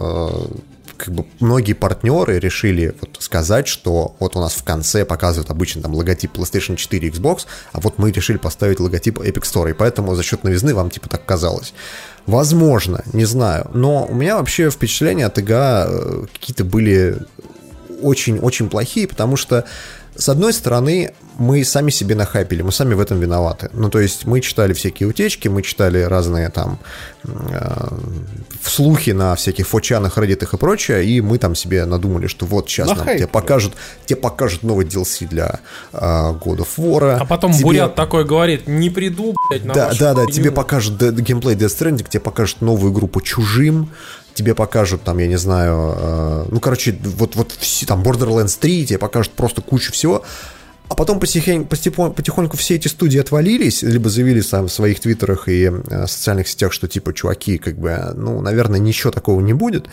как 0.97 1.13
бы 1.13 1.25
многие 1.39 1.73
партнеры 1.73 2.39
решили 2.39 2.95
вот 3.01 3.17
сказать, 3.19 3.67
что 3.67 4.15
вот 4.19 4.35
у 4.35 4.39
нас 4.39 4.53
в 4.53 4.63
конце 4.63 5.05
показывают 5.05 5.49
обычно 5.49 5.81
там 5.81 5.93
логотип 5.93 6.37
PlayStation 6.37 6.75
4 6.75 7.09
Xbox, 7.09 7.45
а 7.71 7.79
вот 7.79 7.97
мы 7.97 8.11
решили 8.11 8.37
поставить 8.37 8.79
логотип 8.79 9.19
Epic 9.19 9.43
Store, 9.43 9.69
и 9.69 9.73
поэтому 9.73 10.15
за 10.15 10.23
счет 10.23 10.43
новизны 10.43 10.73
вам 10.73 10.89
типа 10.89 11.09
так 11.09 11.25
казалось. 11.25 11.73
Возможно, 12.25 13.03
не 13.11 13.25
знаю, 13.25 13.69
но 13.73 14.05
у 14.05 14.13
меня 14.13 14.37
вообще 14.37 14.69
впечатления 14.69 15.25
от 15.25 15.37
ИГА 15.37 15.87
э, 15.87 16.25
какие-то 16.33 16.63
были 16.63 17.17
очень-очень 18.01 18.69
плохие, 18.69 19.07
потому 19.07 19.35
что 19.35 19.65
с 20.15 20.29
одной 20.29 20.53
стороны, 20.53 21.13
мы 21.37 21.63
сами 21.63 21.89
себе 21.89 22.15
нахайпили, 22.15 22.61
мы 22.61 22.71
сами 22.71 22.93
в 22.93 22.99
этом 22.99 23.19
виноваты. 23.19 23.69
Ну, 23.73 23.89
то 23.89 23.99
есть 23.99 24.25
мы 24.25 24.41
читали 24.41 24.73
всякие 24.73 25.09
утечки, 25.09 25.47
мы 25.47 25.61
читали 25.61 26.01
разные 26.01 26.49
там 26.49 26.79
э, 27.23 27.87
слухи 28.63 29.11
на 29.11 29.35
всяких 29.35 29.67
фочанах, 29.67 30.17
реддитах 30.17 30.53
и 30.53 30.57
прочее, 30.57 31.05
и 31.05 31.21
мы 31.21 31.37
там 31.37 31.55
себе 31.55 31.85
надумали, 31.85 32.27
что 32.27 32.45
вот 32.45 32.69
сейчас 32.69 32.87
нам 32.89 33.05
тебе 33.05 33.27
покажут, 33.27 33.73
тебе 34.05 34.17
покажут 34.17 34.63
новый 34.63 34.85
DLC 34.85 35.27
для 35.27 35.59
э, 35.91 35.97
God 35.99 36.57
of 36.57 36.69
War. 36.77 37.17
А 37.19 37.25
потом 37.25 37.51
тебе... 37.53 37.63
Бурят 37.63 37.95
такой 37.95 38.25
говорит, 38.25 38.67
не 38.67 38.89
приду, 38.89 39.35
блядь, 39.49 39.65
на 39.65 39.73
Да, 39.73 39.91
да, 39.99 40.13
да, 40.13 40.23
хуйню». 40.23 40.31
тебе 40.31 40.51
покажут 40.51 41.01
геймплей 41.01 41.55
Death 41.55 41.77
Stranding, 41.77 42.07
тебе 42.09 42.21
покажут 42.21 42.61
новую 42.61 42.91
группу 42.91 43.21
Чужим, 43.21 43.89
тебе 44.33 44.55
покажут 44.55 45.03
там, 45.03 45.17
я 45.17 45.27
не 45.27 45.37
знаю, 45.37 45.95
э, 45.97 46.45
ну, 46.49 46.59
короче, 46.59 46.97
вот, 47.03 47.35
вот 47.35 47.51
все, 47.51 47.85
там 47.85 48.01
Borderlands 48.03 48.57
3, 48.59 48.87
тебе 48.87 48.99
покажут 48.99 49.33
просто 49.33 49.61
кучу 49.61 49.91
всего, 49.91 50.23
а 50.93 50.95
потом 50.95 51.19
потихоньку, 51.19 52.13
потихоньку 52.13 52.55
все 52.55 52.75
эти 52.75 52.87
студии 52.87 53.19
отвалились, 53.19 53.81
либо 53.81 54.09
заявили 54.09 54.41
сам 54.41 54.67
в 54.67 54.71
своих 54.71 54.99
твиттерах 54.99 55.49
и 55.49 55.71
э, 55.71 56.05
социальных 56.05 56.47
сетях, 56.47 56.71
что 56.71 56.87
типа, 56.87 57.15
чуваки, 57.15 57.57
как 57.57 57.79
бы, 57.79 58.13
ну, 58.15 58.41
наверное, 58.41 58.79
ничего 58.79 59.11
такого 59.11 59.41
не 59.41 59.53
будет. 59.53 59.87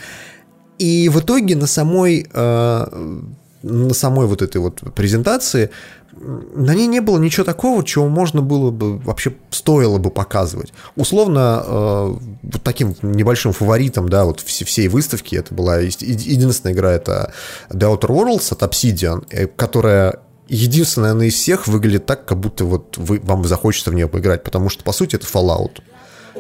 И 0.79 1.09
в 1.09 1.21
итоге 1.21 1.57
на 1.57 1.67
самой, 1.67 2.29
э, 2.31 3.21
на 3.63 3.95
самой 3.95 4.27
вот 4.27 4.43
этой 4.43 4.59
вот 4.59 4.83
презентации 4.95 5.71
на 6.13 6.75
ней 6.75 6.87
не 6.87 7.01
было 7.01 7.19
ничего 7.19 7.45
такого, 7.45 7.83
чего 7.83 8.09
можно 8.09 8.43
было 8.43 8.71
бы, 8.71 8.99
вообще 8.99 9.33
стоило 9.49 9.97
бы 9.97 10.11
показывать. 10.11 10.75
Условно, 10.97 11.65
э, 11.65 12.15
вот 12.43 12.63
таким 12.63 12.95
небольшим 13.01 13.55
фаворитом, 13.55 14.11
да, 14.11 14.27
вот 14.27 14.41
все, 14.41 14.67
всей 14.67 14.89
выставки, 14.89 15.35
это 15.35 15.55
была 15.55 15.79
единственная 15.79 16.75
игра, 16.75 16.93
это 16.93 17.33
The 17.71 17.91
Outer 17.91 18.11
Worlds 18.11 18.53
от 18.53 18.63
Obsidian, 18.63 19.25
э, 19.31 19.47
которая 19.47 20.21
единственная 20.51 21.13
она 21.13 21.25
из 21.27 21.35
всех 21.35 21.67
выглядит 21.69 22.07
так, 22.07 22.27
как 22.27 22.39
будто 22.39 22.65
вот 22.65 22.99
вы, 22.99 23.21
вам 23.23 23.45
захочется 23.45 23.91
в 23.91 23.95
нее 23.95 24.09
поиграть, 24.09 24.43
потому 24.43 24.69
что, 24.69 24.85
по 24.85 24.93
сути, 24.93 25.17
это 25.17 25.27
Fallout. 25.27 25.81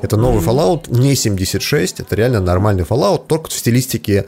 Это 0.02 0.16
новый 0.16 0.42
Fallout, 0.42 0.84
не 0.88 1.14
76, 1.14 2.00
это 2.00 2.14
реально 2.14 2.40
нормальный 2.40 2.84
Fallout, 2.84 3.26
только 3.26 3.50
в 3.50 3.52
стилистике 3.52 4.26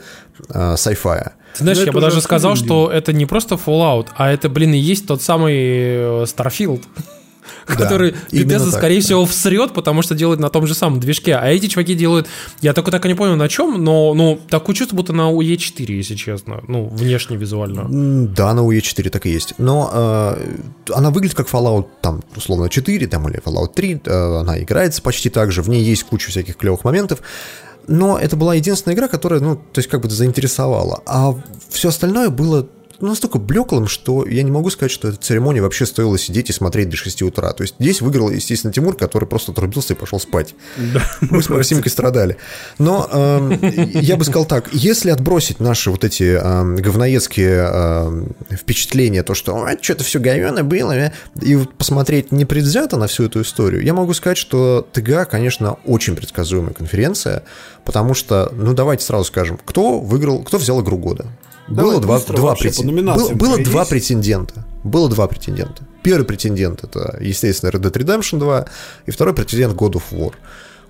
э, 0.49 0.73
sci-fi. 0.75 1.31
Ты 1.53 1.63
знаешь, 1.63 1.79
Ну, 1.79 1.85
я 1.85 1.91
бы 1.91 2.01
даже 2.01 2.21
сказал, 2.21 2.55
что 2.55 2.89
это 2.91 3.13
не 3.13 3.25
просто 3.25 3.55
Fallout, 3.55 4.07
а 4.15 4.31
это, 4.31 4.49
блин, 4.49 4.73
и 4.73 4.77
есть 4.77 5.07
тот 5.07 5.21
самый 5.21 5.55
э, 5.55 6.25
Starfield. 7.65 7.77
Который 7.77 8.15
Bethesda, 8.31 8.71
так, 8.71 8.73
скорее 8.73 8.99
да. 8.99 9.05
всего, 9.05 9.25
всрет, 9.25 9.73
потому 9.73 10.01
что 10.01 10.15
делает 10.15 10.39
на 10.39 10.49
том 10.49 10.67
же 10.67 10.73
самом 10.73 10.99
движке. 10.99 11.35
А 11.35 11.47
эти 11.47 11.67
чуваки 11.67 11.95
делают... 11.95 12.27
Я 12.61 12.73
только 12.73 12.91
так 12.91 13.05
и 13.05 13.07
не 13.07 13.15
понял, 13.15 13.35
на 13.35 13.49
чем, 13.49 13.83
но 13.83 14.13
ну, 14.13 14.39
такое 14.49 14.75
чувство, 14.75 14.95
будто 14.95 15.13
на 15.13 15.31
UE4, 15.31 15.91
если 15.91 16.15
честно. 16.15 16.61
Ну, 16.67 16.87
внешне, 16.87 17.37
визуально. 17.37 17.87
Да, 18.27 18.53
на 18.53 18.61
UE4 18.61 19.09
так 19.09 19.25
и 19.25 19.29
есть. 19.29 19.53
Но 19.57 19.89
э, 19.93 20.93
она 20.93 21.09
выглядит 21.11 21.35
как 21.35 21.47
Fallout, 21.47 21.87
там, 22.01 22.23
условно, 22.35 22.69
4 22.69 23.07
там, 23.07 23.27
или 23.29 23.41
Fallout 23.41 23.73
3. 23.73 24.01
э, 24.05 24.39
она 24.39 24.59
играется 24.59 25.01
почти 25.01 25.29
так 25.29 25.51
же. 25.51 25.61
В 25.61 25.69
ней 25.69 25.83
есть 25.83 26.03
куча 26.03 26.29
всяких 26.29 26.57
клевых 26.57 26.83
моментов. 26.83 27.21
Но 27.87 28.17
это 28.17 28.35
была 28.35 28.55
единственная 28.55 28.95
игра, 28.95 29.07
которая, 29.07 29.39
ну, 29.41 29.55
то 29.55 29.79
есть 29.79 29.89
как 29.89 30.01
бы 30.01 30.09
заинтересовала. 30.09 31.01
А 31.05 31.35
все 31.69 31.89
остальное 31.89 32.29
было 32.29 32.67
настолько 33.07 33.39
блеклым, 33.39 33.87
что 33.87 34.25
я 34.27 34.43
не 34.43 34.51
могу 34.51 34.69
сказать, 34.69 34.91
что 34.91 35.07
эта 35.07 35.17
церемония 35.17 35.61
вообще 35.61 35.85
стоило 35.85 36.17
сидеть 36.17 36.49
и 36.49 36.53
смотреть 36.53 36.89
до 36.89 36.97
6 36.97 37.21
утра. 37.23 37.51
То 37.53 37.63
есть 37.63 37.75
здесь 37.79 38.01
выиграл, 38.01 38.29
естественно, 38.29 38.73
Тимур, 38.73 38.95
который 38.95 39.27
просто 39.27 39.51
отрубился 39.51 39.93
и 39.93 39.97
пошел 39.97 40.19
спать. 40.19 40.55
Мы 41.21 41.41
с 41.41 41.49
Максимкой 41.49 41.91
страдали. 41.91 42.37
Но 42.77 43.07
эм, 43.11 43.59
я 43.93 44.15
бы 44.15 44.23
сказал 44.23 44.45
так, 44.45 44.69
если 44.73 45.09
отбросить 45.09 45.59
наши 45.59 45.91
вот 45.91 46.03
эти 46.03 46.23
эм, 46.23 46.75
говноедские 46.75 47.69
эм, 47.71 48.35
впечатления, 48.51 49.23
то, 49.23 49.33
что 49.33 49.55
«А, 49.63 49.77
что-то 49.81 50.03
все 50.03 50.19
говено 50.19 50.63
было, 50.63 50.91
э», 50.91 51.11
и 51.41 51.55
вот 51.55 51.73
посмотреть 51.73 52.31
непредвзято 52.31 52.97
на 52.97 53.07
всю 53.07 53.25
эту 53.25 53.41
историю, 53.41 53.83
я 53.83 53.93
могу 53.93 54.13
сказать, 54.13 54.37
что 54.37 54.87
ТГА, 54.93 55.25
конечно, 55.25 55.77
очень 55.85 56.15
предсказуемая 56.15 56.73
конференция, 56.73 57.43
потому 57.85 58.13
что, 58.13 58.51
ну, 58.55 58.73
давайте 58.73 59.05
сразу 59.05 59.25
скажем, 59.25 59.59
кто 59.63 59.99
выиграл, 59.99 60.43
кто 60.43 60.57
взял 60.57 60.81
игру 60.81 60.97
года? 60.97 61.27
Давай 61.67 61.91
было 61.91 62.01
два, 62.01 62.19
два, 62.19 62.55
претен- 62.55 62.85
номинациям 62.85 63.37
было, 63.37 63.57
два 63.57 63.85
претендента. 63.85 64.65
Было 64.83 65.09
два 65.09 65.27
претендента. 65.27 65.83
Первый 66.03 66.25
претендент 66.25 66.83
это, 66.83 67.17
естественно, 67.21 67.69
Red 67.71 67.81
Dead 67.81 67.93
Redemption 67.93 68.39
2, 68.39 68.65
и 69.05 69.11
второй 69.11 69.33
претендент 69.33 69.73
God 69.73 69.93
of 69.93 70.03
War. 70.11 70.33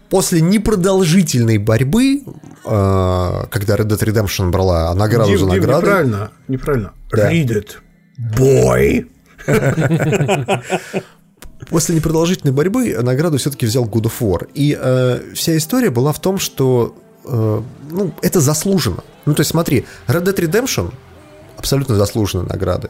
После 0.10 0.42
непродолжительной 0.42 1.58
борьбы, 1.60 2.24
э, 2.66 3.44
когда 3.50 3.76
Red 3.76 3.88
Dead 3.88 4.00
Redemption 4.00 4.50
брала 4.50 4.94
награду 4.96 5.30
Дим, 5.30 5.40
за 5.40 5.46
Дим, 5.46 5.56
наградой, 5.56 5.82
неправильно, 5.82 6.32
неправильно. 6.48 6.92
Да. 7.12 7.32
Read 7.32 7.50
it, 7.50 7.68
boy. 8.38 9.08
после 11.70 11.96
непродолжительной 11.96 12.54
борьбы 12.54 12.96
награду 13.02 13.38
все-таки 13.38 13.66
взял 13.66 13.86
God 13.86 14.04
of 14.04 14.14
War. 14.20 14.50
И 14.54 14.78
э, 14.80 15.34
вся 15.34 15.58
история 15.58 15.90
была 15.90 16.12
в 16.12 16.20
том, 16.20 16.38
что 16.38 16.96
э, 17.26 17.62
ну, 17.90 18.14
это 18.22 18.42
заслуженно. 18.42 19.04
Ну, 19.26 19.34
то 19.34 19.42
есть, 19.42 19.52
смотри, 19.52 19.86
Red 20.08 20.24
Dead 20.24 20.36
Redemption 20.36 20.94
абсолютно 21.64 21.96
заслуженные 21.96 22.46
награды. 22.46 22.90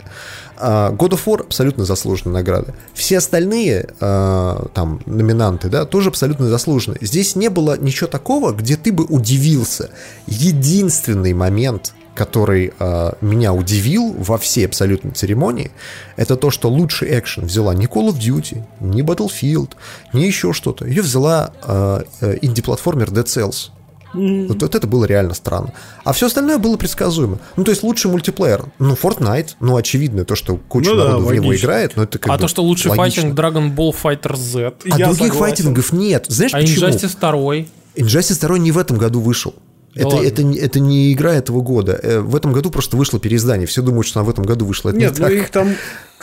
А 0.57 0.91
God 0.91 1.11
of 1.11 1.25
War 1.25 1.41
абсолютно 1.41 1.85
заслуженные 1.85 2.33
награды. 2.33 2.73
Все 2.95 3.19
остальные 3.19 3.89
э, 3.99 4.65
там 4.73 4.99
номинанты, 5.05 5.69
да, 5.69 5.85
тоже 5.85 6.09
абсолютно 6.09 6.47
заслуженные. 6.47 6.97
Здесь 7.01 7.35
не 7.35 7.49
было 7.49 7.77
ничего 7.77 8.07
такого, 8.07 8.51
где 8.51 8.75
ты 8.75 8.91
бы 8.91 9.03
удивился. 9.03 9.91
Единственный 10.25 11.33
момент, 11.33 11.93
который 12.15 12.73
э, 12.79 13.11
меня 13.21 13.53
удивил 13.53 14.11
во 14.17 14.39
всей 14.39 14.65
абсолютной 14.65 15.11
церемонии, 15.11 15.71
это 16.15 16.35
то, 16.35 16.49
что 16.49 16.67
лучший 16.67 17.19
экшен 17.19 17.45
взяла 17.45 17.75
не 17.75 17.85
Call 17.85 18.09
of 18.09 18.17
Duty, 18.17 18.63
не 18.79 19.03
Battlefield, 19.03 19.73
не 20.13 20.25
еще 20.25 20.51
что-то. 20.51 20.85
Ее 20.85 21.03
взяла 21.03 21.51
э, 21.61 22.03
инди-платформер 22.41 23.09
Dead 23.09 23.25
Cells. 23.25 23.69
Вот, 24.13 24.61
вот 24.61 24.75
это 24.75 24.85
было 24.87 25.05
реально 25.05 25.33
странно. 25.33 25.73
А 26.03 26.13
все 26.13 26.27
остальное 26.27 26.57
было 26.57 26.77
предсказуемо. 26.77 27.39
Ну, 27.55 27.63
то 27.63 27.71
есть 27.71 27.83
лучший 27.83 28.11
мультиплеер. 28.11 28.65
Ну, 28.79 28.93
Fortnite, 28.93 29.55
ну, 29.59 29.75
очевидно, 29.75 30.23
то, 30.25 30.35
что 30.35 30.57
куча 30.57 30.91
Ну 30.91 30.97
да, 30.97 31.05
народу 31.09 31.25
в 31.25 31.33
него 31.33 31.55
играет, 31.55 31.95
но 31.95 32.03
это 32.03 32.19
как 32.19 32.31
а 32.31 32.35
бы 32.35 32.41
то, 32.41 32.47
что 32.47 32.63
лучший 32.63 32.91
логично. 32.91 33.21
файтинг 33.23 33.39
Dragon 33.39 33.75
Ball 33.75 33.95
Fighter 34.01 34.35
Z. 34.35 34.73
А 34.91 34.97
Я 34.97 35.05
других 35.07 35.33
согласен. 35.33 35.39
файтингов 35.39 35.93
нет. 35.93 36.25
Знаешь 36.29 36.53
А 36.53 36.57
почему? 36.57 36.87
Injustice 36.87 37.17
2. 37.19 37.65
Injustice 38.05 38.39
2 38.47 38.57
не 38.59 38.71
в 38.71 38.77
этом 38.77 38.97
году 38.97 39.19
вышел. 39.19 39.53
Да 39.95 40.07
это, 40.07 40.15
это, 40.17 40.43
не- 40.43 40.57
это 40.57 40.79
не 40.79 41.13
игра 41.13 41.33
этого 41.35 41.61
года. 41.61 41.99
Э, 42.01 42.19
В 42.19 42.35
этом 42.35 42.51
году 42.51 42.71
просто 42.71 42.97
вышло 42.97 43.19
переиздание. 43.19 43.67
Все 43.67 43.81
думают, 43.83 44.07
что 44.07 44.19
она 44.19 44.27
в 44.27 44.29
этом 44.31 44.43
году 44.43 44.65
вышла. 44.65 44.89
Это 44.89 44.97
Нет, 44.97 45.13
не 45.13 45.19
ну 45.19 45.25
так. 45.25 45.33
их 45.33 45.49
там... 45.49 45.75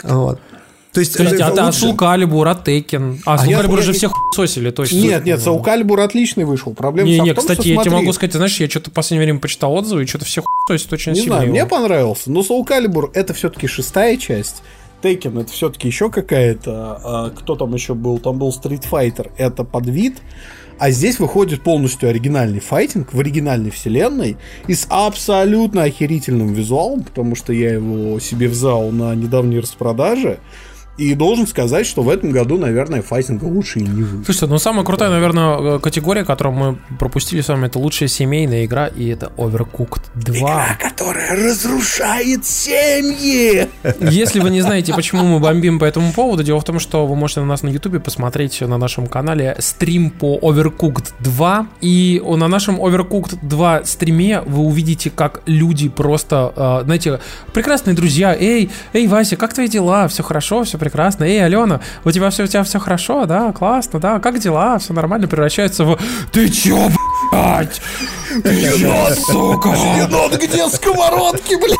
Вот. 0.03 0.39
То 0.93 0.99
есть, 0.99 1.15
То 1.15 1.23
есть, 1.23 1.35
это 1.35 1.45
а, 1.45 1.63
а 1.63 1.65
лучше. 1.67 1.85
Soul 1.85 1.95
Calibur, 1.95 2.47
а? 2.47 2.51
А, 3.25 3.37
Soul 3.37 3.49
я- 3.49 3.81
же 3.81 3.93
все 3.93 4.11
сосили, 4.35 4.71
точно. 4.71 4.97
Нет, 4.97 5.25
нет, 5.25 5.39
Soul 5.39 5.63
Calibur 5.63 6.01
отличный 6.03 6.43
вышел. 6.43 6.73
Проблема 6.73 7.07
Не, 7.09 7.19
не, 7.19 7.33
том, 7.33 7.41
кстати, 7.41 7.61
что 7.61 7.69
я 7.69 7.81
тебе 7.81 7.95
могу 7.95 8.11
сказать, 8.11 8.33
знаешь, 8.33 8.59
я 8.59 8.69
что-то 8.69 8.89
в 8.89 8.93
последнее 8.93 9.25
время 9.25 9.39
почитал 9.39 9.73
отзывы, 9.73 10.03
и 10.03 10.05
что-то 10.05 10.25
все 10.25 10.43
сосят 10.67 10.91
очень 10.91 11.13
Не 11.13 11.19
сильно. 11.21 11.35
знаю, 11.35 11.43
его. 11.47 11.51
мне 11.53 11.65
понравился. 11.65 12.29
Но 12.29 12.41
Calibur 12.41 13.09
это 13.13 13.33
все-таки 13.33 13.67
шестая 13.67 14.17
часть. 14.17 14.63
Tekken 15.01 15.41
это 15.41 15.51
все-таки 15.51 15.87
еще 15.87 16.09
какая-то. 16.09 17.01
а, 17.03 17.29
кто 17.31 17.55
там 17.55 17.73
еще 17.73 17.93
был? 17.95 18.19
Там 18.19 18.37
был 18.37 18.49
Street 18.49 18.83
Fighter. 18.89 19.31
Это 19.37 19.63
подвид. 19.63 20.17
А 20.77 20.89
здесь 20.89 21.19
выходит 21.19 21.63
полностью 21.63 22.09
оригинальный 22.09 22.59
файтинг 22.59 23.13
в 23.13 23.19
оригинальной 23.19 23.69
вселенной 23.69 24.37
и 24.67 24.73
с 24.73 24.87
абсолютно 24.89 25.83
охерительным 25.83 26.53
визуалом, 26.53 27.03
потому 27.03 27.35
что 27.35 27.53
я 27.53 27.73
его 27.73 28.19
себе 28.19 28.47
взял 28.47 28.89
на 28.89 29.13
недавней 29.13 29.59
распродаже. 29.59 30.39
И 31.01 31.15
должен 31.15 31.47
сказать, 31.47 31.87
что 31.87 32.03
в 32.03 32.09
этом 32.09 32.29
году, 32.29 32.59
наверное, 32.59 33.01
файтинга 33.01 33.45
лучше 33.45 33.79
и 33.79 33.81
не 33.81 34.03
выйдет. 34.03 34.25
Слушайте, 34.25 34.45
ну 34.45 34.59
самая 34.59 34.85
крутая, 34.85 35.09
наверное, 35.09 35.79
категория, 35.79 36.23
которую 36.23 36.55
мы 36.55 36.77
пропустили 36.99 37.41
с 37.41 37.47
вами, 37.47 37.65
это 37.65 37.79
лучшая 37.79 38.07
семейная 38.07 38.65
игра, 38.65 38.85
и 38.85 39.07
это 39.07 39.31
Overcooked 39.35 40.03
2. 40.13 40.77
которая 40.79 41.35
разрушает 41.35 42.45
семьи! 42.45 43.67
Если 43.99 44.39
вы 44.39 44.51
не 44.51 44.61
знаете, 44.61 44.93
почему 44.93 45.23
мы 45.23 45.39
бомбим 45.39 45.79
по 45.79 45.85
этому 45.85 46.13
поводу, 46.13 46.43
дело 46.43 46.59
в 46.59 46.65
том, 46.65 46.79
что 46.79 47.07
вы 47.07 47.15
можете 47.15 47.39
на 47.39 47.47
нас 47.47 47.63
на 47.63 47.69
YouTube 47.69 48.03
посмотреть 48.03 48.61
на 48.61 48.77
нашем 48.77 49.07
канале 49.07 49.55
стрим 49.57 50.11
по 50.11 50.37
Overcooked 50.37 51.13
2. 51.19 51.67
И 51.81 52.21
на 52.23 52.47
нашем 52.47 52.79
Overcooked 52.79 53.39
2 53.41 53.85
стриме 53.85 54.41
вы 54.41 54.59
увидите, 54.59 55.09
как 55.09 55.41
люди 55.47 55.89
просто, 55.89 56.53
э, 56.55 56.85
знаете, 56.85 57.19
прекрасные 57.53 57.95
друзья. 57.95 58.37
Эй, 58.39 58.69
эй, 58.93 59.07
Вася, 59.07 59.35
как 59.35 59.55
твои 59.55 59.67
дела? 59.67 60.07
Все 60.07 60.21
хорошо, 60.21 60.63
все 60.63 60.77
прекрасно. 60.77 60.90
Эй, 61.25 61.43
Алена, 61.43 61.81
у 62.03 62.11
тебя 62.11 62.29
все, 62.29 62.43
у 62.43 62.47
тебя 62.47 62.63
все 62.63 62.79
хорошо, 62.79 63.25
да, 63.25 63.51
классно, 63.51 63.99
да, 63.99 64.19
как 64.19 64.39
дела? 64.39 64.77
Все 64.79 64.93
нормально, 64.93 65.27
превращается 65.27 65.85
в 65.85 65.99
Ты 66.31 66.49
чё, 66.49 66.89
блядь? 67.31 67.81
Ты 68.43 68.77
чё, 68.77 69.15
сука? 69.15 69.69
Енот, 69.69 70.41
где 70.41 70.67
сковородки, 70.67 71.55
блядь? 71.55 71.77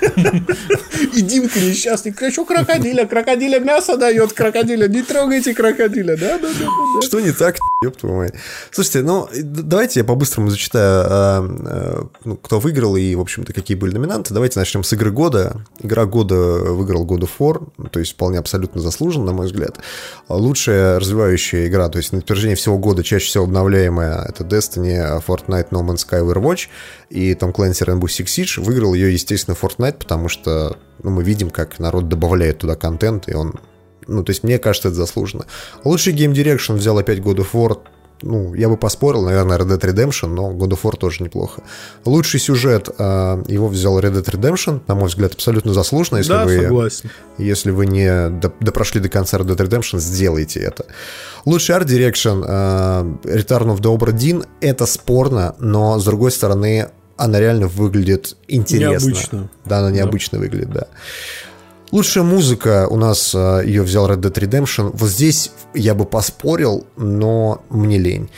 И 1.14 1.20
Димка 1.20 1.60
несчастный, 1.60 2.12
хочу 2.12 2.44
крокодиля, 2.44 3.06
крокодиля 3.06 3.58
мясо 3.58 3.96
дает, 3.96 4.32
крокодиля, 4.32 4.88
не 4.88 5.02
трогайте 5.02 5.54
крокодиля, 5.54 6.16
да, 6.16 6.38
да, 6.38 6.48
да, 6.48 6.64
да. 6.64 7.06
Что 7.06 7.20
не 7.20 7.32
так, 7.32 7.56
ёб 7.82 7.96
твою 7.96 8.16
мать. 8.16 8.34
Слушайте, 8.70 9.00
ну, 9.00 9.26
давайте 9.42 10.00
я 10.00 10.04
по-быстрому 10.04 10.50
зачитаю, 10.50 11.06
а, 11.08 11.38
а, 11.40 12.08
ну, 12.26 12.36
кто 12.36 12.60
выиграл 12.60 12.94
и, 12.94 13.14
в 13.14 13.22
общем-то, 13.22 13.54
какие 13.54 13.74
были 13.74 13.94
номинанты. 13.94 14.34
Давайте 14.34 14.58
начнем 14.58 14.84
с 14.84 14.92
игры 14.92 15.10
года. 15.10 15.64
Игра 15.78 16.04
года 16.04 16.34
выиграл 16.34 17.06
God 17.06 17.20
of 17.20 17.30
War, 17.38 17.88
то 17.88 17.98
есть 17.98 18.12
вполне 18.12 18.38
абсолютно 18.38 18.82
заслуженно, 18.82 19.24
на 19.24 19.32
мой 19.32 19.46
взгляд. 19.46 19.78
Лучшая 20.28 21.00
развивающая 21.00 21.68
игра, 21.68 21.88
то 21.88 21.96
есть 21.96 22.12
на 22.12 22.20
протяжении 22.20 22.54
всего 22.54 22.76
года 22.76 23.02
чаще 23.02 23.24
всего 23.24 23.44
обновляемая, 23.44 24.26
это 24.28 24.44
Destiny, 24.44 25.24
Fortnite, 25.26 25.70
No 25.70 25.82
Man's 25.82 26.06
Sky, 26.06 26.22
Overwatch 26.22 26.68
и 27.08 27.32
Tom 27.32 27.54
Clancy 27.54 27.86
Rainbow 27.86 28.08
Six 28.08 28.26
Siege. 28.26 28.62
Выиграл 28.62 28.92
ее, 28.92 29.10
естественно, 29.10 29.56
Fortnite, 29.58 29.96
потому 30.00 30.28
что 30.28 30.76
ну, 31.02 31.12
мы 31.12 31.24
видим, 31.24 31.48
как 31.48 31.78
народ 31.78 32.10
добавляет 32.10 32.58
туда 32.58 32.76
контент, 32.76 33.30
и 33.30 33.34
он 33.34 33.54
ну, 34.06 34.22
то 34.24 34.30
есть, 34.30 34.42
мне 34.44 34.58
кажется, 34.58 34.88
это 34.88 34.96
заслуженно. 34.96 35.46
Лучший 35.84 36.14
Game 36.14 36.32
Direction 36.32 36.74
взял 36.74 36.98
опять 36.98 37.18
God 37.18 37.36
of 37.36 37.48
War. 37.52 37.78
Ну, 38.22 38.52
я 38.54 38.68
бы 38.68 38.76
поспорил, 38.76 39.22
наверное, 39.24 39.56
Red 39.56 39.78
Dead 39.78 39.80
Redemption, 39.94 40.26
но 40.28 40.50
God 40.52 40.72
of 40.72 40.82
War 40.82 40.94
тоже 40.98 41.24
неплохо. 41.24 41.62
Лучший 42.04 42.38
сюжет 42.38 42.90
э, 42.98 43.42
его 43.48 43.66
взял 43.68 43.98
Red 43.98 44.12
Dead 44.12 44.24
Redemption, 44.24 44.82
на 44.88 44.94
мой 44.94 45.08
взгляд, 45.08 45.32
абсолютно 45.32 45.72
заслуженно. 45.72 46.18
Если 46.18 46.30
Да, 46.32 46.44
вы, 46.44 46.60
согласен. 46.60 47.10
если 47.38 47.70
вы 47.70 47.86
не 47.86 48.28
до- 48.28 48.52
допрошли 48.60 49.00
до 49.00 49.08
конца 49.08 49.38
Red 49.38 49.46
Dead 49.46 49.66
Redemption, 49.66 50.00
сделайте 50.00 50.60
это. 50.60 50.84
Лучший 51.46 51.74
Art 51.76 51.86
Direction 51.86 52.44
э, 52.46 53.36
Return 53.38 53.74
of 53.74 53.80
the 53.80 53.96
Obra 53.96 54.12
Dinn 54.12 54.46
это 54.60 54.84
спорно, 54.84 55.54
но 55.58 55.98
с 55.98 56.04
другой 56.04 56.30
стороны, 56.30 56.90
она 57.16 57.40
реально 57.40 57.68
выглядит 57.68 58.36
интересно. 58.48 59.06
Необычно. 59.08 59.50
Да, 59.64 59.78
она 59.78 59.90
необычно 59.90 60.38
выглядит, 60.38 60.70
да. 60.72 60.88
Лучшая 61.92 62.24
музыка 62.24 62.86
у 62.88 62.96
нас 62.96 63.34
э, 63.34 63.62
ее 63.64 63.82
взял 63.82 64.08
Red 64.08 64.20
Dead 64.20 64.32
Redemption. 64.32 64.90
Вот 64.94 65.08
здесь 65.08 65.50
я 65.74 65.94
бы 65.94 66.04
поспорил, 66.04 66.86
но 66.96 67.62
мне 67.68 67.98
лень. 67.98 68.30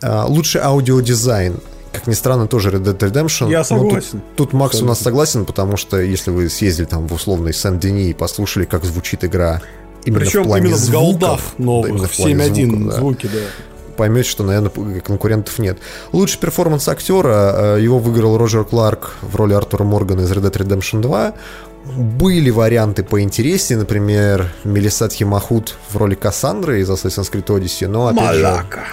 Э, 0.00 0.24
Лучший 0.26 0.60
аудиодизайн. 0.60 1.60
Как 1.92 2.06
ни 2.06 2.14
странно, 2.14 2.48
тоже 2.48 2.70
Red 2.70 2.82
Dead 2.82 2.98
Redemption. 2.98 3.50
Я 3.50 3.58
Но 3.58 3.64
согласен. 3.64 4.22
Тут, 4.34 4.50
тут 4.50 4.52
Макс 4.52 4.82
у 4.82 4.84
нас 4.86 4.98
согласен, 4.98 5.44
потому 5.44 5.76
что 5.76 6.00
если 6.00 6.30
вы 6.30 6.48
съездили 6.48 6.86
там 6.86 7.06
в 7.06 7.12
условный 7.12 7.52
Сен-Дени 7.52 8.10
и 8.10 8.14
послушали, 8.14 8.64
как 8.64 8.84
звучит 8.84 9.24
игра 9.24 9.62
именно 10.04 10.20
Причем 10.20 10.42
в 10.42 10.46
плане 10.46 10.66
именно 10.66 10.78
в 10.78 10.90
голдах 10.90 11.40
да, 11.58 11.64
новых, 11.64 11.90
именно 11.90 12.08
в 12.08 12.12
в 12.12 12.16
плане 12.16 12.34
7.1 12.34 12.66
звуков, 12.66 12.86
да 12.86 12.96
звуки, 12.96 13.26
да. 13.32 13.38
поймете, 13.96 14.28
что, 14.28 14.42
наверное, 14.42 15.00
конкурентов 15.00 15.58
нет. 15.58 15.78
Лучший 16.12 16.40
перформанс 16.40 16.88
актера, 16.88 17.76
э, 17.76 17.82
его 17.82 17.98
выиграл 17.98 18.36
Роджер 18.38 18.64
Кларк 18.64 19.14
в 19.20 19.36
роли 19.36 19.54
Артура 19.54 19.84
Моргана 19.84 20.22
из 20.22 20.32
Red 20.32 20.50
Dead 20.50 20.66
Redemption 20.66 21.00
2. 21.00 21.34
Были 21.84 22.50
варианты 22.50 23.02
поинтереснее, 23.02 23.80
например, 23.80 24.52
Мелисат 24.64 25.20
Махут 25.20 25.76
в 25.90 25.96
роли 25.96 26.14
Кассандры 26.14 26.80
из 26.80 26.88
Assassin's 26.88 27.30
Creed 27.30 27.46
Odyssey, 27.46 27.88
но 27.88 28.06
опять 28.06 28.36
же, 28.36 28.42
Маляка. 28.44 28.84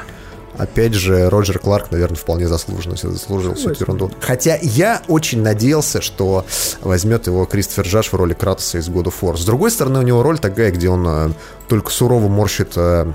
опять 0.58 0.94
же, 0.96 1.30
Роджер 1.30 1.60
Кларк, 1.60 1.92
наверное, 1.92 2.18
вполне 2.18 2.48
заслуженно 2.48 2.96
заслужил 2.96 3.54
всю 3.54 3.70
эту 3.70 3.84
ерунду. 3.84 4.12
Хотя 4.22 4.58
я 4.62 5.04
очень 5.08 5.44
надеялся, 5.44 6.02
что 6.02 6.46
возьмет 6.82 7.28
его 7.28 7.46
Кристофер 7.46 7.86
Джаш 7.86 8.12
в 8.12 8.16
роли 8.16 8.34
Кратоса 8.34 8.80
из 8.80 8.90
God 8.90 9.06
of 9.06 9.14
War. 9.22 9.38
С 9.38 9.46
другой 9.46 9.70
стороны, 9.70 10.00
у 10.00 10.04
него 10.04 10.24
роль 10.24 10.40
такая, 10.40 10.72
где 10.72 10.90
он 10.90 11.06
э, 11.08 11.30
только 11.68 11.92
сурово 11.92 12.28
морщит 12.28 12.74
э, 12.76 13.14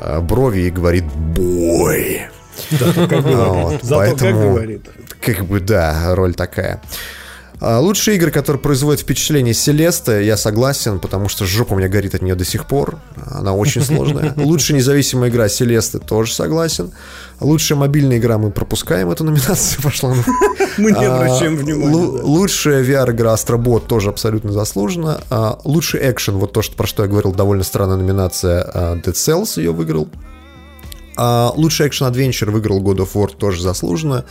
э, 0.00 0.20
брови 0.20 0.60
и 0.60 0.70
говорит 0.70 1.04
«бой». 1.04 2.22
Вот, 2.70 3.82
Зато 3.82 4.16
как 4.16 4.34
говорит. 4.34 4.88
Как 5.20 5.44
бы, 5.44 5.60
да, 5.60 6.14
роль 6.14 6.34
такая. 6.34 6.80
А, 7.64 7.78
Лучшие 7.78 8.16
игры, 8.16 8.32
которые 8.32 8.60
производят 8.60 9.02
впечатление 9.02 9.54
Селеста, 9.54 10.20
я 10.20 10.36
согласен, 10.36 10.98
потому 10.98 11.28
что 11.28 11.46
жопа 11.46 11.74
у 11.74 11.76
меня 11.76 11.88
горит 11.88 12.12
от 12.16 12.20
нее 12.22 12.34
до 12.34 12.44
сих 12.44 12.66
пор. 12.66 12.98
Она 13.24 13.54
очень 13.54 13.82
сложная. 13.82 14.34
Лучшая 14.36 14.78
независимая 14.78 15.30
игра 15.30 15.48
Селеста 15.48 16.00
тоже 16.00 16.34
согласен. 16.34 16.90
Лучшая 17.38 17.78
мобильная 17.78 18.18
игра 18.18 18.36
мы 18.36 18.50
пропускаем 18.50 19.10
эту 19.10 19.22
номинацию, 19.22 19.80
пошла. 19.84 20.12
Мы 20.76 20.90
не 20.90 21.04
А, 21.04 21.14
обращаем 21.16 21.56
внимания. 21.56 21.94
Лучшая 21.94 22.82
VR-игра 22.82 23.32
Астробот 23.32 23.86
тоже 23.86 24.08
абсолютно 24.10 24.50
заслуженно. 24.50 25.20
А, 25.30 25.60
Лучший 25.62 26.00
экшен, 26.10 26.38
вот 26.38 26.52
то, 26.52 26.62
про 26.76 26.88
что 26.88 27.04
я 27.04 27.08
говорил, 27.08 27.32
довольно 27.32 27.62
странная 27.62 27.96
номинация. 27.96 28.64
Dead 28.74 29.12
Cells 29.12 29.60
ее 29.60 29.70
выиграл. 29.70 30.08
А, 31.16 31.52
лучший 31.54 31.88
экшен-адвенчер 31.88 32.50
выиграл 32.50 32.80
God 32.80 32.98
of 32.98 33.12
War 33.14 33.34
тоже 33.36 33.62
заслуженно. 33.62 34.24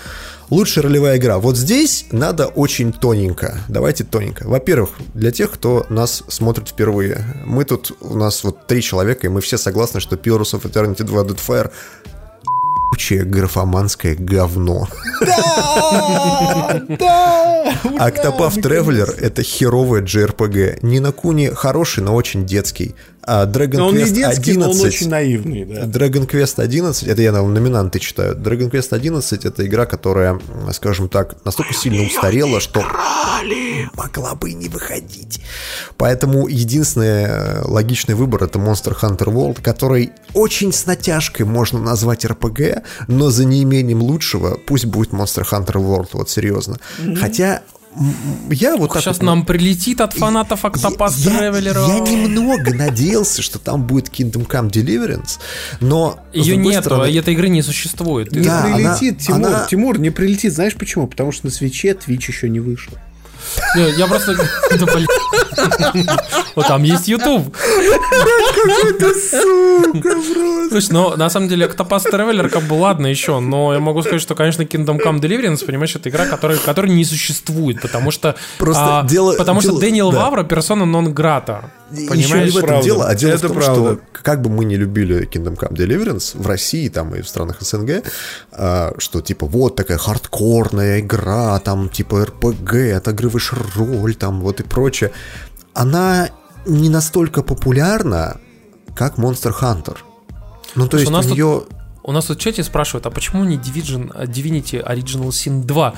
Лучшая 0.50 0.84
ролевая 0.84 1.18
игра. 1.18 1.40
Вот 1.40 1.58
здесь 1.58 2.06
надо 2.12 2.48
очень 2.48 2.92
тоненько. 2.92 3.58
Давайте 3.70 4.04
тоненько. 4.04 4.48
Во-первых, 4.48 4.92
для 5.14 5.32
тех, 5.32 5.52
кто 5.52 5.86
нас 5.90 6.24
смотрит 6.28 6.70
впервые. 6.70 7.44
Мы 7.46 7.64
тут, 7.64 7.94
у 8.02 8.18
нас 8.18 8.44
вот 8.44 8.68
три 8.68 8.82
человека, 8.82 9.28
и 9.28 9.30
мы 9.30 9.42
все 9.42 9.58
согласны, 9.58 10.00
что 10.00 10.16
Pillars 10.16 10.54
of 10.54 10.64
Eternity 10.64 11.04
2 11.04 11.24
Deadfire 11.24 11.72
ебучее 12.92 13.24
графоманское 13.24 14.16
говно. 14.16 14.88
Да, 15.22 16.82
да, 17.00 17.76
Octopath 17.84 18.62
Traveler— 18.62 19.10
это 19.20 19.44
херовая 19.44 20.02
JRPG. 20.02 20.80
Нина 20.82 21.12
Куни 21.12 21.48
хороший, 21.48 22.04
но 22.04 22.14
очень 22.16 22.46
детский. 22.46 22.96
А 23.24 23.46
Dragon 23.46 23.78
Но 23.78 23.88
он 23.88 23.96
не 23.98 24.04
Quest 24.04 24.14
детский, 24.14 24.54
но 24.54 24.66
он 24.66 24.72
11 24.72 24.86
очень 24.94 25.10
наивный, 25.10 25.66
да. 25.66 25.82
Dragon 25.84 26.28
Quest 26.28 26.62
11, 26.62 27.04
это 27.08 27.22
я 27.22 27.32
на 27.32 27.44
номинанты 27.44 28.00
читаю. 28.00 28.36
Dragon 28.36 28.72
Quest 28.72 28.88
11 28.96 29.46
это 29.46 29.66
игра, 29.66 29.86
которая, 29.86 30.40
скажем 30.72 31.08
так, 31.08 31.36
настолько 31.46 31.74
сильно 31.74 32.04
устарела, 32.04 32.60
что 32.60 32.84
могла 33.96 34.36
бы 34.36 34.52
и 34.52 34.54
не 34.54 34.70
выходить. 34.70 35.42
Поэтому 35.98 36.48
единственный 36.48 37.26
э, 37.28 37.62
логичный 37.66 38.16
выбор 38.16 38.44
это 38.44 38.60
Monster 38.60 38.96
Hunter 39.00 39.28
World, 39.28 39.62
который 39.62 40.12
очень 40.34 40.74
с 40.74 40.86
натяжкой 40.86 41.46
можно 41.46 41.80
назвать 41.80 42.26
RPG, 42.26 42.84
но 43.08 43.30
за 43.30 43.46
неимением 43.46 44.02
лучшего 44.02 44.58
пусть 44.66 44.86
будет 44.86 45.12
Monster 45.12 45.44
Hunter 45.50 45.76
World, 45.76 46.10
вот 46.14 46.30
серьезно. 46.30 46.78
Хотя 47.20 47.56
м, 47.58 47.62
я 48.50 48.78
вот 48.78 48.92
Сейчас 48.94 49.18
вот- 49.18 49.26
нам 49.26 49.46
прилетит 49.46 50.02
от 50.02 50.14
фанатов 50.14 50.64
Octopath 50.66 51.14
я, 51.18 51.50
Traveler. 51.52 51.88
я 51.88 52.00
немного 52.00 52.74
надеялся, 52.74 53.42
что 53.42 53.60
там 53.60 53.84
будет 53.84 54.08
Kingdom 54.10 54.48
Come 54.48 54.70
Deliverance, 54.72 55.40
но 55.82 56.20
Ее 56.34 56.56
другой 56.56 56.74
нет, 56.74 56.84
стороны- 56.86 57.18
этой 57.18 57.34
игры 57.34 57.50
не 57.50 57.62
существует. 57.62 58.32
Не 58.32 58.42
Да, 58.42 58.64
она- 58.66 58.76
прилетит, 58.76 59.20
Тимур. 59.20 59.48
она- 59.48 59.68
Тимур, 59.70 60.00
не 60.00 60.10
прилетит. 60.10 60.54
Знаешь 60.54 60.76
почему? 60.76 61.08
Потому 61.08 61.32
что 61.32 61.48
на 61.48 61.52
свече 61.52 61.92
Twitch 61.92 62.26
еще 62.28 62.50
не 62.50 62.60
вышел. 62.60 62.94
Я 63.76 64.08
просто... 64.08 64.36
Вот 66.56 66.68
там 66.68 66.84
есть 66.84 67.08
YouTube. 67.08 67.56
Слушай, 70.70 70.92
ну, 70.92 71.16
на 71.18 71.30
самом 71.30 71.48
деле, 71.48 71.66
Octopath 71.66 72.12
Traveler 72.12 72.50
как 72.50 72.64
бы 72.64 72.74
ладно 72.74 73.08
еще, 73.08 73.40
но 73.40 73.74
я 73.74 73.80
могу 73.80 74.02
сказать, 74.02 74.22
что, 74.22 74.36
конечно, 74.36 74.64
Kingdom 74.64 75.00
Come 75.04 75.20
Deliverance, 75.20 75.66
понимаешь, 75.66 75.96
это 75.96 76.10
игра, 76.10 76.26
которая, 76.26 76.58
которая 76.58 76.92
не 76.92 77.06
существует, 77.06 77.82
потому 77.82 78.12
что... 78.12 78.36
Просто 78.58 79.00
а, 79.00 79.04
дело- 79.06 79.36
Потому 79.38 79.62
что 79.62 79.78
Дэниел. 79.80 80.12
Вавра 80.12 80.44
персона 80.44 80.86
нон 80.86 81.14
грата. 81.14 81.72
Понимаешь, 81.92 82.20
Еще 82.26 82.44
не 82.46 82.50
в 82.52 82.58
этом 82.58 82.68
правда. 82.70 82.86
дело, 82.86 83.06
а 83.08 83.16
дело 83.16 83.32
Это 83.32 83.48
в 83.48 83.52
том, 83.52 83.58
правда. 83.58 83.74
что 83.74 84.00
как 84.24 84.42
бы 84.42 84.50
мы 84.50 84.64
не 84.66 84.78
любили 84.78 85.28
Kingdom 85.28 85.58
Come 85.58 85.74
Deliverance 85.74 86.42
в 86.42 86.48
России 86.48 86.88
там 86.88 87.14
и 87.16 87.22
в 87.22 87.28
странах 87.28 87.58
СНГ, 87.62 88.04
а, 88.52 88.94
что 88.98 89.22
типа 89.22 89.46
вот 89.46 89.76
такая 89.76 89.98
хардкорная 89.98 91.00
игра, 91.02 91.60
там 91.60 91.90
типа 91.90 92.26
РПГ, 92.26 92.74
отыгрываешь 92.96 93.54
роль, 93.76 94.16
там 94.16 94.40
вот 94.42 94.60
и 94.62 94.64
прочее, 94.64 95.12
она 95.74 96.30
не 96.66 96.90
настолько 96.90 97.44
популярна, 97.44 98.38
как 98.96 99.18
Monster 99.18 99.54
Hunter. 99.60 99.98
Ну, 100.76 100.86
то 100.88 100.98
Слушай, 100.98 101.02
есть 101.02 101.10
у 101.12 101.14
нас 101.14 101.26
у 101.26 101.30
тут- 101.30 101.38
нее... 101.38 101.64
У 102.04 102.12
нас 102.12 102.26
тут 102.26 102.38
в 102.38 102.42
чате 102.42 102.64
спрашивают, 102.64 103.06
а 103.06 103.12
почему 103.12 103.44
не 103.44 103.58
Division, 103.58 104.12
а, 104.14 104.26
Divinity 104.26 104.84
Original 104.84 105.30
Sin 105.30 105.64
2? 105.64 105.94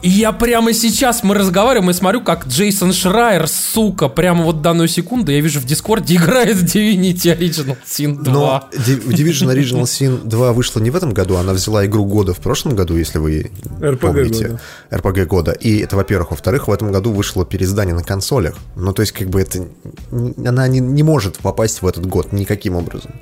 И 0.00 0.08
я 0.08 0.30
прямо 0.30 0.72
сейчас, 0.72 1.24
мы 1.24 1.34
разговариваем, 1.34 1.90
и 1.90 1.92
смотрю, 1.92 2.20
как 2.20 2.46
Джейсон 2.46 2.92
Шрайер, 2.92 3.48
сука, 3.48 4.08
прямо 4.08 4.44
вот 4.44 4.62
данную 4.62 4.86
секунду, 4.86 5.32
я 5.32 5.40
вижу 5.40 5.58
в 5.58 5.64
Дискорде 5.64 6.14
играет 6.16 6.56
в 6.56 6.64
Divinity 6.64 7.36
Original 7.36 7.76
Sin 7.84 8.22
2. 8.22 8.32
Но 8.32 8.68
Di- 8.72 9.04
Division 9.08 9.52
Original 9.52 9.82
Sin 9.82 10.28
2 10.28 10.52
вышла 10.52 10.78
не 10.78 10.90
в 10.90 10.96
этом 10.96 11.12
году, 11.12 11.36
она 11.36 11.52
взяла 11.52 11.84
игру 11.84 12.04
года 12.04 12.32
в 12.32 12.38
прошлом 12.38 12.76
году, 12.76 12.96
если 12.96 13.18
вы 13.18 13.50
RPG 13.80 13.96
помните. 13.96 14.60
RPG 14.90 15.24
года. 15.26 15.50
И 15.50 15.78
это, 15.78 15.96
во-первых. 15.96 16.30
Во-вторых, 16.30 16.68
в 16.68 16.72
этом 16.72 16.92
году 16.92 17.12
вышло 17.12 17.44
переиздание 17.44 17.94
на 17.94 18.04
консолях. 18.04 18.54
Ну, 18.76 18.92
то 18.92 19.02
есть, 19.02 19.12
как 19.12 19.28
бы 19.28 19.40
это... 19.40 19.66
Она 20.12 20.68
не, 20.68 20.78
не 20.78 21.02
может 21.02 21.38
попасть 21.38 21.82
в 21.82 21.86
этот 21.86 22.06
год 22.06 22.32
никаким 22.32 22.76
образом. 22.76 23.12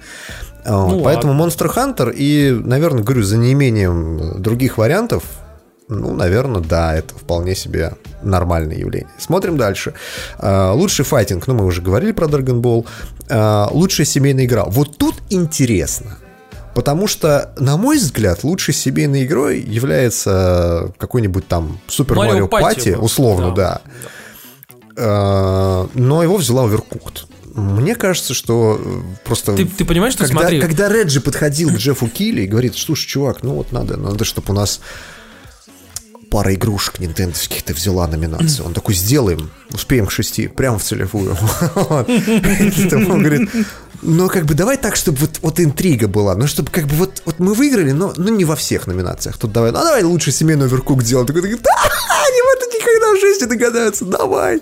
Ну, 0.68 1.02
Поэтому 1.02 1.32
Monster 1.46 1.72
Hunter 1.74 2.12
и, 2.12 2.50
наверное, 2.50 3.02
говорю, 3.02 3.22
за 3.22 3.36
неимением 3.36 4.42
других 4.42 4.78
вариантов, 4.78 5.22
ну, 5.88 6.12
наверное, 6.12 6.60
да, 6.60 6.94
это 6.96 7.14
вполне 7.14 7.54
себе 7.54 7.92
нормальное 8.22 8.76
явление. 8.76 9.08
Смотрим 9.18 9.56
дальше. 9.56 9.94
А, 10.38 10.72
Лучший 10.72 11.04
файтинг, 11.04 11.46
ну, 11.46 11.54
мы 11.54 11.64
уже 11.64 11.80
говорили 11.82 12.12
про 12.12 12.26
Dragon 12.26 12.60
Ball. 12.60 12.86
А, 13.30 13.68
Лучшая 13.70 14.06
семейная 14.06 14.46
игра. 14.46 14.64
Вот 14.64 14.96
тут 14.98 15.14
интересно. 15.30 16.18
Потому 16.74 17.06
что, 17.06 17.54
на 17.58 17.76
мой 17.78 17.96
взгляд, 17.96 18.44
лучшей 18.44 18.74
семейной 18.74 19.24
игрой 19.24 19.60
является 19.60 20.92
какой-нибудь 20.98 21.48
там 21.48 21.78
Супер 21.86 22.16
Марио 22.16 22.48
Пати, 22.48 22.90
условно, 22.90 23.54
Да. 23.54 23.54
да. 23.54 23.80
А, 24.98 25.88
Но 25.94 26.22
его 26.22 26.36
взяла 26.36 26.66
Overcooked. 26.66 27.24
Мне 27.56 27.94
кажется, 27.94 28.34
что 28.34 28.78
э, 28.78 29.02
просто... 29.24 29.56
Ты, 29.56 29.64
ты 29.64 29.84
понимаешь, 29.86 30.12
что 30.12 30.24
Когда, 30.24 30.40
смотри, 30.40 30.60
когда 30.60 30.88
Реджи 30.90 31.22
подходил 31.22 31.70
к 31.70 31.76
Джеффу 31.76 32.06
Килли 32.06 32.42
и 32.42 32.46
говорит, 32.46 32.76
слушай, 32.76 33.06
чувак, 33.06 33.42
ну 33.42 33.54
вот 33.54 33.72
надо, 33.72 33.96
надо, 33.96 34.24
чтобы 34.26 34.52
у 34.52 34.56
нас 34.56 34.80
пара 36.30 36.54
игрушек 36.54 37.00
нинтендовских 37.00 37.62
ты 37.62 37.72
взяла 37.72 38.06
номинацию. 38.06 38.66
Он 38.66 38.74
такой, 38.74 38.94
сделаем, 38.94 39.50
успеем 39.72 40.06
к 40.06 40.12
шести, 40.12 40.48
прямо 40.48 40.78
в 40.78 40.84
целевую. 40.84 41.34
Он 41.90 43.22
говорит, 43.22 43.48
ну 44.02 44.28
как 44.28 44.44
бы 44.44 44.54
давай 44.54 44.76
так, 44.76 44.96
чтобы 44.96 45.18
вот, 45.18 45.38
вот 45.42 45.60
интрига 45.60 46.08
была, 46.08 46.34
ну 46.34 46.46
чтобы 46.46 46.70
как 46.70 46.86
бы 46.86 46.94
вот, 46.96 47.22
вот 47.24 47.38
мы 47.38 47.54
выиграли, 47.54 47.92
но 47.92 48.12
ну, 48.16 48.28
не 48.28 48.44
во 48.44 48.56
всех 48.56 48.86
номинациях. 48.86 49.38
Тут 49.38 49.52
давай, 49.52 49.72
ну 49.72 49.78
давай 49.78 50.02
лучше 50.02 50.32
семейный 50.32 50.66
оверкук 50.66 51.02
делать. 51.02 51.26
Такой, 51.26 51.42
такой, 51.42 51.58
да, 51.58 51.70
они 52.26 52.40
в 52.40 52.56
это 52.56 52.76
никогда 52.76 53.12
в 53.12 53.20
жизни 53.20 53.46
догадаются, 53.46 54.04
давай. 54.04 54.60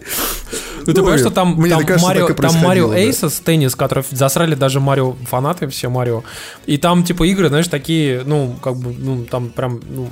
Ну, 0.87 0.93
ты 0.93 0.95
понимаешь, 0.95 1.21
что 1.21 1.31
там, 1.31 1.55
мне 1.57 1.71
там 1.71 1.87
кажется, 1.87 2.07
Марио, 2.07 2.27
там 2.27 2.37
Марио 2.37 2.51
происходило, 2.51 2.91
да. 2.91 2.99
Эйсос, 2.99 3.41
теннис, 3.41 3.75
который 3.75 4.05
засрали 4.11 4.55
даже 4.55 4.81
Марио 4.81 5.17
фанаты, 5.29 5.69
все 5.69 5.89
Марио. 5.89 6.25
И 6.67 6.77
там, 6.77 7.05
типа, 7.05 7.25
игры, 7.25 7.49
знаешь, 7.49 7.69
такие, 7.69 8.23
ну, 8.25 8.57
как 8.63 8.77
бы, 8.77 8.93
ну, 8.93 9.25
там 9.25 9.49
прям, 9.51 9.81
ну, 9.89 10.11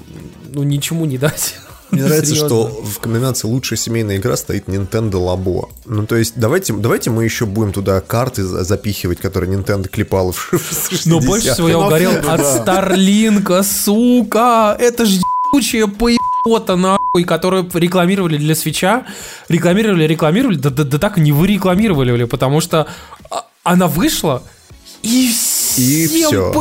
ну 0.50 0.62
ничему 0.62 1.04
не 1.04 1.18
дать. 1.18 1.56
Мне 1.92 2.04
нравится, 2.04 2.34
Серьезно. 2.34 2.48
что 2.48 2.82
в 2.84 3.06
номинации 3.06 3.46
«Лучшая 3.46 3.76
семейная 3.78 4.16
игра» 4.16 4.36
стоит 4.36 4.66
Nintendo 4.66 5.12
Labo. 5.12 5.68
Ну, 5.84 6.06
то 6.06 6.16
есть, 6.16 6.32
давайте, 6.36 6.72
давайте 6.72 7.10
мы 7.10 7.22
еще 7.24 7.44
будем 7.46 7.72
туда 7.72 8.00
карты 8.00 8.42
за- 8.44 8.64
запихивать, 8.64 9.20
которые 9.20 9.54
Nintendo 9.56 9.88
клепала 9.88 10.32
в 10.32 10.40
60 10.50 11.06
Но 11.06 11.20
больше 11.20 11.52
всего 11.52 11.68
я 11.68 11.78
угорел 11.78 12.12
Кинофильмы, 12.12 12.34
от. 12.34 12.62
Старлинка, 12.62 13.62
сука! 13.62 14.76
Это 14.80 15.04
ж 15.04 15.20
ебучая 15.52 15.86
поебота, 15.86 16.76
нахуй, 16.76 17.24
которую 17.24 17.68
рекламировали 17.74 18.38
для 18.38 18.54
свеча. 18.54 19.04
Рекламировали, 19.48 20.04
рекламировали, 20.04 20.56
да, 20.56 20.70
да, 20.70 20.84
да 20.84 20.98
так 20.98 21.18
и 21.18 21.20
не 21.20 21.32
вырекламировали, 21.32 22.24
потому 22.24 22.60
что 22.62 22.86
а, 23.30 23.44
она 23.64 23.86
вышла, 23.86 24.42
и 25.02 25.30
И 25.76 26.06
всем 26.06 26.28
всё. 26.28 26.52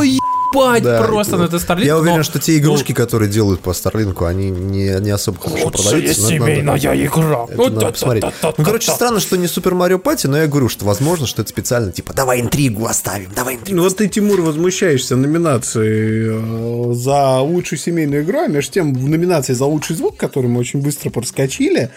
Поебать 0.52 0.84
Да, 0.84 1.04
просто 1.04 1.38
на 1.38 1.44
это 1.46 1.60
Старлинк. 1.60 1.86
Я 1.88 1.98
уверен, 1.98 2.18
но- 2.18 2.24
что 2.24 2.40
те 2.40 2.58
игрушки, 2.58 2.94
которые 2.94 3.30
делают 3.30 3.62
по 3.62 3.74
Старлинку, 3.74 4.26
они 4.26 4.50
не, 4.50 5.00
не 5.00 5.10
особо 5.12 5.40
хорошо 5.40 5.66
Лучшая 5.66 5.84
продаются. 5.84 6.12
это 6.12 6.22
надо- 6.22 6.36
семейная 6.36 6.78
игра. 7.06 7.46
это 7.50 7.70
надо 7.70 7.92
посмотреть. 7.92 8.24
Ну, 8.58 8.64
короче, 8.64 8.92
странно, 8.92 9.20
что 9.20 9.38
не 9.38 9.48
Супер 9.48 9.76
Марио 9.76 10.00
Пати, 10.00 10.28
но 10.28 10.38
я 10.38 10.48
говорю, 10.48 10.70
что 10.70 10.86
возможно, 10.86 11.28
что 11.28 11.42
это 11.42 11.50
специально, 11.50 11.92
типа, 11.92 12.14
давай 12.14 12.42
интригу 12.42 12.86
оставим, 12.86 13.30
давай 13.36 13.56
интригу. 13.56 13.78
Ну 13.78 13.84
вот 13.84 13.96
ты, 13.98 14.08
Тимур, 14.08 14.42
возмущаешься 14.42 15.16
номинацией 15.16 16.92
э, 16.92 16.94
за 16.94 17.40
лучшую 17.40 17.80
семейную 17.80 18.24
игру, 18.24 18.40
а 18.40 18.48
между 18.48 18.74
тем 18.74 18.94
в 18.94 19.08
номинации 19.10 19.54
за 19.54 19.66
лучший 19.66 19.96
звук, 19.96 20.18
который 20.18 20.48
мы 20.48 20.60
очень 20.60 20.82
быстро 20.82 21.10
проскочили, 21.10 21.90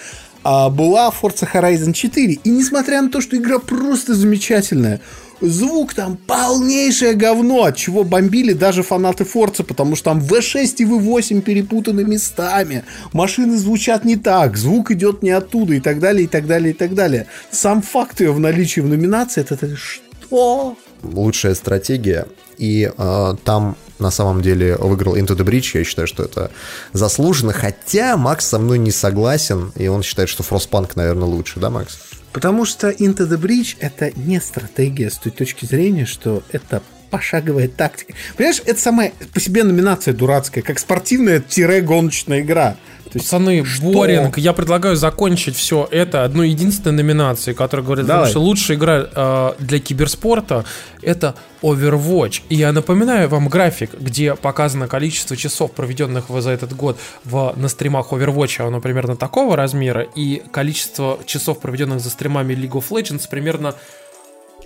а, 0.47 0.69
была 0.69 1.11
Forza 1.11 1.49
Horizon 1.53 1.93
4. 1.93 2.35
И 2.45 2.51
несмотря 2.51 3.01
на 3.03 3.11
то, 3.11 3.21
что 3.21 3.37
игра 3.37 3.59
просто 3.59 4.15
замечательная, 4.15 5.01
звук 5.49 5.95
там 5.95 6.17
полнейшее 6.17 7.15
говно, 7.15 7.65
от 7.65 7.77
чего 7.77 8.05
бомбили 8.05 8.53
даже 8.53 8.83
фанаты 8.83 9.25
Forza, 9.25 9.63
потому 9.63 9.97
что 9.97 10.11
там 10.11 10.21
V6 10.21 10.75
и 10.79 10.85
V8 10.85 11.41
перепутаны 11.43 12.05
местами, 12.05 12.85
машины 13.13 13.57
звучат 13.57 14.05
не 14.05 14.17
так, 14.17 14.57
звук 14.57 14.91
идет 14.91 15.23
не 15.23 15.31
оттуда 15.31 15.75
и 15.75 15.81
так 15.81 16.01
далее, 16.01 16.25
и 16.25 16.27
так 16.27 16.47
далее, 16.47 16.71
и 16.73 16.77
так 16.77 16.95
далее. 16.95 17.27
Сам 17.51 17.83
факт 17.83 18.21
ее 18.21 18.33
в 18.33 18.41
наличии 18.41 18.81
в 18.81 18.89
номинации, 18.89 19.41
это, 19.41 19.55
это 19.55 19.77
что? 19.77 20.77
лучшая 21.05 21.55
стратегия. 21.55 22.27
И 22.57 22.91
э, 22.97 23.35
там 23.45 23.77
на 23.99 24.11
самом 24.11 24.43
деле 24.43 24.77
выиграл 24.77 25.17
Into 25.17 25.37
the 25.37 25.45
Breach. 25.45 25.77
Я 25.77 25.85
считаю, 25.85 26.07
что 26.07 26.23
это 26.23 26.51
заслуженно. 26.93 27.53
Хотя 27.53 28.17
Макс 28.17 28.47
со 28.47 28.59
мной 28.59 28.79
не 28.79 28.91
согласен, 28.91 29.73
и 29.77 29.89
он 29.89 30.03
считает, 30.03 30.29
что 30.29 30.43
Frostpunk, 30.43 30.93
наверное, 30.95 31.29
лучше, 31.29 31.61
да, 31.61 31.71
Макс? 31.71 31.99
Потому 32.35 32.65
что 32.65 32.91
Into 32.91 33.29
the 33.29 33.41
Breach 33.41 33.77
это 33.79 34.11
не 34.17 34.41
стратегия 34.41 35.09
с 35.09 35.19
той 35.19 35.31
точки 35.31 35.67
зрения, 35.67 36.05
что 36.05 36.43
это 36.51 36.83
пошаговая 37.09 37.69
тактика. 37.69 38.13
Понимаешь, 38.37 38.61
это 38.67 38.81
самая 38.81 39.13
по 39.33 39.39
себе 39.39 39.63
номинация 39.63 40.13
дурацкая, 40.13 40.65
как 40.65 40.81
спортивная-гоночная 40.81 42.41
игра. 42.41 42.77
То 43.15 43.19
есть, 43.19 43.31
Пацаны, 43.31 43.65
что? 43.65 43.93
боринг, 43.93 44.39
я 44.39 44.53
предлагаю 44.53 44.97
закончить 44.97 45.55
все 45.55 45.87
это 45.89 46.25
одной 46.25 46.49
единственной 46.49 46.97
номинацией, 46.97 47.55
которая 47.55 47.87
говорит, 47.87 48.07
Давай. 48.07 48.29
что 48.29 48.41
лучшая 48.41 48.77
игра 48.77 49.07
э, 49.15 49.53
для 49.61 49.79
киберспорта 49.79 50.65
это 51.01 51.37
Overwatch. 51.63 52.43
И 52.49 52.57
я 52.57 52.73
напоминаю 52.73 53.29
вам 53.29 53.49
график, 53.49 53.95
где 53.95 54.35
показано 54.35 54.89
количество 54.89 55.37
часов, 55.37 55.71
проведенных 55.71 56.25
за 56.29 56.51
этот 56.51 56.75
год 56.75 56.99
в, 57.23 57.55
на 57.55 57.69
стримах 57.69 58.13
Overwatch, 58.13 58.67
оно 58.67 58.81
примерно 58.81 59.15
такого 59.15 59.57
размера, 59.57 60.03
и 60.03 60.43
количество 60.51 61.21
часов, 61.25 61.61
проведенных 61.61 62.01
за 62.01 62.11
стримами 62.11 62.53
League 62.55 62.73
of 62.73 62.89
Legends, 62.91 63.29
примерно 63.31 63.77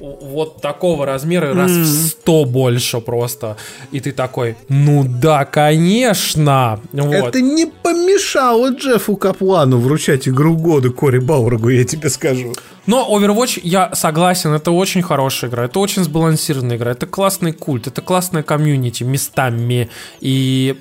вот 0.01 0.61
такого 0.61 1.07
размера, 1.07 1.55
раз 1.55 1.71
в 1.71 2.09
100 2.09 2.45
больше 2.45 3.01
просто. 3.01 3.57
И 3.91 4.01
ты 4.01 4.13
такой, 4.13 4.57
ну 4.69 5.05
да, 5.07 5.45
конечно. 5.45 6.81
Вот. 6.93 7.15
Это 7.15 7.41
не 7.41 7.67
помешало 7.67 8.71
Джеффу 8.71 9.17
Каплану 9.17 9.79
вручать 9.79 10.29
игру 10.29 10.57
года 10.57 10.91
Кори 10.91 11.19
Баурагу, 11.19 11.69
я 11.69 11.85
тебе 11.85 12.11
скажу. 12.11 12.55
Но 12.87 13.07
Overwatch, 13.11 13.61
я 13.63 13.95
согласен, 13.95 14.53
это 14.55 14.71
очень 14.71 15.03
хорошая 15.03 15.51
игра, 15.51 15.65
это 15.67 15.79
очень 15.79 16.05
сбалансированная 16.05 16.77
игра, 16.77 16.93
это 16.93 17.07
классный 17.07 17.53
культ, 17.53 17.87
это 17.87 18.01
классная 18.01 18.43
комьюнити 18.43 19.03
местами. 19.03 19.91
И... 20.21 20.81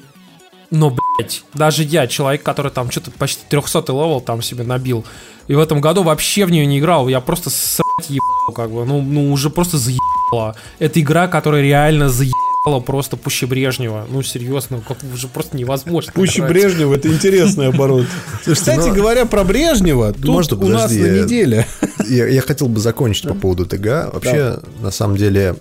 Но, 0.69 0.89
блядь, 0.89 1.43
даже 1.53 1.83
я, 1.83 2.07
человек, 2.07 2.43
который 2.43 2.71
там 2.71 2.91
что-то 2.91 3.11
почти 3.11 3.41
300 3.49 3.79
level 3.87 4.21
там 4.21 4.41
себе 4.41 4.63
набил, 4.63 5.05
и 5.47 5.55
в 5.55 5.59
этом 5.59 5.79
году 5.79 6.03
вообще 6.03 6.45
в 6.45 6.51
нее 6.51 6.65
не 6.65 6.79
играл, 6.79 7.07
я 7.07 7.21
просто 7.21 7.49
срать 7.49 7.86
ебал, 8.09 8.53
как 8.53 8.71
бы, 8.71 8.85
ну, 8.85 9.01
ну 9.01 9.31
уже 9.31 9.49
просто 9.49 9.77
заебала. 9.77 10.55
Это 10.77 11.01
игра, 11.01 11.27
которая 11.27 11.63
реально 11.63 12.09
заебала 12.09 12.79
просто 12.79 13.17
пуще 13.17 13.47
Брежнева. 13.47 14.05
Ну, 14.09 14.21
серьезно, 14.21 14.81
как 14.87 14.97
уже 15.13 15.27
просто 15.27 15.57
невозможно. 15.57 16.11
Пуще. 16.13 16.45
Брежнева, 16.45 16.93
это 16.95 17.07
интересный 17.07 17.67
оборот. 17.67 18.05
Кстати 18.45 18.89
ну- 18.89 18.93
говоря, 18.93 19.25
про 19.25 19.43
Брежнева, 19.43 20.13
тут 20.13 20.53
у 20.53 20.67
нас 20.67 20.91
на 20.91 20.95
я- 20.95 21.23
неделе. 21.23 21.67
Я, 22.07 22.25
я 22.27 22.41
хотел 22.41 22.69
бы 22.69 22.79
закончить 22.79 23.27
по 23.27 23.33
поводу 23.33 23.65
ТГ. 23.65 24.13
Вообще, 24.13 24.59
на 24.79 24.91
самом 24.91 25.17
деле, 25.17 25.57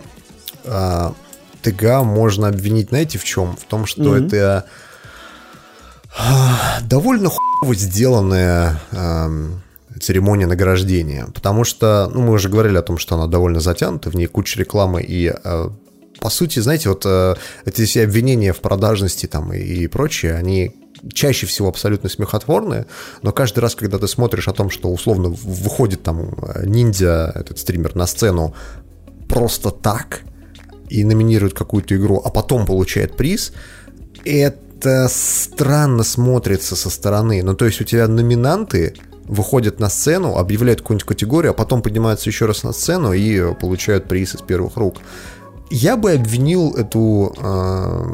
а, 0.65 1.13
ТГ 1.63 2.05
можно 2.05 2.47
обвинить, 2.47 2.91
знаете, 2.91 3.19
в 3.19 3.25
чем? 3.25 3.57
В 3.57 3.65
том, 3.65 3.85
что 3.85 4.17
это 4.17 4.67
а, 6.17 6.79
довольно 6.83 7.31
хуево 7.31 7.75
сделанная 7.75 8.79
церемония 10.01 10.47
награждения. 10.47 11.27
Потому 11.35 11.65
что, 11.65 12.11
ну, 12.13 12.23
мы 12.23 12.33
уже 12.35 12.49
говорили 12.49 12.77
о 12.77 12.83
том, 12.83 12.99
что 12.99 13.15
она 13.15 13.27
довольно 13.27 13.61
затянута, 13.61 14.11
в 14.11 14.15
ней 14.15 14.27
куча 14.27 14.59
рекламы 14.59 15.03
и 15.03 15.29
а, 15.29 15.73
по 16.21 16.31
сути, 16.31 16.61
знаете, 16.61 16.89
вот 16.89 17.03
э, 17.05 17.35
эти 17.67 17.85
все 17.85 18.05
обвинения 18.05 18.53
в 18.53 18.61
продажности 18.61 19.27
там 19.27 19.53
и, 19.53 19.59
и 19.59 19.87
прочее, 19.87 20.35
они 20.35 20.75
чаще 21.13 21.47
всего 21.47 21.69
абсолютно 21.69 22.09
смехотворные, 22.09 22.87
но 23.23 23.33
каждый 23.33 23.61
раз, 23.61 23.75
когда 23.75 23.99
ты 23.99 24.09
смотришь 24.09 24.49
о 24.49 24.53
том, 24.53 24.71
что 24.71 24.91
условно 24.91 25.29
выходит 25.29 26.03
там 26.03 26.35
э, 26.43 26.67
ниндзя, 26.67 27.33
этот 27.35 27.59
стример, 27.59 27.95
на 27.95 28.07
сцену 28.07 28.55
просто 29.29 29.71
так 29.71 30.23
и 30.89 31.05
номинирует 31.05 31.55
какую-то 31.55 31.97
игру, 31.97 32.21
а 32.25 32.31
потом 32.31 32.67
получает 32.67 33.17
приз, 33.17 33.53
это 34.25 35.09
странно 35.11 36.03
смотрится 36.03 36.77
со 36.77 36.91
стороны. 36.91 37.43
Ну, 37.43 37.55
то 37.55 37.67
есть 37.67 37.81
у 37.81 37.85
тебя 37.85 38.09
номинанты 38.09 38.95
выходят 39.29 39.81
на 39.81 39.89
сцену, 39.89 40.37
объявляют 40.37 40.81
какую-нибудь 40.81 41.07
категорию, 41.07 41.51
а 41.51 41.55
потом 41.55 41.83
поднимаются 41.83 42.31
еще 42.31 42.47
раз 42.47 42.63
на 42.63 42.73
сцену 42.73 43.13
и 43.13 43.55
получают 43.55 44.09
приз 44.09 44.35
из 44.35 44.43
первых 44.43 44.77
рук. 44.77 44.97
Я 45.71 45.97
бы 45.97 46.13
обвинил 46.13 46.75
эту 46.75 47.35
э, 47.39 48.05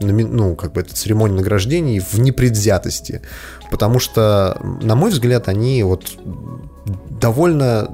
ну, 0.00 0.54
как 0.54 0.72
бы 0.72 0.80
эту 0.80 0.94
церемонию 0.94 1.36
награждений 1.36 2.00
в 2.00 2.18
непредвзятости, 2.18 3.22
потому 3.70 3.98
что, 3.98 4.58
на 4.82 4.96
мой 4.96 5.10
взгляд, 5.10 5.48
они 5.48 5.82
вот 5.82 6.04
довольно 7.10 7.90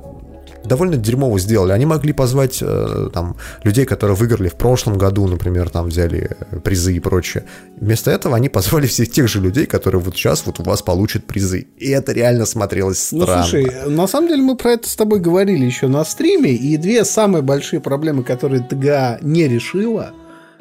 довольно 0.64 0.96
дерьмово 0.96 1.38
сделали. 1.38 1.72
Они 1.72 1.86
могли 1.86 2.12
позвать 2.12 2.58
э, 2.60 3.10
там 3.12 3.36
людей, 3.64 3.84
которые 3.84 4.16
выиграли 4.16 4.48
в 4.48 4.54
прошлом 4.54 4.98
году, 4.98 5.26
например, 5.26 5.68
там 5.70 5.86
взяли 5.86 6.36
призы 6.64 6.94
и 6.94 7.00
прочее. 7.00 7.44
Вместо 7.76 8.10
этого 8.10 8.36
они 8.36 8.48
позвали 8.48 8.86
всех 8.86 9.10
тех 9.10 9.28
же 9.28 9.40
людей, 9.40 9.66
которые 9.66 10.00
вот 10.00 10.16
сейчас 10.16 10.44
вот 10.46 10.60
у 10.60 10.62
вас 10.62 10.82
получат 10.82 11.24
призы. 11.24 11.66
И 11.78 11.88
это 11.90 12.12
реально 12.12 12.46
смотрелось 12.46 13.12
ну, 13.12 13.22
странно. 13.22 13.42
Ну, 13.42 13.48
слушай, 13.48 13.90
на 13.90 14.06
самом 14.06 14.28
деле 14.28 14.42
мы 14.42 14.56
про 14.56 14.72
это 14.72 14.88
с 14.88 14.96
тобой 14.96 15.20
говорили 15.20 15.64
еще 15.64 15.88
на 15.88 16.04
стриме, 16.04 16.52
и 16.52 16.76
две 16.76 17.04
самые 17.04 17.42
большие 17.42 17.80
проблемы, 17.80 18.22
которые 18.22 18.62
ТГА 18.62 19.18
не 19.22 19.48
решила 19.48 20.12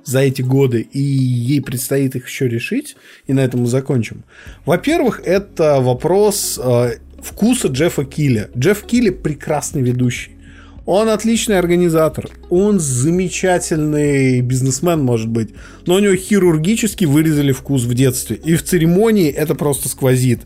за 0.07 0.19
эти 0.19 0.41
годы, 0.41 0.82
и 0.82 1.02
ей 1.02 1.61
предстоит 1.61 2.15
их 2.15 2.28
еще 2.28 2.48
решить, 2.48 2.95
и 3.28 3.34
на 3.34 3.41
этом 3.41 3.61
мы 3.61 3.68
закончим. 3.68 4.24
Во-первых, 4.65 5.22
это 5.26 5.82
вопрос 5.82 6.57
э, 6.64 6.91
вкуса 7.22 7.68
Джеффа 7.68 8.06
Килля. 8.06 8.49
Джефф 8.57 8.84
Килли 8.84 9.10
прекрасный 9.10 9.81
ведущий. 9.81 10.31
Он 10.85 11.10
отличный 11.10 11.60
организатор, 11.60 12.30
он 12.49 12.80
замечательный 12.80 14.39
бизнесмен, 14.39 15.03
может 15.03 15.27
быть, 15.27 15.49
но 15.85 15.95
у 15.95 15.99
него 15.99 16.15
хирургически 16.15 17.03
вырезали 17.03 17.52
вкус 17.52 17.84
в 17.84 17.94
детстве. 17.94 18.38
И 18.38 18.56
в 18.56 18.64
церемонии 18.64 19.30
это 19.30 19.53
просто 19.53 19.89
сквозит. 19.89 20.44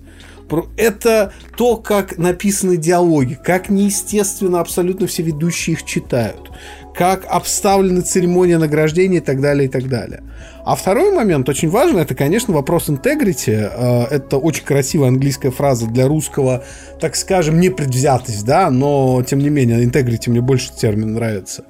Это 0.77 1.31
то, 1.55 1.77
как 1.77 2.17
написаны 2.17 2.75
диалоги, 2.77 3.37
как 3.41 3.69
неестественно 3.69 4.59
абсолютно 4.59 5.05
все 5.05 5.21
ведущие 5.21 5.75
их 5.75 5.85
читают 5.85 6.51
как 6.93 7.25
обставлена 7.27 8.01
церемония 8.01 8.57
награждения 8.57 9.17
и 9.17 9.21
так 9.21 9.39
далее, 9.41 9.65
и 9.65 9.71
так 9.71 9.87
далее. 9.87 10.23
А 10.63 10.75
второй 10.75 11.11
момент, 11.11 11.49
очень 11.49 11.69
важный, 11.69 12.01
это, 12.01 12.13
конечно, 12.13 12.53
вопрос 12.53 12.89
integrity. 12.89 13.51
Э, 13.51 14.03
это 14.09 14.37
очень 14.37 14.63
красивая 14.63 15.07
английская 15.07 15.51
фраза 15.51 15.87
для 15.87 16.07
русского, 16.07 16.63
так 16.99 17.15
скажем, 17.15 17.59
непредвзятость, 17.59 18.45
да, 18.45 18.69
но, 18.69 19.23
тем 19.23 19.39
не 19.39 19.49
менее, 19.49 19.83
integrity 19.83 20.29
мне 20.29 20.41
больше 20.41 20.71
термин 20.73 21.13
нравится. 21.13 21.63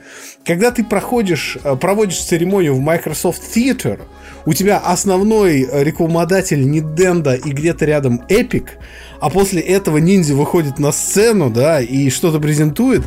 Когда 0.43 0.71
ты 0.71 0.83
проходишь, 0.83 1.57
э, 1.63 1.75
проводишь 1.75 2.23
церемонию 2.23 2.75
в 2.75 2.79
Microsoft 2.79 3.43
Theater, 3.55 4.01
у 4.45 4.53
тебя 4.53 4.79
основной 4.79 5.67
рекламодатель 5.83 6.67
не 6.67 6.81
Денда 6.81 7.35
и 7.35 7.51
где-то 7.51 7.85
рядом 7.85 8.23
Epic, 8.27 8.65
а 9.19 9.29
после 9.29 9.61
этого 9.61 9.99
ниндзя 9.99 10.33
выходит 10.33 10.79
на 10.79 10.91
сцену, 10.91 11.51
да, 11.51 11.79
и 11.79 12.09
что-то 12.09 12.39
презентует, 12.39 13.03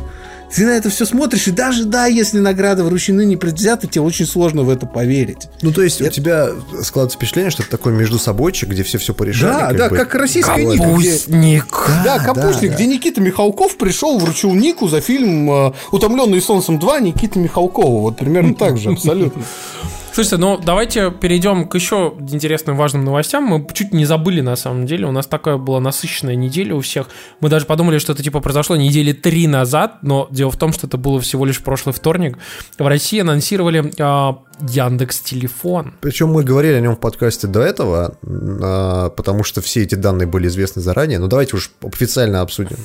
ты 0.55 0.65
на 0.65 0.71
это 0.71 0.89
все 0.89 1.05
смотришь, 1.05 1.47
и 1.47 1.51
даже 1.51 1.83
да, 1.83 2.05
если 2.05 2.39
награды 2.39 2.83
вручены 2.83 3.25
непредвзято, 3.25 3.87
тебе 3.87 4.01
очень 4.01 4.25
сложно 4.25 4.63
в 4.63 4.69
это 4.69 4.85
поверить. 4.85 5.49
Ну, 5.61 5.73
то 5.73 5.81
есть 5.81 5.99
это... 5.99 6.09
у 6.09 6.13
тебя 6.13 6.49
складывается 6.81 7.17
впечатление, 7.17 7.51
что 7.51 7.61
это 7.63 7.71
такой 7.71 7.91
между 7.91 8.17
собойчик, 8.17 8.69
где 8.69 8.83
все 8.83 8.97
все 8.97 9.13
порешали. 9.13 9.51
Да, 9.51 9.67
как 9.67 9.77
да, 9.77 9.89
бы... 9.89 9.95
как 9.97 10.15
российская 10.15 10.63
Ника. 10.63 10.83
Капустник. 10.83 11.65
Где... 11.65 12.03
Да, 12.05 12.19
Капустник, 12.19 12.71
да, 12.71 12.75
где 12.75 12.85
да. 12.85 12.93
Никита 12.93 13.19
Михалков 13.19 13.77
пришел, 13.77 14.17
вручил 14.17 14.53
Нику 14.53 14.87
за 14.87 15.01
фильм 15.01 15.51
э, 15.51 15.73
«Утомленный 15.91 16.41
солнцем 16.41 16.79
2» 16.79 17.01
Никита 17.01 17.37
Михалкова. 17.37 17.99
Вот 17.99 18.17
примерно 18.17 18.55
так 18.55 18.77
же, 18.77 18.91
абсолютно. 18.91 19.43
Слушайте, 20.15 20.37
ну 20.37 20.57
давайте 20.57 21.11
перейдем 21.11 21.67
к 21.67 21.75
еще 21.75 22.13
интересным 22.17 22.77
важным 22.77 23.03
новостям. 23.03 23.43
Мы 23.43 23.67
чуть 23.73 23.91
не 23.91 24.05
забыли 24.05 24.39
на 24.39 24.55
самом 24.55 24.85
деле. 24.85 25.07
У 25.07 25.11
нас 25.11 25.27
такая 25.27 25.57
была 25.57 25.81
насыщенная 25.81 26.35
неделя 26.35 26.73
у 26.73 26.79
всех. 26.79 27.07
Мы 27.41 27.49
даже 27.49 27.65
подумали, 27.65 27.97
что 27.97 28.13
это 28.13 28.23
типа 28.23 28.39
произошло 28.39 28.77
недели 28.77 29.11
три 29.11 29.45
назад, 29.45 29.97
но 30.03 30.29
дело 30.31 30.51
в 30.51 30.55
том, 30.55 30.71
что 30.71 30.87
это 30.87 30.97
было 30.97 31.19
всего 31.19 31.43
лишь 31.43 31.61
прошлый 31.61 31.93
вторник. 31.93 32.37
В 32.79 32.87
России 32.87 33.19
анонсировали 33.19 33.91
а, 33.99 34.37
Яндекс 34.61 35.19
Телефон. 35.19 35.93
Причем 35.99 36.31
мы 36.31 36.45
говорили 36.45 36.75
о 36.75 36.79
нем 36.79 36.95
в 36.95 36.99
подкасте 36.99 37.47
до 37.47 37.59
этого, 37.59 38.17
а, 38.23 39.09
потому 39.09 39.43
что 39.43 39.59
все 39.59 39.83
эти 39.83 39.95
данные 39.95 40.27
были 40.27 40.47
известны 40.47 40.81
заранее. 40.81 41.19
Но 41.19 41.27
давайте 41.27 41.57
уж 41.57 41.71
официально 41.83 42.39
обсудим. 42.39 42.77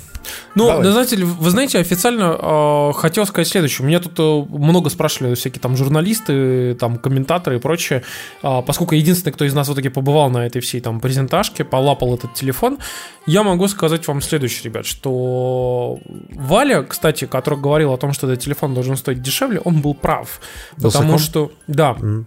Ну, 0.57 0.67
да, 0.83 0.91
знаете, 0.91 1.17
вы 1.17 1.51
знаете, 1.51 1.79
официально 1.79 2.37
э, 2.41 2.93
хотел 2.95 3.25
сказать 3.25 3.47
следующее. 3.47 3.87
Меня 3.87 4.01
тут 4.01 4.19
э, 4.19 4.57
много 4.57 4.91
спрашивали 4.91 5.35
всякие 5.35 5.61
там 5.61 5.77
журналисты, 5.77 6.75
там 6.75 6.99
комментаторы 6.99 7.20
и 7.25 7.59
прочее. 7.59 8.03
Э, 8.43 8.63
поскольку 8.67 8.95
единственный, 8.95 9.33
кто 9.33 9.45
из 9.45 9.55
нас 9.55 9.69
в 9.69 9.75
итоге 9.75 9.91
побывал 9.91 10.31
на 10.31 10.47
этой 10.47 10.61
всей 10.61 10.81
там 10.81 11.01
презентажке, 11.01 11.65
полапал 11.65 12.15
этот 12.15 12.35
телефон, 12.35 12.79
я 13.27 13.43
могу 13.43 13.69
сказать 13.69 14.07
вам 14.09 14.21
следующее, 14.21 14.65
ребят, 14.65 14.87
что 14.87 15.99
Валя, 16.31 16.83
кстати, 16.83 17.27
который 17.27 17.59
говорил 17.59 17.93
о 17.93 17.97
том, 17.97 18.13
что 18.13 18.31
этот 18.31 18.45
телефон 18.45 18.75
должен 18.75 18.97
стоить 18.97 19.23
дешевле, 19.23 19.61
он 19.61 19.81
был 19.81 19.95
прав. 19.95 20.41
Потому 20.81 21.19
что 21.19 21.53
да. 21.67 21.97
Mm. 22.01 22.25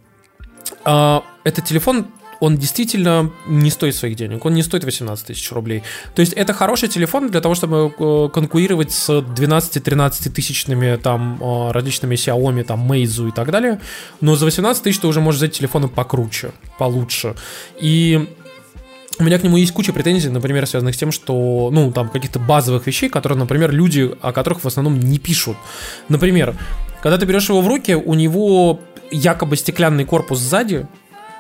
А, 0.86 1.24
этот 1.44 1.66
телефон 1.66 2.08
он 2.44 2.58
действительно 2.58 3.32
не 3.48 3.70
стоит 3.70 3.96
своих 3.96 4.18
денег, 4.18 4.44
он 4.46 4.54
не 4.54 4.64
стоит 4.64 4.84
18 4.84 5.28
тысяч 5.28 5.50
рублей. 5.54 5.82
То 6.14 6.20
есть 6.20 6.34
это 6.34 6.54
хороший 6.54 6.90
телефон 6.90 7.30
для 7.30 7.40
того, 7.40 7.56
чтобы 7.56 7.94
э, 7.98 8.30
конкурировать 8.34 8.92
с 8.92 9.10
12-13 9.10 10.30
тысячными 10.30 10.98
там 10.98 11.40
э, 11.42 11.72
различными 11.72 12.16
Xiaomi, 12.16 12.66
там 12.66 12.92
Meizu 12.92 13.30
и 13.30 13.32
так 13.32 13.50
далее. 13.50 13.80
Но 14.20 14.36
за 14.36 14.44
18 14.44 14.84
тысяч 14.84 15.00
ты 15.00 15.08
уже 15.08 15.22
можешь 15.22 15.40
взять 15.40 15.54
телефоны 15.54 15.88
покруче, 15.88 16.52
получше. 16.78 17.36
И 17.80 18.28
у 19.20 19.24
меня 19.24 19.40
к 19.40 19.44
нему 19.44 19.56
есть 19.56 19.72
куча 19.72 19.94
претензий, 19.94 20.28
например, 20.28 20.68
связанных 20.68 20.96
с 20.96 20.98
тем, 20.98 21.14
что, 21.14 21.70
ну, 21.72 21.94
там, 21.94 22.10
каких-то 22.10 22.40
базовых 22.40 22.86
вещей, 22.88 23.08
которые, 23.08 23.40
например, 23.40 23.72
люди, 23.72 24.12
о 24.22 24.34
которых 24.34 24.66
в 24.66 24.68
основном 24.68 25.00
не 25.00 25.18
пишут. 25.18 25.56
Например, 26.10 26.56
когда 27.02 27.18
ты 27.18 27.26
берешь 27.26 27.48
его 27.48 27.62
в 27.62 27.68
руки, 27.70 27.94
у 27.94 28.16
него 28.16 28.82
якобы 29.12 29.56
стеклянный 29.56 30.04
корпус 30.04 30.40
сзади, 30.40 30.88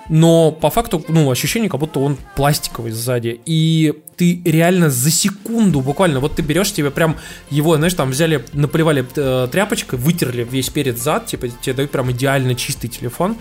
но 0.09 0.51
по 0.51 0.69
факту, 0.69 1.03
ну, 1.07 1.29
ощущение, 1.31 1.69
как 1.69 1.79
будто 1.79 1.99
он 1.99 2.17
пластиковый 2.35 2.91
сзади. 2.91 3.39
И 3.45 3.93
ты 4.17 4.41
реально 4.45 4.89
за 4.89 5.11
секунду, 5.11 5.81
буквально, 5.81 6.19
вот 6.19 6.35
ты 6.35 6.41
берешь 6.41 6.71
тебе 6.71 6.91
прям 6.91 7.17
его, 7.49 7.77
знаешь, 7.77 7.93
там 7.93 8.11
взяли, 8.11 8.45
наплевали 8.53 9.05
э, 9.15 9.47
тряпочкой, 9.51 9.99
вытерли 9.99 10.47
весь 10.49 10.69
перед 10.69 10.97
зад, 10.97 11.25
типа 11.25 11.47
тебе 11.61 11.73
дают 11.73 11.91
прям 11.91 12.11
идеально 12.11 12.55
чистый 12.55 12.87
телефон. 12.87 13.37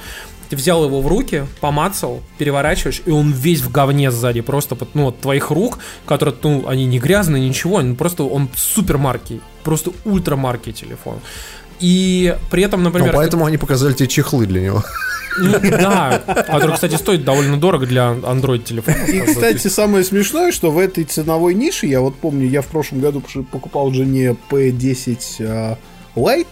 Ты 0.48 0.56
взял 0.56 0.84
его 0.84 1.00
в 1.00 1.06
руки, 1.06 1.46
помацал, 1.60 2.22
переворачиваешь, 2.36 3.00
и 3.06 3.10
он 3.10 3.32
весь 3.32 3.62
в 3.62 3.70
говне 3.70 4.10
сзади, 4.10 4.42
просто 4.42 4.76
ну, 4.92 5.08
от 5.08 5.18
твоих 5.18 5.50
рук, 5.50 5.78
которые, 6.04 6.36
ну, 6.42 6.68
они 6.68 6.84
не 6.84 6.98
грязные, 6.98 7.48
ничего, 7.48 7.82
просто 7.94 8.24
он 8.24 8.50
супер 8.54 8.98
марки, 8.98 9.40
просто 9.64 9.92
ультра 10.04 10.36
марки 10.36 10.72
телефон. 10.72 11.20
И 11.82 12.36
при 12.48 12.62
этом, 12.62 12.82
например... 12.84 13.12
Ну, 13.12 13.18
поэтому 13.18 13.44
они 13.44 13.58
показали 13.58 13.92
тебе 13.92 14.08
чехлы 14.08 14.46
для 14.46 14.60
него. 14.60 14.84
Ну, 15.38 15.58
да, 15.60 16.22
который, 16.46 16.74
кстати, 16.74 16.94
стоит 16.94 17.24
довольно 17.24 17.58
дорого 17.58 17.86
для 17.86 18.12
Android 18.12 18.62
телефона. 18.62 19.04
И, 19.04 19.20
кстати, 19.20 19.66
самое 19.66 20.04
смешное, 20.04 20.52
что 20.52 20.70
в 20.70 20.78
этой 20.78 21.04
ценовой 21.04 21.54
нише, 21.54 21.86
я 21.86 22.00
вот 22.00 22.14
помню, 22.14 22.46
я 22.48 22.62
в 22.62 22.66
прошлом 22.66 23.00
году 23.00 23.22
покупал 23.50 23.92
жене 23.92 24.36
P10 24.50 25.18
uh, 25.40 25.76
Lite, 26.14 26.46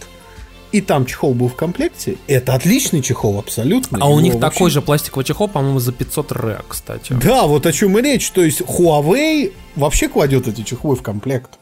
и 0.71 0.81
там 0.81 1.05
чехол 1.05 1.33
был 1.33 1.47
в 1.47 1.55
комплекте. 1.55 2.17
Это 2.27 2.53
отличный 2.53 3.01
чехол, 3.01 3.39
абсолютно. 3.39 3.99
А 4.01 4.05
Его 4.07 4.15
у 4.15 4.19
них 4.19 4.35
вообще... 4.35 4.49
такой 4.49 4.71
же 4.71 4.81
пластиковый 4.81 5.25
чехол, 5.25 5.47
по-моему, 5.47 5.79
за 5.79 5.91
500 5.91 6.31
ре, 6.31 6.59
кстати. 6.67 7.13
Да, 7.13 7.43
вот 7.43 7.65
о 7.65 7.71
чем 7.71 7.97
и 7.99 8.01
речь. 8.01 8.31
То 8.31 8.41
есть 8.41 8.61
Huawei 8.61 9.53
вообще 9.75 10.07
кладет 10.07 10.47
эти 10.47 10.61
чехлы 10.61 10.95
в 10.95 11.01
комплект. 11.01 11.60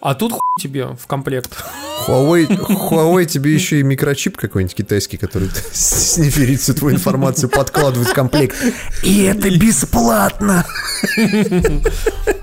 А 0.00 0.14
тут 0.14 0.32
хуй 0.32 0.40
тебе 0.60 0.86
в 0.86 1.06
комплект. 1.06 1.64
Huawei, 2.06 2.46
Huawei 2.46 3.24
тебе 3.24 3.52
еще 3.52 3.80
и 3.80 3.82
микрочип 3.82 4.36
какой-нибудь 4.36 4.74
китайский, 4.74 5.16
который 5.16 5.50
сниферит 5.72 6.60
всю 6.60 6.74
твою 6.74 6.96
информацию, 6.96 7.50
подкладывает 7.50 8.08
в 8.08 8.14
комплект. 8.14 8.56
И 9.02 9.24
это 9.24 9.50
бесплатно. 9.50 10.64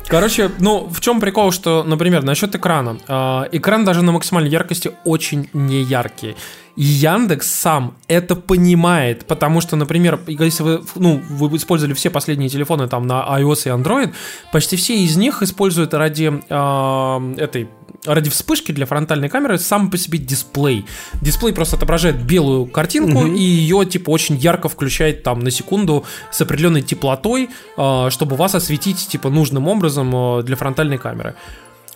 Короче, 0.08 0.52
ну, 0.60 0.88
в 0.90 1.00
чем 1.02 1.20
прикол, 1.20 1.52
что, 1.52 1.84
например, 1.84 2.24
насчет 2.24 2.54
экрана. 2.54 3.00
Э, 3.08 3.46
экран 3.52 3.86
даже 3.86 4.02
на 4.04 4.12
максимальной 4.12 4.52
яркости 4.52 4.92
очень 5.04 5.50
неяркий. 5.54 6.36
И 6.76 6.84
Яндекс 6.84 7.48
сам 7.48 7.96
это 8.08 8.36
понимает, 8.36 9.26
потому 9.26 9.62
что, 9.62 9.76
например, 9.78 10.20
если 10.28 10.64
вы, 10.64 10.84
ну, 10.96 11.22
вы 11.30 11.56
использовали 11.56 11.94
все 11.94 12.10
последние 12.10 12.50
телефоны 12.50 12.88
там 12.88 13.08
на 13.08 13.26
iOS 13.40 13.66
и 13.66 13.70
Android, 13.70 14.14
почти 14.52 14.76
все 14.76 14.96
из 14.98 15.16
них 15.16 15.42
используют 15.42 15.94
ради 15.94 16.32
э, 16.50 17.36
этой 17.38 17.70
ради 18.06 18.30
вспышки 18.30 18.72
для 18.72 18.86
фронтальной 18.86 19.30
камеры 19.30 19.58
сам 19.58 19.90
по 19.90 19.98
себе 19.98 20.20
дисплей. 20.20 20.86
Дисплей 21.22 21.54
просто 21.54 21.78
отображает 21.78 22.22
белую 22.22 22.68
картинку 22.68 23.20
угу. 23.20 23.28
и 23.28 23.42
ее 23.42 23.86
типа 23.86 24.10
очень 24.10 24.36
ярко 24.36 24.70
включает 24.70 25.24
там 25.24 25.40
на 25.40 25.52
секунду 25.52 26.06
с 26.32 26.40
определенной 26.42 26.82
теплотой, 26.82 27.50
э, 27.78 28.08
чтобы 28.10 28.36
вас 28.36 28.54
осветить 28.54 29.08
типа 29.08 29.30
нужным 29.30 29.68
образом 29.68 30.14
э, 30.14 30.44
для 30.44 30.56
фронтальной 30.56 30.98
камеры. 30.98 31.36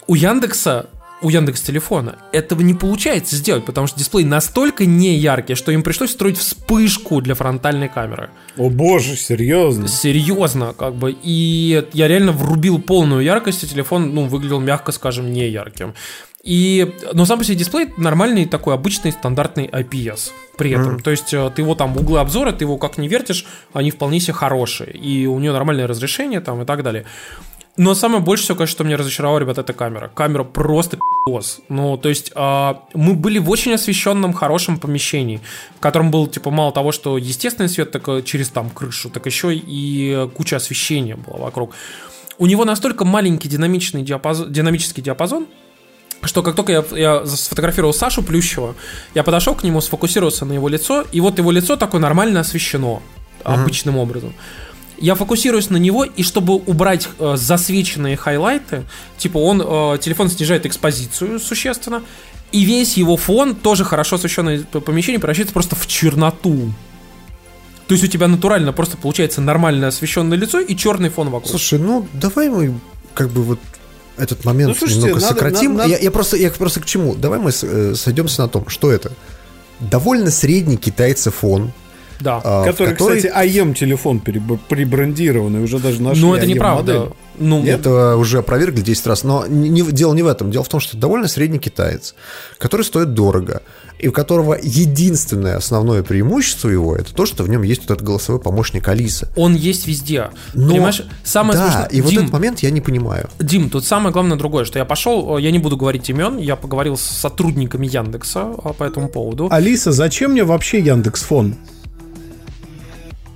У 0.08 0.16
Яндекса 0.16 0.90
у 1.22 1.30
Яндекс 1.30 1.62
телефона 1.62 2.18
этого 2.32 2.62
не 2.62 2.74
получается 2.74 3.36
сделать, 3.36 3.66
потому 3.66 3.88
что 3.88 4.00
дисплей 4.00 4.26
настолько 4.26 4.86
не 4.86 5.16
яркий, 5.16 5.56
что 5.56 5.72
им 5.72 5.84
пришлось 5.84 6.12
строить 6.12 6.38
вспышку 6.38 7.22
для 7.22 7.36
фронтальной 7.36 7.90
камеры. 7.90 8.30
О 8.58 8.70
боже, 8.70 9.16
серьезно? 9.16 9.88
Серьезно, 9.88 10.74
как 10.74 10.96
бы. 10.96 11.16
И 11.22 11.84
я 11.94 12.08
реально 12.08 12.32
врубил 12.32 12.80
полную 12.80 13.22
яркость, 13.22 13.64
и 13.64 13.68
телефон, 13.68 14.14
ну, 14.14 14.26
выглядел, 14.26 14.60
мягко 14.60 14.92
скажем, 14.92 15.32
не 15.32 15.50
ярким. 15.50 15.94
И, 16.44 16.96
но 17.14 17.26
сам 17.26 17.40
по 17.40 17.44
себе 17.44 17.58
дисплей 17.58 17.88
нормальный 17.98 18.46
такой 18.46 18.74
обычный 18.74 19.12
стандартный 19.12 19.68
IPS 19.68 20.32
при 20.58 20.72
этом. 20.72 20.96
Mm. 20.96 21.02
То 21.02 21.12
есть 21.12 21.34
э, 21.34 21.52
ты 21.54 21.62
его 21.62 21.76
там 21.76 21.98
углы 21.98 22.20
обзора, 22.20 22.54
ты 22.54 22.64
его 22.64 22.78
как 22.78 22.98
не 22.98 23.10
вертишь, 23.10 23.46
они 23.74 23.92
вполне 23.92 24.20
себе 24.22 24.34
хорошие. 24.34 24.92
И 24.92 25.26
у 25.26 25.38
нее 25.40 25.52
нормальное 25.52 25.86
разрешение 25.86 26.40
там 26.40 26.62
и 26.62 26.66
так 26.66 26.82
далее. 26.82 27.06
Но 27.80 27.96
самое 27.96 28.22
больше 28.22 28.44
всего, 28.44 28.58
конечно, 28.58 28.74
что 28.74 28.84
меня 28.84 28.98
разочаровало, 28.98 29.40
ребят, 29.40 29.58
это 29.58 29.72
камера. 29.72 30.12
Камера 30.14 30.44
просто 30.44 30.98
пи***ос. 30.98 31.62
Ну, 31.70 31.96
то 31.96 32.10
есть 32.10 32.30
э, 32.36 32.74
мы 32.94 33.14
были 33.14 33.40
в 33.40 33.50
очень 33.50 33.74
освещенном, 33.74 34.34
хорошем 34.34 34.78
помещении, 34.80 35.40
в 35.78 35.80
котором 35.80 36.12
был, 36.12 36.28
типа, 36.28 36.52
мало 36.52 36.74
того, 36.74 36.92
что 36.92 37.18
естественный 37.18 37.70
свет 37.70 37.92
так, 37.92 38.06
э, 38.10 38.22
через 38.24 38.50
там 38.50 38.70
крышу, 38.70 39.10
так 39.10 39.26
еще 39.26 39.56
и 39.56 40.28
куча 40.36 40.58
освещения 40.58 41.16
была 41.16 41.38
вокруг. 41.38 41.74
У 42.38 42.48
него 42.48 42.66
настолько 42.66 43.06
маленький 43.06 43.48
динамичный 43.48 44.02
диапазон, 44.02 44.52
динамический 44.52 45.02
диапазон, 45.02 45.48
что 46.24 46.44
как 46.44 46.58
только 46.58 46.74
я, 46.74 46.84
я 46.92 47.26
сфотографировал 47.26 47.94
Сашу 47.94 48.24
Плющева, 48.24 48.76
я 49.16 49.24
подошел 49.24 49.56
к 49.56 49.64
нему, 49.64 49.80
сфокусировался 49.80 50.44
на 50.44 50.52
его 50.52 50.68
лицо, 50.68 51.06
и 51.14 51.22
вот 51.22 51.38
его 51.38 51.50
лицо 51.50 51.78
такое 51.78 52.02
нормально 52.02 52.42
освещено 52.42 53.02
uh-huh. 53.46 53.54
обычным 53.54 53.96
образом 53.98 54.34
я 55.02 55.16
фокусируюсь 55.16 55.70
на 55.70 55.78
него, 55.78 56.04
и 56.04 56.24
чтобы 56.24 56.56
убрать 56.56 57.08
э, 57.20 57.36
засвеченные 57.38 58.18
хайлайты, 58.18 58.84
типа 59.18 59.38
он, 59.38 59.62
э, 59.62 59.98
телефон 60.00 60.30
снижает 60.30 60.66
экспозицию 60.66 61.40
существенно, 61.40 62.04
и 62.52 62.64
весь 62.64 62.98
его 62.98 63.18
фон, 63.18 63.56
тоже 63.56 63.84
хорошо 63.84 64.16
освещенное 64.16 64.64
помещение, 64.64 65.20
превращается 65.20 65.54
просто 65.54 65.76
в 65.76 65.88
черноту. 65.88 66.74
То 67.88 67.94
есть 67.94 68.04
у 68.04 68.08
тебя 68.08 68.28
натурально 68.28 68.72
просто 68.72 68.98
получается 68.98 69.42
нормально 69.42 69.88
освещенное 69.88 70.38
лицо 70.38 70.60
и 70.60 70.76
черный 70.76 71.10
фон 71.10 71.30
вокруг. 71.30 71.50
Слушай, 71.50 71.80
ну 71.80 72.08
давай 72.14 72.50
мы 72.50 72.80
как 73.14 73.30
бы 73.30 73.44
вот 73.44 73.60
этот 74.18 74.46
момент 74.46 74.70
ну, 74.70 74.76
слушайте, 74.76 75.02
немного 75.02 75.22
надо, 75.22 75.34
сократим. 75.34 75.74
Надо, 75.74 75.84
надо... 75.84 75.90
Я, 75.90 75.98
я, 75.98 76.12
просто, 76.12 76.38
я 76.38 76.52
просто 76.52 76.82
к 76.82 76.86
чему? 76.86 77.16
Давай 77.16 77.40
мы 77.40 77.52
э, 77.52 77.96
сойдемся 77.96 78.44
на 78.44 78.48
том, 78.48 78.68
что 78.68 78.92
это. 78.92 79.12
Довольно 79.80 80.30
средний 80.30 80.78
китайцев 80.78 81.36
фон, 81.36 81.72
да. 82.20 82.42
А, 82.44 82.66
который, 82.66 82.94
который, 82.94 83.18
кстати, 83.18 83.34
АЕМ 83.34 83.74
телефон 83.74 84.20
прибрендированный, 84.20 85.64
уже 85.64 85.80
даже 85.80 86.02
нашли 86.02 86.22
Ну, 86.22 86.36
это 86.36 86.46
неправда. 86.46 87.14
Ну, 87.40 87.64
Нет? 87.64 87.80
это 87.80 88.18
уже 88.18 88.40
опровергли 88.40 88.82
10 88.82 89.08
раз. 89.08 89.24
Но 89.24 89.48
не, 89.48 89.82
дело 89.82 90.14
не 90.14 90.24
в 90.24 90.28
этом. 90.28 90.52
Дело 90.52 90.64
в 90.64 90.68
том, 90.68 90.82
что 90.82 90.92
это 90.92 90.98
довольно 91.00 91.30
средний 91.30 91.60
китаец, 91.60 92.16
который 92.58 92.82
стоит 92.82 93.14
дорого, 93.14 93.62
и 93.98 94.10
у 94.10 94.12
которого 94.12 94.58
единственное 94.62 95.56
основное 95.56 96.04
преимущество 96.04 96.70
его 96.70 96.96
это 96.96 97.14
то, 97.14 97.26
что 97.26 97.44
в 97.44 97.50
нем 97.50 97.64
есть 97.64 97.82
вот 97.82 97.92
этот 97.92 98.06
голосовой 98.06 98.42
помощник 98.42 98.88
Алиса. 98.88 99.30
Он 99.36 99.56
есть 99.56 99.88
везде. 99.88 100.30
Но, 100.54 100.70
Понимаешь, 100.70 101.04
самое 101.24 101.58
да, 101.58 101.66
смешное... 101.66 101.88
и 101.88 101.96
Дим, 101.96 102.04
вот 102.04 102.14
этот 102.14 102.32
момент 102.32 102.60
я 102.60 102.72
не 102.72 102.82
понимаю. 102.82 103.30
Дим, 103.40 103.70
тут 103.70 103.86
самое 103.86 104.12
главное 104.12 104.38
другое, 104.38 104.66
что 104.66 104.80
я 104.80 104.86
пошел, 104.86 105.38
я 105.38 105.52
не 105.52 105.60
буду 105.60 105.78
говорить 105.78 106.10
имен, 106.10 106.38
я 106.38 106.56
поговорил 106.56 106.98
с 106.98 107.02
сотрудниками 107.02 107.88
Яндекса 107.88 108.54
а, 108.64 108.74
по 108.74 108.84
этому 108.84 109.08
поводу. 109.08 109.48
Алиса, 109.50 109.92
зачем 109.92 110.32
мне 110.32 110.44
вообще 110.44 110.80
Яндекс 110.80 111.24
Фон? 111.24 111.56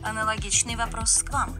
Аналогичный 0.03 0.75
вопрос 0.75 1.23
к 1.23 1.31
вам. 1.31 1.55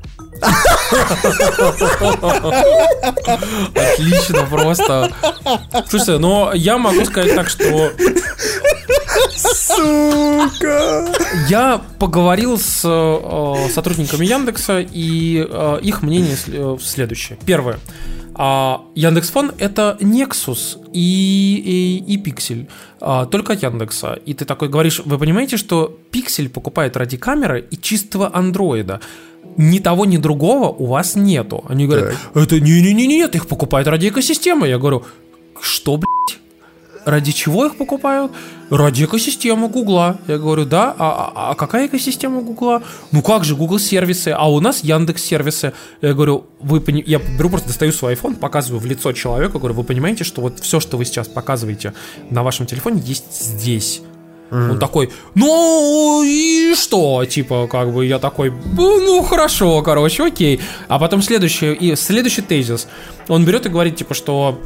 Отлично, 3.73 4.45
просто. 4.49 5.11
Слушайте, 5.87 6.17
но 6.17 6.51
я 6.53 6.77
могу 6.77 7.05
сказать 7.05 7.35
так, 7.35 7.49
что... 7.49 7.91
Сука! 9.35 11.13
Я 11.47 11.81
поговорил 11.99 12.59
с 12.59 12.81
э, 12.83 13.69
сотрудниками 13.73 14.25
Яндекса, 14.25 14.79
и 14.79 15.45
э, 15.47 15.79
их 15.81 16.01
мнение 16.01 16.35
э, 16.47 16.77
следующее. 16.81 17.37
Первое. 17.45 17.79
А 18.35 18.81
Яндекс.Фон 18.95 19.51
это 19.59 19.97
Nexus 20.01 20.79
и, 20.91 22.01
и, 22.07 22.13
и 22.13 22.17
Pixel, 22.17 22.67
а, 22.99 23.25
только 23.25 23.53
от 23.53 23.61
Яндекса. 23.61 24.19
И 24.25 24.33
ты 24.33 24.45
такой 24.45 24.69
говоришь, 24.69 25.01
вы 25.05 25.19
понимаете, 25.19 25.57
что 25.57 25.97
Pixel 26.11 26.49
покупает 26.49 26.97
ради 26.97 27.17
камеры 27.17 27.65
и 27.69 27.77
чистого 27.77 28.35
андроида. 28.35 29.01
Ни 29.57 29.79
того, 29.79 30.05
ни 30.05 30.17
другого 30.17 30.69
у 30.69 30.87
вас 30.87 31.15
нету. 31.15 31.63
Они 31.69 31.85
говорят, 31.85 32.15
так. 32.33 32.43
это 32.43 32.59
не-не-не, 32.59 33.05
нет, 33.05 33.35
их 33.35 33.47
покупают 33.47 33.87
ради 33.87 34.07
экосистемы. 34.07 34.67
Я 34.67 34.79
говорю, 34.79 35.03
что, 35.61 35.97
блядь? 35.97 36.39
Ради 37.05 37.33
чего 37.33 37.65
их 37.65 37.75
покупают? 37.75 38.31
Ради 38.73 39.03
экосистемы 39.03 39.67
Гугла. 39.67 40.17
Я 40.27 40.39
говорю, 40.39 40.65
да, 40.65 40.95
а, 40.97 41.31
а, 41.35 41.51
а 41.51 41.55
какая 41.55 41.85
экосистема 41.85 42.41
Гугла? 42.41 42.81
Ну 43.11 43.21
как 43.21 43.43
же, 43.43 43.55
Google 43.55 43.77
сервисы, 43.77 44.29
а 44.29 44.49
у 44.49 44.59
нас 44.59 44.83
Яндекс 44.83 45.23
сервисы. 45.23 45.73
Я 46.01 46.15
говорю, 46.15 46.47
вы 46.59 46.81
пони... 46.81 47.03
я 47.05 47.19
беру 47.19 47.49
просто 47.49 47.67
достаю 47.67 47.91
свой 47.91 48.15
iPhone, 48.15 48.35
показываю 48.35 48.79
в 48.79 48.85
лицо 48.87 49.11
человека, 49.11 49.59
говорю, 49.59 49.75
вы 49.75 49.83
понимаете, 49.83 50.23
что 50.23 50.41
вот 50.41 50.59
все, 50.59 50.79
что 50.79 50.97
вы 50.97 51.05
сейчас 51.05 51.27
показываете 51.27 51.93
на 52.31 52.41
вашем 52.41 52.65
телефоне, 52.65 52.99
есть 53.05 53.31
здесь. 53.31 54.01
Mm. 54.49 54.71
Он 54.71 54.79
такой, 54.79 55.11
ну 55.35 56.23
и 56.25 56.73
что? 56.73 57.25
Типа, 57.25 57.67
как 57.67 57.93
бы 57.93 58.07
я 58.07 58.17
такой, 58.17 58.51
ну 58.75 59.21
хорошо, 59.21 59.83
короче, 59.83 60.23
окей. 60.23 60.59
А 60.87 60.97
потом 60.97 61.21
следующий, 61.21 61.73
и 61.73 61.95
следующий 61.95 62.41
тезис. 62.41 62.87
Он 63.27 63.45
берет 63.45 63.67
и 63.67 63.69
говорит, 63.69 63.97
типа, 63.97 64.15
что 64.15 64.59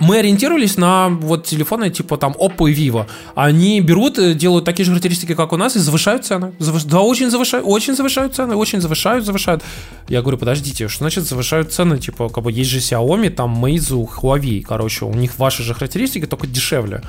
мы 0.00 0.18
ориентировались 0.18 0.76
на 0.76 1.08
вот 1.08 1.46
телефоны 1.46 1.90
типа 1.90 2.16
там 2.16 2.34
Oppo 2.38 2.70
и 2.70 2.74
Vivo. 2.74 3.06
Они 3.34 3.80
берут, 3.80 4.18
э, 4.18 4.34
делают 4.34 4.64
такие 4.64 4.84
же 4.84 4.92
характеристики, 4.92 5.34
как 5.34 5.52
у 5.52 5.56
нас, 5.56 5.76
и 5.76 5.78
завышают 5.78 6.24
цены. 6.24 6.52
Завыш... 6.58 6.84
Да, 6.84 7.00
очень 7.00 7.30
завышают, 7.30 7.66
очень 7.66 7.94
завышают 7.94 8.34
цены, 8.34 8.54
очень 8.54 8.80
завышают, 8.80 9.24
завышают. 9.24 9.62
Я 10.08 10.22
говорю, 10.22 10.38
подождите, 10.38 10.88
что 10.88 10.98
значит 10.98 11.24
завышают 11.24 11.72
цены? 11.72 11.98
Типа, 11.98 12.28
как 12.28 12.44
бы 12.44 12.52
есть 12.52 12.70
же 12.70 12.78
Xiaomi, 12.78 13.30
там 13.30 13.64
Meizu, 13.64 14.08
Huawei, 14.08 14.62
короче, 14.62 15.04
у 15.04 15.14
них 15.14 15.38
ваши 15.38 15.62
же 15.62 15.74
характеристики, 15.74 16.26
только 16.26 16.46
дешевле. 16.46 17.02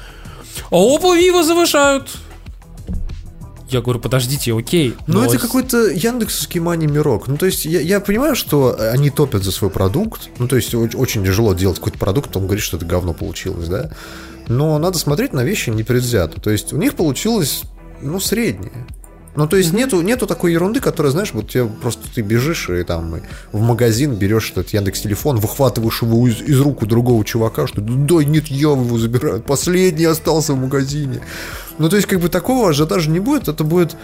А 0.71 0.75
Oppo 0.75 1.17
и 1.17 1.29
Vivo 1.29 1.43
завышают. 1.43 2.09
Я 3.69 3.81
говорю, 3.81 3.99
подождите, 3.99 4.57
окей. 4.57 4.95
Ну, 5.07 5.23
это 5.23 5.37
какой-то 5.37 5.89
яндексовский 5.89 6.59
мани-мирок. 6.59 7.27
Ну, 7.27 7.37
то 7.37 7.45
есть, 7.45 7.65
я, 7.65 7.79
я 7.79 7.99
понимаю, 7.99 8.35
что 8.35 8.75
они 8.91 9.09
топят 9.09 9.43
за 9.43 9.51
свой 9.51 9.69
продукт. 9.69 10.29
Ну, 10.39 10.47
то 10.47 10.55
есть, 10.55 10.73
очень 10.73 11.23
тяжело 11.23 11.53
делать 11.53 11.77
какой-то 11.77 11.99
продукт, 11.99 12.35
он 12.35 12.45
говорит, 12.45 12.63
что 12.63 12.77
это 12.77 12.85
говно 12.85 13.13
получилось, 13.13 13.67
да. 13.67 13.91
Но 14.47 14.77
надо 14.79 14.97
смотреть 14.97 15.33
на 15.33 15.43
вещи 15.43 15.69
непредвзято. 15.69 16.41
То 16.41 16.49
есть, 16.49 16.73
у 16.73 16.77
них 16.77 16.95
получилось, 16.95 17.61
ну, 18.01 18.19
среднее. 18.19 18.87
Ну, 19.35 19.47
то 19.47 19.57
есть, 19.57 19.73
нету, 19.73 20.01
нету 20.01 20.27
такой 20.27 20.53
ерунды, 20.53 20.79
которая, 20.79 21.11
знаешь, 21.11 21.31
вот 21.33 21.49
тебе 21.49 21.65
просто 21.65 22.03
ты 22.13 22.21
бежишь 22.21 22.69
и 22.69 22.83
там 22.83 23.21
в 23.51 23.61
магазин 23.61 24.15
берешь 24.15 24.51
этот 24.51 24.69
Яндекс 24.69 25.01
телефон, 25.01 25.37
выхватываешь 25.37 26.01
его 26.01 26.27
из, 26.27 26.41
из 26.41 26.59
рук 26.59 26.81
у 26.81 26.85
другого 26.85 27.23
чувака, 27.23 27.67
что 27.67 27.81
да 27.81 28.15
нет, 28.23 28.47
я 28.47 28.71
его 28.71 28.97
забираю, 28.97 29.41
последний 29.41 30.05
остался 30.05 30.53
в 30.53 30.57
магазине. 30.57 31.21
Ну, 31.77 31.89
то 31.89 31.95
есть, 31.95 32.07
как 32.07 32.19
бы 32.19 32.29
такого 32.29 32.69
ажиотажа 32.69 33.09
не 33.09 33.19
будет, 33.19 33.47
это 33.47 33.63
будет 33.63 33.95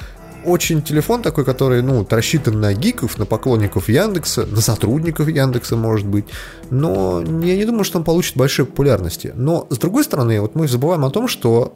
очень 0.45 0.81
телефон 0.81 1.21
такой, 1.21 1.43
который, 1.43 1.81
ну, 1.81 2.05
рассчитан 2.09 2.61
на 2.61 2.73
гиков, 2.73 3.17
на 3.17 3.25
поклонников 3.25 3.89
Яндекса, 3.89 4.45
на 4.45 4.61
сотрудников 4.61 5.27
Яндекса, 5.27 5.75
может 5.75 6.07
быть. 6.07 6.25
Но 6.69 7.21
я 7.21 7.55
не 7.55 7.65
думаю, 7.65 7.83
что 7.83 7.97
он 7.97 8.03
получит 8.03 8.37
большой 8.37 8.65
популярности. 8.65 9.33
Но, 9.35 9.67
с 9.69 9.77
другой 9.77 10.03
стороны, 10.03 10.39
вот 10.39 10.55
мы 10.55 10.67
забываем 10.67 11.03
о 11.03 11.09
том, 11.09 11.27
что 11.27 11.73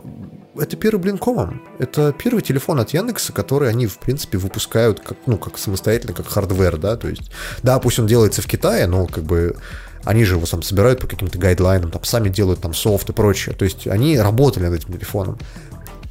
это 0.59 0.77
первый 0.77 0.99
блин 0.99 1.17
комом. 1.17 1.61
Это 1.79 2.13
первый 2.17 2.41
телефон 2.41 2.79
от 2.79 2.91
Яндекса, 2.91 3.33
который 3.33 3.69
они, 3.69 3.87
в 3.87 3.97
принципе, 3.97 4.37
выпускают 4.37 4.99
как, 4.99 5.17
ну, 5.25 5.37
как 5.37 5.57
самостоятельно, 5.57 6.13
как 6.13 6.27
hardware, 6.27 6.77
да, 6.77 6.95
то 6.95 7.07
есть, 7.07 7.31
да, 7.63 7.79
пусть 7.79 7.99
он 7.99 8.07
делается 8.07 8.41
в 8.41 8.47
Китае, 8.47 8.87
но 8.87 9.07
как 9.07 9.23
бы 9.23 9.55
они 10.03 10.23
же 10.23 10.35
его 10.35 10.45
там 10.45 10.61
собирают 10.61 10.99
по 10.99 11.07
каким-то 11.07 11.37
гайдлайнам, 11.37 11.91
там 11.91 12.03
сами 12.03 12.29
делают 12.29 12.61
там 12.61 12.73
софт 12.73 13.09
и 13.09 13.13
прочее. 13.13 13.55
То 13.55 13.65
есть 13.65 13.87
они 13.87 14.17
работали 14.19 14.65
над 14.65 14.75
этим 14.75 14.93
телефоном. 14.93 15.37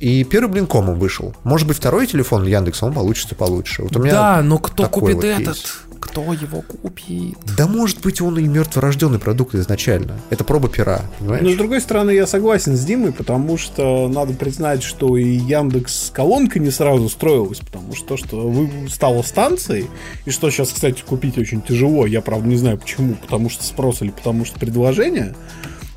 И 0.01 0.23
первый 0.23 0.51
блин 0.51 0.67
комом 0.67 0.99
вышел. 0.99 1.35
Может 1.43 1.67
быть, 1.67 1.77
второй 1.77 2.07
телефон 2.07 2.47
Яндекса, 2.47 2.87
он 2.87 2.93
получится 2.93 3.35
получше. 3.35 3.83
Вот 3.83 3.97
у 3.97 4.01
меня 4.01 4.13
да, 4.13 4.43
но 4.43 4.59
кто 4.59 4.89
купит 4.89 5.17
вот 5.17 5.25
этот? 5.25 5.57
Кейс. 5.57 5.81
Кто 6.09 6.33
его 6.33 6.63
купит? 6.63 7.37
Да 7.57 7.67
может 7.67 8.01
быть 8.01 8.21
он 8.21 8.39
и 8.39 8.43
мертворожденный 8.43 9.19
продукт 9.19 9.55
изначально. 9.55 10.19
Это 10.31 10.43
проба 10.43 10.69
пера, 10.69 11.03
понимаешь? 11.19 11.43
Но 11.45 11.51
с 11.51 11.57
другой 11.57 11.81
стороны, 11.81 12.11
я 12.11 12.27
согласен 12.27 12.77
с 12.77 12.85
Димой, 12.85 13.13
потому 13.13 13.59
что 13.59 14.09
надо 14.09 14.33
признать, 14.33 14.83
что 14.83 15.17
и 15.17 15.25
Яндекс 15.25 16.11
колонка 16.13 16.59
не 16.59 16.71
сразу 16.71 17.09
строилась, 17.09 17.59
потому 17.59 17.95
что 17.95 18.09
то, 18.09 18.17
что 18.17 18.49
вы 18.49 18.89
стало 18.89 19.23
станцией, 19.23 19.89
и 20.25 20.31
что 20.31 20.51
сейчас, 20.51 20.71
кстати, 20.71 21.03
купить 21.07 21.37
очень 21.39 21.61
тяжело, 21.61 22.07
я 22.07 22.21
правда 22.21 22.49
не 22.49 22.57
знаю 22.57 22.79
почему, 22.79 23.15
потому 23.15 23.51
что 23.51 23.63
спрос 23.65 24.03
или 24.03 24.11
потому 24.11 24.45
что 24.45 24.59
предложение, 24.59 25.35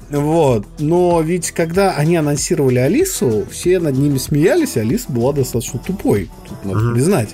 Вот. 0.09 0.67
Но 0.79 1.21
ведь 1.21 1.51
когда 1.51 1.91
они 1.95 2.17
анонсировали 2.17 2.79
Алису, 2.79 3.45
все 3.49 3.79
над 3.79 3.97
ними 3.97 4.17
смеялись, 4.17 4.75
и 4.75 4.81
Алиса 4.81 5.11
была 5.11 5.31
достаточно 5.31 5.79
тупой. 5.79 6.29
Тут 6.47 6.65
надо 6.65 6.79
mm-hmm. 6.79 6.93
признать. 6.93 7.29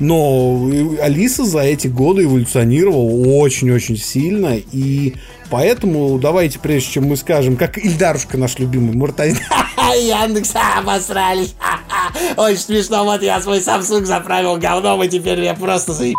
Но 0.00 0.70
Алиса 1.00 1.44
за 1.44 1.60
эти 1.60 1.86
годы 1.86 2.24
эволюционировала 2.24 3.38
очень-очень 3.38 3.96
сильно, 3.96 4.56
и 4.56 5.14
поэтому 5.50 6.18
давайте, 6.18 6.58
прежде 6.58 6.92
чем 6.92 7.04
мы 7.04 7.16
скажем, 7.16 7.56
как 7.56 7.78
Ильдарушка 7.78 8.36
наш 8.36 8.58
любимый 8.58 8.96
Муртазин, 8.96 9.38
Яндекс, 9.78 10.52
обосрались, 10.76 11.54
очень 12.36 12.58
смешно, 12.58 13.04
вот 13.04 13.22
я 13.22 13.40
свой 13.40 13.58
Samsung 13.58 14.04
заправил 14.04 14.56
говном, 14.56 15.02
и 15.04 15.08
теперь 15.08 15.40
я 15.40 15.54
просто 15.54 15.92
заебись. 15.92 16.18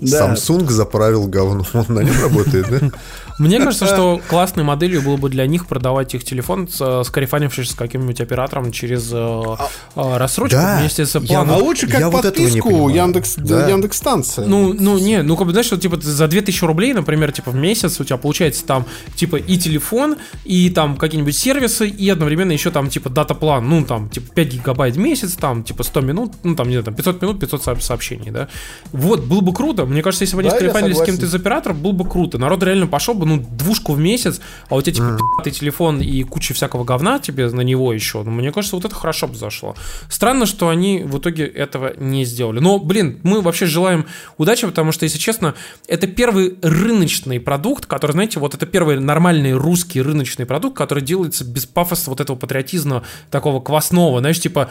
Да. 0.00 0.34
Samsung 0.34 0.68
заправил 0.68 1.26
говно, 1.28 1.64
он 1.72 1.86
на 1.88 2.00
нем 2.00 2.20
работает, 2.20 2.66
да? 2.68 2.90
Мне 3.38 3.58
кажется, 3.58 3.86
что 3.92 4.20
классной 4.28 4.64
моделью 4.64 5.02
было 5.02 5.16
бы 5.16 5.28
для 5.28 5.46
них 5.46 5.66
продавать 5.66 6.14
их 6.14 6.24
телефон, 6.24 6.68
скарифанившись 6.68 7.70
с 7.70 7.74
каким-нибудь 7.74 8.20
оператором 8.20 8.72
через 8.72 9.10
э, 9.12 9.16
а, 9.16 9.68
э, 9.96 10.16
рассрочку 10.16 10.56
да, 10.56 10.78
вместе 10.78 11.06
с 11.06 11.18
планом. 11.20 11.54
А 11.54 11.58
лучше 11.58 11.86
как 11.86 12.00
я 12.00 12.10
подписку 12.10 12.70
вот 12.70 12.90
Яндекс, 12.90 13.36
да. 13.36 13.68
Яндекс 13.68 13.96
станция. 13.96 14.46
Ну, 14.46 14.72
ну, 14.72 14.98
не, 14.98 15.22
ну, 15.22 15.36
как 15.36 15.46
бы, 15.46 15.52
знаешь, 15.52 15.66
что, 15.66 15.76
типа, 15.76 16.00
за 16.00 16.28
2000 16.28 16.64
рублей, 16.64 16.92
например, 16.92 17.32
типа, 17.32 17.50
в 17.50 17.56
месяц 17.56 18.00
у 18.00 18.04
тебя 18.04 18.16
получается 18.16 18.64
там, 18.66 18.86
типа, 19.14 19.36
и 19.36 19.56
телефон, 19.58 20.16
и 20.44 20.70
там 20.70 20.96
какие-нибудь 20.96 21.36
сервисы, 21.36 21.88
и 21.88 22.08
одновременно 22.08 22.52
еще 22.52 22.70
там, 22.70 22.88
типа, 22.88 23.10
дата-план, 23.10 23.68
ну, 23.68 23.84
там, 23.84 24.08
типа, 24.08 24.32
5 24.34 24.48
гигабайт 24.48 24.96
в 24.96 24.98
месяц, 24.98 25.34
там, 25.34 25.64
типа, 25.64 25.82
100 25.82 26.00
минут, 26.00 26.32
ну, 26.42 26.54
там, 26.54 26.68
не 26.68 26.74
знаю, 26.74 26.84
там, 26.84 26.94
500 26.94 27.22
минут, 27.22 27.40
500 27.40 27.82
сообщений, 27.82 28.30
да. 28.30 28.48
Вот, 28.92 29.24
было 29.24 29.40
бы 29.40 29.52
круто. 29.52 29.86
Мне 29.86 30.02
кажется, 30.02 30.24
если 30.24 30.36
бы 30.36 30.42
они 30.42 30.50
да, 30.50 30.56
скарифанили 30.56 30.92
с 30.92 31.02
кем-то 31.02 31.26
из 31.26 31.34
операторов, 31.34 31.78
было 31.78 31.92
бы 31.92 32.08
круто. 32.08 32.38
Народ 32.38 32.62
реально 32.62 32.86
пошел 32.86 33.14
бы, 33.14 33.21
ну, 33.24 33.38
двушку 33.38 33.92
в 33.92 33.98
месяц, 33.98 34.40
а 34.68 34.76
у 34.76 34.82
тебя 34.82 34.94
типа 34.94 35.18
mm. 35.44 35.50
телефон 35.50 36.00
и 36.00 36.22
куча 36.24 36.54
всякого 36.54 36.84
говна 36.84 37.18
тебе 37.18 37.48
на 37.48 37.60
него 37.62 37.92
еще. 37.92 38.22
Ну, 38.22 38.30
мне 38.30 38.52
кажется, 38.52 38.76
вот 38.76 38.84
это 38.84 38.94
хорошо 38.94 39.28
бы 39.28 39.34
зашло. 39.34 39.74
Странно, 40.08 40.46
что 40.46 40.68
они 40.68 41.02
в 41.02 41.18
итоге 41.18 41.46
этого 41.46 41.92
не 41.96 42.24
сделали. 42.24 42.58
Но, 42.60 42.78
блин, 42.78 43.20
мы 43.22 43.40
вообще 43.40 43.66
желаем 43.66 44.06
удачи, 44.38 44.66
потому 44.66 44.92
что, 44.92 45.04
если 45.04 45.18
честно, 45.18 45.54
это 45.88 46.06
первый 46.06 46.56
рыночный 46.62 47.40
продукт, 47.40 47.86
который, 47.86 48.12
знаете, 48.12 48.40
вот 48.40 48.54
это 48.54 48.66
первый 48.66 48.98
нормальный 49.00 49.52
русский 49.52 50.00
рыночный 50.02 50.46
продукт, 50.46 50.76
который 50.76 51.02
делается 51.02 51.44
без 51.44 51.66
пафоса 51.66 52.10
вот 52.10 52.20
этого 52.20 52.36
патриотизма 52.36 53.04
такого 53.30 53.60
квасного, 53.60 54.20
знаешь, 54.20 54.40
типа 54.40 54.70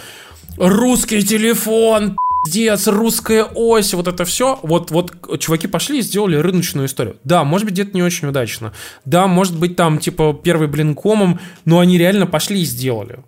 русский 0.58 1.24
телефон, 1.24 2.18
пиздец, 2.46 2.88
русская 2.88 3.44
ось, 3.44 3.94
вот 3.94 4.08
это 4.08 4.26
все. 4.26 4.60
Вот, 4.64 4.92
вот 4.92 5.40
чуваки 5.40 5.68
пошли 5.68 6.00
и 6.00 6.02
сделали 6.02 6.36
рыночную 6.38 6.88
историю. 6.88 7.18
Да, 7.24 7.44
может 7.44 7.66
быть, 7.66 7.74
где-то 7.74 7.92
не 7.94 8.04
очень 8.04 8.28
удачно. 8.28 8.74
Да, 9.06 9.28
может 9.28 9.58
быть, 9.58 9.76
там, 9.76 10.00
типа, 10.00 10.40
первый 10.44 10.68
блин 10.68 10.96
комом, 10.96 11.40
но 11.66 11.80
они 11.80 11.98
реально 11.98 12.28
пошли 12.28 12.62
и 12.62 12.66
сделали. 12.66 13.20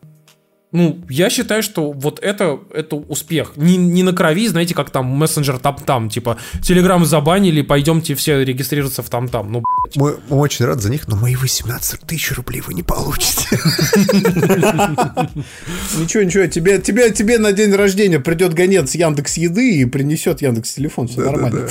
Ну, 0.73 0.99
я 1.07 1.29
считаю, 1.29 1.61
что 1.61 1.91
вот 1.91 2.19
это, 2.19 2.59
это 2.73 2.95
успех. 2.95 3.53
Не, 3.57 3.77
не 3.77 4.01
на 4.01 4.11
крови, 4.11 4.47
знаете, 4.47 4.73
как 4.73 4.89
там 4.89 5.05
мессенджер 5.05 5.59
там-там, 5.59 6.09
типа, 6.09 6.37
Телеграм 6.63 7.05
забанили, 7.05 7.61
пойдемте 7.61 8.15
все 8.15 8.43
регистрироваться 8.43 9.03
в 9.03 9.09
там-там. 9.09 9.51
Ну, 9.51 9.63
мы, 9.93 10.17
мы 10.29 10.37
очень 10.37 10.65
рады 10.65 10.81
за 10.81 10.89
них, 10.89 11.07
но 11.07 11.15
мои 11.15 11.35
18 11.35 12.01
тысяч 12.01 12.31
рублей 12.31 12.61
вы 12.61 12.73
не 12.73 12.81
получите. 12.81 13.47
Ничего, 15.95 16.23
ничего, 16.23 16.47
тебе, 16.47 16.79
тебе, 16.79 17.11
тебе 17.11 17.37
на 17.37 17.51
день 17.51 17.71
рождения 17.75 18.19
придет 18.19 18.55
гонец 18.55 18.95
Яндекс 18.95 19.37
Еды 19.37 19.75
и 19.77 19.85
принесет 19.85 20.41
Яндекс 20.41 20.73
Телефон, 20.73 21.07
все 21.07 21.21
нормально. 21.21 21.67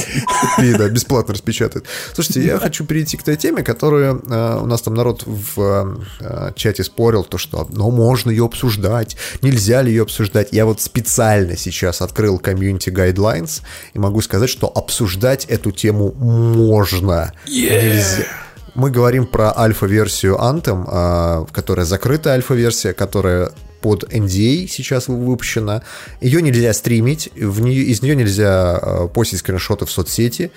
И 0.63 0.73
да, 0.75 0.89
бесплатно 0.89 1.35
распечатает. 1.35 1.87
Слушайте, 2.15 2.45
я 2.45 2.59
хочу 2.59 2.85
перейти 2.85 3.17
к 3.17 3.25
той 3.25 3.37
теме, 3.37 3.65
которая 3.65 4.15
э, 4.15 4.59
у 4.63 4.67
нас 4.67 4.83
там 4.83 4.95
народ 4.95 5.25
в 5.27 5.99
э, 6.21 6.53
чате 6.55 6.85
спорил, 6.85 7.25
то, 7.25 7.39
что, 7.39 7.67
ну, 7.73 7.91
можно 7.91 8.31
ее 8.31 8.45
обсуждать 8.45 8.92
обсуждать, 8.93 9.17
нельзя 9.43 9.83
ли 9.83 9.91
ее 9.91 10.03
обсуждать. 10.03 10.49
Я 10.53 10.67
вот 10.67 10.81
специально 10.81 11.57
сейчас 11.57 12.03
открыл 12.03 12.39
комьюнити 12.39 12.91
guidelines 12.91 13.63
и 13.95 13.99
могу 13.99 14.21
сказать, 14.21 14.51
что 14.51 14.67
обсуждать 14.69 15.47
эту 15.47 15.73
тему 15.73 16.13
можно. 16.13 17.33
Yeah. 17.47 17.83
Нельзя. 17.83 18.27
Мы 18.75 18.91
говорим 18.91 19.27
про 19.27 19.53
альфа-версию 19.57 20.39
Anthem, 20.41 20.85
а, 20.87 21.47
которая 21.53 21.85
закрытая 21.85 22.35
альфа-версия, 22.35 22.95
которая 22.95 23.51
под 23.83 24.05
NDA 24.05 24.67
сейчас 24.69 25.09
выпущена. 25.09 25.83
Ее 26.21 26.41
нельзя 26.41 26.73
стримить, 26.73 27.31
в 27.35 27.61
нее, 27.61 27.83
из 27.83 28.01
нее 28.01 28.17
нельзя 28.17 28.79
а, 28.79 29.09
постить 29.09 29.41
скриншоты 29.41 29.85
в 29.85 29.91
соцсети 29.91 30.53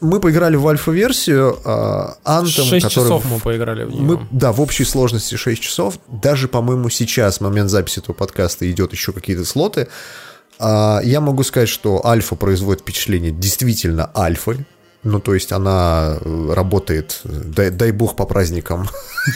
мы 0.00 0.20
поиграли 0.20 0.56
в 0.56 0.66
альфа-версию. 0.66 1.58
6 2.64 2.84
который... 2.84 3.04
часов 3.04 3.24
мы 3.30 3.38
поиграли 3.40 3.84
в 3.84 3.90
нее. 3.90 4.00
Мы, 4.00 4.20
да, 4.30 4.52
в 4.52 4.60
общей 4.60 4.84
сложности 4.84 5.36
6 5.36 5.60
часов. 5.60 5.98
Даже, 6.08 6.48
по-моему, 6.48 6.88
сейчас, 6.88 7.38
в 7.38 7.40
момент 7.42 7.70
записи 7.70 8.00
этого 8.00 8.14
подкаста, 8.14 8.70
идет 8.70 8.92
еще 8.92 9.12
какие-то 9.12 9.44
слоты. 9.44 9.88
Uh, 10.58 11.04
я 11.04 11.20
могу 11.20 11.44
сказать, 11.44 11.68
что 11.68 12.04
альфа 12.04 12.34
производит 12.34 12.82
впечатление 12.82 13.30
действительно 13.30 14.10
альфой. 14.16 14.66
Ну, 15.04 15.20
то 15.20 15.32
есть 15.34 15.52
она 15.52 16.18
э, 16.20 16.52
работает, 16.52 17.20
дай, 17.24 17.70
дай 17.70 17.92
бог 17.92 18.16
по 18.16 18.26
праздникам. 18.26 18.88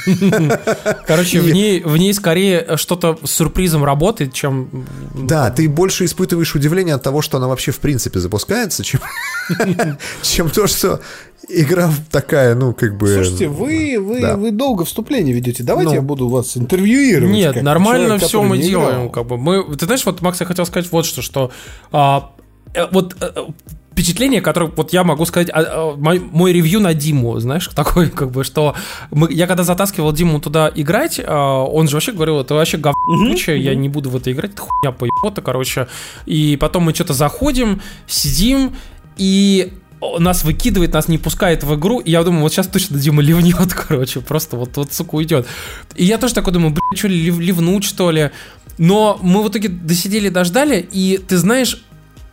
Короче, 1.07 1.41
в, 1.41 1.53
ней, 1.53 1.83
в 1.83 1.97
ней 1.97 2.13
скорее 2.15 2.77
что-то 2.77 3.17
с 3.23 3.31
сюрпризом 3.31 3.85
работает, 3.85 4.33
чем... 4.33 4.87
Да, 5.15 5.51
ты 5.53 5.69
больше 5.69 6.05
испытываешь 6.05 6.57
удивление 6.57 6.97
от 6.97 7.03
того, 7.05 7.23
что 7.23 7.37
она 7.37 7.47
вообще 7.47 7.71
в 7.71 7.79
принципе 7.79 8.19
запускается, 8.19 8.83
чем, 8.83 9.01
чем 10.23 10.51
то, 10.51 10.67
что 10.67 11.01
игра 11.49 11.91
такая, 12.11 12.57
ну, 12.57 12.75
как 12.75 12.97
бы... 12.99 13.15
Слушайте, 13.15 13.47
вы, 13.47 13.99
вы, 14.01 14.21
да. 14.21 14.37
вы 14.37 14.51
долго 14.51 14.85
вступление 14.85 15.33
ведете. 15.33 15.63
Давайте 15.63 15.91
ну, 15.91 15.95
я 15.95 16.03
буду 16.03 16.29
вас 16.29 16.57
интервьюировать. 16.57 17.33
Нет, 17.33 17.63
нормально 17.63 18.07
человек, 18.07 18.27
все 18.27 18.43
мы 18.43 18.59
делаем. 18.59 19.11
Как 19.11 19.27
бы. 19.27 19.39
мы, 19.39 19.77
ты 19.77 19.85
знаешь, 19.85 20.05
вот, 20.05 20.23
Макс, 20.23 20.41
я 20.41 20.47
хотел 20.47 20.67
сказать 20.67 20.91
вот 20.91 21.07
что, 21.07 21.23
что 21.23 21.53
а, 21.93 22.33
э, 22.75 22.87
вот 22.91 23.17
э, 23.21 23.45
впечатление, 23.93 24.41
которое 24.41 24.71
вот 24.75 24.93
я 24.93 25.05
могу 25.05 25.25
сказать, 25.27 25.49
а, 25.51 25.61
а, 25.61 25.97
мой, 25.97 26.19
мой 26.19 26.53
ревью 26.53 26.81
на 26.81 26.95
Диму, 26.95 27.39
знаешь, 27.39 27.69
такой, 27.75 28.11
как 28.11 28.31
бы, 28.31 28.45
что 28.45 28.75
мы, 29.11 29.33
я 29.33 29.47
когда 29.47 29.63
затаскивал 29.63 30.13
Диму 30.13 30.41
туда 30.41 30.71
играть, 30.75 31.21
а, 31.25 31.63
он 31.63 31.89
же 31.89 31.97
вообще 31.97 32.13
говорил, 32.13 32.41
это 32.41 32.55
вообще 32.55 32.79
говнючее, 32.79 33.61
я 33.61 33.75
не 33.75 33.89
буду 33.89 34.11
в 34.11 34.17
это 34.17 34.33
играть, 34.33 34.53
это 34.53 34.63
хуйня 34.63 34.93
поебота, 34.93 35.43
короче. 35.43 35.89
И 36.27 36.57
потом 36.61 36.85
мы 36.85 36.95
что-то 36.95 37.13
заходим, 37.13 37.81
сидим, 38.07 38.75
и 39.17 39.73
нас 40.19 40.43
выкидывает, 40.43 40.93
нас 40.95 41.09
не 41.09 41.19
пускает 41.19 41.63
в 41.63 41.75
игру, 41.77 42.01
и 42.01 42.11
я 42.11 42.23
думаю, 42.25 42.43
вот 42.43 42.53
сейчас 42.53 42.67
точно 42.67 42.99
Дима 42.99 43.23
ливнет, 43.23 43.73
короче, 43.89 44.21
просто 44.21 44.57
вот, 44.57 44.77
вот 44.77 44.93
сука, 44.93 45.15
уйдет. 45.15 45.47
И 45.95 46.05
я 46.05 46.19
тоже 46.19 46.35
такой 46.35 46.53
думаю, 46.53 46.71
блин, 46.71 46.97
что 46.97 47.09
ли, 47.09 47.21
лив, 47.21 47.39
ливнуть, 47.39 47.85
что 47.85 48.11
ли? 48.11 48.31
Но 48.79 49.19
мы 49.23 49.43
в 49.43 49.49
итоге 49.49 49.69
досидели, 49.69 50.29
дождали, 50.29 50.87
и 50.93 51.19
ты 51.19 51.37
знаешь, 51.37 51.85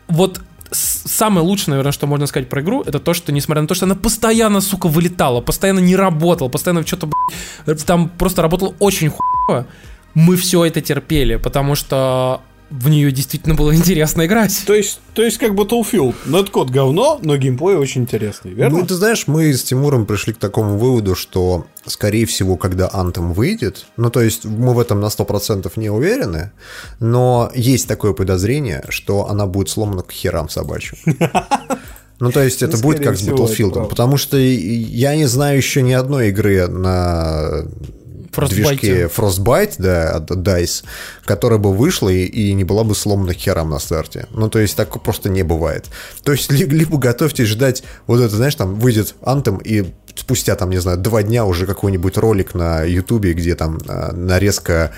вот 0.08 0.42
самое 0.72 1.46
лучшее, 1.46 1.72
наверное, 1.72 1.92
что 1.92 2.08
можно 2.08 2.28
сказать 2.28 2.50
про 2.50 2.62
игру, 2.62 2.82
это 2.82 3.00
то, 3.00 3.14
что, 3.14 3.32
несмотря 3.32 3.62
на 3.62 3.68
то, 3.68 3.74
что 3.74 3.86
она 3.86 3.96
постоянно, 3.96 4.62
сука, 4.62 4.88
вылетала, 4.88 5.42
постоянно 5.42 5.80
не 5.80 5.96
работала, 5.96 6.50
постоянно 6.50 6.86
что-то, 6.86 7.10
там 7.86 8.10
просто 8.10 8.42
работало 8.42 8.76
очень 8.80 9.10
хуево, 9.10 9.68
мы 10.14 10.36
все 10.36 10.66
это 10.66 10.82
терпели, 10.82 11.36
потому 11.36 11.76
что 11.76 12.42
в 12.70 12.90
нее 12.90 13.12
действительно 13.12 13.56
было 13.56 13.76
интересно 13.76 14.26
играть. 14.26 14.64
То 14.66 14.74
есть, 14.74 15.00
то 15.14 15.24
есть 15.24 15.38
как 15.38 15.52
Battlefield. 15.52 16.16
Надкод 16.26 16.70
говно, 16.70 17.20
но 17.22 17.36
геймплей 17.38 17.76
очень 17.76 18.02
интересный, 18.02 18.52
верно? 18.52 18.80
Ну, 18.80 18.86
ты 18.86 18.96
знаешь, 18.96 19.26
мы 19.28 19.54
с 19.54 19.64
Тимуром 19.64 20.06
пришли 20.06 20.34
к 20.34 20.38
такому 20.38 20.78
выводу, 20.78 21.16
что, 21.16 21.66
скорее 21.86 22.26
всего, 22.26 22.58
когда 22.58 22.88
Anthem 22.88 23.34
выйдет, 23.34 23.88
ну, 23.98 24.10
то 24.10 24.22
есть 24.22 24.46
мы 24.46 24.74
в 24.74 24.80
этом 24.80 25.00
на 25.00 25.08
100% 25.08 25.72
не 25.78 25.90
уверены, 25.90 26.52
но 27.00 27.52
есть 27.56 27.88
такое 27.88 28.14
подозрение, 28.14 28.86
что 28.90 29.28
она 29.30 29.46
будет 29.46 29.70
сломана 29.70 30.04
к 30.04 30.12
херам 30.12 30.50
собачьим. 30.50 30.98
Ну, 32.22 32.34
то 32.34 32.44
есть 32.44 32.62
это 32.62 32.76
ну, 32.76 32.84
будет 32.84 33.02
как 33.02 33.18
с 33.18 33.26
Battlefield, 33.26 33.88
потому 33.88 34.18
что 34.18 34.36
я 34.38 35.16
не 35.16 35.26
знаю 35.26 35.56
еще 35.56 35.82
ни 35.82 35.94
одной 35.94 36.30
игры 36.30 36.68
на 36.68 37.64
движке 38.32 39.06
Frostbite, 39.06 39.76
да, 39.78 40.12
от 40.12 40.32
DICE, 40.32 40.84
которая 41.26 41.60
бы 41.60 41.74
вышла 41.74 42.10
и, 42.10 42.26
и 42.26 42.54
не 42.54 42.64
была 42.64 42.84
бы 42.84 42.96
сломана 42.96 43.34
хером 43.34 43.70
на 43.70 43.80
старте. 43.80 44.28
Ну, 44.32 44.50
то 44.50 44.60
есть, 44.60 44.76
так 44.76 45.02
просто 45.02 45.30
не 45.30 45.44
бывает. 45.44 45.86
То 46.24 46.32
есть, 46.32 46.52
ли, 46.52 46.66
либо 46.66 46.98
готовьтесь 46.98 47.48
ждать, 47.48 47.84
вот 48.08 48.22
это, 48.22 48.36
знаешь, 48.36 48.56
там 48.56 48.76
выйдет 48.76 49.16
Anthem, 49.22 49.62
и 49.64 49.94
спустя, 50.16 50.56
там, 50.56 50.70
не 50.70 50.78
знаю, 50.78 50.98
два 50.98 51.24
дня 51.24 51.46
уже 51.46 51.66
какой-нибудь 51.66 52.18
ролик 52.18 52.54
на 52.54 52.84
Ютубе, 52.84 53.34
где 53.34 53.56
там 53.56 53.80
а, 53.88 54.12
нарезка 54.14 54.92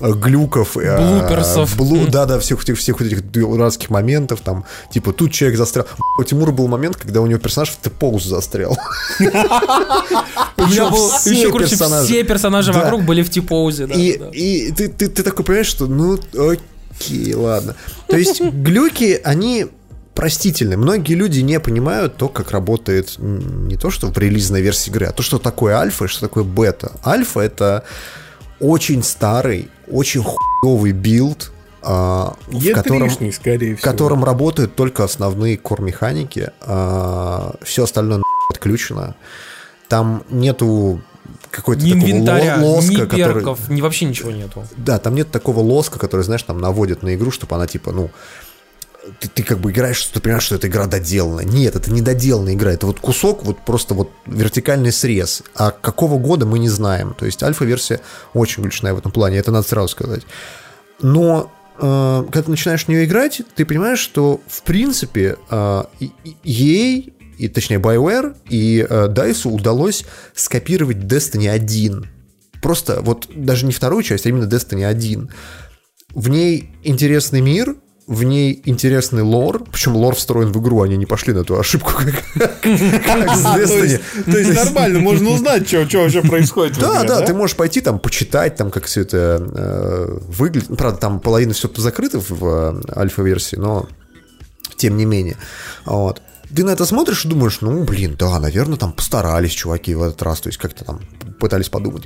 глюков, 0.00 0.76
э, 0.76 0.96
блуперсов, 0.96 1.76
блу, 1.76 2.06
да, 2.06 2.26
да, 2.26 2.38
всех 2.38 2.62
этих 2.62 2.78
всех 2.78 3.00
этих 3.00 3.30
дурацких 3.30 3.90
моментов, 3.90 4.40
там, 4.40 4.64
типа 4.92 5.12
тут 5.12 5.32
человек 5.32 5.58
застрял. 5.58 5.86
У 6.18 6.24
Тимура 6.24 6.52
был 6.52 6.68
момент, 6.68 6.96
когда 6.96 7.20
у 7.20 7.26
него 7.26 7.38
персонаж 7.38 7.70
в 7.70 7.76
Т-поуз 7.76 8.24
застрял. 8.24 8.76
У 9.20 9.22
меня 9.22 10.90
был 10.90 11.10
еще, 11.24 11.50
короче, 11.50 11.76
все 11.76 12.24
персонажи 12.24 12.72
вокруг 12.72 13.02
были 13.02 13.22
в 13.22 13.30
T-pose 13.30 13.72
е. 13.72 13.86
И 13.86 14.72
ты 14.72 15.08
такой 15.08 15.44
понимаешь, 15.44 15.66
что 15.66 15.86
ну 15.86 16.18
окей, 16.34 17.34
ладно. 17.34 17.74
То 18.08 18.16
есть 18.16 18.40
глюки, 18.40 19.20
они 19.24 19.66
простительный. 20.14 20.76
Многие 20.76 21.14
люди 21.14 21.40
не 21.40 21.60
понимают 21.60 22.16
то, 22.16 22.28
как 22.28 22.50
работает 22.50 23.16
не 23.18 23.76
то, 23.76 23.90
что 23.90 24.08
в 24.08 24.18
релизной 24.18 24.62
версии 24.62 24.90
игры, 24.90 25.06
а 25.06 25.12
то, 25.12 25.22
что 25.22 25.38
такое 25.38 25.76
альфа 25.76 26.06
и 26.06 26.08
что 26.08 26.22
такое 26.22 26.42
бета. 26.42 26.92
Альфа— 27.04 27.40
это 27.42 27.84
очень 28.60 29.02
старый, 29.02 29.68
очень 29.88 30.22
хуёвый 30.22 30.92
билд, 30.92 31.52
а, 31.82 32.36
в 32.46 32.72
котором, 32.72 33.10
скорее 33.32 33.76
в 33.76 33.80
котором 33.80 34.24
работают 34.24 34.74
только 34.74 35.04
основные 35.04 35.56
кор-механики, 35.56 36.50
а, 36.62 37.54
все 37.62 37.84
остальное 37.84 38.22
отключено. 38.50 39.14
Там 39.88 40.24
нету 40.30 41.00
какой-то 41.50 41.84
ни 41.84 41.92
такого 41.92 42.10
инвентаря, 42.10 42.58
лоска, 42.60 42.92
ни 42.92 42.96
который... 42.96 43.34
перков, 43.34 43.68
ни 43.68 43.80
вообще 43.80 44.04
ничего 44.06 44.30
нету. 44.30 44.64
Да, 44.76 44.98
там 44.98 45.14
нет 45.14 45.30
такого 45.30 45.60
лоска, 45.60 45.98
который, 45.98 46.22
знаешь, 46.22 46.42
там 46.42 46.60
наводит 46.60 47.02
на 47.02 47.14
игру, 47.14 47.30
чтобы 47.30 47.54
она 47.54 47.66
типа, 47.66 47.92
ну, 47.92 48.10
ты, 49.20 49.28
ты 49.28 49.42
как 49.42 49.58
бы 49.58 49.70
играешь, 49.70 49.96
что 49.96 50.14
ты 50.14 50.20
понимаешь, 50.20 50.44
что 50.44 50.56
эта 50.56 50.68
игра 50.68 50.86
доделана. 50.86 51.40
Нет, 51.40 51.76
это 51.76 51.90
не 51.90 52.02
доделанная 52.02 52.54
игра, 52.54 52.72
это 52.72 52.86
вот 52.86 53.00
кусок, 53.00 53.44
вот 53.44 53.58
просто 53.64 53.94
вот 53.94 54.10
вертикальный 54.26 54.92
срез. 54.92 55.42
А 55.54 55.70
какого 55.70 56.18
года 56.18 56.46
мы 56.46 56.58
не 56.58 56.68
знаем. 56.68 57.14
То 57.18 57.26
есть 57.26 57.42
альфа-версия 57.42 58.00
очень 58.34 58.62
глючная 58.62 58.94
в 58.94 58.98
этом 58.98 59.12
плане, 59.12 59.38
это 59.38 59.52
надо 59.52 59.66
сразу 59.66 59.88
сказать. 59.88 60.22
Но 61.00 61.52
э, 61.78 62.22
когда 62.24 62.42
ты 62.42 62.50
начинаешь 62.50 62.84
в 62.84 62.88
нее 62.88 63.04
играть, 63.04 63.42
ты 63.54 63.64
понимаешь, 63.64 63.98
что 63.98 64.40
в 64.46 64.62
принципе 64.62 65.36
э, 65.50 65.84
ей, 66.42 67.14
и, 67.38 67.48
точнее 67.48 67.78
BioWare 67.78 68.36
и 68.48 68.86
э, 68.88 69.08
DICE 69.08 69.48
удалось 69.48 70.04
скопировать 70.34 70.98
Destiny 70.98 71.48
1. 71.48 72.08
Просто 72.62 73.00
вот 73.02 73.28
даже 73.34 73.66
не 73.66 73.72
вторую 73.72 74.02
часть, 74.02 74.26
а 74.26 74.28
именно 74.28 74.44
Destiny 74.44 74.84
1. 74.84 75.30
В 76.14 76.28
ней 76.28 76.70
интересный 76.82 77.42
мир, 77.42 77.76
в 78.06 78.22
ней 78.22 78.62
интересный 78.66 79.22
лор, 79.22 79.64
причем 79.70 79.96
лор 79.96 80.14
встроен 80.14 80.52
в 80.52 80.60
игру, 80.60 80.82
они 80.82 80.96
не 80.96 81.06
пошли 81.06 81.32
на 81.32 81.40
эту 81.40 81.58
ошибку, 81.58 81.92
как, 81.98 82.62
То 84.24 84.38
есть 84.38 84.54
нормально, 84.54 85.00
можно 85.00 85.30
узнать, 85.30 85.66
что 85.66 85.78
вообще 85.78 86.22
происходит. 86.22 86.78
Да, 86.78 87.02
да, 87.02 87.22
ты 87.22 87.34
можешь 87.34 87.56
пойти 87.56 87.80
там 87.80 87.98
почитать, 87.98 88.54
там 88.56 88.70
как 88.70 88.84
все 88.84 89.00
это 89.00 89.42
э, 89.42 90.18
выглядит. 90.28 90.76
Правда, 90.76 90.98
там 90.98 91.20
половина 91.20 91.52
все 91.52 91.68
закрыто 91.76 92.20
в 92.20 92.44
э, 92.44 92.80
альфа-версии, 92.96 93.56
но 93.56 93.88
тем 94.76 94.96
не 94.96 95.04
менее. 95.04 95.36
Вот 95.84 96.22
ты 96.54 96.64
на 96.64 96.70
это 96.70 96.86
смотришь 96.86 97.24
и 97.24 97.28
думаешь, 97.28 97.60
ну, 97.60 97.82
блин, 97.84 98.16
да, 98.18 98.38
наверное, 98.38 98.78
там 98.78 98.92
постарались 98.92 99.52
чуваки 99.52 99.94
в 99.94 100.02
этот 100.02 100.22
раз, 100.22 100.40
то 100.40 100.48
есть 100.48 100.58
как-то 100.58 100.84
там 100.84 101.00
пытались 101.40 101.68
подумать. 101.68 102.04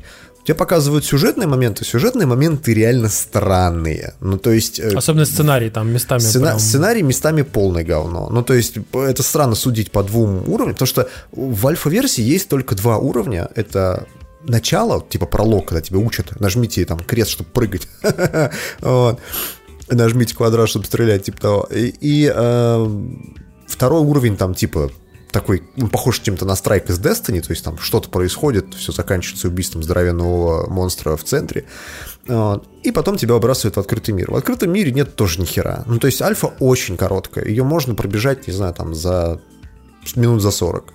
Тебе 0.51 0.59
показывают 0.59 1.05
сюжетные 1.05 1.47
моменты. 1.47 1.85
Сюжетные 1.85 2.27
моменты 2.27 2.75
реально 2.75 3.09
странные. 3.09 4.15
Ну, 4.21 4.37
то 4.37 4.51
есть... 4.51 4.81
Э, 4.81 4.97
Особенно 4.97 5.25
сценарий 5.25 5.71
там 5.71 5.89
местами. 5.93 6.19
Сцена... 6.19 6.47
Прям... 6.47 6.59
Сценарий 6.59 7.03
местами 7.03 7.43
полное 7.43 7.85
говно. 7.85 8.29
Ну, 8.29 8.43
то 8.43 8.55
есть 8.55 8.79
это 8.93 9.23
странно 9.23 9.55
судить 9.55 9.93
по 9.93 10.03
двум 10.03 10.43
уровням, 10.49 10.75
потому 10.75 10.89
что 10.89 11.09
в 11.31 11.69
альфа-версии 11.69 12.23
есть 12.23 12.49
только 12.49 12.75
два 12.75 12.99
уровня. 12.99 13.49
Это 13.55 14.09
начало, 14.43 15.07
типа 15.09 15.27
пролог, 15.27 15.69
когда 15.69 15.83
тебя 15.83 16.01
учат, 16.01 16.41
нажмите 16.41 16.85
там 16.85 16.99
крест, 16.99 17.31
чтобы 17.31 17.51
прыгать. 17.51 17.87
Нажмите 19.89 20.35
квадрат, 20.35 20.69
чтобы 20.69 20.87
стрелять, 20.87 21.27
типа 21.27 21.41
того. 21.41 21.69
И 21.71 22.29
э, 22.35 23.01
второй 23.69 24.01
уровень 24.01 24.37
там 24.37 24.55
типа 24.55 24.91
такой, 25.33 25.63
ну, 25.77 25.89
похож 25.89 26.21
чем-то 26.21 26.45
на 26.45 26.57
страйк 26.57 26.91
из 26.91 26.99
Destiny, 26.99 27.41
то 27.41 27.51
есть 27.51 27.65
там 27.65 27.79
что-то 27.79 28.09
происходит, 28.09 28.75
все 28.75 28.93
заканчивается 28.93 29.49
убийством 29.49 29.83
здоровенного 29.83 30.69
монстра 30.71 31.17
в 31.17 31.25
центре, 31.25 31.67
и 32.27 32.93
потом 32.93 33.17
тебя 33.17 33.35
выбрасывают 33.35 33.77
в 33.77 33.81
открытый 33.81 34.15
мир. 34.15 34.31
В 34.31 34.37
открытом 34.37 34.73
мире 34.73 34.93
нет 34.93 35.17
тоже 35.17 35.41
ни 35.41 35.45
хера. 35.45 35.85
Ну, 35.87 35.99
то 35.99 36.07
есть 36.07 36.23
альфа 36.23 36.49
очень 36.59 36.97
короткая, 36.97 37.47
ее 37.47 37.65
можно 37.65 37.95
пробежать, 37.95 38.47
не 38.47 38.53
знаю, 38.53 38.75
там 38.75 38.95
за 38.95 39.41
минут 40.17 40.43
за 40.43 40.51
40. 40.51 40.93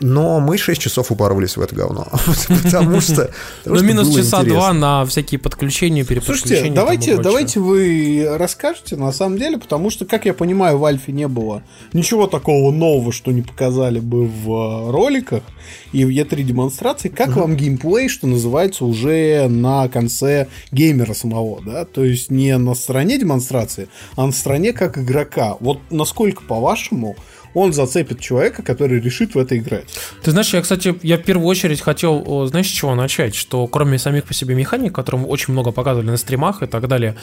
Но 0.00 0.40
мы 0.40 0.58
6 0.58 0.80
часов 0.80 1.12
упарывались 1.12 1.56
в 1.56 1.60
это 1.60 1.74
говно. 1.74 2.08
Потому 2.64 3.00
что... 3.00 3.30
Ну, 3.64 3.80
минус 3.80 4.14
часа 4.14 4.42
два 4.42 4.72
на 4.72 5.06
всякие 5.06 5.38
подключения, 5.38 6.04
переподключения. 6.04 6.56
Слушайте, 6.56 6.74
давайте, 6.74 7.16
давайте 7.16 7.60
вы 7.60 8.26
расскажете, 8.36 8.96
на 8.96 9.12
самом 9.12 9.38
деле, 9.38 9.58
потому 9.58 9.90
что, 9.90 10.04
как 10.04 10.24
я 10.24 10.34
понимаю, 10.34 10.78
в 10.78 10.84
Альфе 10.84 11.12
не 11.12 11.28
было 11.28 11.62
ничего 11.92 12.26
такого 12.26 12.72
нового, 12.72 13.12
что 13.12 13.30
не 13.30 13.42
показали 13.42 14.00
бы 14.00 14.26
в 14.26 14.50
э, 14.50 14.90
роликах 14.90 15.44
и 15.92 16.04
в 16.04 16.08
E3 16.08 16.42
демонстрации. 16.42 17.08
Как 17.08 17.36
вам 17.36 17.56
геймплей, 17.56 18.08
что 18.08 18.26
называется, 18.26 18.84
уже 18.84 19.46
на 19.48 19.88
конце 19.88 20.48
геймера 20.72 21.14
самого, 21.14 21.62
да? 21.62 21.84
То 21.84 22.04
есть 22.04 22.32
не 22.32 22.56
на 22.58 22.74
стороне 22.74 23.18
демонстрации, 23.18 23.88
а 24.16 24.26
на 24.26 24.32
стороне 24.32 24.72
как 24.72 24.98
игрока. 24.98 25.56
Вот 25.60 25.78
насколько, 25.90 26.42
по-вашему, 26.42 27.16
он 27.54 27.72
зацепит 27.72 28.20
человека, 28.20 28.62
который 28.62 29.00
решит 29.00 29.34
в 29.34 29.38
это 29.38 29.56
играть. 29.56 29.86
Ты 30.22 30.32
знаешь, 30.32 30.52
я, 30.52 30.60
кстати, 30.60 30.94
я 31.02 31.16
в 31.16 31.22
первую 31.22 31.46
очередь 31.46 31.80
хотел, 31.80 32.46
знаешь, 32.46 32.66
с 32.66 32.70
чего 32.70 32.94
начать? 32.94 33.34
Что 33.34 33.66
кроме 33.66 33.98
самих 33.98 34.24
по 34.24 34.34
себе 34.34 34.54
механик, 34.54 34.94
которым 34.94 35.28
очень 35.28 35.52
много 35.52 35.70
показывали 35.70 36.10
на 36.10 36.16
стримах 36.16 36.62
и 36.62 36.66
так 36.66 36.88
далее, 36.88 37.16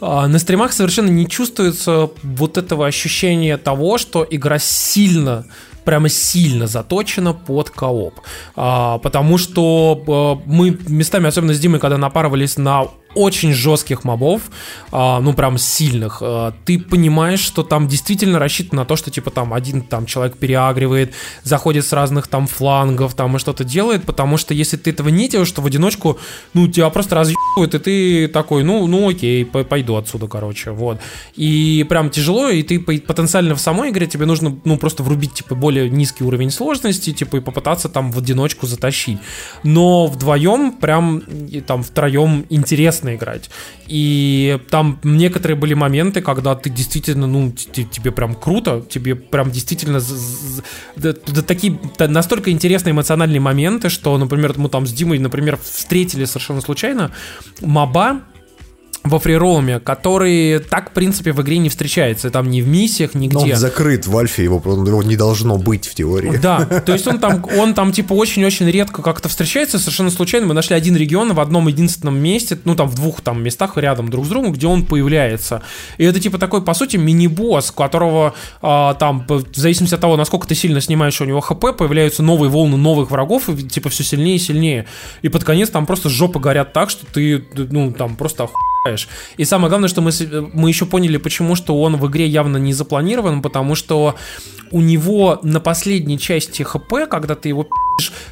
а, 0.00 0.28
на 0.28 0.38
стримах 0.38 0.72
совершенно 0.72 1.08
не 1.08 1.28
чувствуется 1.28 2.10
вот 2.22 2.56
этого 2.56 2.86
ощущения 2.86 3.56
того, 3.58 3.98
что 3.98 4.26
игра 4.28 4.58
сильно 4.58 5.46
прямо 5.84 6.08
сильно 6.08 6.66
заточена 6.66 7.32
под 7.32 7.70
кооп. 7.70 8.20
А, 8.54 8.98
потому 8.98 9.38
что 9.38 10.02
а, 10.06 10.42
мы 10.46 10.78
местами, 10.86 11.26
особенно 11.26 11.54
с 11.54 11.58
Димой, 11.58 11.80
когда 11.80 11.98
напарывались 11.98 12.56
на 12.56 12.86
очень 13.14 13.52
жестких 13.52 14.04
мобов, 14.04 14.42
а, 14.90 15.20
ну 15.20 15.32
прям 15.34 15.58
сильных, 15.58 16.18
а, 16.20 16.54
ты 16.64 16.78
понимаешь, 16.78 17.40
что 17.40 17.62
там 17.62 17.88
действительно 17.88 18.38
рассчитано 18.38 18.82
на 18.82 18.86
то, 18.86 18.96
что 18.96 19.10
типа 19.10 19.30
там 19.30 19.52
один 19.54 19.82
там 19.82 20.06
человек 20.06 20.36
переагривает, 20.36 21.14
заходит 21.42 21.86
с 21.86 21.92
разных 21.92 22.28
там 22.28 22.46
флангов 22.46 23.14
там 23.14 23.36
и 23.36 23.38
что-то 23.38 23.64
делает, 23.64 24.04
потому 24.04 24.36
что 24.36 24.54
если 24.54 24.76
ты 24.76 24.90
этого 24.90 25.08
не 25.08 25.28
делаешь, 25.28 25.50
то 25.50 25.62
в 25.62 25.66
одиночку, 25.66 26.18
ну 26.54 26.68
тебя 26.68 26.90
просто 26.90 27.14
разъебывают, 27.14 27.74
и 27.74 27.78
ты 27.78 28.28
такой, 28.28 28.64
ну, 28.64 28.86
ну 28.86 29.08
окей, 29.08 29.44
пойду 29.44 29.96
отсюда, 29.96 30.26
короче, 30.26 30.70
вот. 30.70 31.00
И 31.36 31.84
прям 31.88 32.10
тяжело, 32.10 32.48
и 32.48 32.62
ты 32.62 32.80
потенциально 32.80 33.54
в 33.54 33.60
самой 33.60 33.90
игре 33.90 34.06
тебе 34.06 34.26
нужно, 34.26 34.58
ну, 34.64 34.76
просто 34.76 35.02
врубить, 35.02 35.34
типа, 35.34 35.54
более 35.54 35.88
низкий 35.90 36.24
уровень 36.24 36.50
сложности, 36.50 37.12
типа, 37.12 37.36
и 37.36 37.40
попытаться 37.40 37.88
там 37.88 38.10
в 38.10 38.18
одиночку 38.18 38.66
затащить. 38.66 39.18
Но 39.62 40.06
вдвоем 40.06 40.72
прям, 40.72 41.18
и, 41.18 41.60
там, 41.60 41.82
втроем 41.82 42.44
интересно 42.50 43.01
интересно 43.02 43.14
играть. 43.14 43.50
И 43.86 44.58
там 44.70 44.98
некоторые 45.02 45.56
были 45.56 45.74
моменты, 45.74 46.20
когда 46.20 46.54
ты 46.54 46.70
действительно, 46.70 47.26
ну, 47.26 47.52
тебе 47.52 48.10
прям 48.12 48.34
круто, 48.34 48.82
тебе 48.88 49.14
прям 49.14 49.50
действительно 49.50 50.00
да, 50.96 51.12
такие 51.42 51.78
да, 51.98 52.08
настолько 52.08 52.50
интересные 52.50 52.92
эмоциональные 52.92 53.40
моменты, 53.40 53.88
что, 53.88 54.16
например, 54.18 54.54
мы 54.56 54.68
там 54.68 54.86
с 54.86 54.92
Димой, 54.92 55.18
например, 55.18 55.58
встретили 55.62 56.24
совершенно 56.24 56.60
случайно 56.60 57.10
моба, 57.60 58.22
во 59.04 59.18
фрироуме, 59.18 59.80
который 59.80 60.60
так, 60.60 60.90
в 60.90 60.92
принципе, 60.92 61.32
в 61.32 61.42
игре 61.42 61.58
не 61.58 61.68
встречается. 61.68 62.30
Там 62.30 62.50
ни 62.50 62.60
в 62.60 62.68
миссиях, 62.68 63.14
нигде. 63.14 63.36
Но 63.36 63.42
он 63.42 63.56
закрыт 63.56 64.06
в 64.06 64.16
альфе, 64.16 64.44
его, 64.44 64.62
его 64.64 65.02
не 65.02 65.16
должно 65.16 65.58
быть 65.58 65.86
в 65.86 65.94
теории. 65.94 66.36
Да, 66.36 66.64
то 66.86 66.92
есть 66.92 67.06
он 67.06 67.18
там, 67.18 67.44
он 67.58 67.74
там 67.74 67.92
типа 67.92 68.12
очень-очень 68.12 68.70
редко 68.70 69.02
как-то 69.02 69.28
встречается, 69.28 69.78
совершенно 69.78 70.10
случайно. 70.10 70.46
Мы 70.46 70.54
нашли 70.54 70.76
один 70.76 70.96
регион 70.96 71.32
в 71.32 71.40
одном 71.40 71.68
единственном 71.68 72.18
месте, 72.18 72.58
ну 72.64 72.76
там 72.76 72.88
в 72.88 72.94
двух 72.94 73.20
там 73.20 73.42
местах 73.42 73.76
рядом 73.76 74.08
друг 74.08 74.24
с 74.26 74.28
другом, 74.28 74.52
где 74.52 74.66
он 74.66 74.84
появляется. 74.84 75.62
И 75.98 76.04
это 76.04 76.20
типа 76.20 76.38
такой, 76.38 76.62
по 76.62 76.74
сути, 76.74 76.96
мини-босс, 76.96 77.72
которого 77.72 78.34
а, 78.60 78.94
там, 78.94 79.26
в 79.28 79.44
зависимости 79.54 79.94
от 79.94 80.00
того, 80.00 80.16
насколько 80.16 80.46
ты 80.46 80.54
сильно 80.54 80.80
снимаешь 80.80 81.20
у 81.20 81.24
него 81.24 81.40
хп, 81.40 81.76
появляются 81.76 82.22
новые 82.22 82.50
волны 82.50 82.76
новых 82.76 83.10
врагов, 83.10 83.48
и 83.48 83.62
типа 83.62 83.88
все 83.88 84.04
сильнее 84.04 84.36
и 84.36 84.38
сильнее. 84.38 84.86
И 85.22 85.28
под 85.28 85.42
конец 85.44 85.70
там 85.70 85.86
просто 85.86 86.08
жопы 86.08 86.38
горят 86.38 86.72
так, 86.72 86.90
что 86.90 87.04
ты, 87.06 87.44
ну, 87.54 87.92
там 87.92 88.16
просто 88.16 88.48
охуенно 88.94 89.12
и 89.36 89.44
самое 89.44 89.68
главное, 89.68 89.88
что 89.88 90.00
мы, 90.00 90.10
мы 90.52 90.68
еще 90.68 90.86
поняли, 90.86 91.16
почему 91.16 91.54
что 91.54 91.80
он 91.80 91.96
в 91.96 92.06
игре 92.08 92.26
явно 92.26 92.56
не 92.56 92.72
запланирован, 92.72 93.42
потому 93.42 93.74
что 93.74 94.16
у 94.70 94.80
него 94.80 95.38
на 95.42 95.60
последней 95.60 96.18
части 96.18 96.62
ХП, 96.62 97.08
когда 97.08 97.34
ты 97.34 97.48
его 97.48 97.66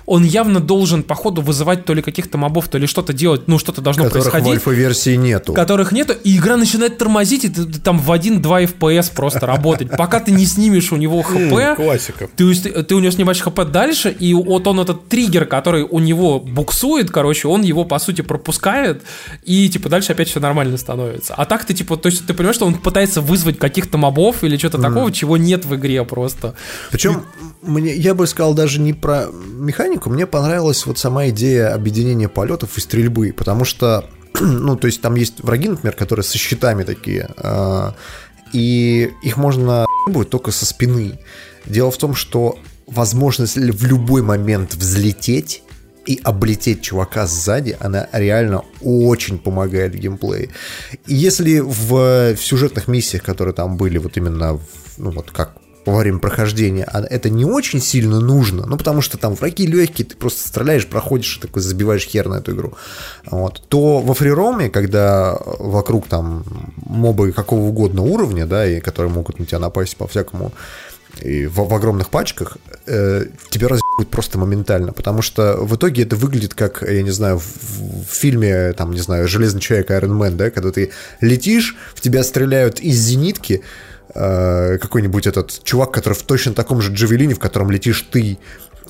он 0.06 0.24
явно 0.24 0.58
должен 0.58 1.02
по 1.02 1.14
ходу 1.14 1.42
вызывать 1.42 1.84
то 1.84 1.94
ли 1.94 2.02
каких-то 2.02 2.38
мобов, 2.38 2.68
то 2.68 2.78
ли 2.78 2.86
что-то 2.86 3.12
делать, 3.12 3.42
ну 3.46 3.58
что-то 3.58 3.80
должно 3.80 4.04
которых 4.04 4.30
происходить. 4.30 4.48
в 4.48 4.68
альфа-версии 4.68 5.16
нету. 5.16 5.52
Которых 5.52 5.92
нету, 5.92 6.14
и 6.24 6.36
игра 6.36 6.56
начинает 6.56 6.98
тормозить, 6.98 7.44
и 7.44 7.48
ты, 7.48 7.64
ты 7.64 7.78
там 7.78 7.98
в 7.98 8.10
1-2 8.10 8.40
FPS 8.40 9.12
просто 9.14 9.46
работать. 9.46 9.90
Пока 9.96 10.20
ты 10.20 10.32
не 10.32 10.46
снимешь 10.46 10.92
у 10.92 10.96
него 10.96 11.22
ХП, 11.22 11.76
Классика. 11.76 12.28
Ты, 12.34 12.54
ты 12.54 12.94
у 12.94 13.00
него 13.00 13.10
снимаешь 13.12 13.40
ХП 13.40 13.64
дальше, 13.64 14.10
и 14.10 14.34
вот 14.34 14.66
он 14.66 14.80
этот 14.80 15.08
триггер, 15.08 15.44
который 15.44 15.82
у 15.82 15.98
него 15.98 16.40
буксует, 16.40 17.10
короче, 17.10 17.48
он 17.48 17.62
его 17.62 17.84
по 17.84 17.98
сути 17.98 18.22
пропускает, 18.22 19.02
и 19.44 19.68
типа 19.68 19.88
дальше 19.88 20.12
опять 20.12 20.28
все 20.28 20.40
нормально 20.40 20.49
становится. 20.76 21.34
А 21.34 21.44
так 21.44 21.64
ты 21.64 21.74
типа, 21.74 21.96
то 21.96 22.08
есть 22.08 22.26
ты 22.26 22.34
понимаешь, 22.34 22.56
что 22.56 22.66
он 22.66 22.74
пытается 22.74 23.20
вызвать 23.20 23.58
каких-то 23.58 23.98
мобов 23.98 24.44
или 24.44 24.56
что-то 24.56 24.78
mm. 24.78 24.82
такого, 24.82 25.12
чего 25.12 25.36
нет 25.36 25.64
в 25.64 25.74
игре 25.76 26.04
просто. 26.04 26.54
Причем 26.90 27.24
и... 27.62 27.66
мне, 27.66 27.94
я 27.94 28.14
бы 28.14 28.26
сказал 28.26 28.54
даже 28.54 28.80
не 28.80 28.92
про 28.92 29.26
механику, 29.30 30.10
мне 30.10 30.26
понравилась 30.26 30.86
вот 30.86 30.98
сама 30.98 31.28
идея 31.28 31.74
объединения 31.74 32.28
полетов 32.28 32.76
и 32.76 32.80
стрельбы, 32.80 33.32
потому 33.36 33.64
что, 33.64 34.04
ну, 34.40 34.76
то 34.76 34.86
есть 34.86 35.00
там 35.00 35.14
есть 35.14 35.42
враги, 35.42 35.68
например, 35.68 35.94
которые 35.94 36.24
со 36.24 36.38
щитами 36.38 36.84
такие, 36.84 37.30
э, 37.36 37.92
и 38.52 39.12
их 39.22 39.36
можно 39.36 39.86
будет 40.06 40.30
только 40.30 40.50
со 40.50 40.66
спины. 40.66 41.18
Дело 41.66 41.90
в 41.90 41.98
том, 41.98 42.14
что 42.14 42.58
возможность 42.86 43.56
в 43.56 43.86
любой 43.86 44.22
момент 44.22 44.74
взлететь 44.74 45.62
и 46.06 46.20
облететь 46.24 46.82
чувака 46.82 47.26
сзади, 47.26 47.76
она 47.80 48.08
реально 48.12 48.64
очень 48.80 49.38
помогает 49.38 49.94
в 49.94 49.98
геймплее. 49.98 50.50
И 51.06 51.14
если 51.14 51.60
в, 51.60 52.34
в 52.34 52.38
сюжетных 52.38 52.88
миссиях, 52.88 53.22
которые 53.22 53.54
там 53.54 53.76
были, 53.76 53.98
вот 53.98 54.16
именно, 54.16 54.54
в, 54.54 54.62
ну 54.98 55.10
вот 55.10 55.30
как 55.30 55.60
во 55.86 55.98
время 55.98 56.18
прохождения, 56.18 56.84
а 56.84 57.00
это 57.02 57.30
не 57.30 57.44
очень 57.44 57.80
сильно 57.80 58.20
нужно, 58.20 58.66
ну, 58.66 58.76
потому 58.76 59.00
что 59.00 59.18
там 59.18 59.34
враги 59.34 59.66
легкие, 59.66 60.06
ты 60.06 60.16
просто 60.16 60.46
стреляешь, 60.46 60.86
проходишь 60.86 61.38
такой 61.38 61.62
забиваешь 61.62 62.04
хер 62.04 62.28
на 62.28 62.36
эту 62.36 62.52
игру, 62.52 62.74
вот, 63.30 63.62
то 63.68 64.00
во 64.00 64.14
фрироме, 64.14 64.68
когда 64.68 65.38
вокруг 65.58 66.06
там 66.06 66.44
мобы 66.76 67.32
какого 67.32 67.62
угодно 67.62 68.02
уровня, 68.02 68.46
да, 68.46 68.66
и 68.66 68.80
которые 68.80 69.12
могут 69.12 69.38
на 69.38 69.46
тебя 69.46 69.58
напасть 69.58 69.96
по 69.96 70.06
всякому 70.06 70.52
и 71.20 71.46
в, 71.46 71.56
в 71.56 71.74
огромных 71.74 72.10
пачках, 72.10 72.58
э, 72.86 73.26
тебя 73.50 73.68
разъебут 73.68 74.10
просто 74.10 74.38
моментально, 74.38 74.92
потому 74.92 75.22
что 75.22 75.56
в 75.56 75.76
итоге 75.76 76.02
это 76.04 76.16
выглядит 76.16 76.54
как, 76.54 76.82
я 76.82 77.02
не 77.02 77.10
знаю, 77.10 77.38
в, 77.38 77.44
в 77.44 78.12
фильме, 78.12 78.72
там, 78.72 78.92
не 78.92 79.00
знаю, 79.00 79.28
«Железный 79.28 79.60
человек» 79.60 79.90
Iron 79.90 80.18
Man, 80.18 80.36
да, 80.36 80.50
когда 80.50 80.70
ты 80.70 80.90
летишь, 81.20 81.76
в 81.94 82.00
тебя 82.00 82.22
стреляют 82.22 82.80
из 82.80 82.96
зенитки, 82.98 83.62
э, 84.14 84.78
какой-нибудь 84.78 85.26
этот 85.26 85.62
чувак, 85.64 85.92
который 85.92 86.14
в 86.14 86.22
точно 86.22 86.54
таком 86.54 86.80
же 86.80 86.92
джавелине, 86.92 87.34
в 87.34 87.38
котором 87.38 87.70
летишь 87.70 88.06
ты, 88.10 88.38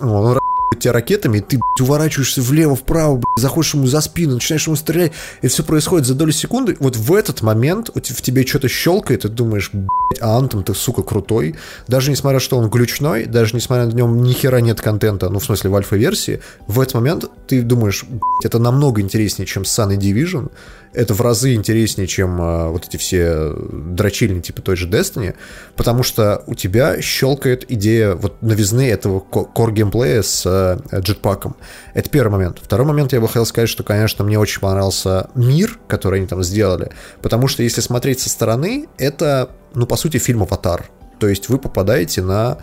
он 0.00 0.38
тебя 0.78 0.92
ракетами, 0.92 1.38
и 1.38 1.40
ты, 1.40 1.58
блядь, 1.58 1.80
уворачиваешься 1.80 2.42
влево-вправо, 2.42 3.16
блядь, 3.16 3.24
заходишь 3.38 3.74
ему 3.74 3.86
за 3.86 4.00
спину, 4.00 4.34
начинаешь 4.34 4.66
ему 4.66 4.76
стрелять, 4.76 5.12
и 5.42 5.48
все 5.48 5.62
происходит 5.62 6.06
за 6.06 6.14
долю 6.14 6.32
секунды. 6.32 6.76
Вот 6.80 6.96
в 6.96 7.12
этот 7.12 7.42
момент 7.42 7.90
в 7.94 8.22
тебе 8.22 8.46
что-то 8.46 8.68
щелкает, 8.68 9.24
и 9.24 9.28
ты 9.28 9.34
думаешь, 9.34 9.70
блядь, 9.72 9.88
а 10.20 10.36
Антом 10.36 10.62
ты, 10.64 10.74
сука, 10.74 11.02
крутой. 11.02 11.56
Даже 11.88 12.10
несмотря, 12.10 12.40
что 12.40 12.56
он 12.56 12.70
глючной, 12.70 13.26
даже 13.26 13.54
несмотря 13.56 13.86
на 13.86 13.92
нем 13.92 14.22
ни 14.22 14.32
хера 14.32 14.60
нет 14.60 14.80
контента, 14.80 15.28
ну, 15.28 15.38
в 15.38 15.44
смысле, 15.44 15.70
в 15.70 15.76
альфа-версии, 15.76 16.40
в 16.66 16.80
этот 16.80 16.94
момент 16.94 17.24
ты 17.46 17.62
думаешь, 17.62 18.04
блядь, 18.08 18.22
это 18.44 18.58
намного 18.58 19.00
интереснее, 19.00 19.46
чем 19.46 19.62
Sun 19.62 19.96
Division, 19.96 20.50
это 20.92 21.14
в 21.14 21.20
разы 21.20 21.54
интереснее, 21.54 22.06
чем 22.06 22.40
а, 22.40 22.68
вот 22.70 22.86
эти 22.86 22.96
все 22.96 23.52
дрочильни 23.72 24.40
типа 24.40 24.62
той 24.62 24.76
же 24.76 24.88
Destiny, 24.88 25.34
потому 25.76 26.02
что 26.02 26.42
у 26.46 26.54
тебя 26.54 27.00
щелкает 27.00 27.70
идея 27.70 28.14
вот 28.14 28.42
новизны 28.42 28.88
этого 28.88 29.20
core 29.20 29.72
геймплея 29.72 30.22
с 30.22 30.44
а, 30.46 30.80
джетпаком. 30.92 31.56
Это 31.94 32.10
первый 32.10 32.32
момент. 32.32 32.58
Второй 32.60 32.86
момент 32.86 33.12
я 33.12 33.20
бы 33.20 33.28
хотел 33.28 33.46
сказать, 33.46 33.68
что, 33.68 33.84
конечно, 33.84 34.24
мне 34.24 34.38
очень 34.38 34.60
понравился 34.60 35.30
мир, 35.34 35.78
который 35.86 36.18
они 36.20 36.26
там 36.26 36.42
сделали, 36.42 36.90
потому 37.22 37.48
что 37.48 37.62
если 37.62 37.80
смотреть 37.80 38.20
со 38.20 38.28
стороны, 38.28 38.88
это, 38.98 39.50
ну, 39.74 39.86
по 39.86 39.96
сути, 39.96 40.18
фильм 40.18 40.42
«Аватар». 40.42 40.90
То 41.20 41.28
есть 41.28 41.50
вы 41.50 41.58
попадаете 41.58 42.22
на 42.22 42.56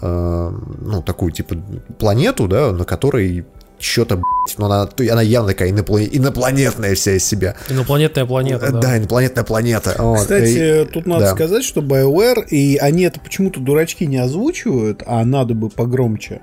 э, 0.00 0.50
ну, 0.80 1.02
такую 1.02 1.32
типа 1.32 1.56
планету, 1.98 2.46
да, 2.46 2.70
на 2.70 2.84
которой 2.84 3.44
что-то, 3.78 4.22
но 4.58 4.66
она, 4.66 4.88
она 5.10 5.22
явно 5.22 5.50
такая 5.50 5.70
инопланетная 5.70 6.94
вся 6.94 7.16
из 7.16 7.24
себя. 7.24 7.56
Инопланетная 7.68 8.24
планета, 8.24 8.72
да. 8.72 8.80
Да, 8.80 8.98
инопланетная 8.98 9.44
планета. 9.44 9.94
Вот. 9.98 10.20
Кстати, 10.20 10.82
и, 10.82 10.84
тут 10.86 11.06
надо 11.06 11.26
да. 11.26 11.34
сказать, 11.34 11.64
что 11.64 11.80
BioWare, 11.80 12.48
и 12.48 12.76
они 12.76 13.04
это 13.04 13.20
почему-то 13.20 13.60
дурачки 13.60 14.06
не 14.06 14.18
озвучивают, 14.18 15.02
а 15.06 15.24
надо 15.24 15.54
бы 15.54 15.68
погромче. 15.68 16.40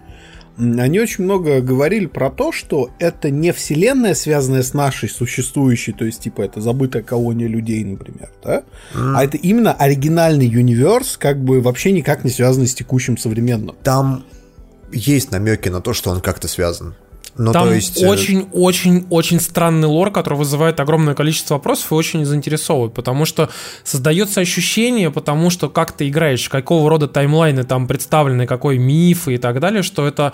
Они 0.57 0.99
очень 0.99 1.23
много 1.23 1.61
говорили 1.61 2.05
про 2.05 2.29
то, 2.29 2.51
что 2.51 2.91
это 2.99 3.29
не 3.29 3.51
вселенная, 3.53 4.13
связанная 4.13 4.63
с 4.63 4.73
нашей 4.73 5.09
существующей, 5.09 5.93
то 5.93 6.05
есть, 6.05 6.19
типа, 6.19 6.41
это 6.41 6.59
забытая 6.61 7.01
колония 7.01 7.47
людей, 7.47 7.83
например, 7.83 8.29
да? 8.43 8.63
Mm. 8.93 9.13
А 9.15 9.23
это 9.23 9.37
именно 9.37 9.73
оригинальный 9.73 10.47
универс, 10.47 11.17
как 11.17 11.41
бы 11.41 11.61
вообще 11.61 11.91
никак 11.91 12.25
не 12.25 12.29
связанный 12.29 12.67
с 12.67 12.75
текущим 12.75 13.17
современным. 13.17 13.75
Там 13.81 14.25
есть 14.91 15.31
намеки 15.31 15.69
на 15.69 15.81
то, 15.81 15.93
что 15.93 16.11
он 16.11 16.19
как-то 16.19 16.47
связан. 16.47 16.95
Ну, 17.37 17.53
Там 17.53 17.69
очень-очень-очень 17.69 19.37
э, 19.37 19.39
странный 19.39 19.87
лор, 19.87 20.11
который 20.11 20.37
вызывает 20.37 20.79
огромное 20.79 21.15
количество 21.15 21.55
вопросов 21.55 21.91
и 21.91 21.95
очень 21.95 22.25
заинтересовывает, 22.25 22.93
потому 22.93 23.25
что 23.25 23.49
создается 23.83 24.41
ощущение, 24.41 25.11
потому 25.11 25.49
что 25.49 25.69
как 25.69 25.93
ты 25.93 26.09
играешь, 26.09 26.49
какого 26.49 26.89
рода 26.89 27.07
таймлайны 27.07 27.63
там 27.63 27.87
представлены, 27.87 28.45
какой 28.47 28.77
миф 28.77 29.29
и 29.29 29.37
так 29.37 29.59
далее, 29.61 29.81
что 29.81 30.05
это 30.05 30.33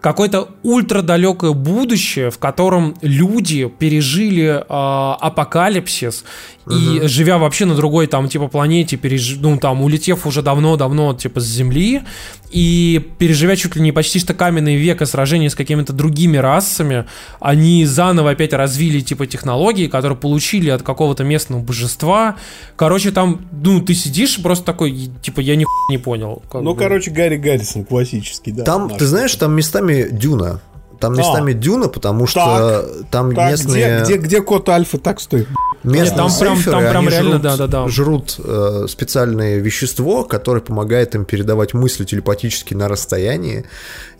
какое-то 0.00 0.50
ультрадалекое 0.62 1.52
будущее, 1.52 2.30
в 2.30 2.38
котором 2.38 2.96
люди 3.02 3.68
пережили 3.68 4.44
э, 4.44 4.64
апокалипсис 4.68 6.24
и 6.70 6.98
угу. 6.98 7.08
живя 7.08 7.38
вообще 7.38 7.64
на 7.64 7.74
другой 7.74 8.06
там 8.06 8.28
типа 8.28 8.46
планете, 8.46 8.96
переж... 8.96 9.36
ну 9.40 9.56
там 9.58 9.82
улетев 9.82 10.26
уже 10.26 10.42
давно-давно 10.42 11.14
типа 11.14 11.40
с 11.40 11.46
Земли 11.46 12.02
и 12.50 13.10
переживя 13.18 13.56
чуть 13.56 13.76
ли 13.76 13.82
не 13.82 13.92
почти 13.92 14.18
что 14.18 14.34
каменный 14.34 14.76
век 14.76 15.02
и 15.02 15.06
сражения 15.06 15.50
с 15.50 15.54
какими-то 15.54 15.92
другими 15.92 16.36
расами, 16.36 17.04
они 17.40 17.84
заново 17.86 18.30
опять 18.30 18.52
развили 18.52 19.00
типа 19.00 19.26
технологии, 19.26 19.86
которые 19.86 20.16
получили 20.16 20.70
от 20.70 20.82
какого-то 20.82 21.24
местного 21.24 21.60
божества. 21.60 22.36
Короче, 22.76 23.10
там, 23.10 23.46
ну, 23.52 23.80
ты 23.80 23.94
сидишь 23.94 24.40
просто 24.42 24.64
такой, 24.64 25.10
типа, 25.22 25.40
я 25.40 25.56
ни 25.56 25.66
не 25.90 25.98
понял. 25.98 26.42
Ну, 26.52 26.74
бы. 26.74 26.78
короче, 26.78 27.10
Гарри 27.10 27.36
Гаррисон 27.36 27.84
классический, 27.84 28.52
да. 28.52 28.64
Там, 28.64 28.90
ты 28.90 29.06
знаешь, 29.06 29.34
там 29.34 29.54
местами 29.54 30.08
дюна. 30.10 30.60
Там 30.98 31.14
местами 31.14 31.52
а, 31.52 31.54
дюна, 31.54 31.88
потому 31.88 32.26
что 32.26 32.40
так, 32.40 33.10
там 33.10 33.34
так, 33.34 33.50
местные... 33.50 34.02
Где, 34.02 34.16
где, 34.16 34.26
где 34.26 34.42
код 34.42 34.68
альфа 34.68 34.98
так 34.98 35.20
стоит? 35.20 35.48
Местные 35.84 36.16
там 36.16 36.30
прям, 36.38 36.62
там 36.62 36.80
прям 36.90 37.08
реально, 37.08 37.30
жрут, 37.30 37.42
да, 37.42 37.56
да, 37.56 37.66
да. 37.66 37.88
жрут 37.88 38.40
э, 38.42 38.86
специальное 38.88 39.58
вещество, 39.58 40.24
которое 40.24 40.60
помогает 40.60 41.14
им 41.14 41.24
передавать 41.24 41.74
мысли 41.74 42.04
телепатически 42.04 42.74
на 42.74 42.88
расстоянии. 42.88 43.66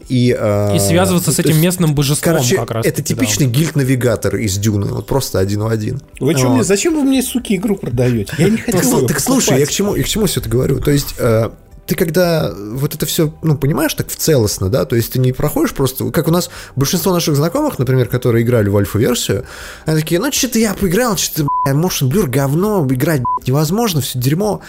И, 0.08 0.36
э, 0.38 0.76
и 0.76 0.78
связываться 0.78 1.32
с 1.32 1.38
этим 1.38 1.50
есть, 1.50 1.62
местным 1.62 1.94
божеством 1.94 2.34
короче, 2.34 2.56
как 2.56 2.70
раз. 2.70 2.86
Это 2.86 3.02
типичный 3.02 3.46
да. 3.46 3.52
гильд-навигатор 3.52 4.36
из 4.36 4.56
Дюны, 4.58 4.86
вот 4.86 5.06
просто 5.06 5.40
один 5.40 5.62
в 5.62 5.66
один. 5.66 6.00
Вы 6.20 6.32
вот. 6.32 6.38
что 6.38 6.50
мне, 6.50 6.62
зачем 6.62 6.94
вы 6.94 7.02
мне, 7.02 7.22
суки, 7.22 7.56
игру 7.56 7.76
продаете? 7.76 8.32
Я 8.38 8.48
не 8.48 8.58
хотел 8.58 9.06
Так 9.06 9.18
слушай, 9.18 9.58
я 9.58 9.66
к 9.66 9.70
чему, 9.70 9.96
я 9.96 10.04
к 10.04 10.06
чему 10.06 10.26
все 10.26 10.40
это 10.40 10.48
говорю? 10.48 10.80
То 10.80 10.90
есть... 10.90 11.14
Э, 11.18 11.50
ты 11.86 11.94
когда 11.94 12.52
вот 12.52 12.94
это 12.94 13.06
все, 13.06 13.32
ну, 13.42 13.56
понимаешь 13.56 13.94
так 13.94 14.08
в 14.08 14.16
целостно, 14.16 14.68
да, 14.68 14.84
то 14.84 14.96
есть 14.96 15.12
ты 15.12 15.18
не 15.18 15.32
проходишь 15.32 15.72
просто, 15.72 16.10
как 16.10 16.28
у 16.28 16.30
нас 16.30 16.50
большинство 16.74 17.12
наших 17.12 17.36
знакомых, 17.36 17.78
например, 17.78 18.08
которые 18.08 18.44
играли 18.44 18.68
в 18.68 18.76
альфа-версию, 18.76 19.44
они 19.84 20.00
такие, 20.00 20.20
ну, 20.20 20.32
что-то 20.32 20.58
я 20.58 20.74
поиграл, 20.74 21.16
что-то, 21.16 21.48
motion 21.68 22.10
blur, 22.10 22.26
говно, 22.26 22.86
играть 22.90 23.22
невозможно, 23.46 24.00
все 24.00 24.18
дерьмо, 24.18 24.60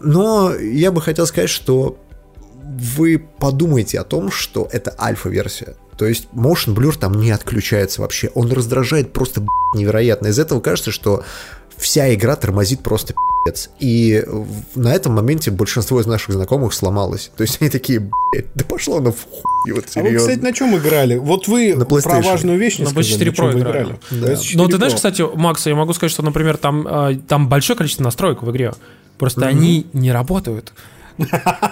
но 0.00 0.54
я 0.54 0.90
бы 0.90 1.00
хотел 1.00 1.26
сказать, 1.26 1.50
что 1.50 1.96
вы 2.64 3.24
подумайте 3.38 4.00
о 4.00 4.04
том, 4.04 4.30
что 4.30 4.68
это 4.72 4.94
альфа-версия. 4.98 5.76
То 5.96 6.06
есть 6.06 6.26
motion 6.32 6.74
blur 6.74 6.98
там 6.98 7.20
не 7.20 7.30
отключается 7.30 8.00
вообще. 8.00 8.30
Он 8.34 8.50
раздражает 8.50 9.12
просто 9.12 9.46
невероятно. 9.74 10.28
Из 10.28 10.38
этого 10.38 10.60
кажется, 10.60 10.90
что 10.90 11.24
вся 11.78 12.12
игра 12.14 12.36
тормозит 12.36 12.80
просто 12.80 13.14
и 13.78 14.24
на 14.74 14.94
этом 14.94 15.14
моменте 15.14 15.50
большинство 15.50 16.00
из 16.00 16.06
наших 16.06 16.34
знакомых 16.34 16.72
сломалось. 16.72 17.30
То 17.36 17.42
есть 17.42 17.58
они 17.60 17.68
такие, 17.68 18.00
блядь, 18.00 18.46
да 18.54 18.64
пошло 18.64 19.00
на 19.00 19.12
хуй, 19.12 19.72
вот 19.72 19.88
серьезно. 19.88 20.00
А 20.00 20.12
вы, 20.12 20.16
кстати, 20.16 20.38
на 20.38 20.52
чем 20.52 20.76
играли? 20.78 21.16
Вот 21.16 21.46
вы 21.46 21.74
на 21.74 21.84
про 21.84 22.22
важную 22.22 22.58
вещь 22.58 22.78
не 22.78 22.84
на 22.84 22.90
сказали, 22.90 23.12
4 23.12 23.30
Pro 23.32 23.58
играли. 23.58 23.82
играли. 23.82 23.98
Да. 24.10 24.40
Но 24.54 24.68
ты 24.68 24.76
знаешь, 24.76 24.94
кстати, 24.94 25.22
Макс, 25.36 25.66
я 25.66 25.74
могу 25.74 25.92
сказать, 25.92 26.10
что, 26.10 26.22
например, 26.22 26.56
там, 26.56 26.86
э, 26.88 27.18
там 27.28 27.48
большое 27.48 27.76
количество 27.76 28.04
настроек 28.04 28.42
в 28.42 28.50
игре. 28.50 28.72
Просто 29.18 29.42
mm-hmm. 29.42 29.48
они 29.48 29.86
не 29.92 30.10
работают. 30.10 30.72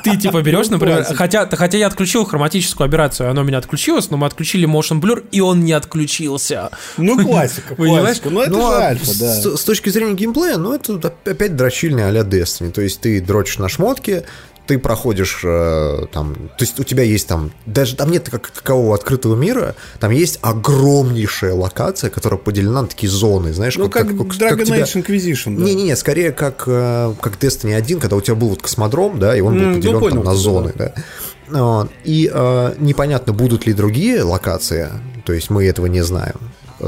Ты 0.04 0.16
типа 0.16 0.42
берешь, 0.42 0.68
например, 0.68 1.04
хотя, 1.04 1.48
хотя 1.48 1.78
я 1.78 1.86
отключил 1.86 2.24
хроматическую 2.24 2.86
операцию, 2.86 3.30
оно 3.30 3.42
у 3.42 3.44
меня 3.44 3.58
отключилось, 3.58 4.10
но 4.10 4.16
мы 4.16 4.26
отключили 4.26 4.68
motion 4.68 5.00
blur, 5.00 5.24
и 5.30 5.40
он 5.40 5.64
не 5.64 5.72
отключился. 5.72 6.70
Ну, 6.96 7.22
классика, 7.22 7.74
классика. 7.76 8.30
Ну, 8.30 8.40
это 8.40 8.50
ну, 8.50 8.60
же 8.60 8.76
а 8.76 8.80
альфа, 8.86 9.18
да. 9.18 9.56
С, 9.56 9.64
точки 9.64 9.88
зрения 9.88 10.14
геймплея, 10.14 10.58
ну, 10.58 10.74
это 10.74 11.12
опять 11.24 11.56
дрочильный 11.56 12.06
а-ля 12.06 12.22
Destiny. 12.22 12.70
То 12.70 12.82
есть 12.82 13.00
ты 13.00 13.20
дрочишь 13.20 13.58
на 13.58 13.68
шмотки, 13.68 14.24
ты 14.66 14.78
проходишь 14.78 15.40
э, 15.44 16.06
там, 16.12 16.34
то 16.34 16.64
есть 16.64 16.78
у 16.78 16.84
тебя 16.84 17.02
есть 17.02 17.26
там, 17.26 17.50
даже 17.66 17.96
там 17.96 18.10
нет 18.10 18.28
как 18.30 18.50
такового 18.50 18.94
открытого 18.94 19.34
мира, 19.34 19.74
там 19.98 20.12
есть 20.12 20.38
огромнейшая 20.42 21.54
локация, 21.54 22.10
которая 22.10 22.38
поделена 22.38 22.82
на 22.82 22.88
такие 22.88 23.10
зоны, 23.10 23.52
знаешь, 23.52 23.76
ну, 23.76 23.90
как, 23.90 24.08
как, 24.08 24.16
как 24.16 24.26
Dragon 24.28 24.56
как 24.56 24.64
тебя... 24.64 24.82
Age 24.82 25.04
Inquisition, 25.04 25.56
да. 25.56 25.64
Не-не-не, 25.64 25.96
скорее 25.96 26.32
как, 26.32 26.64
э, 26.66 27.14
как 27.20 27.38
Destiny 27.38 27.74
1, 27.74 28.00
когда 28.00 28.16
у 28.16 28.20
тебя 28.20 28.36
был 28.36 28.48
вот 28.48 28.62
космодром, 28.62 29.18
да, 29.18 29.36
и 29.36 29.40
он 29.40 29.54
был 29.54 29.64
mm, 29.64 29.74
поделен 29.74 29.94
ну, 29.94 30.00
понял, 30.00 30.22
там, 30.22 30.24
на 30.24 30.34
зоны, 30.34 30.72
да. 30.76 30.94
да. 31.50 31.88
И 32.04 32.30
э, 32.32 32.74
непонятно, 32.78 33.32
будут 33.32 33.66
ли 33.66 33.72
другие 33.72 34.22
локации, 34.22 34.90
то 35.24 35.32
есть 35.32 35.50
мы 35.50 35.64
этого 35.64 35.86
не 35.86 36.02
знаем. 36.02 36.36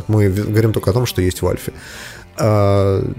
Мы 0.09 0.29
говорим 0.29 0.73
только 0.73 0.91
о 0.91 0.93
том, 0.93 1.07
что 1.07 1.23
есть 1.23 1.43
в 1.43 1.47
Альфе. 1.47 1.73
Э, 2.39 3.13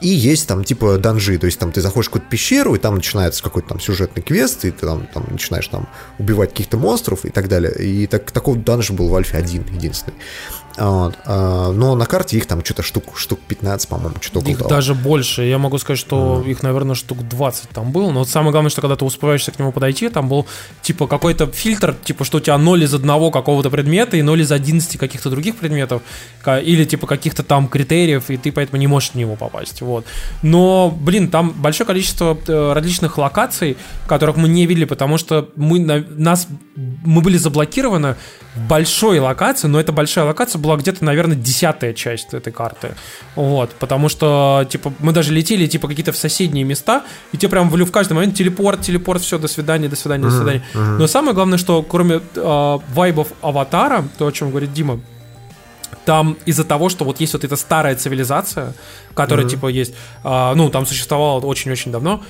и 0.00 0.08
есть 0.08 0.46
там 0.46 0.64
типа 0.64 0.98
данжи, 0.98 1.38
то 1.38 1.46
есть 1.46 1.58
там 1.58 1.72
ты 1.72 1.80
заходишь 1.80 2.06
в 2.06 2.10
какую-то 2.10 2.30
пещеру, 2.30 2.74
и 2.74 2.78
там 2.78 2.96
начинается 2.96 3.42
какой-то 3.42 3.68
там 3.68 3.80
сюжетный 3.80 4.22
квест, 4.22 4.64
и 4.64 4.70
ты 4.70 4.86
там, 4.86 5.06
там 5.06 5.26
начинаешь 5.30 5.66
там 5.68 5.88
убивать 6.18 6.50
каких-то 6.50 6.76
монстров 6.76 7.24
и 7.24 7.30
так 7.30 7.48
далее. 7.48 7.72
И 7.78 8.06
так, 8.06 8.30
такой 8.30 8.58
данж 8.58 8.90
был 8.90 9.08
в 9.08 9.14
Альфе 9.14 9.38
один, 9.38 9.64
единственный. 9.72 10.16
Вот. 10.78 11.14
А, 11.24 11.72
но 11.72 11.94
на 11.94 12.06
карте 12.06 12.36
их 12.36 12.46
там 12.46 12.64
что-то 12.64 12.82
штук, 12.82 13.04
штук 13.16 13.40
15, 13.48 13.88
по-моему, 13.88 14.14
что-то 14.20 14.48
Их 14.50 14.58
того. 14.58 14.70
даже 14.70 14.94
больше. 14.94 15.42
Я 15.42 15.58
могу 15.58 15.78
сказать, 15.78 15.98
что 15.98 16.42
их, 16.46 16.62
наверное, 16.62 16.94
штук 16.94 17.26
20 17.28 17.70
там 17.70 17.90
было. 17.92 18.10
Но 18.10 18.20
вот 18.20 18.28
самое 18.28 18.52
главное, 18.52 18.70
что 18.70 18.80
когда 18.80 18.96
ты 18.96 19.04
успеваешься 19.04 19.50
к 19.50 19.58
нему 19.58 19.72
подойти, 19.72 20.08
там 20.08 20.28
был 20.28 20.46
типа 20.82 21.06
какой-то 21.06 21.46
фильтр, 21.48 21.94
типа 22.04 22.24
что 22.24 22.38
у 22.38 22.40
тебя 22.40 22.56
0 22.58 22.84
из 22.84 22.94
одного 22.94 23.30
какого-то 23.30 23.70
предмета 23.70 24.16
и 24.16 24.22
0 24.22 24.40
из 24.42 24.52
11 24.52 24.96
каких-то 24.98 25.30
других 25.30 25.56
предметов. 25.56 26.02
Или 26.46 26.84
типа 26.84 27.06
каких-то 27.06 27.42
там 27.42 27.68
критериев, 27.68 28.30
и 28.30 28.36
ты 28.36 28.52
поэтому 28.52 28.78
не 28.80 28.86
можешь 28.86 29.10
в 29.10 29.14
него 29.14 29.36
попасть. 29.36 29.82
Вот. 29.82 30.04
Но, 30.42 30.90
блин, 31.00 31.28
там 31.28 31.50
большое 31.50 31.86
количество 31.86 32.38
э, 32.46 32.72
различных 32.72 33.18
локаций, 33.18 33.76
которых 34.06 34.36
мы 34.36 34.48
не 34.48 34.66
видели, 34.66 34.84
потому 34.84 35.18
что 35.18 35.48
мы, 35.56 35.80
на- 35.80 36.04
нас, 36.10 36.46
мы 36.76 37.20
были 37.20 37.36
заблокированы 37.36 38.16
в 38.54 38.68
большой 38.68 39.18
локации, 39.18 39.68
но 39.68 39.78
эта 39.80 39.92
большая 39.92 40.24
локация 40.24 40.58
была 40.60 40.67
где-то, 40.76 41.04
наверное, 41.04 41.36
десятая 41.36 41.94
часть 41.94 42.34
этой 42.34 42.52
карты. 42.52 42.94
Вот, 43.34 43.70
потому 43.78 44.08
что, 44.08 44.66
типа, 44.68 44.92
мы 44.98 45.12
даже 45.12 45.32
летели, 45.32 45.66
типа, 45.66 45.88
какие-то 45.88 46.12
в 46.12 46.16
соседние 46.16 46.64
места, 46.64 47.04
и 47.32 47.36
тебе 47.36 47.50
прям 47.50 47.70
в 47.70 47.90
каждый 47.90 48.14
момент 48.14 48.34
телепорт, 48.34 48.80
телепорт, 48.80 49.22
все, 49.22 49.38
до 49.38 49.48
свидания, 49.48 49.88
до 49.88 49.96
свидания, 49.96 50.24
до 50.24 50.30
свидания. 50.30 50.62
Но 50.74 51.06
самое 51.06 51.34
главное, 51.34 51.58
что 51.58 51.82
кроме 51.82 52.20
э, 52.34 52.78
вайбов 52.94 53.28
аватара, 53.42 54.04
то, 54.18 54.26
о 54.26 54.32
чем 54.32 54.50
говорит 54.50 54.72
Дима, 54.72 55.00
там 56.08 56.38
из-за 56.46 56.64
того, 56.64 56.88
что 56.88 57.04
вот 57.04 57.20
есть 57.20 57.34
вот 57.34 57.44
эта 57.44 57.54
старая 57.56 57.94
цивилизация, 57.94 58.72
которая 59.14 59.46
типа 59.46 59.66
есть, 59.68 59.94
а, 60.24 60.54
ну 60.54 60.70
там 60.70 60.86
существовала 60.86 61.40
очень-очень 61.40 61.92
давно. 61.92 62.22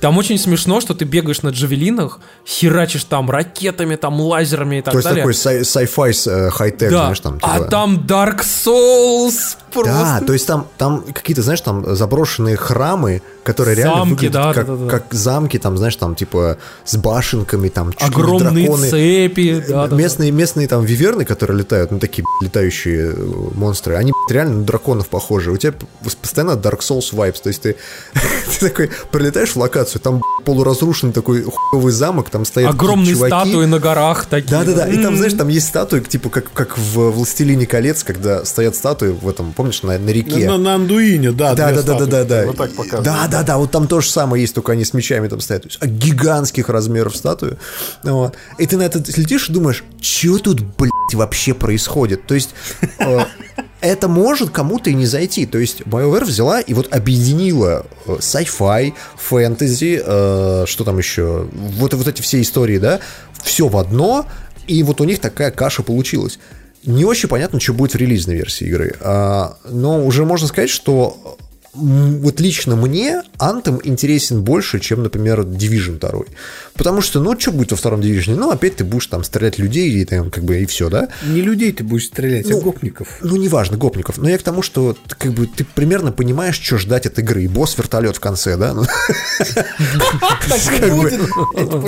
Там 0.00 0.16
очень 0.16 0.38
смешно, 0.38 0.80
что 0.80 0.94
ты 0.94 1.04
бегаешь 1.04 1.42
на 1.42 1.50
джавелинах, 1.50 2.20
херачишь 2.46 3.04
там 3.04 3.30
ракетами, 3.30 3.96
там 3.96 4.20
лазерами 4.20 4.76
и 4.76 4.82
так 4.82 4.92
То 4.92 4.98
есть 4.98 5.08
далее. 5.08 5.22
такой 5.22 5.34
sci- 5.34 5.60
sci-fi 5.60 6.30
э, 6.30 6.50
хай-тек, 6.50 6.90
да. 6.90 6.98
знаешь, 7.00 7.20
там. 7.20 7.38
А 7.42 7.58
типа- 7.58 7.70
там 7.70 7.96
Dark 8.06 8.40
Souls 8.40 9.56
просто. 9.72 9.92
Да, 9.92 10.20
то 10.26 10.32
есть 10.32 10.46
там, 10.46 10.66
там 10.78 11.02
какие-то, 11.12 11.42
знаешь, 11.42 11.60
там 11.60 11.94
заброшенные 11.94 12.56
храмы, 12.56 13.22
которые 13.44 13.76
реально 13.76 13.98
Замки, 13.98 14.10
выглядят 14.10 14.32
да, 14.32 14.54
как, 14.54 14.66
да, 14.66 14.76
да, 14.76 14.84
да. 14.84 14.90
как 14.90 15.04
замки, 15.14 15.58
там, 15.58 15.76
знаешь, 15.76 15.96
там 15.96 16.14
типа 16.14 16.58
с 16.84 16.96
башенками, 16.96 17.68
там 17.68 17.92
огромные 17.98 18.66
драконы. 18.66 18.90
цепи. 18.90 19.64
да, 19.68 19.74
да, 19.74 19.86
да. 19.88 19.96
местные, 19.96 20.30
местные 20.30 20.68
там 20.68 20.84
виверны, 20.84 21.24
которые 21.24 21.58
летают, 21.58 21.90
ну 21.90 21.98
такие 21.98 22.24
летающие 22.42 23.12
э, 23.12 23.50
монстры, 23.54 23.96
они 23.96 24.12
реально 24.30 24.58
на 24.58 24.64
драконов 24.64 25.08
похожи. 25.08 25.50
У 25.50 25.56
тебя 25.56 25.74
постоянно 26.22 26.52
Dark 26.52 26.80
Souls 26.80 27.12
vibes, 27.12 27.42
то 27.42 27.48
есть 27.48 27.62
ты, 27.62 27.76
ты 28.58 28.68
такой 28.68 28.90
прилетаешь 29.10 29.52
в 29.52 29.56
локацию, 29.56 29.89
там 29.98 30.18
б***ь, 30.18 30.44
полуразрушенный 30.44 31.12
такой 31.12 31.42
хуевый 31.42 31.92
замок, 31.92 32.30
там 32.30 32.44
стоят 32.44 32.74
Огромные 32.74 33.14
чуваки. 33.14 33.30
статуи 33.30 33.64
на 33.66 33.78
горах 33.78 34.26
такие. 34.26 34.50
Да-да-да, 34.50 34.88
и 34.88 35.02
там, 35.02 35.16
знаешь, 35.16 35.34
там 35.34 35.48
есть 35.48 35.68
статуи, 35.68 36.00
типа 36.00 36.30
как, 36.30 36.52
как 36.52 36.78
в 36.78 37.10
«Властелине 37.10 37.66
колец», 37.66 38.04
когда 38.04 38.44
стоят 38.44 38.76
статуи 38.76 39.10
в 39.10 39.28
этом, 39.28 39.52
помнишь, 39.52 39.82
на, 39.82 39.98
на 39.98 40.10
реке. 40.10 40.48
На, 40.48 40.58
на 40.58 40.74
Андуине, 40.74 41.32
да. 41.32 41.54
Да, 41.54 41.72
две 41.72 41.76
да, 41.76 41.82
да, 41.82 41.92
да, 41.92 41.96
статуи, 41.96 42.10
да, 42.10 42.24
да. 42.24 42.46
Вот 42.46 42.56
так 42.56 42.70
показывают. 42.70 43.04
Да, 43.04 43.28
да, 43.28 43.42
да, 43.42 43.58
вот 43.58 43.70
там 43.70 43.86
то 43.86 44.00
же 44.00 44.10
самое 44.10 44.42
есть, 44.42 44.54
только 44.54 44.72
они 44.72 44.84
с 44.84 44.94
мечами 44.94 45.28
там 45.28 45.40
стоят. 45.40 45.62
То 45.62 45.68
есть, 45.68 45.78
а 45.80 45.86
гигантских 45.86 46.68
размеров 46.68 47.16
статуи. 47.16 47.56
Вот. 48.02 48.34
И 48.58 48.66
ты 48.66 48.76
на 48.76 48.82
это 48.82 48.98
летишь 49.16 49.48
и 49.48 49.52
думаешь, 49.52 49.84
что 50.00 50.38
тут, 50.38 50.60
блядь, 50.60 51.14
вообще 51.14 51.54
происходит? 51.54 52.26
То 52.26 52.34
есть, 52.34 52.50
э, 52.98 53.24
это 53.80 54.08
может 54.08 54.50
кому-то 54.50 54.90
и 54.90 54.94
не 54.94 55.06
зайти. 55.06 55.46
То 55.46 55.58
есть, 55.58 55.82
BioWare 55.82 56.24
взяла 56.24 56.60
и 56.60 56.74
вот 56.74 56.92
объединила 56.94 57.86
э, 58.06 58.16
sci-fi, 58.20 58.94
фэнтези, 59.16 60.02
э, 60.04 60.64
что 60.66 60.84
там 60.84 60.98
еще, 60.98 61.48
вот, 61.52 61.94
вот 61.94 62.08
эти 62.08 62.22
все 62.22 62.40
истории, 62.40 62.78
да, 62.78 63.00
все 63.42 63.68
в 63.68 63.76
одно, 63.76 64.26
и 64.66 64.82
вот 64.82 65.00
у 65.00 65.04
них 65.04 65.18
такая 65.18 65.50
каша 65.50 65.82
получилась. 65.82 66.38
Не 66.84 67.04
очень 67.04 67.28
понятно, 67.28 67.60
что 67.60 67.74
будет 67.74 67.92
в 67.92 67.96
релизной 67.96 68.36
версии 68.36 68.66
игры. 68.66 68.96
А, 69.00 69.56
но 69.68 70.04
уже 70.04 70.24
можно 70.24 70.46
сказать, 70.46 70.70
что 70.70 71.36
вот 71.72 72.40
лично 72.40 72.74
мне 72.74 73.22
Anthem 73.38 73.80
интересен 73.84 74.42
больше, 74.42 74.80
чем, 74.80 75.04
например, 75.04 75.40
Division 75.42 76.00
2. 76.00 76.10
Потому 76.74 77.00
что, 77.00 77.20
ну, 77.20 77.38
что 77.38 77.52
будет 77.52 77.70
во 77.70 77.76
втором 77.76 78.00
Division? 78.00 78.34
Ну, 78.34 78.50
опять 78.50 78.76
ты 78.76 78.84
будешь 78.84 79.06
там 79.06 79.22
стрелять 79.22 79.58
людей 79.58 79.90
и 79.90 80.04
там, 80.04 80.30
как 80.30 80.42
бы, 80.42 80.60
и 80.60 80.66
все, 80.66 80.90
да? 80.90 81.08
Не 81.24 81.42
людей 81.42 81.72
ты 81.72 81.84
будешь 81.84 82.06
стрелять, 82.06 82.46
а 82.46 82.50
Ну, 82.50 82.60
гопников. 82.60 83.18
Ну, 83.22 83.36
неважно, 83.36 83.76
гопников. 83.76 84.18
Но 84.18 84.28
я 84.28 84.38
к 84.38 84.42
тому, 84.42 84.62
что 84.62 84.96
как 85.06 85.32
бы 85.32 85.46
ты 85.46 85.64
примерно 85.64 86.10
понимаешь, 86.10 86.58
что 86.58 86.76
ждать 86.76 87.06
от 87.06 87.18
игры. 87.20 87.44
И 87.44 87.48
босс 87.48 87.78
вертолет 87.78 88.16
в 88.16 88.20
конце, 88.20 88.56
да? 88.56 88.74
Ну. 88.74 88.84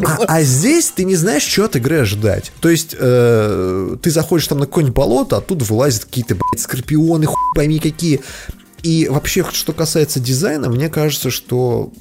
А, 0.04 0.24
а 0.26 0.42
здесь 0.42 0.90
ты 0.94 1.04
не 1.04 1.16
знаешь, 1.16 1.42
что 1.42 1.64
от 1.64 1.76
игры 1.76 1.98
ожидать. 1.98 2.52
То 2.60 2.68
есть 2.68 2.94
э, 2.98 3.96
ты 4.00 4.10
заходишь 4.10 4.46
там 4.46 4.59
на 4.59 4.66
какое-нибудь 4.66 4.94
болото, 4.94 5.36
оттуда 5.38 5.64
вылазят 5.64 6.04
какие-то, 6.04 6.34
блядь, 6.34 6.60
скорпионы, 6.60 7.26
хуй 7.26 7.36
пойми 7.54 7.78
какие. 7.78 8.20
И 8.82 9.09
вообще, 9.09 9.44
что 9.52 9.72
касается 9.72 10.18
дизайна, 10.20 10.68
мне 10.68 10.88
кажется, 10.88 11.30
что 11.30 11.92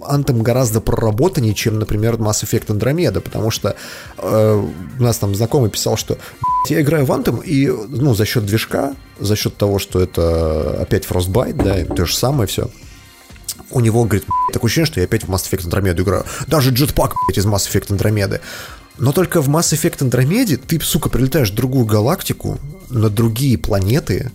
Anthem 0.00 0.42
гораздо 0.42 0.80
проработаннее, 0.80 1.54
чем, 1.54 1.78
например, 1.78 2.14
Mass 2.14 2.44
Effect 2.44 2.66
Andromeda, 2.66 3.20
потому 3.20 3.50
что 3.50 3.76
э, 4.18 4.66
у 4.98 5.02
нас 5.02 5.18
там 5.18 5.34
знакомый 5.34 5.70
писал, 5.70 5.96
что 5.96 6.14
«Блядь, 6.14 6.70
я 6.70 6.80
играю 6.82 7.04
в 7.04 7.10
Anthem, 7.10 7.44
и 7.44 7.68
ну, 7.68 8.14
за 8.14 8.24
счет 8.24 8.46
движка, 8.46 8.94
за 9.18 9.36
счет 9.36 9.56
того, 9.56 9.78
что 9.78 10.00
это 10.00 10.80
опять 10.80 11.04
Frostbite, 11.04 11.62
да, 11.62 11.80
и 11.80 11.84
то 11.84 12.04
же 12.04 12.14
самое 12.14 12.46
все, 12.46 12.70
у 13.70 13.80
него, 13.80 14.04
говорит, 14.04 14.24
«Блядь, 14.24 14.52
такое 14.52 14.68
ощущение, 14.68 14.86
что 14.86 15.00
я 15.00 15.06
опять 15.06 15.24
в 15.24 15.30
Mass 15.30 15.50
Effect 15.50 15.68
Andromeda 15.68 16.00
играю. 16.00 16.24
Даже 16.46 16.70
джетпак, 16.70 17.14
блядь, 17.26 17.38
из 17.38 17.46
Mass 17.46 17.68
Effect 17.70 17.88
Andromeda. 17.88 18.40
Но 18.98 19.12
только 19.12 19.40
в 19.40 19.48
Mass 19.48 19.72
Effect 19.72 20.08
Andromeda 20.08 20.56
ты, 20.56 20.80
сука, 20.80 21.08
прилетаешь 21.08 21.50
в 21.50 21.54
другую 21.54 21.86
галактику, 21.86 22.58
на 22.90 23.10
другие 23.10 23.58
планеты, 23.58 24.32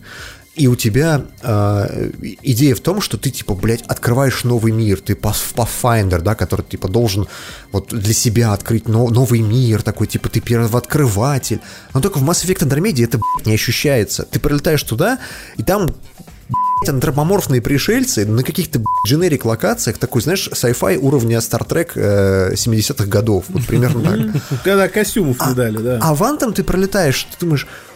и 0.56 0.68
у 0.68 0.76
тебя 0.76 1.26
э, 1.42 2.12
идея 2.44 2.76
в 2.76 2.80
том, 2.80 3.02
что 3.02 3.18
ты, 3.18 3.32
типа, 3.32 3.56
блядь, 3.56 3.82
открываешь 3.84 4.44
новый 4.44 4.72
мир, 4.72 5.00
ты 5.00 5.14
Pathfinder, 5.14 6.22
да, 6.22 6.36
который, 6.36 6.64
типа, 6.64 6.88
должен 6.88 7.28
вот 7.72 7.88
для 7.90 8.14
себя 8.14 8.54
открыть 8.54 8.88
но- 8.88 9.10
новый 9.10 9.42
мир, 9.42 9.82
такой, 9.82 10.06
типа, 10.06 10.30
ты 10.30 10.42
первооткрыватель. 10.42 11.60
Но 11.94 12.02
только 12.02 12.20
в 12.20 12.30
Mass 12.30 12.46
Effect 12.46 12.68
Andromeda 12.68 13.04
это, 13.04 13.18
блядь, 13.18 13.48
не 13.48 13.54
ощущается. 13.56 14.24
Ты 14.30 14.40
прилетаешь 14.40 14.84
туда, 14.84 15.18
и 15.58 15.64
там 15.64 15.88
блядь, 15.88 16.90
антропоморфные 16.90 17.62
пришельцы 17.62 18.26
на 18.26 18.44
каких-то 18.44 18.80
дженерик 19.08 19.46
локациях, 19.46 19.98
такой, 19.98 20.22
знаешь, 20.22 20.50
sci-fi 20.52 20.98
уровня 20.98 21.38
Star 21.40 21.68
Trek 21.68 21.92
э, 21.96 22.54
70-х 22.54 23.06
годов, 23.06 23.46
вот 23.50 23.66
примерно 23.66 24.02
так. 24.04 24.62
Когда 24.64 24.88
костюмов 24.88 25.38
не 25.48 25.56
дали, 25.56 25.78
да. 25.78 26.00
А 26.00 26.14
в 26.14 26.22
Anthem 26.22 26.54
ты 26.54 26.64
пролетаешь, 26.64 27.24
ты 27.24 27.38
думаешь, 27.40 27.66
«Блядь, 27.66 27.70
а 27.70 27.93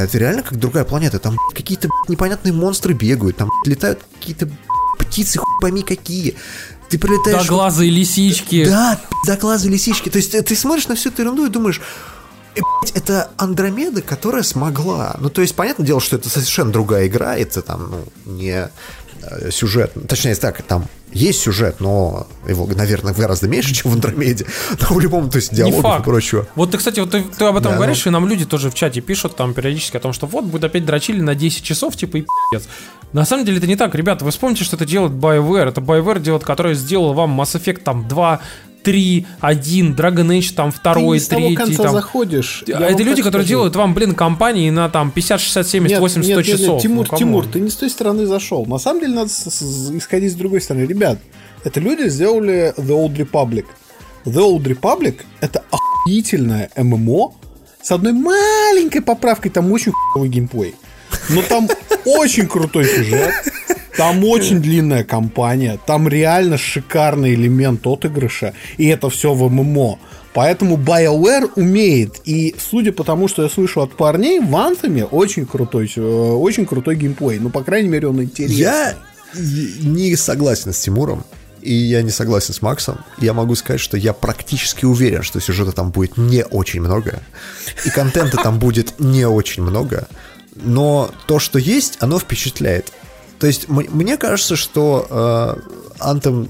это 0.00 0.18
реально 0.18 0.42
как 0.42 0.58
другая 0.58 0.84
планета, 0.84 1.18
там 1.18 1.36
какие-то 1.54 1.88
непонятные 2.08 2.52
монстры 2.52 2.94
бегают, 2.94 3.36
там 3.36 3.50
летают 3.66 4.00
какие-то 4.18 4.48
птицы, 4.98 5.38
хуй 5.38 5.60
пойми 5.60 5.82
какие. 5.82 6.36
Ты 6.88 6.98
прилетаешь... 6.98 7.42
Да, 7.42 7.48
глаза 7.48 7.84
и 7.84 7.90
лисички. 7.90 8.64
Да, 8.64 9.00
заглазы 9.24 9.68
лисички. 9.68 10.10
То 10.10 10.18
есть 10.18 10.34
э, 10.34 10.42
ты 10.42 10.54
смотришь 10.54 10.88
на 10.88 10.94
всю 10.94 11.08
эту 11.08 11.22
ерунду 11.22 11.46
и 11.46 11.48
думаешь, 11.48 11.80
«Э, 12.54 12.60
блядь, 12.80 12.96
это 12.96 13.30
Андромеда, 13.36 14.02
которая 14.02 14.42
смогла. 14.42 15.16
Ну, 15.20 15.30
то 15.30 15.42
есть, 15.42 15.54
понятное 15.54 15.86
дело, 15.86 16.00
что 16.00 16.16
это 16.16 16.28
совершенно 16.28 16.72
другая 16.72 17.06
игра, 17.06 17.36
это 17.36 17.62
там, 17.62 17.90
ну, 17.90 18.32
не 18.32 18.68
э, 19.22 19.50
сюжет. 19.50 19.92
Точнее, 20.08 20.34
так, 20.34 20.62
там 20.62 20.86
есть 21.12 21.40
сюжет, 21.40 21.76
но 21.80 22.26
его, 22.48 22.66
наверное, 22.66 23.12
гораздо 23.12 23.48
меньше, 23.48 23.74
чем 23.74 23.90
в 23.90 23.94
Андромеде. 23.94 24.46
Но 24.80 24.94
в 24.94 25.00
любом, 25.00 25.30
то 25.30 25.36
есть, 25.36 25.54
диалогов 25.54 26.00
и 26.00 26.02
прочего. 26.02 26.46
Вот 26.54 26.70
ты, 26.70 26.78
кстати, 26.78 27.00
вот 27.00 27.10
ты, 27.10 27.22
ты 27.22 27.44
об 27.44 27.56
этом 27.56 27.72
Да, 27.72 27.76
говоришь, 27.76 28.06
и 28.06 28.10
нам 28.10 28.26
люди 28.26 28.44
тоже 28.44 28.70
в 28.70 28.74
чате 28.74 29.00
пишут 29.00 29.36
там 29.36 29.54
периодически 29.54 29.96
о 29.96 30.00
том, 30.00 30.12
что 30.12 30.26
вот 30.26 30.44
будет 30.44 30.64
опять 30.64 30.84
дрочили 30.84 31.20
на 31.20 31.34
10 31.34 31.62
часов, 31.62 31.96
типа 31.96 32.18
и 32.18 32.20
пи***ц. 32.22 32.64
На 33.12 33.26
самом 33.26 33.44
деле 33.44 33.58
это 33.58 33.66
не 33.66 33.76
так, 33.76 33.94
ребята, 33.94 34.24
вы 34.24 34.30
вспомните, 34.30 34.64
что 34.64 34.76
это 34.76 34.86
делает 34.86 35.12
BioWare. 35.12 35.68
Это 35.68 35.80
BioWare 35.80 36.20
делает, 36.20 36.44
который 36.44 36.74
сделал 36.74 37.12
вам 37.12 37.38
Mass 37.38 37.60
Effect 37.60 37.82
там 37.82 38.08
2, 38.08 38.40
3, 38.82 39.26
1, 39.40 39.94
Dragon 39.94 40.26
Age 40.38 40.54
там 40.54 40.72
Ты 40.72 40.78
второй, 40.78 41.16
не 41.18 41.20
с 41.20 41.28
того 41.28 41.40
третий. 41.40 41.56
конца 41.56 41.82
там. 41.84 41.92
заходишь. 41.92 42.64
Я 42.66 42.78
А 42.78 42.82
это 42.84 43.02
люди, 43.02 43.22
которые 43.22 43.44
скажу. 43.44 43.48
делают 43.48 43.76
вам, 43.76 43.94
блин, 43.94 44.14
компании 44.14 44.70
на 44.70 44.88
там 44.88 45.10
50, 45.10 45.40
60, 45.40 45.66
70, 45.68 45.90
Нет, 45.92 46.00
80, 46.00 46.28
нет, 46.28 46.34
100 46.34 46.40
нет, 46.40 46.46
нет, 46.48 46.58
часов. 46.60 46.82
Тимур, 46.82 47.06
Ну. 47.10 47.18
Тимур, 47.18 47.46
ты 47.46 47.60
не 47.60 47.70
с 47.70 47.76
той 47.76 47.90
стороны 47.90 48.26
зашел. 48.26 48.66
На 48.66 48.78
самом 48.78 49.00
деле 49.00 49.14
надо 49.14 49.30
исходить 49.30 50.32
с 50.32 50.34
другой 50.34 50.60
стороны. 50.60 50.84
Ребят, 50.84 51.18
это 51.64 51.80
люди 51.80 52.08
сделали 52.08 52.74
The 52.76 52.88
Old 52.88 53.16
Republic. 53.16 53.66
The 54.24 54.38
Old 54.40 54.62
Republic— 54.64 55.20
это 55.40 55.62
охуительное 55.70 56.70
ММО 56.76 57.34
с 57.82 57.90
одной 57.90 58.12
маленькой 58.12 59.00
поправкой. 59.02 59.50
Там 59.50 59.70
очень 59.72 59.92
хуевый 59.92 60.28
геймплей. 60.30 60.74
Но 61.28 61.42
там 61.42 61.68
очень 62.04 62.46
крутой 62.46 62.84
сюжет. 62.86 63.32
Там 63.96 64.24
очень 64.24 64.60
длинная 64.60 65.04
кампания. 65.04 65.78
Там 65.86 66.08
реально 66.08 66.58
шикарный 66.58 67.34
элемент 67.34 67.86
отыгрыша. 67.86 68.54
И 68.78 68.86
это 68.86 69.10
все 69.10 69.34
в 69.34 69.50
ММО. 69.50 69.98
Поэтому 70.32 70.76
BioWare 70.76 71.50
умеет. 71.56 72.20
И 72.24 72.54
судя 72.58 72.92
по 72.92 73.04
тому, 73.04 73.28
что 73.28 73.42
я 73.42 73.50
слышу 73.50 73.82
от 73.82 73.94
парней, 73.96 74.40
в 74.40 74.54
Anthem 74.54 75.02
очень 75.04 75.44
крутой, 75.44 75.92
э, 75.94 76.00
очень 76.00 76.64
крутой 76.64 76.96
геймплей. 76.96 77.38
Ну, 77.38 77.50
по 77.50 77.62
крайней 77.62 77.88
мере, 77.88 78.08
он 78.08 78.22
интересный. 78.22 78.56
Я, 78.56 78.94
не 79.34 80.16
согласен 80.16 80.72
с 80.72 80.80
Тимуром, 80.80 81.24
и 81.60 81.72
я 81.72 82.02
не 82.02 82.10
согласен 82.10 82.54
с 82.54 82.62
Максом. 82.62 82.98
Я 83.18 83.32
могу 83.32 83.54
сказать, 83.54 83.80
что 83.80 83.96
я 83.96 84.12
практически 84.12 84.84
уверен, 84.84 85.22
что 85.22 85.40
сюжета 85.40 85.72
там 85.72 85.90
будет 85.90 86.16
не 86.16 86.44
очень 86.44 86.80
много, 86.80 87.22
и 87.84 87.90
контента 87.90 88.36
там 88.36 88.58
будет 88.58 88.98
не 88.98 89.26
очень 89.26 89.62
много, 89.62 90.08
но 90.54 91.10
то, 91.26 91.38
что 91.38 91.58
есть, 91.58 91.96
оно 92.00 92.18
впечатляет. 92.18 92.92
То 93.42 93.48
есть 93.48 93.68
мне 93.68 94.16
кажется, 94.18 94.54
что 94.54 95.04
э, 95.10 95.98
Anthem, 95.98 96.48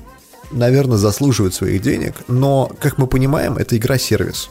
наверное, 0.50 0.98
заслуживает 0.98 1.54
своих 1.54 1.80
денег, 1.80 2.12
но, 2.28 2.70
как 2.80 2.98
мы 2.98 3.06
понимаем, 3.06 3.56
это 3.56 3.78
игра-сервис. 3.78 4.50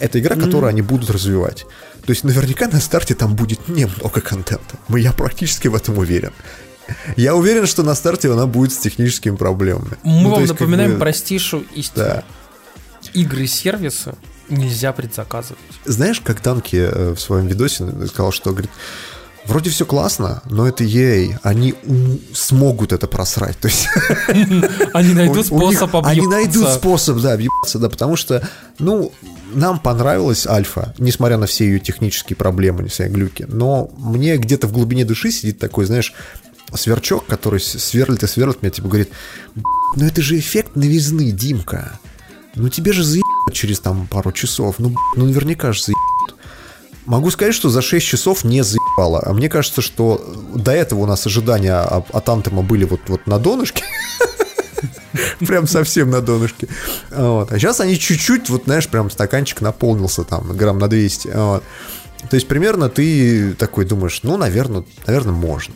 Это 0.00 0.18
игра, 0.18 0.34
mm-hmm. 0.34 0.44
которую 0.46 0.68
они 0.68 0.82
будут 0.82 1.10
развивать. 1.10 1.66
То 2.04 2.10
есть 2.10 2.24
наверняка 2.24 2.66
на 2.66 2.80
старте 2.80 3.14
там 3.14 3.36
будет 3.36 3.68
немного 3.68 4.20
контента. 4.20 4.78
Я 4.88 5.12
практически 5.12 5.68
в 5.68 5.76
этом 5.76 5.96
уверен. 5.98 6.32
Я 7.16 7.36
уверен, 7.36 7.68
что 7.68 7.84
на 7.84 7.94
старте 7.94 8.32
она 8.32 8.46
будет 8.46 8.72
с 8.72 8.78
техническими 8.78 9.36
проблемами. 9.36 9.96
Мы 10.02 10.22
ну, 10.22 10.30
вам 10.30 10.40
есть, 10.40 10.52
напоминаем 10.52 10.90
как 10.90 10.98
бы... 10.98 11.04
простейшую 11.04 11.66
истину. 11.76 12.04
Да. 12.04 12.24
Игры-сервисы 13.14 14.16
нельзя 14.48 14.92
предзаказывать. 14.92 15.60
Знаешь, 15.84 16.20
как 16.20 16.40
Танки 16.40 16.74
э, 16.76 17.14
в 17.14 17.20
своем 17.20 17.46
видосе 17.46 17.86
сказал, 18.08 18.32
что 18.32 18.50
говорит, 18.50 18.72
вроде 19.46 19.70
все 19.70 19.84
классно, 19.84 20.42
но 20.44 20.66
это 20.66 20.84
EA, 20.84 21.38
они 21.42 21.74
смогут 22.32 22.92
это 22.92 23.06
просрать. 23.06 23.58
То 23.58 23.68
есть 23.68 23.88
они 24.94 25.14
найдут 25.14 25.46
способ 25.46 25.94
объебаться. 25.96 26.08
Они 26.10 26.26
найдут 26.26 26.68
способ, 26.68 27.18
да, 27.18 27.32
объебаться, 27.34 27.78
да, 27.78 27.88
потому 27.88 28.16
что, 28.16 28.46
ну, 28.78 29.12
нам 29.52 29.78
понравилась 29.80 30.46
Альфа, 30.46 30.94
несмотря 30.98 31.36
на 31.36 31.46
все 31.46 31.64
ее 31.66 31.80
технические 31.80 32.36
проблемы, 32.36 32.88
все 32.88 33.08
глюки, 33.08 33.46
но 33.48 33.90
мне 33.96 34.36
где-то 34.36 34.66
в 34.66 34.72
глубине 34.72 35.04
души 35.04 35.30
сидит 35.30 35.58
такой, 35.58 35.86
знаешь, 35.86 36.14
сверчок, 36.74 37.26
который 37.26 37.60
сверлит 37.60 38.22
и 38.22 38.26
сверлит 38.26 38.62
меня, 38.62 38.70
типа 38.70 38.88
говорит, 38.88 39.10
ну 39.96 40.06
это 40.06 40.22
же 40.22 40.38
эффект 40.38 40.76
новизны, 40.76 41.32
Димка. 41.32 41.98
Ну 42.54 42.68
тебе 42.68 42.92
же 42.92 43.04
заебут 43.04 43.52
через 43.52 43.80
там 43.80 44.06
пару 44.08 44.32
часов. 44.32 44.76
Ну, 44.78 44.94
ну 45.16 45.26
наверняка 45.26 45.72
же 45.72 45.82
заебут. 45.82 45.99
Могу 47.10 47.32
сказать, 47.32 47.54
что 47.54 47.70
за 47.70 47.82
6 47.82 48.06
часов 48.06 48.44
не 48.44 48.62
заебало. 48.62 49.20
А 49.26 49.32
мне 49.32 49.48
кажется, 49.48 49.82
что 49.82 50.24
до 50.54 50.70
этого 50.70 51.00
у 51.00 51.06
нас 51.06 51.26
ожидания 51.26 51.74
от 51.74 52.28
Антема 52.28 52.62
были 52.62 52.84
вот, 52.84 53.00
вот 53.08 53.26
на 53.26 53.40
донышке. 53.40 53.82
Прям 55.40 55.66
совсем 55.66 56.10
на 56.10 56.20
донышке. 56.20 56.68
Вот. 57.10 57.50
А 57.50 57.58
сейчас 57.58 57.80
они 57.80 57.98
чуть-чуть, 57.98 58.48
вот 58.48 58.62
знаешь, 58.66 58.86
прям 58.86 59.10
стаканчик 59.10 59.60
наполнился 59.60 60.22
там 60.22 60.56
грамм 60.56 60.78
на 60.78 60.86
200. 60.86 61.28
Вот. 61.34 61.64
То 62.28 62.36
есть 62.36 62.46
примерно 62.46 62.88
ты 62.88 63.54
такой 63.54 63.86
думаешь, 63.86 64.20
ну, 64.22 64.36
наверное, 64.36 64.84
наверное, 65.04 65.34
можно. 65.34 65.74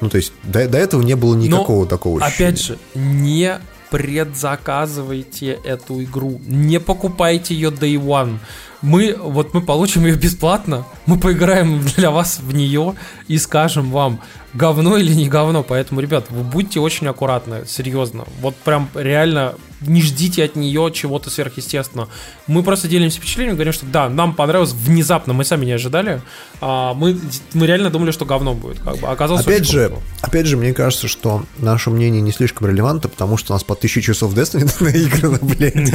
Ну, 0.00 0.08
то 0.08 0.18
есть 0.18 0.32
до, 0.44 0.68
до 0.68 0.78
этого 0.78 1.02
не 1.02 1.16
было 1.16 1.34
никакого 1.34 1.80
Но, 1.80 1.86
такого 1.86 2.24
ощущения. 2.24 2.50
Опять 2.50 2.62
же, 2.62 2.78
не 2.94 3.58
предзаказывайте 3.90 5.58
эту 5.64 6.02
игру. 6.02 6.40
Не 6.46 6.80
покупайте 6.80 7.54
ее 7.54 7.70
Day 7.70 7.94
One. 7.94 8.38
Мы, 8.82 9.16
вот 9.18 9.54
мы 9.54 9.62
получим 9.62 10.04
ее 10.06 10.16
бесплатно, 10.16 10.84
мы 11.06 11.18
поиграем 11.18 11.80
для 11.96 12.10
вас 12.10 12.38
в 12.40 12.54
нее 12.54 12.94
и 13.26 13.38
скажем 13.38 13.90
вам, 13.90 14.20
говно 14.54 14.96
или 14.96 15.12
не 15.12 15.28
говно. 15.28 15.62
Поэтому, 15.62 16.00
ребят, 16.00 16.26
вы 16.30 16.42
будьте 16.42 16.78
очень 16.78 17.06
аккуратны, 17.06 17.64
серьезно. 17.66 18.24
Вот 18.40 18.54
прям 18.56 18.88
реально 18.94 19.54
не 19.80 20.02
ждите 20.02 20.44
от 20.44 20.56
нее 20.56 20.90
чего-то 20.92 21.30
сверхъестественного. 21.30 22.08
Мы 22.46 22.62
просто 22.62 22.88
делимся 22.88 23.18
впечатлением, 23.18 23.56
говорим, 23.56 23.72
что 23.72 23.86
да, 23.86 24.08
нам 24.08 24.34
понравилось 24.34 24.72
внезапно, 24.72 25.32
мы 25.32 25.44
сами 25.44 25.64
не 25.64 25.72
ожидали. 25.72 26.22
А 26.60 26.94
мы, 26.94 27.18
мы 27.52 27.66
реально 27.66 27.90
думали, 27.90 28.10
что 28.10 28.24
говно 28.24 28.54
будет. 28.54 28.80
Как 28.80 28.98
бы. 28.98 29.08
Оказалось, 29.08 29.42
опять 29.42 29.68
же, 29.68 29.88
круто. 29.88 30.02
опять 30.22 30.46
же, 30.46 30.56
мне 30.56 30.72
кажется, 30.72 31.08
что 31.08 31.44
наше 31.58 31.90
мнение 31.90 32.20
не 32.20 32.32
слишком 32.32 32.68
релевантно, 32.68 33.08
потому 33.08 33.36
что 33.36 33.52
у 33.52 33.54
нас 33.54 33.64
по 33.64 33.74
тысяче 33.74 34.02
часов 34.02 34.34
Destiny 34.34 34.70
наиграно, 34.80 35.38
блядь. 35.42 35.92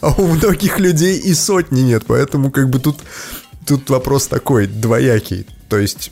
А 0.00 0.12
у 0.16 0.26
многих 0.26 0.78
людей 0.78 1.18
и 1.18 1.34
сотни 1.34 1.80
нет, 1.80 2.04
поэтому 2.06 2.50
как 2.50 2.68
бы 2.68 2.78
тут 2.78 2.98
тут 3.66 3.88
вопрос 3.90 4.26
такой, 4.26 4.66
двоякий. 4.66 5.46
То 5.68 5.78
есть 5.78 6.10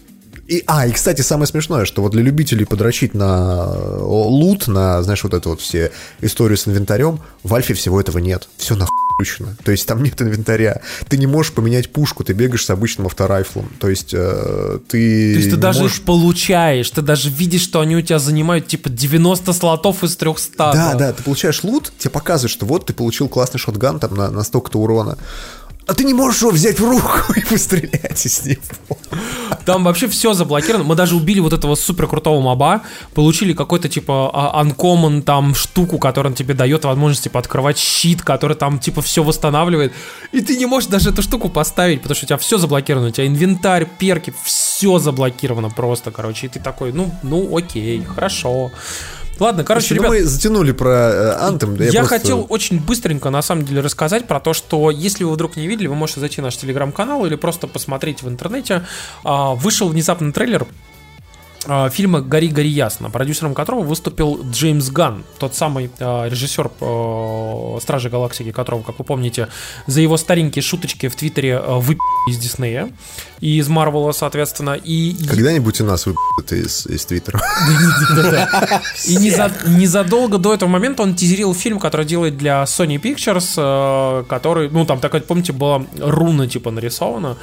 и, 0.49 0.65
а, 0.67 0.87
и, 0.87 0.93
кстати, 0.93 1.21
самое 1.21 1.47
смешное, 1.47 1.85
что 1.85 2.03
вот 2.03 2.13
для 2.13 2.23
любителей 2.23 2.65
подрочить 2.65 3.13
на 3.13 3.67
лут, 4.01 4.67
на, 4.67 5.03
знаешь, 5.03 5.23
вот 5.23 5.35
это 5.35 5.51
вот 5.51 5.61
все 5.61 5.93
истории 6.21 6.57
с 6.57 6.67
инвентарем, 6.67 7.21
в 7.43 7.55
Альфе 7.55 7.75
всего 7.75 8.01
этого 8.01 8.19
нет. 8.19 8.49
Все 8.57 8.75
нахуй 8.75 8.97
включено. 9.19 9.57
То 9.65 9.73
есть 9.73 9.87
там 9.87 10.03
нет 10.03 10.21
инвентаря. 10.23 10.81
Ты 11.09 11.19
не 11.19 11.27
можешь 11.27 11.53
поменять 11.53 11.93
пушку, 11.93 12.25
ты 12.25 12.33
бегаешь 12.33 12.65
с 12.65 12.71
обычным 12.71 13.09
авторайфлом. 13.09 13.69
То 13.81 13.91
есть 13.91 14.15
э, 14.15 14.79
ты... 14.89 15.33
То 15.35 15.39
есть 15.39 15.51
ты 15.51 15.57
даже 15.57 15.81
можешь... 15.83 16.01
получаешь, 16.03 16.89
ты 16.91 17.03
даже 17.03 17.29
видишь, 17.29 17.63
что 17.63 17.81
они 17.81 17.97
у 17.97 18.01
тебя 18.01 18.19
занимают 18.19 18.69
типа 18.69 18.89
90 18.89 19.53
слотов 19.53 20.05
из 20.05 20.17
300. 20.17 20.57
Да, 20.57 20.95
да, 20.95 21.13
ты 21.13 21.23
получаешь 21.23 21.65
лут, 21.65 21.93
тебе 21.99 22.11
показывают, 22.11 22.53
что 22.53 22.65
вот 22.65 22.87
ты 22.87 22.95
получил 22.95 23.29
классный 23.29 23.59
шотган 23.59 23.99
там 23.99 24.15
на, 24.15 24.31
на 24.31 24.45
столько-то 24.45 24.79
урона 24.79 25.19
а 25.89 25.95
ты 25.95 26.05
не 26.05 26.13
можешь 26.13 26.43
его 26.43 26.51
взять 26.51 26.79
в 26.79 26.85
руку 26.85 27.33
и 27.37 27.41
пострелять 27.41 28.27
из 28.27 28.45
него. 28.45 28.61
Там 29.65 29.85
вообще 29.85 30.07
все 30.07 30.35
заблокировано. 30.35 30.85
Мы 30.85 30.95
даже 30.95 31.17
убили 31.17 31.41
вот 31.41 31.55
этого 31.55 31.75
супер 31.77 32.07
крутого 32.07 32.41
моба, 32.43 32.83
получили 33.15 33.55
какой-то 33.55 33.89
типа 33.89 34.31
а, 34.33 34.63
uncommon 34.63 35.23
там 35.23 35.55
штуку, 35.55 35.99
которая 35.99 36.35
тебе 36.35 36.53
дает 36.53 36.85
возможность 36.85 37.25
типа 37.25 37.41
открывать 37.41 37.79
щит, 37.79 38.21
который 38.21 38.55
там 38.55 38.79
типа 38.79 39.01
все 39.01 39.23
восстанавливает. 39.23 39.95
И 40.31 40.43
ты 40.43 40.59
не 40.59 40.67
можешь 40.67 40.91
даже 40.91 41.09
эту 41.09 41.23
штуку 41.23 41.49
поставить, 41.49 42.03
потому 42.03 42.15
что 42.15 42.27
у 42.27 42.29
тебя 42.29 42.39
все 42.39 42.59
заблокировано. 42.59 43.09
У 43.09 43.11
тебя 43.11 43.27
инвентарь, 43.27 43.89
перки, 43.99 44.35
все 44.45 44.99
заблокировано 44.99 45.71
просто, 45.71 46.11
короче. 46.11 46.47
И 46.47 46.51
ты 46.51 46.61
такой, 46.61 46.93
ну, 46.93 47.11
ну 47.23 47.57
окей, 47.57 48.05
хорошо. 48.05 48.71
Ладно, 49.39 49.65
короче, 49.65 49.89
Слушай, 49.89 50.01
ну 50.01 50.13
ребят, 50.13 50.23
мы 50.25 50.29
затянули 50.29 50.73
про 50.73 50.91
э, 50.91 51.51
Anthem. 51.51 51.79
Я, 51.79 51.87
я 51.87 52.01
просто... 52.01 52.19
хотел 52.19 52.47
очень 52.49 52.81
быстренько, 52.81 53.31
на 53.31 53.43
самом 53.43 53.65
деле, 53.65 53.81
рассказать 53.81 54.27
про 54.27 54.41
то, 54.41 54.53
что 54.53 54.91
если 54.91 55.25
вы 55.25 55.33
вдруг 55.33 55.57
не 55.57 55.67
видели, 55.67 55.87
вы 55.87 55.95
можете 55.95 56.21
зайти 56.21 56.41
в 56.41 56.45
наш 56.45 56.57
телеграм-канал 56.57 57.25
или 57.27 57.37
просто 57.37 57.67
посмотреть 57.67 58.23
в 58.23 58.29
интернете. 58.29 58.85
А, 59.25 59.55
вышел 59.55 59.89
внезапно 59.89 60.33
трейлер 60.33 60.67
фильма 61.91 62.21
«Гори, 62.21 62.49
гори 62.49 62.69
ясно», 62.69 63.11
продюсером 63.11 63.55
которого 63.55 63.83
выступил 63.83 64.41
Джеймс 64.51 64.91
Ганн, 64.91 65.25
тот 65.39 65.55
самый 65.55 65.91
э, 65.99 66.29
режиссер 66.29 66.71
э, 66.81 67.79
«Стражи 67.83 68.11
Галактики», 68.11 68.53
которого, 68.53 68.83
как 68.83 68.99
вы 68.99 69.05
помните, 69.05 69.49
за 69.87 70.01
его 70.01 70.17
старенькие 70.17 70.63
шуточки 70.63 71.09
в 71.09 71.17
Твиттере 71.17 71.51
э, 71.51 71.75
выпили 71.79 72.31
из 72.31 72.39
Диснея 72.39 72.91
и 73.41 73.59
из 73.59 73.69
Марвела, 73.69 74.13
соответственно. 74.13 74.75
И... 74.83 75.17
Когда-нибудь 75.29 75.81
у 75.81 75.85
нас 75.85 76.07
выпьют 76.07 76.53
из, 76.53 76.87
из 76.87 77.05
Твиттера. 77.07 77.41
И 79.07 79.17
незадолго 79.17 80.39
до 80.39 80.55
этого 80.55 80.69
момента 80.69 81.03
он 81.03 81.15
тизерил 81.15 81.55
фильм, 81.55 81.79
который 81.79 82.07
делает 82.07 82.37
для 82.37 82.63
Sony 82.65 83.01
Pictures, 83.01 84.25
который, 84.27 84.69
ну, 84.71 84.85
там 84.85 85.01
такая, 85.01 85.21
помните, 85.23 85.53
была 85.53 85.85
руна, 85.99 86.47
типа, 86.47 86.71
нарисована, 86.71 87.37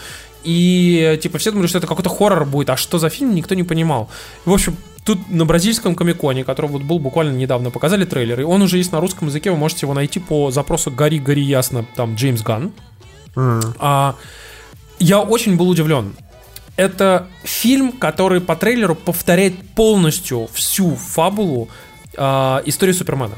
и, 0.45 1.19
типа, 1.21 1.37
все 1.37 1.51
думали, 1.51 1.67
что 1.67 1.79
это 1.79 1.87
какой-то 1.87 2.09
хоррор 2.09 2.45
будет, 2.45 2.69
а 2.69 2.77
что 2.77 2.99
за 2.99 3.09
фильм, 3.09 3.33
никто 3.33 3.55
не 3.55 3.63
понимал. 3.63 4.09
В 4.45 4.53
общем, 4.53 4.77
тут 5.03 5.29
на 5.29 5.45
бразильском 5.45 5.95
комиконе, 5.95 6.43
который 6.43 6.69
вот 6.69 6.83
был 6.83 6.99
буквально 6.99 7.35
недавно, 7.35 7.71
показали 7.71 8.05
трейлер, 8.05 8.41
и 8.41 8.43
он 8.43 8.61
уже 8.61 8.77
есть 8.77 8.91
на 8.91 8.99
русском 8.99 9.27
языке, 9.27 9.51
вы 9.51 9.57
можете 9.57 9.85
его 9.85 9.93
найти 9.93 10.19
по 10.19 10.51
запросу 10.51 10.91
«Гори, 10.91 11.19
гори 11.19 11.41
ясно», 11.41 11.85
там, 11.95 12.15
Джеймс 12.15 12.41
Ганн. 12.41 12.71
Mm. 13.35 13.75
А, 13.79 14.15
я 14.99 15.21
очень 15.21 15.57
был 15.57 15.69
удивлен. 15.69 16.15
Это 16.77 17.27
фильм, 17.43 17.91
который 17.91 18.41
по 18.41 18.55
трейлеру 18.55 18.95
повторяет 18.95 19.55
полностью 19.75 20.49
всю 20.53 20.95
фабулу 20.95 21.69
а, 22.17 22.61
истории 22.65 22.91
Супермена. 22.91 23.35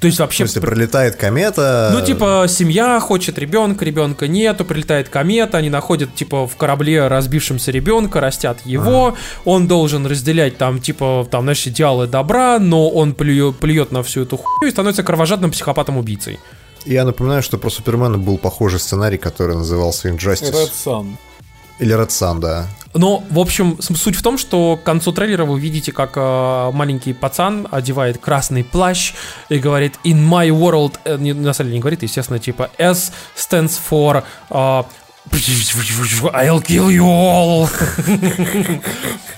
То 0.00 0.06
есть 0.06 0.18
вообще... 0.18 0.44
То 0.44 0.50
есть 0.50 0.60
прилетает 0.60 1.16
комета... 1.16 1.90
Ну, 1.92 2.02
типа, 2.02 2.46
семья 2.48 2.98
хочет 3.00 3.38
ребенка, 3.38 3.84
ребенка 3.84 4.28
нету, 4.28 4.64
прилетает 4.64 5.10
комета, 5.10 5.58
они 5.58 5.68
находят, 5.68 6.14
типа, 6.14 6.46
в 6.46 6.56
корабле 6.56 7.06
разбившемся 7.06 7.70
ребенка, 7.70 8.18
растят 8.20 8.62
его, 8.64 9.08
ага. 9.08 9.16
он 9.44 9.68
должен 9.68 10.06
разделять 10.06 10.56
там, 10.56 10.80
типа, 10.80 11.28
там, 11.30 11.42
знаешь, 11.42 11.66
идеалы 11.66 12.06
добра, 12.06 12.58
но 12.58 12.88
он 12.88 13.12
плюет, 13.12 13.58
плюет 13.58 13.92
на 13.92 14.02
всю 14.02 14.22
эту 14.22 14.38
хуйню 14.38 14.68
и 14.68 14.70
становится 14.70 15.02
кровожадным 15.02 15.50
психопатом-убийцей. 15.50 16.38
Я 16.86 17.04
напоминаю, 17.04 17.42
что 17.42 17.58
про 17.58 17.68
Супермена 17.68 18.16
был 18.16 18.38
похожий 18.38 18.80
сценарий, 18.80 19.18
который 19.18 19.54
назывался 19.54 20.08
Injustice. 20.08 20.52
Red 20.52 20.72
Sun. 20.72 21.08
Или 21.80 21.96
Red 21.96 22.08
Sun, 22.08 22.38
да. 22.40 22.68
Но, 22.92 23.22
в 23.30 23.38
общем, 23.38 23.78
суть 23.80 24.16
в 24.16 24.22
том, 24.22 24.36
что 24.36 24.76
к 24.76 24.82
концу 24.82 25.12
трейлера 25.12 25.44
вы 25.44 25.60
видите, 25.60 25.92
как 25.92 26.12
э, 26.16 26.70
маленький 26.72 27.12
пацан 27.12 27.68
одевает 27.70 28.18
красный 28.18 28.64
плащ 28.64 29.14
и 29.48 29.58
говорит 29.58 29.94
«In 30.04 30.28
my 30.28 30.48
world...» 30.48 30.94
э, 31.04 31.16
не, 31.16 31.32
На 31.32 31.52
самом 31.52 31.68
деле 31.68 31.76
не 31.76 31.80
говорит, 31.80 32.02
естественно, 32.02 32.38
типа 32.40 32.70
«S 32.78 33.12
stands 33.36 33.78
for...» 33.88 34.24
э, 34.50 34.82
I'll 35.30 36.62
kill 36.62 36.90
you 36.90 37.04
all. 37.04 37.68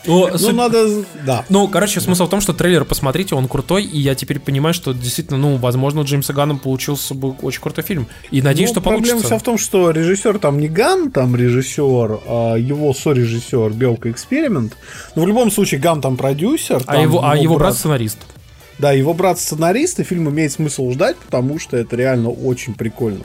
Ну, 0.04 0.52
надо... 0.52 1.04
Да. 1.24 1.44
Ну, 1.48 1.68
короче, 1.68 2.00
смысл 2.00 2.26
в 2.26 2.30
том, 2.30 2.40
что 2.40 2.52
трейлер 2.52 2.84
посмотрите, 2.84 3.34
он 3.34 3.46
крутой, 3.46 3.84
и 3.84 4.00
я 4.00 4.14
теперь 4.14 4.40
понимаю, 4.40 4.74
что 4.74 4.92
действительно, 4.92 5.38
ну, 5.38 5.56
возможно, 5.56 6.00
у 6.00 6.04
Джеймса 6.04 6.32
Ганном 6.32 6.58
получился 6.58 7.14
бы 7.14 7.30
очень 7.42 7.60
крутой 7.60 7.84
фильм. 7.84 8.08
И 8.30 8.42
надеюсь, 8.42 8.70
Ну, 8.70 8.74
что 8.74 8.80
Проблема 8.80 9.06
получится. 9.06 9.26
вся 9.26 9.38
в 9.38 9.42
том, 9.42 9.58
что 9.58 9.90
режиссер 9.90 10.38
там 10.38 10.58
не 10.58 10.68
Ган, 10.68 11.10
там 11.12 11.36
режиссер, 11.36 12.20
а 12.26 12.56
его 12.56 12.92
сорежиссер 12.94 13.70
Белка 13.70 14.10
Эксперимент. 14.10 14.76
Но 15.14 15.22
в 15.22 15.28
любом 15.28 15.50
случае 15.50 15.80
Ган 15.80 16.00
там 16.00 16.16
продюсер. 16.16 16.82
А 16.86 17.00
его, 17.00 17.24
а 17.24 17.36
его 17.36 17.56
брат 17.56 17.76
сценарист. 17.76 18.18
Да, 18.78 18.90
его 18.92 19.14
брат 19.14 19.38
сценарист, 19.38 20.00
и 20.00 20.04
фильм 20.04 20.28
имеет 20.30 20.50
смысл 20.50 20.90
ждать, 20.90 21.16
потому 21.16 21.60
что 21.60 21.76
это 21.76 21.94
реально 21.94 22.30
очень 22.30 22.74
прикольно. 22.74 23.20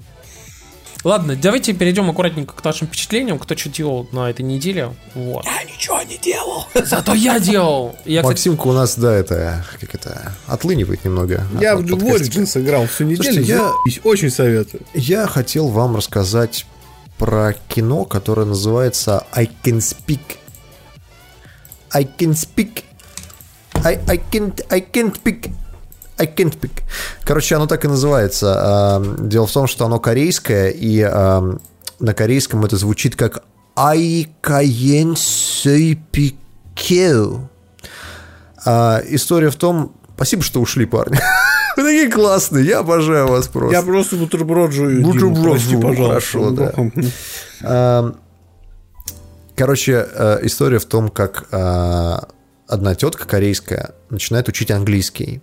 Ладно, 1.03 1.35
давайте 1.35 1.73
перейдем 1.73 2.09
аккуратненько 2.09 2.53
к 2.55 2.63
нашим 2.63 2.87
впечатлениям, 2.87 3.39
кто 3.39 3.55
что 3.55 3.69
делал 3.69 4.07
на 4.11 4.29
этой 4.29 4.41
неделе. 4.41 4.93
Вот. 5.13 5.45
Я 5.45 5.63
ничего 5.63 6.01
не 6.01 6.17
делал. 6.17 6.65
Зато 6.73 7.13
я 7.13 7.39
делал. 7.39 7.95
Я, 8.03 8.21
кстати, 8.23 8.33
Максимка 8.49 8.67
у 8.67 8.73
нас, 8.73 8.97
да, 8.97 9.13
это, 9.13 9.63
как 9.79 9.93
это, 9.95 10.33
отлынивает 10.47 11.05
немного. 11.05 11.45
Я 11.61 11.75
от- 11.75 11.81
в. 11.89 11.93
Origins 12.03 12.59
играл 12.61 12.87
всю 12.87 13.05
неделю. 13.05 13.23
Слушайте, 13.23 13.47
я- 13.53 14.01
Очень 14.03 14.29
советую. 14.31 14.81
Я 14.93 15.27
хотел 15.27 15.67
вам 15.69 15.95
рассказать 15.95 16.65
про 17.17 17.53
кино, 17.69 18.03
которое 18.05 18.45
называется 18.45 19.25
I 19.31 19.49
Can 19.63 19.77
Speak. 19.77 20.19
I 21.93 22.03
Can 22.03 22.31
Speak. 22.33 22.83
I, 23.85 23.99
I, 24.07 24.17
can't, 24.31 24.65
I 24.69 24.81
can't 24.81 25.15
speak. 25.23 25.51
I 26.19 26.25
can't 26.25 26.53
speak. 26.59 26.81
Короче, 27.23 27.55
оно 27.55 27.67
так 27.67 27.85
и 27.85 27.87
называется. 27.87 28.55
А, 28.57 29.15
Дело 29.19 29.45
в 29.47 29.51
том, 29.51 29.67
что 29.67 29.85
оно 29.85 29.99
корейское, 29.99 30.69
и 30.69 31.01
а, 31.01 31.57
на 31.99 32.13
корейском 32.13 32.65
это 32.65 32.77
звучит 32.77 33.15
как 33.15 33.43
I 33.75 34.27
can 34.41 35.13
speak. 35.13 36.35
А, 38.65 39.01
История 39.07 39.49
в 39.49 39.55
том... 39.55 39.93
Спасибо, 40.15 40.41
что 40.41 40.61
ушли, 40.61 40.85
парни. 40.85 41.19
Вы 41.77 41.83
такие 41.83 42.11
классные, 42.11 42.65
я 42.65 42.79
обожаю 42.79 43.27
вас 43.27 43.47
просто. 43.47 43.75
Я 43.75 43.83
просто 43.83 44.15
бутерброд 44.15 44.71
жую. 44.71 45.03
Бутерброд 45.03 45.59
жую, 45.59 45.79
пожалуйста. 45.79 46.07
хорошо, 46.07 46.51
да. 47.61 48.13
Короче, 49.55 50.07
история 50.41 50.79
в 50.79 50.85
том, 50.85 51.09
как 51.09 51.45
одна 51.51 52.95
тетка 52.95 53.27
корейская 53.27 53.91
начинает 54.09 54.47
учить 54.47 54.71
английский. 54.71 55.41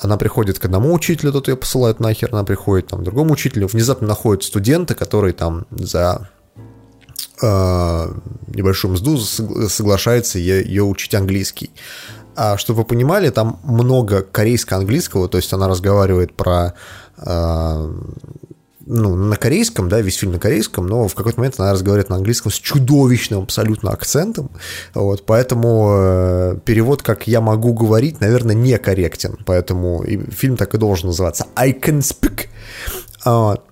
Она 0.00 0.16
приходит 0.16 0.58
к 0.58 0.64
одному 0.64 0.92
учителю, 0.94 1.32
тот 1.32 1.48
ее 1.48 1.56
посылает 1.56 1.98
нахер, 2.00 2.28
она 2.32 2.44
приходит 2.44 2.88
там, 2.88 3.00
к 3.00 3.04
другому 3.04 3.32
учителю, 3.32 3.66
внезапно 3.66 4.06
находит 4.06 4.44
студента, 4.44 4.94
который 4.94 5.32
там 5.32 5.66
за 5.70 6.28
э, 7.42 8.12
небольшую 8.46 8.94
мзду 8.94 9.16
согла- 9.16 9.68
соглашается 9.68 10.38
ее 10.38 10.84
учить 10.84 11.14
английский. 11.14 11.70
А 12.36 12.56
чтобы 12.56 12.78
вы 12.78 12.84
понимали, 12.84 13.30
там 13.30 13.58
много 13.64 14.22
корейско-английского, 14.22 15.28
то 15.28 15.38
есть 15.38 15.52
она 15.52 15.66
разговаривает 15.66 16.36
про 16.36 16.74
э, 17.16 17.92
ну, 18.88 19.14
на 19.14 19.36
корейском, 19.36 19.88
да, 19.88 20.00
весь 20.00 20.16
фильм 20.16 20.32
на 20.32 20.38
корейском, 20.38 20.86
но 20.86 21.08
в 21.08 21.14
какой-то 21.14 21.38
момент 21.38 21.56
она 21.58 21.72
разговаривает 21.72 22.08
на 22.08 22.16
английском 22.16 22.50
с 22.50 22.54
чудовищным 22.54 23.42
абсолютно 23.42 23.90
акцентом, 23.90 24.50
вот, 24.94 25.26
поэтому 25.26 25.90
э, 25.92 26.58
перевод 26.64 27.02
как 27.02 27.26
«я 27.26 27.42
могу 27.42 27.74
говорить», 27.74 28.20
наверное, 28.20 28.54
некорректен, 28.54 29.36
поэтому 29.44 30.02
и 30.02 30.18
фильм 30.30 30.56
так 30.56 30.74
и 30.74 30.78
должен 30.78 31.08
называться 31.08 31.46
«I 31.54 31.72
can 31.72 31.98
speak». 31.98 32.46
Вот. 33.24 33.62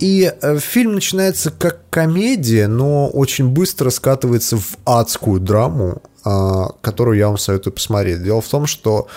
И 0.00 0.30
э, 0.40 0.58
фильм 0.58 0.94
начинается 0.94 1.50
как 1.50 1.88
комедия, 1.88 2.68
но 2.68 3.08
очень 3.08 3.48
быстро 3.48 3.90
скатывается 3.90 4.58
в 4.58 4.76
адскую 4.84 5.40
драму, 5.40 6.02
э, 6.24 6.64
которую 6.82 7.16
я 7.16 7.28
вам 7.28 7.38
советую 7.38 7.72
посмотреть. 7.72 8.22
Дело 8.22 8.42
в 8.42 8.48
том, 8.48 8.66
что 8.66 9.08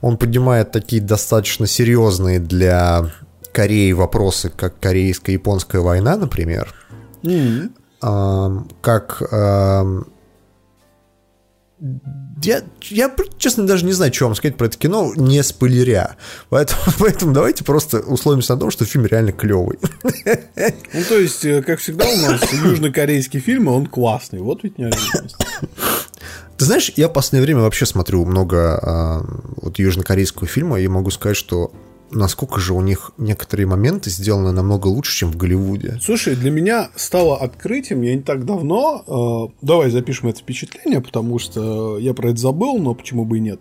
он 0.00 0.18
поднимает 0.18 0.70
такие 0.70 1.00
достаточно 1.00 1.66
серьезные 1.66 2.38
для 2.38 3.10
Кореи 3.58 3.90
вопросы, 3.90 4.52
как 4.56 4.78
корейско-японская 4.78 5.80
война, 5.80 6.16
например, 6.16 6.72
М. 7.24 7.74
Ам, 8.00 8.70
как... 8.80 9.20
ам, 9.32 10.06
я, 12.40 12.62
я, 12.82 13.12
честно, 13.36 13.66
даже 13.66 13.84
не 13.84 13.94
знаю, 13.94 14.14
что 14.14 14.26
вам 14.26 14.36
сказать 14.36 14.56
про 14.56 14.66
это 14.66 14.78
кино, 14.78 15.12
не 15.16 15.42
спойлеря. 15.42 16.14
Поэтому, 16.50 16.80
поэтому 17.00 17.32
давайте 17.32 17.64
просто 17.64 17.98
условимся 17.98 18.54
на 18.54 18.60
том, 18.60 18.70
что 18.70 18.84
фильм 18.84 19.06
реально 19.06 19.32
клевый. 19.32 19.80
Ну, 20.04 21.02
то 21.08 21.18
есть, 21.18 21.44
э, 21.44 21.60
как 21.60 21.80
всегда 21.80 22.06
у 22.06 22.16
нас 22.16 22.52
южнокорейский 22.52 23.40
фильм, 23.40 23.66
он 23.66 23.86
классный. 23.86 24.38
Вот 24.38 24.62
ведь 24.62 24.78
неожиданность. 24.78 25.36
Ты 26.56 26.64
знаешь, 26.64 26.92
я 26.94 27.08
в 27.08 27.12
последнее 27.12 27.44
время 27.44 27.62
вообще 27.62 27.86
смотрю 27.86 28.24
много 28.24 28.78
а, 28.80 29.26
вот 29.56 29.80
южнокорейского 29.80 30.46
фильма, 30.46 30.78
и 30.78 30.86
могу 30.86 31.10
сказать, 31.10 31.36
что 31.36 31.72
насколько 32.10 32.60
же 32.60 32.74
у 32.74 32.80
них 32.80 33.12
некоторые 33.18 33.66
моменты 33.66 34.10
сделаны 34.10 34.52
намного 34.52 34.86
лучше, 34.88 35.16
чем 35.16 35.30
в 35.30 35.36
Голливуде. 35.36 35.98
Слушай, 36.02 36.36
для 36.36 36.50
меня 36.50 36.90
стало 36.96 37.36
открытием, 37.36 38.02
я 38.02 38.14
не 38.14 38.22
так 38.22 38.44
давно, 38.44 39.50
э, 39.52 39.54
давай 39.62 39.90
запишем 39.90 40.28
это 40.28 40.40
впечатление, 40.40 41.00
потому 41.00 41.38
что 41.38 41.98
я 41.98 42.14
про 42.14 42.30
это 42.30 42.38
забыл, 42.38 42.78
но 42.78 42.94
почему 42.94 43.24
бы 43.24 43.38
и 43.38 43.40
нет. 43.40 43.60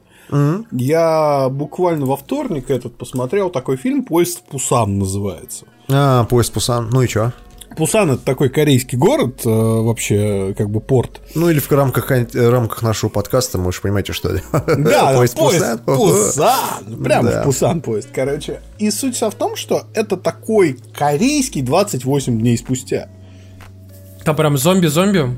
Я 0.71 1.47
буквально 1.49 2.05
во 2.05 2.17
вторник 2.17 2.69
этот 2.69 2.97
посмотрел 2.97 3.49
такой 3.49 3.77
фильм 3.77 4.03
«Поезд 4.03 4.39
в 4.39 4.51
Пусан» 4.51 4.99
называется. 4.99 5.65
А, 5.89 6.25
поезд 6.25 6.51
Пусан, 6.51 6.89
ну 6.91 7.01
и 7.01 7.07
чё? 7.07 7.31
Пусан 7.77 8.11
это 8.11 8.23
такой 8.23 8.49
корейский 8.49 8.97
город, 8.97 9.41
э, 9.45 9.49
вообще 9.49 10.55
как 10.57 10.69
бы 10.69 10.81
порт. 10.81 11.21
Ну 11.35 11.49
или 11.49 11.59
в 11.59 11.71
рамках, 11.71 12.09
рамках 12.33 12.81
нашего 12.81 13.09
подкаста, 13.09 13.57
вы 13.59 13.71
же 13.71 13.81
понимаете, 13.81 14.13
что 14.13 14.29
это. 14.29 14.41
Да, 14.77 15.13
поезд 15.13 15.35
поезд, 15.37 15.81
Пусан. 15.85 15.97
Пусан. 15.97 17.03
Прямо 17.03 17.29
Да. 17.31 17.41
в 17.41 17.45
Пусан 17.45 17.81
поезд, 17.81 18.09
короче. 18.13 18.61
И 18.79 18.89
суть 18.89 19.15
вся 19.15 19.29
в 19.29 19.35
том, 19.35 19.55
что 19.55 19.83
это 19.93 20.17
такой 20.17 20.77
корейский 20.97 21.61
28 21.61 22.39
дней 22.39 22.57
спустя. 22.57 23.09
Там 24.23 24.35
прям 24.35 24.57
зомби-зомби. 24.57 25.37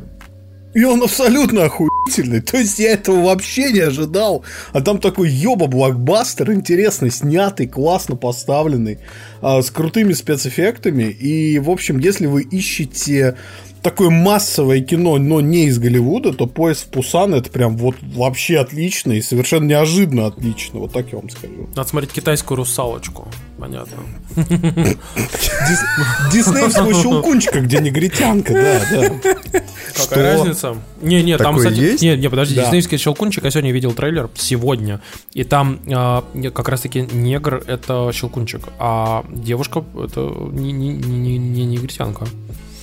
И 0.74 0.84
он 0.84 1.02
абсолютно 1.02 1.66
охуительный. 1.66 2.42
То 2.42 2.58
есть 2.58 2.78
я 2.78 2.92
этого 2.92 3.24
вообще 3.24 3.72
не 3.72 3.80
ожидал. 3.80 4.44
А 4.72 4.82
там 4.82 5.00
такой 5.00 5.30
ёба-блокбастер, 5.30 6.52
интересно 6.54 7.10
снятый, 7.10 7.68
классно 7.68 8.16
поставленный, 8.16 9.00
а, 9.42 9.62
с 9.62 9.72
крутыми 9.72 10.14
спецэффектами. 10.14 11.06
И, 11.06 11.58
в 11.60 11.70
общем, 11.70 11.98
если 11.98 12.28
вы 12.28 12.44
ищете 12.44 13.36
такое 13.82 14.10
массовое 14.10 14.82
кино, 14.82 15.18
но 15.18 15.42
не 15.42 15.66
из 15.66 15.80
Голливуда, 15.80 16.34
то 16.34 16.46
поезд 16.48 16.86
в 16.86 16.88
Пусан 16.90 17.34
это 17.34 17.50
прям 17.50 17.78
вот 17.78 17.96
вообще 18.02 18.58
отлично 18.60 19.14
и 19.14 19.22
совершенно 19.22 19.66
неожиданно 19.66 20.28
отлично. 20.28 20.80
Вот 20.80 20.92
так 20.94 21.12
я 21.12 21.18
вам 21.20 21.30
скажу. 21.30 21.70
Надо 21.76 21.88
смотреть 21.90 22.12
китайскую 22.14 22.58
русалочку. 22.58 23.28
Понятно. 23.60 23.98
Дис- 24.36 26.32
Диснеевского 26.32 26.94
щелкунчика, 26.94 27.60
где 27.62 27.80
негритянка, 27.80 28.54
да, 28.54 28.82
да. 28.92 29.60
Какая 29.96 30.38
разница? 30.38 30.76
Не, 31.02 31.22
не, 31.24 31.38
там, 31.38 31.58
кстати, 31.58 31.98
не, 32.04 32.16
не, 32.18 32.30
подожди, 32.30 32.56
диснеевский 32.56 32.98
щелкунчик, 32.98 33.44
я 33.44 33.52
сегодня 33.52 33.72
видел 33.72 33.92
трейлер, 33.94 34.30
сегодня, 34.36 35.02
и 35.34 35.44
там 35.44 35.80
а, 35.92 36.24
как 36.54 36.70
раз-таки 36.70 37.08
негр 37.12 37.64
это 37.68 38.12
щелкунчик, 38.14 38.62
а 38.80 39.26
девушка 39.30 39.84
это 40.02 40.22
не, 40.52 40.72
не, 40.72 40.90
не, 40.90 41.18
не- 41.18 41.38
не 41.38 41.66
негритянка. 41.66 42.26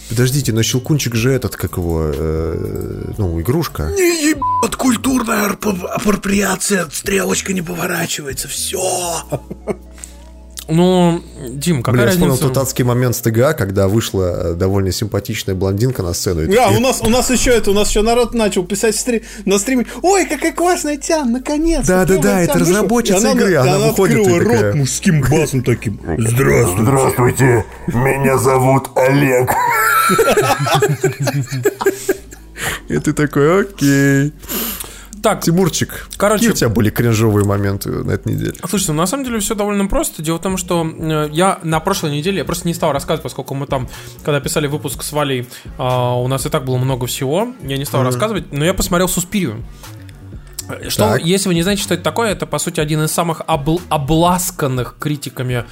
Подождите, 0.08 0.52
но 0.52 0.62
Щелкунчик 0.62 1.14
же 1.14 1.32
этот, 1.32 1.56
как 1.56 1.78
его, 1.78 2.10
э, 2.14 3.12
ну, 3.18 3.40
игрушка. 3.40 3.90
Не 3.96 4.28
ебет 4.30 4.76
культурная 4.76 5.46
апроприация, 5.46 6.88
стрелочка 6.92 7.52
не 7.52 7.62
поворачивается, 7.62 8.46
все. 8.46 9.24
Ну, 10.68 11.22
Дим, 11.48 11.82
какая 11.82 11.92
Бля, 11.96 12.04
я 12.06 12.10
вспомнил 12.10 12.34
разница? 12.34 12.48
тот 12.52 12.58
адский 12.62 12.82
момент 12.84 13.14
с 13.14 13.20
ТГА, 13.20 13.52
когда 13.54 13.86
вышла 13.86 14.50
э, 14.50 14.54
довольно 14.54 14.90
симпатичная 14.90 15.54
блондинка 15.54 16.02
на 16.02 16.12
сцену. 16.12 16.42
и 16.42 16.46
Да, 16.46 16.64
такие, 16.64 16.78
у 16.78 16.80
нас, 16.80 17.00
у 17.02 17.08
нас 17.08 17.30
еще 17.30 17.50
это, 17.52 17.70
у 17.70 17.74
нас 17.74 17.88
еще 17.90 18.02
народ 18.02 18.34
начал 18.34 18.64
писать 18.64 18.96
стри- 18.96 19.22
на 19.44 19.58
стриме. 19.58 19.86
Ой, 20.02 20.26
какая 20.26 20.52
классная 20.52 20.96
тян, 20.96 21.30
наконец. 21.30 21.86
Да-да-да, 21.86 22.40
это 22.42 22.58
разработчица 22.58 23.30
игры, 23.30 23.54
она 23.54 23.78
выходит 23.78 24.16
и 24.18 24.20
открыла 24.22 24.38
рот 24.40 24.52
такая, 24.56 24.74
мужским 24.74 25.20
басом 25.20 25.62
таким. 25.62 26.00
Здравствуй. 26.18 26.82
Здравствуйте, 26.82 27.64
меня 27.86 28.36
зовут 28.38 28.88
Олег. 28.96 29.50
И 32.88 32.98
ты 32.98 33.12
такой, 33.12 33.62
окей. 33.62 34.32
Так, 35.26 35.40
Тимурчик, 35.42 36.08
Короче- 36.16 36.38
какие 36.38 36.50
у 36.52 36.54
тебя 36.54 36.68
были 36.68 36.88
кринжовые 36.88 37.44
моменты 37.44 37.90
на 37.90 38.12
этой 38.12 38.32
неделе? 38.32 38.54
Слушайте, 38.68 38.92
ну, 38.92 38.98
на 38.98 39.06
самом 39.08 39.24
деле 39.24 39.40
все 39.40 39.56
довольно 39.56 39.86
просто. 39.88 40.22
Дело 40.22 40.36
в 40.38 40.40
том, 40.40 40.56
что 40.56 40.86
э, 40.88 41.28
я 41.32 41.58
на 41.64 41.80
прошлой 41.80 42.12
неделе, 42.12 42.38
я 42.38 42.44
просто 42.44 42.68
не 42.68 42.74
стал 42.74 42.92
рассказывать, 42.92 43.24
поскольку 43.24 43.54
мы 43.54 43.66
там, 43.66 43.88
когда 44.24 44.38
писали 44.38 44.68
выпуск 44.68 45.02
с 45.02 45.10
Валей, 45.10 45.48
а, 45.78 46.14
у 46.14 46.28
нас 46.28 46.46
и 46.46 46.48
так 46.48 46.64
было 46.64 46.76
много 46.76 47.08
всего, 47.08 47.48
я 47.64 47.76
не 47.76 47.84
стал 47.84 48.04
рассказывать, 48.04 48.52
но 48.52 48.64
я 48.64 48.72
посмотрел 48.72 49.08
Суспирию. 49.08 49.64
Что, 50.88 51.10
Так. 51.14 51.24
если 51.24 51.48
вы 51.48 51.54
не 51.56 51.62
знаете, 51.62 51.82
что 51.82 51.94
это 51.94 52.04
такое, 52.04 52.30
это, 52.30 52.46
по 52.46 52.58
сути, 52.58 52.78
один 52.78 53.02
из 53.02 53.10
самых 53.10 53.40
обл- 53.48 53.80
обласканных 53.88 54.94
критиками 55.00 55.64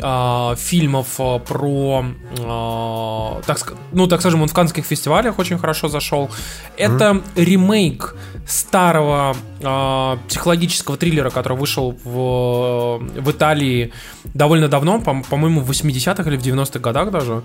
а, 0.00 0.54
фильмов 0.56 1.06
а, 1.18 1.38
про, 1.38 2.04
а, 2.40 3.40
так, 3.46 3.74
ну, 3.92 4.06
так 4.06 4.20
скажем, 4.20 4.42
он 4.42 4.48
в 4.48 4.54
каннских 4.54 4.84
фестивалях 4.86 5.38
очень 5.38 5.58
хорошо 5.58 5.88
зашел. 5.88 6.30
Это 6.76 7.20
ремейк 7.36 8.16
старого 8.46 9.36
а, 9.62 10.18
психологического 10.28 10.96
триллера, 10.96 11.30
который 11.30 11.56
вышел 11.58 11.96
в, 12.04 12.98
в 12.98 13.30
Италии 13.30 13.92
довольно 14.34 14.68
давно, 14.68 15.00
по- 15.00 15.22
по-моему, 15.28 15.60
в 15.60 15.70
80-х 15.70 16.22
или 16.28 16.36
в 16.36 16.42
90-х 16.42 16.80
годах 16.80 17.10
даже. 17.10 17.42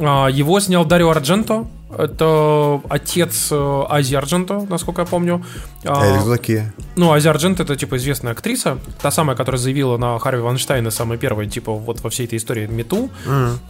А, 0.00 0.28
Его 0.28 0.60
снял 0.60 0.84
Дарио 0.84 1.10
Ардженто. 1.10 1.66
Это 1.96 2.82
отец 2.90 3.48
э, 3.50 3.82
Ази 3.88 4.14
Ардженто, 4.14 4.66
насколько 4.68 5.00
я 5.00 5.06
помню. 5.06 5.42
А, 5.84 6.04
это 6.04 6.20
кто 6.20 6.36
такие? 6.36 6.74
ну, 6.96 7.12
Ази 7.12 7.28
Ардженто 7.28 7.62
это, 7.62 7.76
типа, 7.76 7.96
известная 7.96 8.32
актриса, 8.32 8.78
та 9.00 9.10
самая, 9.10 9.34
которая 9.34 9.58
заявила 9.58 9.96
на 9.96 10.18
Харви 10.18 10.42
Ванштейна, 10.42 10.90
самая 10.90 11.16
первая, 11.16 11.48
типа, 11.48 11.72
вот 11.72 12.02
во 12.02 12.10
всей 12.10 12.26
этой 12.26 12.36
истории 12.36 12.66
Мету. 12.66 13.08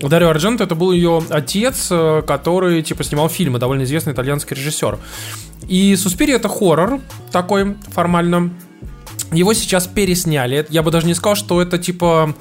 Дарио 0.01 0.31
Ардженто 0.31 0.65
это 0.65 0.75
был 0.75 0.91
ее 0.91 1.23
отец, 1.31 1.89
э, 1.93 2.23
который, 2.27 2.83
типа, 2.83 3.05
снимал 3.05 3.29
фильмы, 3.29 3.61
довольно 3.61 3.85
известный 3.85 4.15
итальянский 4.15 4.57
режиссер. 4.57 4.99
И 5.69 5.95
Суспири 5.95 6.35
это 6.35 6.49
хоррор 6.49 7.01
такой 7.31 7.77
формально. 7.93 8.51
Его 9.33 9.53
сейчас 9.55 9.87
пересняли. 9.87 10.67
Я 10.71 10.83
бы 10.83 10.91
даже 10.91 11.07
не 11.07 11.15
сказал, 11.15 11.37
что 11.37 11.61
это 11.61 11.79
типа. 11.79 12.35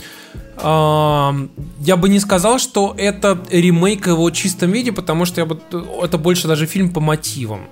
я 0.60 1.96
бы 1.98 2.10
не 2.10 2.20
сказал, 2.20 2.60
что 2.60 2.96
это 2.98 3.38
ремейк 3.52 4.06
в 4.06 4.10
его 4.10 4.30
чистом 4.32 4.72
виде, 4.72 4.92
потому 4.92 5.26
что 5.26 5.42
я 5.42 5.46
бы, 5.46 5.60
это 6.02 6.18
больше 6.18 6.48
даже 6.48 6.66
фильм 6.66 6.92
по 6.92 7.00
мотивам. 7.00 7.68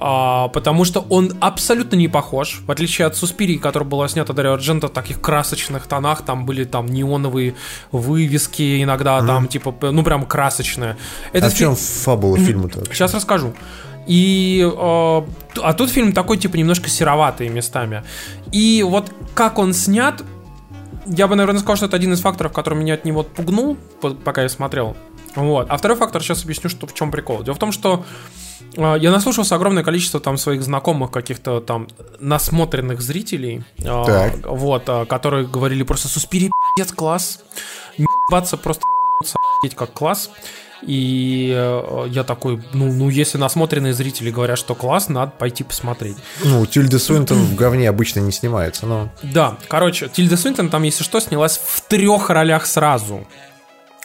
А, 0.00 0.46
потому 0.48 0.84
что 0.84 1.00
он 1.08 1.32
абсолютно 1.40 1.96
не 1.96 2.06
похож, 2.06 2.60
в 2.64 2.70
отличие 2.70 3.06
от 3.06 3.16
Суспирии, 3.16 3.56
которая 3.56 3.88
была 3.88 4.06
снята 4.06 4.32
Дарио 4.32 4.52
Ардженто 4.52 4.86
в 4.86 4.90
таких 4.90 5.20
красочных 5.20 5.88
тонах, 5.88 6.22
там 6.22 6.46
были 6.46 6.62
там 6.62 6.86
неоновые 6.86 7.56
вывески 7.90 8.80
иногда, 8.82 9.20
там 9.26 9.48
типа, 9.48 9.74
ну 9.90 10.04
прям 10.04 10.24
красочные. 10.24 10.96
А 11.32 11.36
Этот 11.36 11.52
в 11.52 11.56
чем 11.56 11.74
фабула 11.74 12.38
фильма-то? 12.38 12.84
Сейчас 12.92 13.12
расскажу. 13.12 13.54
И, 14.08 14.60
э, 14.66 15.22
а 15.62 15.72
тут 15.74 15.90
фильм 15.90 16.12
такой, 16.12 16.38
типа, 16.38 16.56
немножко 16.56 16.88
сероватый 16.88 17.48
местами. 17.50 18.02
И 18.50 18.82
вот 18.82 19.12
как 19.34 19.58
он 19.58 19.74
снят, 19.74 20.24
я 21.06 21.28
бы, 21.28 21.36
наверное, 21.36 21.60
сказал, 21.60 21.76
что 21.76 21.86
это 21.86 21.96
один 21.96 22.12
из 22.14 22.20
факторов, 22.20 22.52
который 22.52 22.78
меня 22.78 22.94
от 22.94 23.04
него 23.04 23.20
отпугнул, 23.20 23.76
по- 24.00 24.14
пока 24.14 24.42
я 24.42 24.48
смотрел. 24.48 24.96
Вот. 25.36 25.66
А 25.70 25.76
второй 25.76 25.96
фактор, 25.96 26.22
сейчас 26.22 26.42
объясню, 26.42 26.70
что, 26.70 26.86
в 26.86 26.94
чем 26.94 27.10
прикол. 27.10 27.42
Дело 27.42 27.54
в 27.54 27.58
том, 27.58 27.70
что 27.70 28.04
э, 28.76 28.96
я 28.98 29.10
наслушался 29.10 29.54
огромное 29.54 29.84
количество 29.84 30.20
там 30.20 30.38
своих 30.38 30.62
знакомых, 30.62 31.10
каких-то 31.10 31.60
там 31.60 31.86
насмотренных 32.18 33.02
зрителей, 33.02 33.62
э, 33.78 33.82
Так. 33.84 34.46
вот, 34.46 34.88
э, 34.88 35.04
которые 35.04 35.46
говорили 35.46 35.82
просто 35.82 36.08
«Суспири, 36.08 36.50
класс, 36.96 37.40
ебаться 37.96 38.56
просто 38.56 38.82
как 39.76 39.92
класс». 39.92 40.30
И 40.82 41.52
э, 41.56 42.06
я 42.08 42.24
такой, 42.24 42.62
ну, 42.72 42.92
ну, 42.92 43.08
если 43.08 43.38
насмотренные 43.38 43.92
зрители 43.92 44.30
говорят, 44.30 44.58
что 44.58 44.74
класс, 44.74 45.08
надо 45.08 45.32
пойти 45.36 45.64
посмотреть. 45.64 46.16
Ну, 46.44 46.64
Тильда 46.66 46.98
Суинтон 46.98 47.38
в 47.38 47.54
говне 47.54 47.88
обычно 47.88 48.20
не 48.20 48.32
снимается, 48.32 48.86
но... 48.86 49.10
Да, 49.22 49.58
короче, 49.68 50.08
Тильда 50.08 50.36
Свинтон 50.36 50.70
там, 50.70 50.82
если 50.84 51.02
что, 51.02 51.20
снялась 51.20 51.58
в 51.62 51.80
трех 51.82 52.30
ролях 52.30 52.66
сразу. 52.66 53.26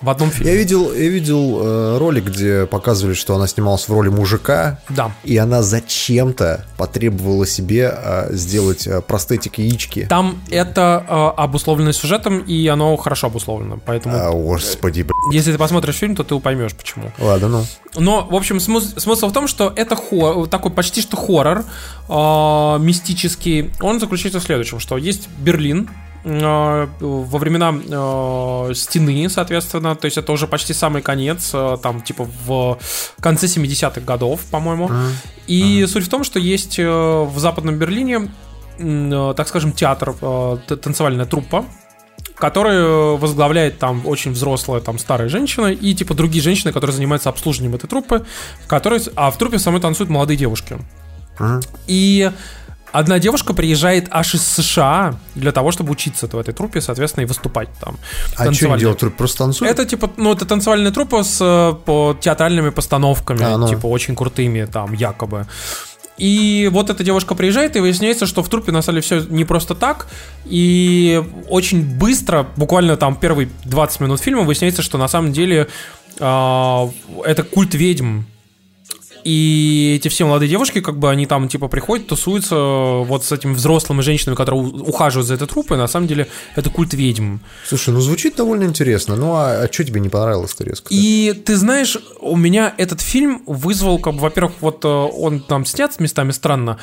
В 0.01 0.09
одном 0.09 0.31
фильме. 0.31 0.51
Я 0.51 0.57
видел, 0.57 0.93
я 0.93 1.07
видел 1.07 1.59
э, 1.61 1.97
ролик, 1.97 2.25
где 2.25 2.65
показывали, 2.65 3.13
что 3.13 3.35
она 3.35 3.47
снималась 3.47 3.87
в 3.87 3.93
роли 3.93 4.09
мужика, 4.09 4.79
Да. 4.89 5.11
и 5.23 5.37
она 5.37 5.61
зачем-то 5.63 6.65
потребовала 6.77 7.45
себе 7.47 7.93
э, 7.95 8.33
сделать 8.33 8.85
э, 8.85 9.01
простетик 9.01 9.59
яички. 9.59 10.05
Там 10.09 10.41
это 10.49 11.05
э, 11.07 11.41
обусловлено 11.41 11.93
сюжетом, 11.93 12.39
и 12.39 12.67
оно 12.67 12.97
хорошо 12.97 13.27
обусловлено. 13.27 13.79
Поэтому, 13.85 14.15
А, 14.17 14.31
господи, 14.31 15.03
блин. 15.03 15.13
если 15.31 15.53
ты 15.53 15.57
посмотришь 15.57 15.95
фильм, 15.95 16.15
то 16.17 16.23
ты 16.25 16.37
поймешь, 16.39 16.73
почему. 16.75 17.11
Ладно, 17.19 17.47
ну. 17.47 17.65
Но, 17.97 18.27
в 18.29 18.35
общем, 18.35 18.57
смыс- 18.57 18.99
смысл 18.99 19.27
в 19.27 19.31
том, 19.33 19.47
что 19.47 19.71
это 19.73 19.95
хор- 19.95 20.47
такой 20.47 20.71
почти 20.71 20.99
что 21.01 21.15
хоррор 21.15 21.63
э, 22.09 22.77
мистический. 22.83 23.71
Он 23.79 23.99
заключается 24.01 24.39
в 24.39 24.43
следующем, 24.43 24.79
что 24.79 24.97
есть 24.97 25.29
Берлин, 25.39 25.89
во 26.23 27.37
времена 27.37 27.73
э, 27.73 28.73
стены, 28.75 29.29
соответственно, 29.29 29.95
то 29.95 30.05
есть 30.05 30.17
это 30.17 30.31
уже 30.31 30.47
почти 30.47 30.73
самый 30.73 31.01
конец, 31.01 31.51
э, 31.53 31.77
там 31.83 32.01
типа 32.01 32.27
в 32.45 32.79
конце 33.19 33.47
70-х 33.47 34.01
годов, 34.01 34.41
по-моему. 34.51 34.89
И 35.47 35.85
суть 35.87 36.05
в 36.05 36.09
том, 36.09 36.23
что 36.23 36.39
есть 36.39 36.79
э, 36.79 36.85
в 36.85 37.37
Западном 37.37 37.77
Берлине, 37.77 38.31
э, 38.77 39.33
так 39.35 39.47
скажем, 39.47 39.73
театр, 39.73 40.15
э, 40.21 40.57
танцевальная 40.81 41.25
труппа, 41.25 41.65
которую 42.35 43.17
возглавляет 43.17 43.79
там 43.79 44.07
очень 44.07 44.31
взрослая 44.31 44.79
там 44.79 44.97
старая 44.99 45.29
женщина 45.29 45.67
и 45.67 45.93
типа 45.93 46.13
другие 46.13 46.41
женщины, 46.41 46.71
которые 46.71 46.95
занимаются 46.95 47.29
обслуживанием 47.29 47.75
этой 47.75 47.87
труппы, 47.87 48.25
в 48.63 48.67
которой, 48.67 49.01
а 49.15 49.29
в 49.29 49.37
труппе 49.37 49.59
самой 49.59 49.81
танцуют 49.81 50.09
молодые 50.09 50.37
девушки. 50.37 50.77
И 51.87 52.31
одна 52.93 53.19
девушка 53.19 53.53
приезжает 53.53 54.07
аж 54.11 54.35
из 54.35 54.47
США 54.47 55.15
для 55.35 55.51
того, 55.51 55.71
чтобы 55.71 55.91
учиться 55.91 56.27
в 56.27 56.37
этой 56.37 56.53
труппе, 56.53 56.79
соответственно, 56.79 57.23
и 57.23 57.27
выступать 57.27 57.69
там. 57.81 57.97
А 58.37 58.53
что 58.53 58.77
делают? 58.77 58.99
Только 58.99 59.17
Просто 59.17 59.39
танцуют? 59.39 59.71
Это 59.73 59.85
типа, 59.85 60.09
ну, 60.15 60.31
это 60.31 60.45
танцевальная 60.45 60.91
труппа 60.91 61.23
с 61.23 61.39
э, 61.41 61.73
по 61.85 62.15
театральными 62.19 62.69
постановками, 62.69 63.43
А, 63.43 63.57
ну. 63.57 63.67
типа 63.67 63.87
очень 63.87 64.15
крутыми, 64.15 64.65
там, 64.65 64.93
якобы. 64.93 65.47
И 66.17 66.69
вот 66.71 66.89
эта 66.91 67.03
девушка 67.03 67.33
приезжает, 67.33 67.75
и 67.75 67.79
выясняется, 67.79 68.27
что 68.27 68.43
в 68.43 68.49
трупе 68.49 68.71
на 68.71 68.81
самом 68.83 69.01
деле 69.01 69.21
все 69.21 69.27
не 69.29 69.45
просто 69.45 69.73
так. 69.73 70.07
И 70.45 71.23
очень 71.49 71.83
быстро, 71.97 72.47
буквально 72.55 72.97
там 72.97 73.15
первые 73.15 73.49
20 73.65 73.99
минут 74.01 74.21
фильма, 74.21 74.43
выясняется, 74.43 74.83
что 74.83 74.97
на 74.99 75.07
самом 75.07 75.33
деле 75.33 75.67
а, 76.19 76.89
это 77.25 77.43
культ 77.43 77.73
ведьм. 77.73 78.21
И 79.23 79.95
эти 79.95 80.07
все 80.07 80.25
молодые 80.25 80.49
девушки, 80.49 80.81
как 80.81 80.97
бы 80.97 81.09
они 81.09 81.25
там 81.25 81.47
типа 81.47 81.67
приходят, 81.67 82.07
тусуются 82.07 82.55
вот 82.55 83.23
с 83.25 83.31
этими 83.31 83.53
взрослыми 83.53 84.01
женщинами, 84.01 84.35
которые 84.35 84.61
ухаживают 84.61 85.27
за 85.27 85.35
этой 85.35 85.47
труппой. 85.47 85.77
На 85.77 85.87
самом 85.87 86.07
деле 86.07 86.27
это 86.55 86.69
культ 86.69 86.93
ведьм. 86.93 87.37
Слушай, 87.65 87.93
ну 87.93 88.01
звучит 88.01 88.35
довольно 88.35 88.63
интересно. 88.63 89.15
Ну, 89.15 89.33
а, 89.35 89.67
что 89.71 89.83
тебе 89.83 89.99
не 89.99 90.09
понравилось-то 90.09 90.63
резко? 90.63 90.87
И 90.89 91.33
ты 91.45 91.55
знаешь, 91.55 91.97
у 92.19 92.35
меня 92.35 92.73
этот 92.77 93.01
фильм 93.01 93.43
вызвал, 93.45 93.99
как 93.99 94.15
бы, 94.15 94.21
во-первых, 94.21 94.53
вот 94.61 94.83
э, 94.85 94.87
он 94.87 95.39
там 95.41 95.65
снят 95.65 95.97
местами 95.99 96.31
странно. 96.31 96.77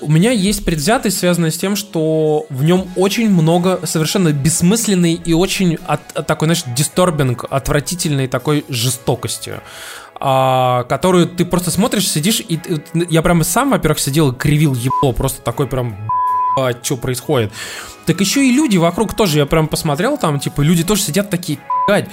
У 0.00 0.10
меня 0.10 0.30
есть 0.30 0.64
предвзятость, 0.64 1.18
связанная 1.18 1.50
с 1.50 1.58
тем, 1.58 1.76
что 1.76 2.46
в 2.50 2.64
нем 2.64 2.88
очень 2.96 3.30
много 3.30 3.80
совершенно 3.84 4.32
бессмысленной 4.32 5.14
и 5.14 5.32
очень 5.32 5.78
от, 5.86 6.00
от 6.14 6.26
такой, 6.26 6.46
знаешь, 6.46 6.64
дисторбинг, 6.76 7.44
отвратительной 7.50 8.28
такой 8.28 8.64
жестокости. 8.68 9.54
А, 10.20 10.84
которую 10.84 11.28
ты 11.28 11.44
просто 11.44 11.70
смотришь, 11.70 12.08
сидишь, 12.08 12.40
и 12.40 12.60
я 13.08 13.22
прям 13.22 13.42
сам, 13.44 13.70
во-первых, 13.70 13.98
сидел 13.98 14.32
и 14.32 14.34
кривил 14.34 14.74
ебло, 14.74 15.12
просто 15.12 15.42
такой 15.42 15.66
прям 15.66 15.96
что 16.82 16.96
происходит. 16.96 17.52
Так 18.06 18.20
еще 18.20 18.46
и 18.46 18.52
люди 18.52 18.76
вокруг 18.78 19.14
тоже, 19.14 19.38
я 19.38 19.46
прям 19.46 19.68
посмотрел 19.68 20.18
там, 20.18 20.40
типа, 20.40 20.62
люди 20.62 20.82
тоже 20.82 21.02
сидят 21.02 21.30
такие, 21.30 21.58
«Блядь». 21.86 22.08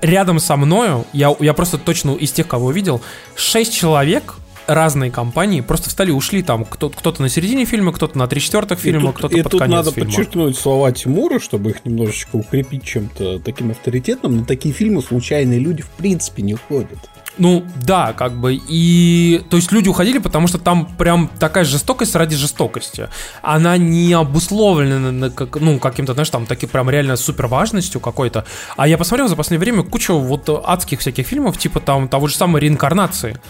Рядом 0.00 0.38
со 0.38 0.56
мною, 0.56 1.04
я, 1.12 1.34
я 1.40 1.52
просто 1.54 1.76
точно 1.76 2.12
из 2.12 2.32
тех, 2.32 2.46
кого 2.46 2.70
видел, 2.70 3.00
шесть 3.34 3.74
человек 3.74 4.34
разные 4.66 5.10
компании 5.10 5.60
просто 5.60 5.88
встали 5.88 6.10
и 6.10 6.12
ушли 6.12 6.42
там. 6.42 6.64
Кто, 6.64 6.90
кто-то 6.90 7.22
на 7.22 7.28
середине 7.28 7.64
фильма, 7.64 7.92
кто-то 7.92 8.18
на 8.18 8.26
три 8.26 8.40
четвертых 8.40 8.78
фильма, 8.78 9.12
кто-то 9.12 9.36
под 9.42 9.52
тут 9.52 9.60
конец 9.60 9.76
надо 9.76 9.90
фильма. 9.92 10.10
подчеркнуть 10.10 10.58
слова 10.58 10.92
Тимура, 10.92 11.38
чтобы 11.38 11.70
их 11.70 11.84
немножечко 11.84 12.36
укрепить 12.36 12.84
чем-то 12.84 13.38
таким 13.40 13.70
авторитетным. 13.70 14.38
На 14.38 14.44
такие 14.44 14.74
фильмы 14.74 15.02
случайные 15.02 15.58
люди 15.58 15.82
в 15.82 15.90
принципе 15.90 16.42
не 16.42 16.54
ходят. 16.54 16.98
Ну, 17.38 17.64
да, 17.86 18.12
как 18.12 18.38
бы, 18.38 18.60
и... 18.68 19.42
То 19.48 19.56
есть 19.56 19.72
люди 19.72 19.88
уходили, 19.88 20.18
потому 20.18 20.48
что 20.48 20.58
там 20.58 20.84
прям 20.98 21.30
такая 21.38 21.64
жестокость 21.64 22.14
ради 22.14 22.36
жестокости. 22.36 23.08
Она 23.40 23.78
не 23.78 24.12
обусловлена, 24.12 25.10
на 25.10 25.30
как, 25.30 25.56
ну, 25.56 25.78
каким-то, 25.78 26.12
знаешь, 26.12 26.28
там, 26.28 26.44
таким 26.44 26.68
прям 26.68 26.90
реально 26.90 27.16
супер 27.16 27.46
важностью 27.46 28.02
какой-то. 28.02 28.44
А 28.76 28.86
я 28.86 28.98
посмотрел 28.98 29.28
за 29.28 29.36
последнее 29.36 29.60
время 29.60 29.82
кучу 29.82 30.18
вот 30.18 30.48
адских 30.48 31.00
всяких 31.00 31.26
фильмов, 31.26 31.56
типа 31.56 31.80
там 31.80 32.06
того 32.06 32.26
же 32.26 32.36
самой 32.36 32.60
реинкарнации. 32.60 33.40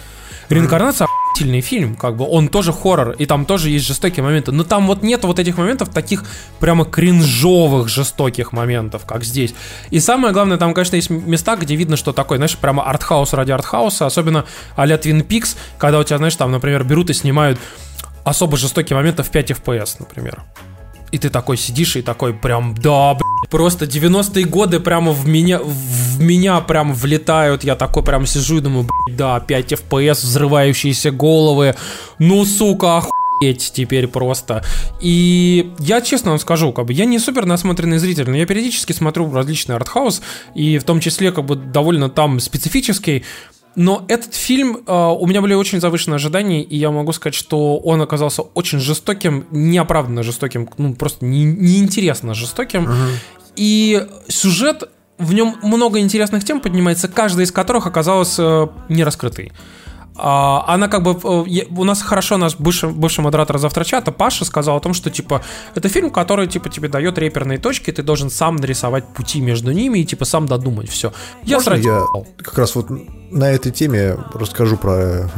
Реинкарнация 0.48 1.06
охуительный 1.06 1.60
фильм, 1.60 1.96
как 1.96 2.16
бы, 2.16 2.26
он 2.28 2.48
тоже 2.48 2.72
хоррор, 2.72 3.12
и 3.12 3.26
там 3.26 3.46
тоже 3.46 3.70
есть 3.70 3.86
жестокие 3.86 4.22
моменты, 4.22 4.52
но 4.52 4.64
там 4.64 4.86
вот 4.86 5.02
нет 5.02 5.24
вот 5.24 5.38
этих 5.38 5.56
моментов, 5.56 5.88
таких 5.88 6.24
прямо 6.60 6.84
кринжовых 6.84 7.88
жестоких 7.88 8.52
моментов, 8.52 9.04
как 9.06 9.24
здесь. 9.24 9.54
И 9.90 10.00
самое 10.00 10.32
главное, 10.32 10.58
там, 10.58 10.74
конечно, 10.74 10.96
есть 10.96 11.10
места, 11.10 11.56
где 11.56 11.74
видно, 11.76 11.96
что 11.96 12.12
такое, 12.12 12.38
знаешь, 12.38 12.56
прямо 12.56 12.82
артхаус 12.82 13.32
ради 13.32 13.52
артхауса, 13.52 14.06
особенно 14.06 14.44
а-ля 14.76 14.96
Twin 14.96 15.26
Peaks, 15.26 15.56
когда 15.78 15.98
у 15.98 16.04
тебя, 16.04 16.18
знаешь, 16.18 16.36
там, 16.36 16.50
например, 16.50 16.84
берут 16.84 17.10
и 17.10 17.14
снимают 17.14 17.58
особо 18.24 18.56
жестокие 18.56 18.96
моменты 18.96 19.22
в 19.22 19.30
5 19.30 19.50
FPS, 19.52 19.96
например. 19.98 20.42
И 21.12 21.18
ты 21.18 21.28
такой 21.28 21.56
сидишь 21.56 21.96
и 21.96 22.02
такой 22.02 22.32
прям, 22.32 22.74
да, 22.74 23.14
блядь, 23.14 23.50
просто 23.50 23.84
90-е 23.84 24.46
годы 24.46 24.80
прямо 24.80 25.12
в 25.12 25.28
меня, 25.28 25.60
в 25.62 26.20
меня 26.20 26.60
прям 26.60 26.94
влетают. 26.94 27.64
Я 27.64 27.76
такой 27.76 28.02
прям 28.02 28.26
сижу 28.26 28.58
и 28.58 28.60
думаю, 28.60 28.88
блядь, 29.06 29.18
да, 29.18 29.40
5 29.40 29.72
FPS, 29.72 30.24
взрывающиеся 30.24 31.10
головы. 31.10 31.74
Ну, 32.18 32.44
сука, 32.46 32.96
охуеть. 32.96 33.72
теперь 33.74 34.06
просто. 34.06 34.64
И 35.00 35.72
я 35.78 36.00
честно 36.00 36.30
вам 36.30 36.40
скажу, 36.40 36.72
как 36.72 36.86
бы 36.86 36.92
я 36.92 37.04
не 37.04 37.18
супер 37.18 37.44
насмотренный 37.44 37.98
зритель, 37.98 38.30
но 38.30 38.36
я 38.36 38.46
периодически 38.46 38.92
смотрю 38.92 39.30
различные 39.32 39.76
артхаус, 39.76 40.22
и 40.54 40.78
в 40.78 40.84
том 40.84 41.00
числе 41.00 41.30
как 41.30 41.44
бы 41.44 41.56
довольно 41.56 42.08
там 42.08 42.40
специфический. 42.40 43.24
Но 43.74 44.04
этот 44.08 44.34
фильм, 44.34 44.80
э, 44.86 44.92
у 44.92 45.26
меня 45.26 45.40
были 45.40 45.54
очень 45.54 45.80
завышенные 45.80 46.16
ожидания, 46.16 46.62
и 46.62 46.76
я 46.76 46.90
могу 46.90 47.12
сказать, 47.12 47.34
что 47.34 47.78
он 47.78 48.02
оказался 48.02 48.42
очень 48.42 48.78
жестоким, 48.78 49.46
неоправданно 49.50 50.22
жестоким, 50.22 50.68
ну 50.78 50.94
просто 50.94 51.24
не, 51.24 51.44
неинтересно 51.44 52.34
жестоким. 52.34 52.88
И 53.56 54.06
сюжет, 54.28 54.90
в 55.18 55.32
нем 55.34 55.56
много 55.62 56.00
интересных 56.00 56.44
тем 56.44 56.60
поднимается, 56.60 57.08
каждая 57.08 57.46
из 57.46 57.52
которых 57.52 57.86
оказалась 57.86 58.36
э, 58.38 58.66
не 58.88 59.04
раскрытой. 59.04 59.52
А, 60.14 60.64
она 60.66 60.88
как 60.88 61.02
бы... 61.02 61.12
э, 61.12 61.64
У 61.76 61.84
нас 61.84 62.02
хорошо, 62.02 62.36
наш 62.36 62.56
бывший, 62.56 62.90
бывший 62.90 63.20
модератор 63.22 63.58
завтрачата 63.58 64.12
Паша 64.12 64.44
сказал 64.44 64.76
о 64.76 64.80
том, 64.80 64.92
что, 64.94 65.10
типа, 65.10 65.42
это 65.74 65.88
фильм, 65.88 66.10
который, 66.10 66.46
типа, 66.48 66.68
тебе 66.68 66.88
дает 66.88 67.16
реперные 67.18 67.58
точки, 67.58 67.90
ты 67.90 68.02
должен 68.02 68.28
сам 68.30 68.56
нарисовать 68.56 69.06
пути 69.08 69.40
между 69.40 69.72
ними 69.72 70.00
и, 70.00 70.04
типа, 70.04 70.24
сам 70.26 70.46
додумать 70.46 70.90
все. 70.90 71.12
Я 71.44 71.56
Можно 71.56 71.76
сразу... 71.76 71.88
я 71.88 72.04
как 72.44 72.58
раз 72.58 72.74
вот 72.74 72.88
на 73.30 73.50
этой 73.50 73.72
теме 73.72 74.18
расскажу 74.34 74.76
про, 74.76 75.30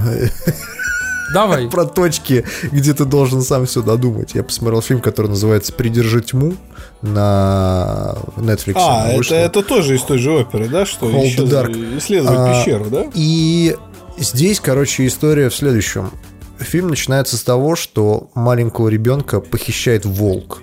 Давай. 1.32 1.68
про 1.70 1.84
точки, 1.84 2.44
где 2.72 2.92
ты 2.94 3.05
должен 3.05 3.42
сам 3.42 3.66
все 3.66 3.80
додумать. 3.82 4.34
Я 4.34 4.42
посмотрел 4.42 4.82
фильм, 4.82 5.01
который 5.01 5.28
называется 5.28 5.72
«Придержи 5.72 6.20
тьму» 6.20 6.55
на 7.02 8.16
Netflix. 8.36 8.74
А, 8.76 9.09
это, 9.09 9.34
это 9.34 9.62
тоже 9.62 9.94
из 9.94 10.02
той 10.02 10.18
же 10.18 10.32
оперы, 10.32 10.68
да? 10.68 10.84
Что 10.84 11.09
Hold 11.09 11.36
Dark. 11.48 11.98
исследовать 11.98 12.38
А, 12.38 12.52
пещеру, 12.55 12.86
да? 12.90 13.05
И 13.14 13.76
здесь, 14.16 14.61
короче, 14.61 15.07
история 15.07 15.49
в 15.49 15.55
следующем. 15.55 16.11
Фильм 16.59 16.89
начинается 16.89 17.36
с 17.36 17.43
того, 17.43 17.77
что 17.77 18.31
маленького 18.35 18.89
ребенка 18.89 19.41
похищает 19.41 20.05
волк. 20.05 20.62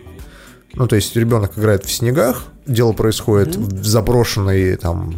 Ну, 0.73 0.87
то 0.87 0.95
есть 0.95 1.15
ребенок 1.15 1.57
играет 1.57 1.83
в 1.83 1.91
снегах, 1.91 2.45
дело 2.65 2.93
происходит 2.93 3.55
в 3.55 3.85
заброшенной 3.85 4.77
там 4.77 5.13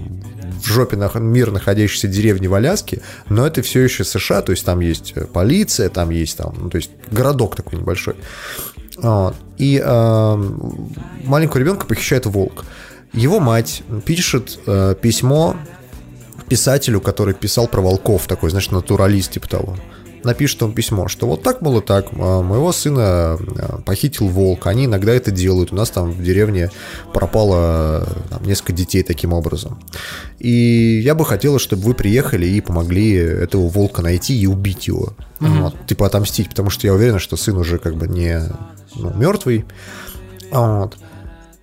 в 0.64 0.68
жопе 0.68 0.98
нах- 0.98 1.20
мир 1.20 1.52
находящейся 1.52 2.08
деревни 2.08 2.48
в 2.48 2.54
Аляске, 2.54 3.02
но 3.30 3.46
это 3.46 3.62
все 3.62 3.82
еще 3.82 4.04
США, 4.04 4.42
то 4.42 4.52
есть 4.52 4.66
там 4.66 4.80
есть 4.80 5.12
э, 5.16 5.26
полиция, 5.26 5.90
там 5.90 6.10
есть 6.10 6.38
там, 6.38 6.56
ну, 6.58 6.70
то 6.70 6.78
есть 6.78 6.92
городок 7.12 7.56
такой 7.56 7.80
небольшой. 7.80 8.16
Вот. 8.98 9.36
И 9.58 9.82
э, 9.84 10.36
маленького 11.26 11.60
ребенка 11.60 11.86
похищает 11.86 12.26
волк. 12.26 12.66
Его 13.12 13.40
мать 13.40 13.84
пишет 14.06 14.60
э, 14.66 14.96
письмо 15.00 15.56
писателю, 16.48 17.02
который 17.02 17.34
писал 17.34 17.68
про 17.68 17.82
волков, 17.82 18.28
такой, 18.28 18.50
знаешь, 18.50 18.72
натуралист 18.72 19.32
типа 19.32 19.48
того. 19.48 19.78
Напишет 20.24 20.64
он 20.64 20.72
письмо, 20.74 21.10
что 21.10 21.28
вот 21.28 21.44
так, 21.44 21.62
и 21.62 21.82
так, 21.82 22.08
а, 22.14 22.42
моего 22.42 22.72
сына 22.72 23.04
а, 23.04 23.82
похитил 23.86 24.30
волк, 24.30 24.68
они 24.68 24.86
иногда 24.86 25.14
это 25.14 25.32
делают, 25.32 25.74
у 25.74 25.76
нас 25.76 25.90
там 25.90 26.12
в 26.12 26.24
деревне 26.24 26.72
пропало 27.14 28.08
там, 28.30 28.44
несколько 28.44 28.72
детей 28.72 29.04
таким 29.04 29.34
образом. 29.34 29.82
И 30.40 31.02
я 31.04 31.14
бы 31.14 31.26
хотела, 31.26 31.60
чтобы 31.60 31.84
вы 31.84 31.94
приехали 31.94 32.46
и 32.46 32.62
помогли 32.62 33.16
этого 33.16 33.68
волка 33.68 34.02
найти 34.02 34.40
и 34.40 34.48
убить 34.48 34.88
его. 34.88 35.14
Вот, 35.40 35.76
типа 35.88 36.06
отомстить, 36.06 36.48
потому 36.48 36.70
что 36.70 36.88
я 36.88 36.94
уверен, 36.94 37.20
что 37.20 37.36
сын 37.36 37.58
уже 37.58 37.78
как 37.78 37.96
бы 37.96 38.08
не 38.08 38.40
ну, 38.96 39.14
мертвый. 39.14 39.66
Вот. 40.52 40.98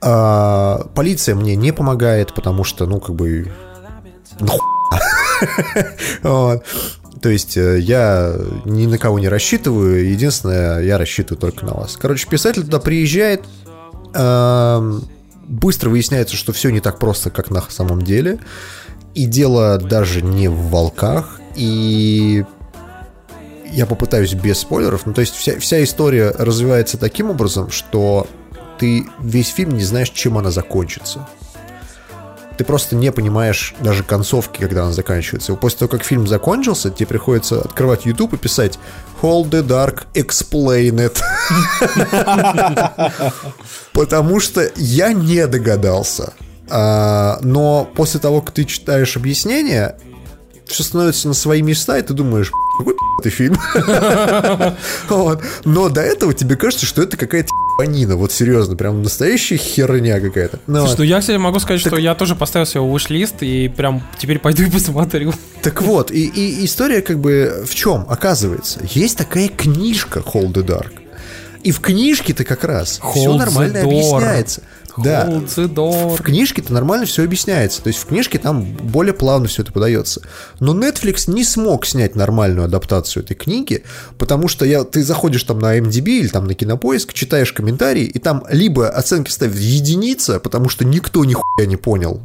А, 0.02 0.86
полиция 0.94 1.34
мне 1.34 1.56
не 1.56 1.72
помогает, 1.72 2.34
потому 2.34 2.64
что, 2.64 2.86
ну, 2.86 3.00
как 3.00 3.14
бы... 3.14 3.50
То 7.20 7.28
есть 7.28 7.56
э, 7.56 7.78
я 7.80 8.34
ни 8.64 8.86
на 8.86 8.96
кого 8.96 9.18
не 9.18 9.28
рассчитываю, 9.28 10.10
единственное, 10.10 10.80
я 10.82 10.96
рассчитываю 10.96 11.38
только 11.38 11.66
на 11.66 11.74
вас. 11.74 11.96
Короче, 11.96 12.26
писатель 12.26 12.62
туда 12.62 12.80
приезжает, 12.80 13.44
эм, 14.14 15.04
быстро 15.46 15.90
выясняется, 15.90 16.36
что 16.36 16.52
все 16.52 16.70
не 16.70 16.80
так 16.80 16.98
просто, 16.98 17.30
как 17.30 17.50
на 17.50 17.60
самом 17.68 18.02
деле, 18.02 18.38
и 19.14 19.26
дело 19.26 19.76
даже 19.76 20.22
не 20.22 20.48
в 20.48 20.70
волках, 20.70 21.40
и 21.56 22.44
я 23.70 23.84
попытаюсь 23.86 24.32
без 24.34 24.58
спойлеров, 24.58 25.04
ну 25.04 25.12
то 25.12 25.20
есть 25.20 25.34
вся, 25.34 25.58
вся 25.60 25.82
история 25.84 26.30
развивается 26.38 26.96
таким 26.96 27.30
образом, 27.30 27.70
что 27.70 28.26
ты 28.78 29.04
весь 29.20 29.48
фильм 29.48 29.76
не 29.76 29.84
знаешь, 29.84 30.10
чем 30.10 30.38
она 30.38 30.50
закончится 30.50 31.28
ты 32.60 32.64
просто 32.64 32.94
не 32.94 33.10
понимаешь 33.10 33.74
даже 33.80 34.02
концовки, 34.02 34.60
когда 34.60 34.82
она 34.82 34.92
заканчивается. 34.92 35.54
После 35.54 35.78
того, 35.78 35.88
как 35.88 36.04
фильм 36.04 36.26
закончился, 36.26 36.90
тебе 36.90 37.06
приходится 37.06 37.62
открывать 37.62 38.04
YouTube 38.04 38.34
и 38.34 38.36
писать 38.36 38.78
Hold 39.22 39.48
the 39.48 39.66
Dark, 39.66 40.02
explain 40.12 41.10
it. 41.10 41.22
Потому 43.94 44.40
что 44.40 44.70
я 44.76 45.14
не 45.14 45.46
догадался. 45.46 46.34
А, 46.68 47.38
Но 47.40 47.90
после 47.94 48.20
того, 48.20 48.42
как 48.42 48.52
ты 48.52 48.66
читаешь 48.66 49.16
объяснение, 49.16 49.96
все 50.70 50.82
становится 50.82 51.28
на 51.28 51.34
свои 51.34 51.62
места, 51.62 51.98
и 51.98 52.02
ты 52.02 52.14
думаешь, 52.14 52.50
какой 52.78 52.94
ты 53.22 53.30
фильм. 53.30 53.56
Вот. 55.08 55.42
Но 55.64 55.88
до 55.88 56.00
этого 56.00 56.32
тебе 56.32 56.56
кажется, 56.56 56.86
что 56.86 57.02
это 57.02 57.16
какая-то 57.16 57.48
ебанина. 57.74 58.16
Вот 58.16 58.32
серьезно, 58.32 58.76
прям 58.76 59.02
настоящая 59.02 59.56
херня 59.56 60.20
какая-то. 60.20 60.60
Ну, 60.66 60.78
Слушай, 60.78 60.90
вот. 60.90 60.98
ну 60.98 61.04
я, 61.04 61.20
кстати, 61.20 61.36
могу 61.36 61.58
сказать, 61.58 61.80
что 61.80 61.96
я 61.96 62.14
тоже 62.14 62.36
поставил 62.36 62.66
себе 62.66 62.80
выш-лист 62.80 63.36
и 63.40 63.68
прям 63.68 64.02
теперь 64.18 64.38
пойду 64.38 64.62
и 64.62 64.70
посмотрю. 64.70 65.32
Так 65.62 65.82
вот, 65.82 66.10
и, 66.10 66.26
и 66.26 66.64
история 66.64 67.02
как 67.02 67.18
бы 67.18 67.64
в 67.66 67.74
чем? 67.74 68.06
Оказывается, 68.08 68.80
есть 68.90 69.18
такая 69.18 69.48
книжка 69.48 70.20
Hold 70.20 70.54
the 70.54 70.64
Dark. 70.64 70.92
И 71.62 71.72
в 71.72 71.80
книжке-то 71.80 72.44
как 72.44 72.64
раз 72.64 73.00
все 73.12 73.26
Hold 73.26 73.34
the 73.34 73.38
нормально 73.38 73.82
объясняется. 73.82 74.62
Да. 75.02 75.26
Door. 75.28 76.16
В 76.16 76.22
книжке-то 76.22 76.72
нормально 76.72 77.06
все 77.06 77.24
объясняется. 77.24 77.82
То 77.82 77.88
есть 77.88 78.00
в 78.00 78.06
книжке 78.06 78.38
там 78.38 78.64
более 78.64 79.14
плавно 79.14 79.48
все 79.48 79.62
это 79.62 79.72
подается. 79.72 80.22
Но 80.58 80.74
Netflix 80.74 81.30
не 81.30 81.44
смог 81.44 81.86
снять 81.86 82.16
нормальную 82.16 82.64
адаптацию 82.64 83.22
этой 83.22 83.34
книги, 83.34 83.84
потому 84.18 84.48
что 84.48 84.64
я, 84.64 84.84
ты 84.84 85.02
заходишь 85.02 85.44
там 85.44 85.58
на 85.58 85.78
MDB 85.78 86.20
или 86.20 86.28
там 86.28 86.46
на 86.46 86.54
Кинопоиск, 86.54 87.12
читаешь 87.12 87.52
комментарии, 87.52 88.04
и 88.04 88.18
там 88.18 88.44
либо 88.50 88.88
оценки 88.88 89.30
ставят 89.30 89.56
единица, 89.56 90.40
потому 90.40 90.68
что 90.68 90.84
никто 90.84 91.24
нихуя 91.24 91.66
не 91.66 91.76
понял, 91.76 92.22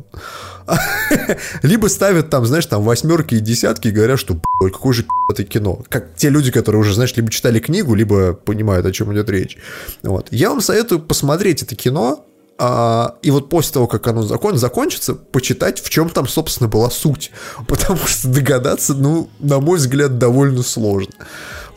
либо 1.62 1.88
ставят 1.88 2.30
там, 2.30 2.46
знаешь, 2.46 2.66
там 2.66 2.84
восьмерки 2.84 3.36
и 3.36 3.40
десятки 3.40 3.90
и 3.90 3.92
говорят, 3.92 4.20
что 4.20 4.40
«Блядь, 4.60 4.74
какое 4.74 4.94
же 4.94 5.06
это 5.32 5.44
кино. 5.44 5.80
Как 5.90 6.16
те 6.16 6.30
люди, 6.30 6.52
которые 6.52 6.82
уже, 6.82 6.94
знаешь, 6.94 7.16
либо 7.16 7.30
читали 7.30 7.60
книгу, 7.60 7.96
либо 7.96 8.34
понимают, 8.34 8.86
о 8.86 8.92
чем 8.92 9.14
идет 9.14 9.30
речь. 9.30 9.58
Вот. 10.04 10.28
Я 10.32 10.50
вам 10.50 10.62
советую 10.62 11.02
посмотреть 11.02 11.64
это 11.64 11.76
кино, 11.76 12.26
а, 12.58 13.16
и 13.22 13.32
вот 13.32 13.50
после 13.50 13.74
того, 13.74 13.88
как 13.88 14.08
оно 14.08 14.24
закон, 14.24 14.58
закончится, 14.58 15.14
почитать, 15.14 15.80
в 15.82 15.90
чем 15.90 16.10
там, 16.10 16.28
собственно, 16.28 16.70
была 16.70 16.90
суть. 16.90 17.32
Потому 17.68 18.00
что 18.06 18.28
догадаться, 18.30 18.94
ну, 18.94 19.30
на 19.40 19.60
мой 19.60 19.78
взгляд, 19.78 20.18
довольно 20.18 20.64
сложно. 20.64 21.14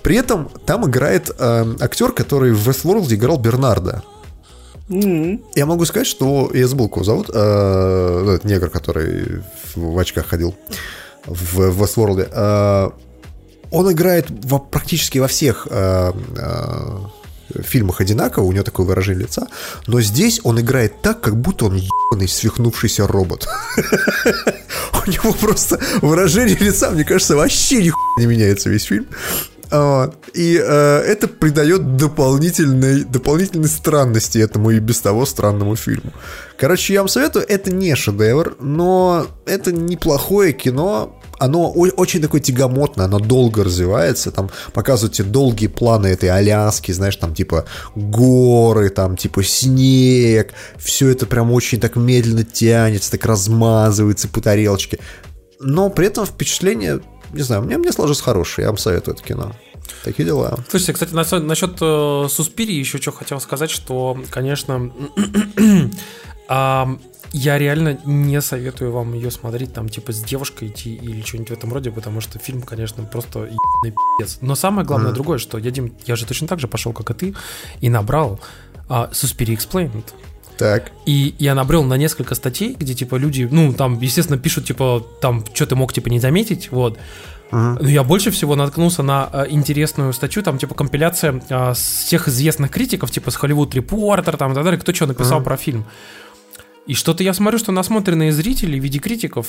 При 0.02 0.16
этом 0.16 0.48
там 0.64 0.88
играет 0.88 1.30
э, 1.38 1.74
актер, 1.80 2.12
который 2.12 2.52
в 2.52 2.68
Westworld 2.68 3.12
играл 3.12 3.38
Бернарда. 3.38 4.02
Я 4.88 5.66
могу 5.66 5.84
сказать, 5.84 6.06
что 6.06 6.50
я 6.54 6.66
забыл, 6.66 6.88
кого 6.88 7.04
зовут. 7.04 7.28
э, 7.32 8.22
ну, 8.24 8.30
это 8.30 8.46
негр, 8.48 8.70
который 8.70 9.42
в, 9.74 9.94
в 9.94 9.98
очках 9.98 10.26
ходил 10.26 10.54
в, 11.26 11.70
в 11.70 11.82
Westworld. 11.82 12.28
Э, 12.32 12.90
он 13.70 13.92
играет 13.92 14.26
во- 14.44 14.60
практически 14.60 15.18
во 15.18 15.26
всех 15.28 15.66
э, 15.70 16.12
э, 16.36 16.98
фильмах 17.62 18.00
одинаково, 18.00 18.44
у 18.44 18.52
него 18.52 18.64
такое 18.64 18.86
выражение 18.86 19.24
лица, 19.24 19.46
но 19.86 20.00
здесь 20.00 20.40
он 20.44 20.60
играет 20.60 21.00
так, 21.02 21.20
как 21.20 21.36
будто 21.36 21.66
он 21.66 21.76
ебаный 21.76 22.28
свихнувшийся 22.28 23.06
робот. 23.06 23.48
У 25.06 25.10
него 25.10 25.32
просто 25.32 25.80
выражение 26.02 26.56
лица, 26.56 26.90
мне 26.90 27.04
кажется, 27.04 27.36
вообще 27.36 27.76
нихуя 27.76 28.14
не 28.18 28.26
меняется 28.26 28.68
весь 28.68 28.84
фильм. 28.84 29.06
Вот. 29.70 30.14
И 30.34 30.56
э, 30.56 30.98
это 31.06 31.28
придает 31.28 31.96
дополнительной, 31.96 33.04
дополнительной 33.04 33.68
странности 33.68 34.38
этому 34.38 34.70
и 34.70 34.78
без 34.78 35.00
того 35.00 35.26
странному 35.26 35.76
фильму. 35.76 36.12
Короче, 36.56 36.94
я 36.94 37.00
вам 37.00 37.08
советую, 37.08 37.44
это 37.46 37.70
не 37.70 37.94
шедевр, 37.94 38.56
но 38.60 39.26
это 39.46 39.72
неплохое 39.72 40.52
кино. 40.52 41.17
Оно 41.38 41.70
очень 41.70 42.20
такое 42.20 42.40
тягомотное, 42.40 43.06
оно 43.06 43.18
долго 43.18 43.64
развивается, 43.64 44.30
там 44.30 44.50
показывают 44.72 45.14
тебе 45.14 45.28
долгие 45.28 45.68
планы 45.68 46.08
этой 46.08 46.28
Аляски, 46.28 46.92
знаешь, 46.92 47.16
там 47.16 47.34
типа 47.34 47.64
горы, 47.94 48.90
там 48.90 49.16
типа 49.16 49.42
снег, 49.42 50.52
все 50.76 51.08
это 51.08 51.26
прям 51.26 51.52
очень 51.52 51.80
так 51.80 51.96
медленно 51.96 52.44
тянется, 52.44 53.10
так 53.10 53.24
размазывается 53.24 54.28
по 54.28 54.40
тарелочке. 54.40 54.98
Но 55.60 55.90
при 55.90 56.06
этом 56.06 56.26
впечатление, 56.26 57.00
не 57.32 57.42
знаю, 57.42 57.62
мне, 57.62 57.78
мне 57.78 57.92
сложилось 57.92 58.20
хорошее, 58.20 58.64
я 58.64 58.70
вам 58.70 58.78
советую 58.78 59.14
это 59.14 59.24
кино. 59.24 59.52
Такие 60.04 60.24
дела. 60.24 60.58
Слушайте, 60.68 60.92
кстати, 60.92 61.12
насчет, 61.12 61.42
насчет 61.42 61.76
э, 61.80 62.26
Суспирии 62.28 62.74
еще 62.74 62.98
что 62.98 63.12
хотел 63.12 63.40
сказать, 63.40 63.70
что, 63.70 64.18
конечно, 64.30 64.92
ам, 66.48 67.00
я 67.32 67.58
реально 67.58 67.98
не 68.04 68.40
советую 68.40 68.92
вам 68.92 69.14
ее 69.14 69.30
смотреть, 69.30 69.72
там, 69.72 69.88
типа, 69.88 70.12
с 70.12 70.22
девушкой 70.22 70.68
идти 70.68 70.94
или 70.94 71.22
что-нибудь 71.22 71.50
в 71.50 71.52
этом 71.52 71.72
роде, 71.72 71.90
потому 71.90 72.20
что 72.20 72.38
фильм, 72.38 72.62
конечно, 72.62 73.04
просто 73.04 73.40
ебаный 73.40 73.94
пиздец. 74.18 74.38
Но 74.40 74.54
самое 74.54 74.86
главное 74.86 75.12
другое, 75.12 75.38
что 75.38 75.58
я, 75.58 75.70
Дим, 75.70 75.92
я 76.06 76.16
же 76.16 76.26
точно 76.26 76.46
так 76.48 76.60
же 76.60 76.68
пошел, 76.68 76.92
как 76.92 77.10
и 77.10 77.14
ты, 77.14 77.34
и 77.80 77.88
набрал 77.88 78.40
а, 78.88 79.10
Suspiria 79.12 79.56
Explained. 79.56 80.04
Так. 80.58 80.90
И 81.06 81.36
я 81.38 81.54
набрел 81.54 81.84
на 81.84 81.96
несколько 81.96 82.34
статей, 82.34 82.74
где, 82.78 82.94
типа, 82.94 83.14
люди, 83.14 83.48
ну, 83.50 83.72
там, 83.72 84.00
естественно, 84.00 84.38
пишут, 84.38 84.66
типа, 84.66 85.06
там, 85.20 85.44
что 85.54 85.66
ты 85.66 85.76
мог, 85.76 85.92
типа, 85.92 86.08
не 86.08 86.18
заметить, 86.18 86.72
вот. 86.72 86.98
Но 87.50 87.88
я 87.88 88.04
больше 88.04 88.30
всего 88.30 88.56
наткнулся 88.56 89.02
на 89.02 89.30
э, 89.32 89.46
интересную 89.48 90.12
статью, 90.12 90.42
там, 90.42 90.58
типа, 90.58 90.74
компиляция 90.74 91.40
э, 91.48 91.72
всех 91.74 92.28
известных 92.28 92.70
критиков, 92.70 93.10
типа, 93.10 93.30
с 93.30 93.36
Hollywood 93.36 93.70
Reporter, 93.70 94.36
там, 94.36 94.52
и 94.52 94.54
так 94.54 94.64
далее, 94.64 94.78
кто 94.78 94.92
что 94.92 95.06
написал 95.06 95.42
про 95.42 95.56
фильм. 95.56 95.86
И 96.88 96.94
что-то 96.94 97.22
я 97.22 97.34
смотрю, 97.34 97.58
что 97.58 97.70
насмотренные 97.70 98.32
зрители 98.32 98.80
в 98.80 98.82
виде 98.82 98.98
критиков 98.98 99.48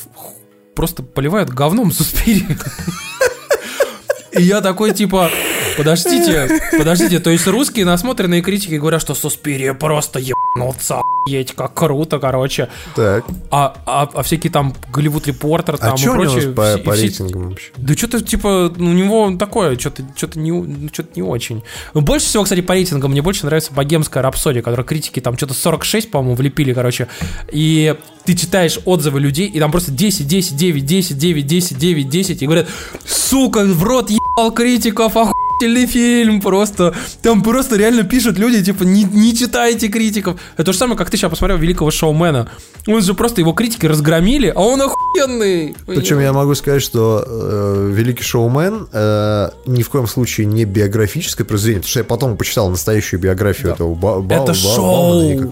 просто 0.75 1.03
поливают 1.03 1.49
говном 1.49 1.91
Суспири. 1.91 2.45
И 4.33 4.43
я 4.43 4.59
такой, 4.61 4.93
типа, 4.93 5.31
подождите, 5.79 6.61
подождите, 6.77 7.19
то 7.19 7.29
есть 7.29 7.47
русские 7.47 7.85
насмотренные 7.85 8.41
критики 8.41 8.75
говорят, 8.75 9.01
что 9.01 9.15
Суспирия 9.15 9.73
просто 9.73 10.19
ебануться, 10.19 10.99
охуеть, 10.99 11.53
как 11.53 11.73
круто, 11.73 12.19
короче. 12.19 12.69
Так. 12.95 13.25
А, 13.51 13.75
а, 13.85 14.09
а 14.13 14.23
всякие 14.23 14.51
там 14.51 14.75
Голливуд 14.91 15.27
Репортер 15.27 15.77
там 15.77 15.93
а 15.93 15.95
и 15.95 15.97
что 15.97 16.13
прочее. 16.13 16.51
по, 16.51 16.75
все- 16.75 16.77
по 16.83 16.95
рейтингам 16.95 17.49
вообще? 17.49 17.71
да 17.77 17.93
что-то 17.93 18.21
типа, 18.21 18.73
ну, 18.75 18.89
у 18.89 18.93
него 18.93 19.37
такое, 19.37 19.77
что-то 19.77 20.03
что 20.15 20.39
не, 20.39 20.51
ну, 20.51 20.89
что-то 20.91 21.09
не 21.15 21.21
очень. 21.21 21.63
Больше 21.93 22.25
всего, 22.25 22.43
кстати, 22.43 22.61
по 22.61 22.73
рейтингам 22.73 23.11
мне 23.11 23.21
больше 23.21 23.45
нравится 23.45 23.73
богемская 23.73 24.23
рапсодия, 24.23 24.61
которая 24.61 24.85
критики 24.85 25.19
там 25.19 25.37
что-то 25.37 25.53
46, 25.53 26.11
по-моему, 26.11 26.35
влепили, 26.35 26.73
короче. 26.73 27.07
И 27.51 27.95
ты 28.25 28.35
читаешь 28.35 28.79
отзывы 28.85 29.19
людей, 29.19 29.47
и 29.47 29.59
там 29.59 29.71
просто 29.71 29.91
10, 29.91 30.27
10, 30.27 30.55
9, 30.55 30.85
10, 30.85 31.17
9, 31.17 31.47
10, 31.47 31.77
9, 31.77 32.09
10, 32.09 32.41
и 32.41 32.45
говорят, 32.45 32.67
сука, 33.05 33.63
в 33.63 33.83
рот 33.83 34.09
ебал 34.09 34.51
критиков, 34.51 35.15
охуительный 35.17 35.48
фильм, 35.69 36.41
просто. 36.41 36.93
Там 37.21 37.41
просто 37.43 37.75
реально 37.75 38.03
пишут 38.03 38.37
люди, 38.39 38.63
типа, 38.63 38.83
не, 38.83 39.03
не 39.03 39.35
читайте 39.35 39.87
критиков. 39.89 40.39
Это 40.55 40.63
то 40.65 40.71
же 40.71 40.77
самое, 40.77 40.97
как 40.97 41.09
ты 41.09 41.17
сейчас 41.17 41.29
посмотрел 41.29 41.57
«Великого 41.57 41.91
шоумена». 41.91 42.49
Он 42.87 43.01
же 43.01 43.13
просто, 43.13 43.41
его 43.41 43.51
критики 43.53 43.85
разгромили, 43.85 44.51
а 44.55 44.61
он 44.61 44.81
охуенный. 44.81 45.75
Причем 45.85 46.19
я 46.19 46.31
могу 46.33 46.55
сказать, 46.55 46.81
что 46.81 47.23
э, 47.27 47.91
Великий 47.93 48.23
шоумен 48.23 48.87
э, 48.91 49.49
ни 49.65 49.83
в 49.83 49.89
коем 49.89 50.07
случае 50.07 50.47
не 50.47 50.63
биографическое 50.65 51.45
произведение, 51.45 51.81
потому 51.81 51.89
что 51.89 51.99
я 51.99 52.03
потом 52.05 52.37
почитал 52.37 52.69
настоящую 52.69 53.19
биографию 53.19 53.73
этого 53.73 53.93
Ба- 53.95 54.21
Ба- 54.21 54.35
Это 54.35 54.45
Ба- 54.47 54.53
шоу. 54.55 55.51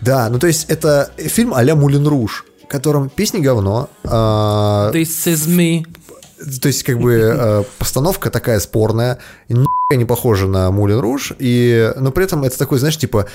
Да, 0.00 0.28
ну 0.30 0.38
то 0.38 0.46
есть 0.46 0.66
это 0.70 1.10
фильм 1.16 1.52
а-ля 1.54 1.74
Мулин 1.74 2.06
Руж, 2.06 2.44
в 2.64 2.68
котором 2.68 3.08
песни 3.08 3.40
говно. 3.40 3.90
а, 4.04 4.90
This 4.94 5.26
is 5.26 5.48
me. 5.48 5.84
То 6.60 6.68
есть, 6.68 6.82
как 6.82 6.98
бы, 6.98 7.12
э, 7.14 7.64
постановка 7.78 8.30
такая 8.30 8.60
спорная, 8.60 9.18
ни 9.48 9.64
не 9.90 10.04
похожа 10.04 10.46
на 10.46 10.70
Мулен 10.70 10.98
Руж, 10.98 11.32
и, 11.38 11.92
но 11.96 12.10
при 12.10 12.24
этом 12.24 12.44
это 12.44 12.58
такой, 12.58 12.78
знаешь, 12.78 12.98
типа, 12.98 13.26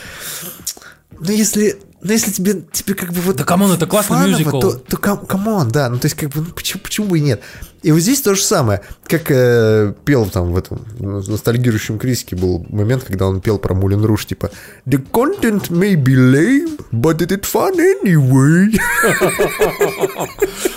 ну 1.19 1.31
если, 1.31 1.79
ну 2.01 2.11
если 2.11 2.31
тебе, 2.31 2.63
тебе 2.71 2.93
как 2.93 3.11
бы 3.11 3.21
вот... 3.21 3.37
Да 3.37 3.43
come 3.43 3.59
on, 3.59 3.71
это 3.71 3.87
классный 3.87 4.17
фановый 4.17 4.31
мюзикл. 4.31 4.59
То, 4.59 4.73
то 4.73 4.97
come- 4.97 5.25
come 5.25 5.50
on, 5.50 5.69
да, 5.69 5.89
ну 5.89 5.97
то 5.97 6.05
есть, 6.05 6.15
как 6.15 6.29
бы, 6.29 6.41
ну 6.41 6.53
почему, 6.53 6.81
почему 6.83 7.07
бы 7.07 7.17
и 7.17 7.21
нет? 7.21 7.41
И 7.81 7.91
вот 7.91 8.01
здесь 8.01 8.21
то 8.21 8.35
же 8.35 8.43
самое, 8.43 8.81
как 9.07 9.29
э, 9.29 9.93
пел 10.05 10.27
там 10.27 10.53
в 10.53 10.57
этом 10.57 10.85
ностальгирующем 10.99 11.97
критике 11.97 12.35
был 12.35 12.65
момент, 12.69 13.03
когда 13.03 13.27
он 13.27 13.41
пел 13.41 13.57
про 13.57 13.73
Мулен 13.73 14.05
Руж, 14.05 14.25
типа 14.25 14.51
«The 14.85 15.03
content 15.11 15.69
may 15.69 15.95
be 15.95 16.15
lame, 16.15 16.79
but 16.91 17.17
it 17.17 17.31
is 17.31 17.41
fun 17.41 17.77
anyway». 17.77 18.79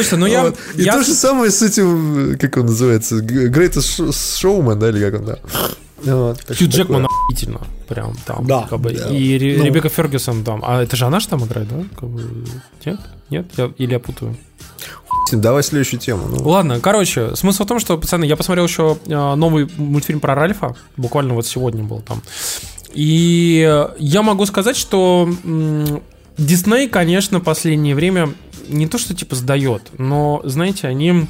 Слушай, 0.03 0.19
ну 0.19 0.27
я... 0.27 0.43
Вот. 0.45 0.57
И 0.77 0.83
я- 0.83 0.93
то 0.95 1.03
же 1.03 1.13
самое 1.13 1.51
с 1.51 1.63
этим, 1.63 2.37
как 2.39 2.57
он 2.57 2.67
называется, 2.67 3.17
Greatest 3.19 4.09
Showman, 4.11 4.77
да, 4.77 4.89
или 4.91 5.11
как 5.11 5.21
он, 5.21 5.27
да. 5.27 5.39
Вот, 6.05 6.41
Хью 6.57 6.69
Джекман 6.69 7.07
охуительно, 7.07 7.61
прям 7.89 8.15
там. 8.25 8.47
Да, 8.47 8.67
как 8.71 8.79
бы, 8.79 8.93
да. 8.93 9.09
И 9.09 9.37
Ре- 9.39 9.59
Ну. 9.59 9.65
Ребекка 9.65 9.89
Фергюсон 9.89 10.45
там. 10.45 10.63
А 10.65 10.83
это 10.83 10.97
же 10.97 11.07
она 11.07 11.19
же 11.19 11.27
там 11.27 11.45
играет, 11.45 11.69
да? 11.69 11.83
Как 11.99 12.09
бы, 12.09 12.23
нет? 12.85 13.01
Нет? 13.31 13.47
Я- 13.57 13.73
или 13.79 13.93
я 13.93 13.99
путаю? 13.99 14.37
Давай 15.33 15.63
следующую 15.65 15.99
тему. 15.99 16.29
Ну, 16.29 16.49
Ладно, 16.49 16.79
короче, 16.81 17.35
смысл 17.35 17.65
в 17.65 17.67
том, 17.67 17.81
что, 17.81 17.99
пацаны, 17.99 18.25
я 18.25 18.37
посмотрел 18.37 18.65
еще 18.67 18.97
э, 19.07 19.35
новый 19.35 19.69
мультфильм 19.77 20.21
про 20.21 20.35
Ральфа, 20.37 20.77
буквально 20.97 21.35
вот 21.35 21.47
сегодня 21.47 21.83
был 21.83 22.01
там. 22.01 22.23
И 22.95 23.87
я 23.99 24.23
могу 24.23 24.47
сказать, 24.47 24.77
что 24.77 25.29
Дисней, 26.39 26.89
конечно, 26.89 27.41
последнее 27.41 27.95
время 27.97 28.33
не 28.69 28.87
то 28.87 28.99
что 28.99 29.15
типа 29.15 29.35
сдает, 29.35 29.91
но, 29.99 30.41
знаете, 30.45 30.89
они 30.89 31.27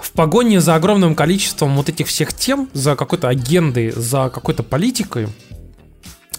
в 0.00 0.12
погоне 0.12 0.60
за 0.60 0.74
огромным 0.74 1.14
количеством 1.14 1.76
вот 1.76 1.88
этих 1.88 2.08
всех 2.08 2.32
тем, 2.32 2.68
за 2.72 2.96
какой-то 2.96 3.28
агендой, 3.28 3.90
за 3.90 4.28
какой-то 4.28 4.62
политикой, 4.62 5.28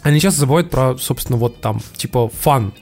они 0.04 0.20
часто 0.22 0.42
забывают 0.42 0.70
про, 0.70 0.98
собственно, 0.98 1.38
вот 1.38 1.60
там, 1.60 1.82
типа, 1.96 2.30
фан. 2.30 2.74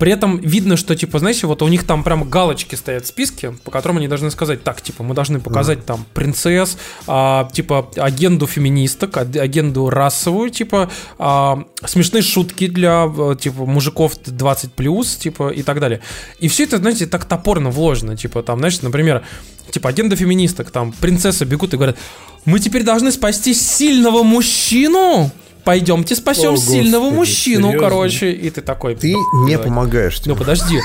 При 0.00 0.12
этом 0.12 0.38
видно, 0.38 0.78
что, 0.78 0.96
типа, 0.96 1.18
знаете, 1.18 1.46
вот 1.46 1.60
у 1.60 1.68
них 1.68 1.84
там 1.84 2.02
прям 2.02 2.28
галочки 2.28 2.74
стоят 2.74 3.04
в 3.04 3.08
списке, 3.08 3.52
по 3.64 3.70
которым 3.70 3.98
они 3.98 4.08
должны 4.08 4.30
сказать, 4.30 4.64
так, 4.64 4.80
типа, 4.80 5.02
мы 5.02 5.14
должны 5.14 5.40
показать 5.40 5.84
там 5.84 6.06
принцесс, 6.14 6.78
а, 7.06 7.46
типа, 7.52 7.90
агенду 7.96 8.46
феминисток, 8.46 9.14
аг- 9.18 9.36
агенду 9.36 9.90
расовую, 9.90 10.48
типа, 10.48 10.90
а, 11.18 11.64
смешные 11.84 12.22
шутки 12.22 12.66
для, 12.66 13.12
э, 13.14 13.36
типа, 13.38 13.66
мужиков 13.66 14.14
20+, 14.24 15.18
типа, 15.18 15.50
и 15.50 15.62
так 15.62 15.80
далее. 15.80 16.00
И 16.38 16.48
все 16.48 16.64
это, 16.64 16.78
знаете, 16.78 17.06
так 17.06 17.26
топорно 17.26 17.68
вложено, 17.68 18.16
типа, 18.16 18.42
там, 18.42 18.60
знаешь, 18.60 18.80
например, 18.80 19.22
типа, 19.70 19.90
агенда 19.90 20.16
феминисток, 20.16 20.70
там, 20.70 20.92
принцессы 20.92 21.44
бегут 21.44 21.74
и 21.74 21.76
говорят, 21.76 21.98
мы 22.46 22.58
теперь 22.58 22.84
должны 22.84 23.12
спасти 23.12 23.52
сильного 23.52 24.22
мужчину, 24.22 25.30
пойдемте 25.64 26.14
спасем 26.14 26.54
О, 26.54 26.56
сильного 26.56 27.04
Господи, 27.04 27.18
мужчину, 27.18 27.68
серьезно? 27.68 27.88
короче, 27.88 28.32
и 28.32 28.50
ты 28.50 28.60
такой... 28.60 28.94
ты 28.94 29.14
не 29.46 29.58
помогаешь. 29.58 30.20
Ну 30.26 30.36
подожди. 30.36 30.80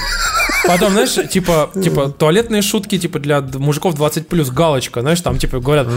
Потом, 0.68 0.93
знаешь, 0.93 1.15
типа, 1.30 1.72
типа 1.84 2.10
туалетные 2.10 2.61
шутки, 2.61 2.97
типа 2.97 3.19
для 3.19 3.41
мужиков 3.41 3.95
20 3.95 4.27
плюс 4.27 4.49
галочка, 4.49 5.02
знаешь, 5.02 5.22
там 5.22 5.38
типа 5.38 5.60
говорят, 5.60 5.88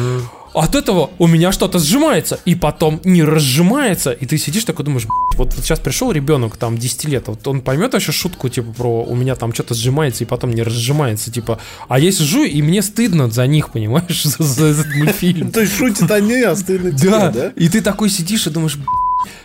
от 0.55 0.75
этого 0.75 1.11
у 1.19 1.27
меня 1.27 1.53
что-то 1.53 1.79
сжимается, 1.79 2.39
и 2.45 2.55
потом 2.55 3.01
не 3.05 3.23
разжимается, 3.23 4.13
и 4.13 4.27
ты 4.27 4.39
сидишь 4.39 4.65
такой 4.65 4.85
думаешь, 4.85 5.05
«Блядь, 5.05 5.39
вот 5.39 5.55
сейчас 5.55 5.79
пришел 5.79 6.11
ребенок 6.11 6.57
там 6.57 6.77
10 6.77 7.05
лет, 7.05 7.29
вот 7.29 7.47
он 7.47 7.61
поймет 7.61 7.93
вообще 7.93 8.13
шутку, 8.13 8.49
типа, 8.49 8.73
про 8.73 9.05
у 9.05 9.15
меня 9.15 9.37
там 9.37 9.53
что-то 9.53 9.75
сжимается 9.75 10.25
и 10.25 10.27
потом 10.27 10.53
не 10.53 10.63
разжимается, 10.63 11.31
типа, 11.31 11.61
а 11.89 11.99
я 11.99 12.11
сижу, 12.11 12.45
и 12.45 12.61
мне 12.63 12.83
стыдно 12.83 13.31
за 13.31 13.47
них, 13.47 13.71
понимаешь, 13.71 14.25
за, 14.39 14.43
за 14.43 14.67
этот 14.67 14.87
мультфильм. 14.95 15.51
То 15.53 15.61
есть 15.61 15.77
шутят 15.77 16.11
они, 16.11 16.41
а 16.43 16.57
стыдно 16.57 16.93
тебе, 16.93 17.11
да? 17.11 17.53
и 17.55 17.69
ты 17.69 17.81
такой 17.81 18.11
сидишь 18.11 18.47
и 18.47 18.51
думаешь, 18.51 18.68
«Б***». 18.77 18.85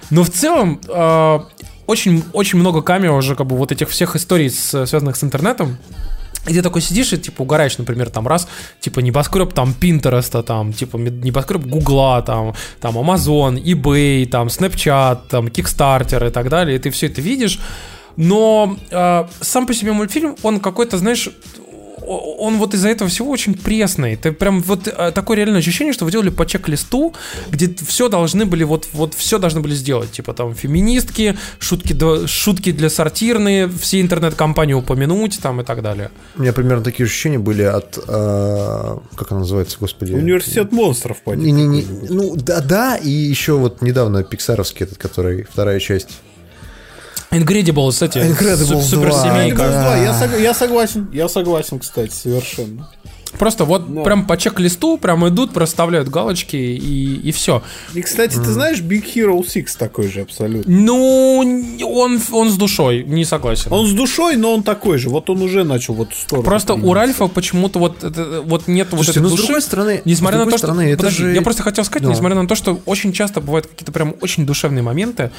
но 0.10 0.24
в 0.24 0.30
целом 0.30 0.80
э, 0.88 1.40
очень, 1.88 2.24
очень 2.34 2.60
много 2.60 2.82
камео 2.82 3.16
уже 3.16 3.36
как 3.36 3.48
бы 3.48 3.58
вот 3.58 3.72
этих 3.72 3.90
всех 3.90 4.16
историй, 4.16 4.50
с- 4.50 4.86
связанных 4.86 5.16
с 5.16 5.24
интернетом. 5.24 5.78
И 6.45 6.54
ты 6.54 6.62
такой 6.62 6.82
сидишь 6.82 7.14
и, 7.14 7.18
типа, 7.18 7.44
угораешь, 7.44 7.78
например, 7.78 8.10
там 8.10 8.28
раз, 8.28 8.50
типа, 8.82 9.00
небоскреб 9.00 9.54
там 9.54 9.74
Пинтереста, 9.74 10.44
там, 10.44 10.74
типа, 10.74 10.98
небоскреб 10.98 11.66
Гугла, 11.66 12.22
там, 12.22 12.54
там, 12.82 12.98
Amazon, 12.98 13.64
eBay, 13.64 14.26
там, 14.26 14.48
Snapchat, 14.48 15.22
там, 15.30 15.45
Kickstarter 15.48 16.28
и 16.28 16.32
так 16.32 16.50
далее, 16.50 16.76
и 16.76 16.80
ты 16.80 16.90
все 16.90 17.08
это 17.08 17.22
видишь, 17.22 17.62
но 18.18 18.76
э, 18.91 19.26
сам 19.40 19.66
по 19.66 19.74
себе 19.74 19.94
мультфильм, 19.94 20.36
он 20.44 20.60
какой-то, 20.60 20.98
знаешь, 20.98 21.30
он 22.05 22.57
вот 22.57 22.73
из-за 22.73 22.89
этого 22.89 23.09
всего 23.09 23.31
очень 23.31 23.53
пресный. 23.53 24.15
Ты 24.15 24.31
прям 24.31 24.61
вот 24.61 24.88
э, 24.88 25.11
такое 25.11 25.38
реальное 25.38 25.59
ощущение, 25.59 25.93
что 25.93 26.05
вы 26.05 26.11
делали 26.11 26.30
по 26.30 26.45
чек-листу, 26.45 27.13
где 27.49 27.73
все 27.88 28.09
должны 28.09 28.45
были 28.45 28.63
вот 28.63 28.88
вот 28.93 29.13
все 29.13 29.39
должны 29.39 29.61
были 29.61 29.73
сделать, 29.73 30.11
типа 30.11 30.34
там 30.34 30.53
феминистки, 30.53 31.38
шутки 31.59 31.93
до- 31.93 32.27
шутки 32.27 32.71
для 32.71 32.89
сортирные, 32.89 33.67
все 33.67 34.01
интернет-компании 34.01 34.73
упомянуть 34.73 35.39
там 35.41 35.61
и 35.61 35.63
так 35.63 35.81
далее. 35.81 36.11
У 36.35 36.41
меня 36.41 36.53
примерно 36.53 36.84
такие 36.84 37.05
ощущения 37.05 37.39
были 37.39 37.63
от... 37.63 37.97
э, 37.97 38.97
как 39.15 39.31
она 39.31 39.41
называется, 39.41 39.77
господи? 39.80 40.13
Университет 40.13 40.71
монстров, 40.71 41.21
поди. 41.23 41.41
Не, 41.41 41.51
не, 41.51 41.65
не, 41.65 41.85
ну 42.09 42.35
да, 42.35 42.61
да, 42.61 42.97
и 42.97 43.09
еще 43.09 43.53
вот 43.53 43.81
недавно 43.81 44.23
пиксаровский 44.23 44.85
этот, 44.85 44.97
который 44.97 45.43
вторая 45.43 45.80
часть. 45.80 46.09
Incredibles, 47.34 48.05
эти 48.05 48.18
Incredibles 48.19 48.81
су- 48.81 48.81
суперсемейка. 48.81 49.55
два, 49.55 49.65
Incredibles 49.65 49.72
да. 49.72 49.84
2, 49.84 49.97
я, 49.97 50.11
сог- 50.14 50.41
я 50.41 50.53
согласен, 50.53 51.07
я 51.14 51.27
согласен, 51.30 51.80
кстати, 51.80 52.11
совершенно. 52.14 52.89
Просто 53.39 53.65
вот 53.65 54.03
прям 54.03 54.27
по 54.27 54.38
чек-листу 54.38 54.99
прям 54.99 55.27
идут, 55.27 55.53
проставляют 55.53 56.07
галочки 56.07 56.55
и, 56.55 57.15
и 57.15 57.31
все. 57.31 57.64
И, 57.95 58.01
кстати, 58.03 58.35
ты 58.35 58.43
знаешь, 58.43 58.80
Big 58.80 59.05
Hero 59.15 59.43
6 59.43 59.76
такой 59.80 60.07
же 60.07 60.22
абсолютно. 60.22 60.72
Ну, 60.72 61.38
он, 61.97 62.22
он 62.31 62.51
с 62.51 62.57
душой, 62.57 63.03
не 63.03 63.26
согласен. 63.26 63.73
Он 63.73 63.88
с 63.88 63.91
душой, 63.93 64.35
но 64.35 64.53
он 64.53 64.61
такой 64.61 64.99
же. 64.99 65.10
Вот 65.10 65.31
он 65.31 65.41
уже 65.41 65.64
начал 65.64 65.95
вот 65.95 66.14
сторону. 66.14 66.45
Просто 66.45 66.76
у. 66.76 66.93
Ральфа 66.93 67.26
почему-то 67.27 67.80
вот, 67.80 68.03
это- 68.03 68.41
вот 68.45 68.68
нет 68.68 68.89
вот 68.91 68.97
Слушайте, 69.03 69.19
этой 69.22 69.23
ну, 69.23 69.30
с 69.30 69.31
души. 69.31 69.43
другой 69.47 69.61
стороны- 69.64 70.01
несмотря 70.05 70.38
с 70.38 70.39
на 70.39 70.43
другой 70.45 70.51
то, 70.51 70.57
что... 70.60 70.68
стороны, 70.68 70.81
это 70.89 70.97
Подожди, 70.97 71.23
же- 71.23 71.34
я 71.34 71.41
просто 71.41 71.64
хотел 71.64 71.84
сказать, 71.85 72.03
Ну. 72.03 72.11
несмотря 72.14 72.39
на 72.39 72.47
то, 72.47 72.53
что 72.53 72.80
очень 72.85 73.14
часто 73.14 73.41
бывают 73.41 73.65
какие-то 73.65 73.91
прям 73.91 74.14
очень 74.22 74.45
душевные 74.45 74.84
моменты, 74.84 75.31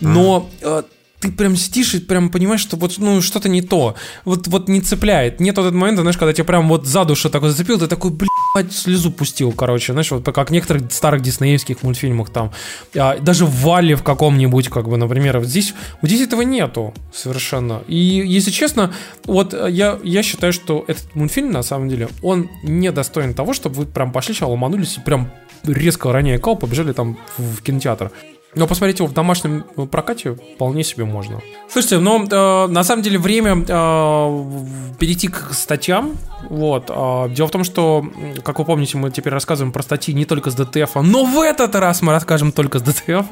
но 0.00 0.50
э, 0.62 0.82
ты 1.26 1.32
прям 1.32 1.56
сидишь 1.56 1.94
и 1.94 1.98
прям 2.00 2.30
понимаешь, 2.30 2.60
что 2.60 2.76
вот 2.76 2.94
ну 2.98 3.20
что-то 3.20 3.48
не 3.48 3.62
то. 3.62 3.94
Вот, 4.24 4.46
вот 4.48 4.68
не 4.68 4.80
цепляет. 4.80 5.40
Нет 5.40 5.56
вот 5.56 5.64
этот 5.64 5.74
момент, 5.74 5.98
знаешь, 5.98 6.16
когда 6.16 6.32
тебя 6.32 6.44
прям 6.44 6.68
вот 6.68 6.86
за 6.86 7.04
душу 7.04 7.30
такой 7.30 7.50
зацепил, 7.50 7.78
ты 7.78 7.86
такой, 7.86 8.12
блядь, 8.12 8.72
слезу 8.72 9.10
пустил, 9.10 9.52
короче. 9.52 9.92
Знаешь, 9.92 10.10
вот 10.10 10.24
как 10.24 10.50
в 10.50 10.52
некоторых 10.52 10.90
старых 10.92 11.22
диснеевских 11.22 11.82
мультфильмах 11.82 12.30
там. 12.30 12.52
А, 12.96 13.18
даже 13.18 13.44
в 13.44 13.54
Вале 13.62 13.96
в 13.96 14.02
каком-нибудь, 14.02 14.68
как 14.68 14.88
бы, 14.88 14.96
например. 14.96 15.38
Вот 15.38 15.48
здесь, 15.48 15.74
вот 16.00 16.10
здесь 16.10 16.22
этого 16.26 16.42
нету 16.42 16.94
совершенно. 17.12 17.82
И, 17.88 17.96
если 17.96 18.50
честно, 18.50 18.92
вот 19.24 19.52
я, 19.52 19.98
я 20.02 20.22
считаю, 20.22 20.52
что 20.52 20.84
этот 20.86 21.14
мультфильм, 21.14 21.50
на 21.50 21.62
самом 21.62 21.88
деле, 21.88 22.08
он 22.22 22.48
не 22.62 22.92
достоин 22.92 23.34
того, 23.34 23.52
чтобы 23.52 23.76
вы 23.76 23.86
прям 23.86 24.12
пошли 24.12 24.34
сейчас 24.34 24.48
ломанулись 24.48 24.96
и 24.96 25.00
прям 25.00 25.30
резко 25.64 26.12
роняя 26.12 26.38
кал, 26.38 26.56
побежали 26.56 26.92
там 26.92 27.18
в 27.36 27.62
кинотеатр. 27.62 28.12
Но 28.56 28.66
посмотреть 28.66 29.00
его 29.00 29.06
в 29.06 29.12
домашнем 29.12 29.64
прокате 29.90 30.34
вполне 30.54 30.82
себе 30.82 31.04
можно. 31.04 31.42
Слушайте, 31.70 31.98
но 31.98 32.24
э, 32.24 32.66
на 32.68 32.84
самом 32.84 33.02
деле 33.02 33.18
время 33.18 33.64
э, 33.68 34.54
перейти 34.98 35.28
к 35.28 35.52
статьям. 35.52 36.16
Вот. 36.48 36.86
Э, 36.88 37.28
дело 37.28 37.48
в 37.48 37.50
том, 37.50 37.64
что, 37.64 38.06
как 38.42 38.58
вы 38.58 38.64
помните, 38.64 38.96
мы 38.96 39.10
теперь 39.10 39.34
рассказываем 39.34 39.72
про 39.72 39.82
статьи 39.82 40.14
не 40.14 40.24
только 40.24 40.50
с 40.50 40.54
DTF, 40.54 40.94
но 41.02 41.26
в 41.26 41.38
этот 41.42 41.74
раз 41.74 42.00
мы 42.00 42.12
расскажем 42.12 42.50
только 42.50 42.78
с 42.78 42.82
DTF. 42.82 43.26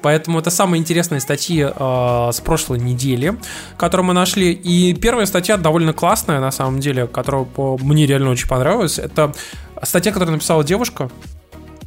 Поэтому 0.00 0.38
это 0.38 0.48
самые 0.48 0.80
интересные 0.80 1.20
статьи 1.20 1.62
э, 1.68 2.30
с 2.32 2.40
прошлой 2.40 2.78
недели, 2.78 3.36
которые 3.76 4.06
мы 4.06 4.14
нашли. 4.14 4.52
И 4.52 4.94
первая 4.94 5.26
статья 5.26 5.58
довольно 5.58 5.92
классная, 5.92 6.40
на 6.40 6.50
самом 6.50 6.80
деле, 6.80 7.06
которая 7.06 7.44
по, 7.44 7.76
мне 7.76 8.06
реально 8.06 8.30
очень 8.30 8.48
понравилась. 8.48 8.98
Это 8.98 9.34
статья, 9.82 10.12
которую 10.12 10.32
написала 10.32 10.64
девушка, 10.64 11.10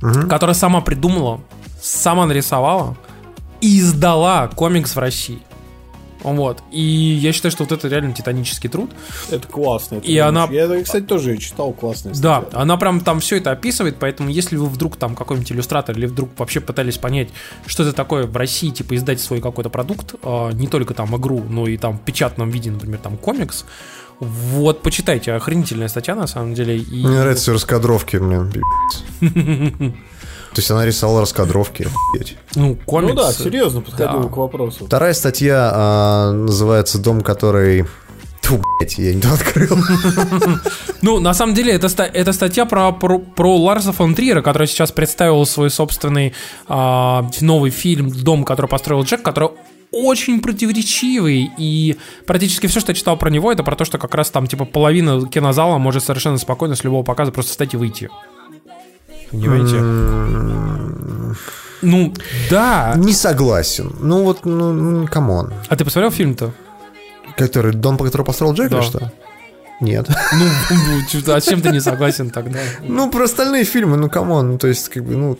угу. 0.03 0.27
которая 0.27 0.53
сама 0.53 0.81
придумала 0.81 1.41
сама 1.89 2.25
нарисовала 2.25 2.97
и 3.61 3.79
издала 3.79 4.47
комикс 4.47 4.95
в 4.95 4.99
России. 4.99 5.39
Вот. 6.21 6.61
И 6.71 6.81
я 6.81 7.31
считаю, 7.31 7.51
что 7.51 7.63
вот 7.63 7.71
это 7.71 7.87
реально 7.87 8.13
титанический 8.13 8.69
труд. 8.69 8.91
Это 9.31 9.47
классно. 9.47 9.95
Это 9.95 10.07
и 10.07 10.17
она... 10.17 10.47
Я, 10.51 10.83
кстати, 10.83 11.05
тоже 11.05 11.37
читал 11.37 11.71
классные 11.71 12.13
Да, 12.15 12.43
она 12.51 12.75
прям 12.75 12.99
там 12.99 13.21
все 13.21 13.37
это 13.37 13.51
описывает, 13.51 13.95
поэтому 13.99 14.29
если 14.29 14.57
вы 14.57 14.67
вдруг 14.67 14.97
там 14.97 15.15
какой-нибудь 15.15 15.51
иллюстратор 15.51 15.97
или 15.97 16.07
вдруг 16.07 16.29
вообще 16.37 16.59
пытались 16.59 16.97
понять, 16.97 17.29
что 17.65 17.83
это 17.83 17.93
такое 17.93 18.25
в 18.25 18.35
России, 18.35 18.69
типа 18.69 18.95
издать 18.95 19.21
свой 19.21 19.39
какой-то 19.39 19.69
продукт, 19.69 20.15
а, 20.21 20.51
не 20.51 20.67
только 20.67 20.93
там 20.93 21.15
игру, 21.15 21.43
но 21.47 21.67
и 21.67 21.77
там 21.77 21.97
в 21.97 22.01
печатном 22.01 22.49
виде, 22.49 22.69
например, 22.69 22.99
там 22.99 23.15
комикс, 23.15 23.65
вот, 24.19 24.81
почитайте, 24.81 25.31
охренительная 25.31 25.87
статья 25.87 26.15
на 26.15 26.27
самом 26.27 26.53
деле. 26.53 26.77
И... 26.77 27.07
Мне 27.07 27.19
нравятся 27.19 27.53
раскадровки, 27.53 28.17
блин, 28.17 28.53
То 30.53 30.59
есть 30.61 30.71
она 30.71 30.85
рисовала 30.85 31.21
раскадровки. 31.21 31.87
Ну, 32.55 32.75
комикс. 32.85 33.13
Ну 33.13 33.21
да, 33.21 33.31
серьезно 33.31 33.81
подходила 33.81 34.23
да. 34.23 34.29
к 34.29 34.37
вопросу. 34.37 34.85
Вторая 34.85 35.13
статья 35.13 35.71
а, 35.73 36.31
называется 36.31 36.99
«Дом, 36.99 37.21
который...» 37.21 37.85
Фу, 38.41 38.59
блядь, 38.79 38.97
я 38.97 39.13
не 39.13 39.21
то 39.21 39.31
открыл. 39.31 39.77
Ну, 41.01 41.19
на 41.19 41.33
самом 41.33 41.53
деле, 41.53 41.73
это, 41.73 41.87
это 42.03 42.33
статья 42.33 42.65
про, 42.65 42.91
про, 42.91 43.19
про 43.19 43.57
Ларса 43.57 43.93
фон 43.93 44.15
Триера, 44.15 44.41
который 44.41 44.67
сейчас 44.67 44.91
представил 44.91 45.45
свой 45.45 45.69
собственный 45.69 46.33
а, 46.67 47.29
новый 47.41 47.71
фильм 47.71 48.09
«Дом, 48.09 48.43
который 48.43 48.67
построил 48.67 49.03
Джек», 49.03 49.21
который 49.21 49.51
очень 49.91 50.41
противоречивый, 50.41 51.49
и 51.57 51.97
практически 52.25 52.67
все, 52.67 52.79
что 52.79 52.91
я 52.91 52.95
читал 52.95 53.17
про 53.17 53.29
него, 53.29 53.51
это 53.51 53.63
про 53.63 53.75
то, 53.75 53.85
что 53.85 53.97
как 53.97 54.13
раз 54.13 54.29
там, 54.29 54.47
типа, 54.47 54.65
половина 54.65 55.27
кинозала 55.27 55.77
может 55.77 56.03
совершенно 56.03 56.37
спокойно 56.37 56.75
с 56.75 56.83
любого 56.83 57.03
показа 57.03 57.31
просто 57.31 57.51
встать 57.51 57.73
и 57.73 57.77
выйти. 57.77 58.09
Понимаете? 59.31 59.79
Ну, 61.81 62.13
да. 62.49 62.93
Не 62.97 63.13
согласен. 63.13 63.95
Ну 63.99 64.23
вот, 64.23 64.45
ну, 64.45 65.07
come 65.07 65.34
on. 65.34 65.53
А 65.67 65.75
ты 65.75 65.85
посмотрел 65.85 66.11
фильм-то? 66.11 66.51
Который, 67.37 67.73
дом, 67.73 67.97
по 67.97 68.03
которому 68.03 68.25
построил 68.25 68.53
Джек, 68.53 68.69
да. 68.69 68.81
что? 68.81 69.11
Нет. 69.79 70.09
Ну, 70.33 70.45
а 71.33 71.41
чем 71.41 71.61
ты 71.61 71.69
не 71.69 71.79
согласен 71.79 72.31
тогда? 72.31 72.59
Ну, 72.81 73.09
про 73.09 73.23
остальные 73.23 73.63
фильмы, 73.63 73.95
ну, 73.95 74.09
come 74.09 74.33
on, 74.33 74.51
ну, 74.51 74.57
то 74.57 74.67
есть, 74.67 74.89
как 74.89 75.05
бы, 75.05 75.15
ну, 75.15 75.37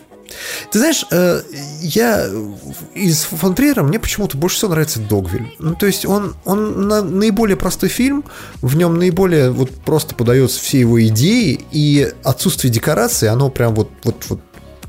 ты 0.71 0.79
знаешь, 0.79 1.05
э, 1.11 1.41
я 1.81 2.27
из 2.93 3.23
фон 3.23 3.55
Триера 3.55 3.83
мне 3.83 3.99
почему-то 3.99 4.37
больше 4.37 4.57
всего 4.57 4.71
нравится 4.71 4.99
Догвиль. 4.99 5.55
Ну, 5.59 5.75
то 5.75 5.85
есть 5.85 6.05
он, 6.05 6.35
он 6.45 6.87
на, 6.87 7.01
наиболее 7.01 7.57
простой 7.57 7.89
фильм, 7.89 8.23
в 8.61 8.75
нем 8.75 8.97
наиболее 8.97 9.51
вот 9.51 9.71
просто 9.71 10.15
подаются 10.15 10.59
все 10.59 10.79
его 10.79 11.01
идеи, 11.07 11.59
и 11.71 12.11
отсутствие 12.23 12.71
декорации, 12.71 13.27
оно 13.27 13.49
прям 13.49 13.75
вот, 13.75 13.89
вот, 14.03 14.25
вот 14.29 14.39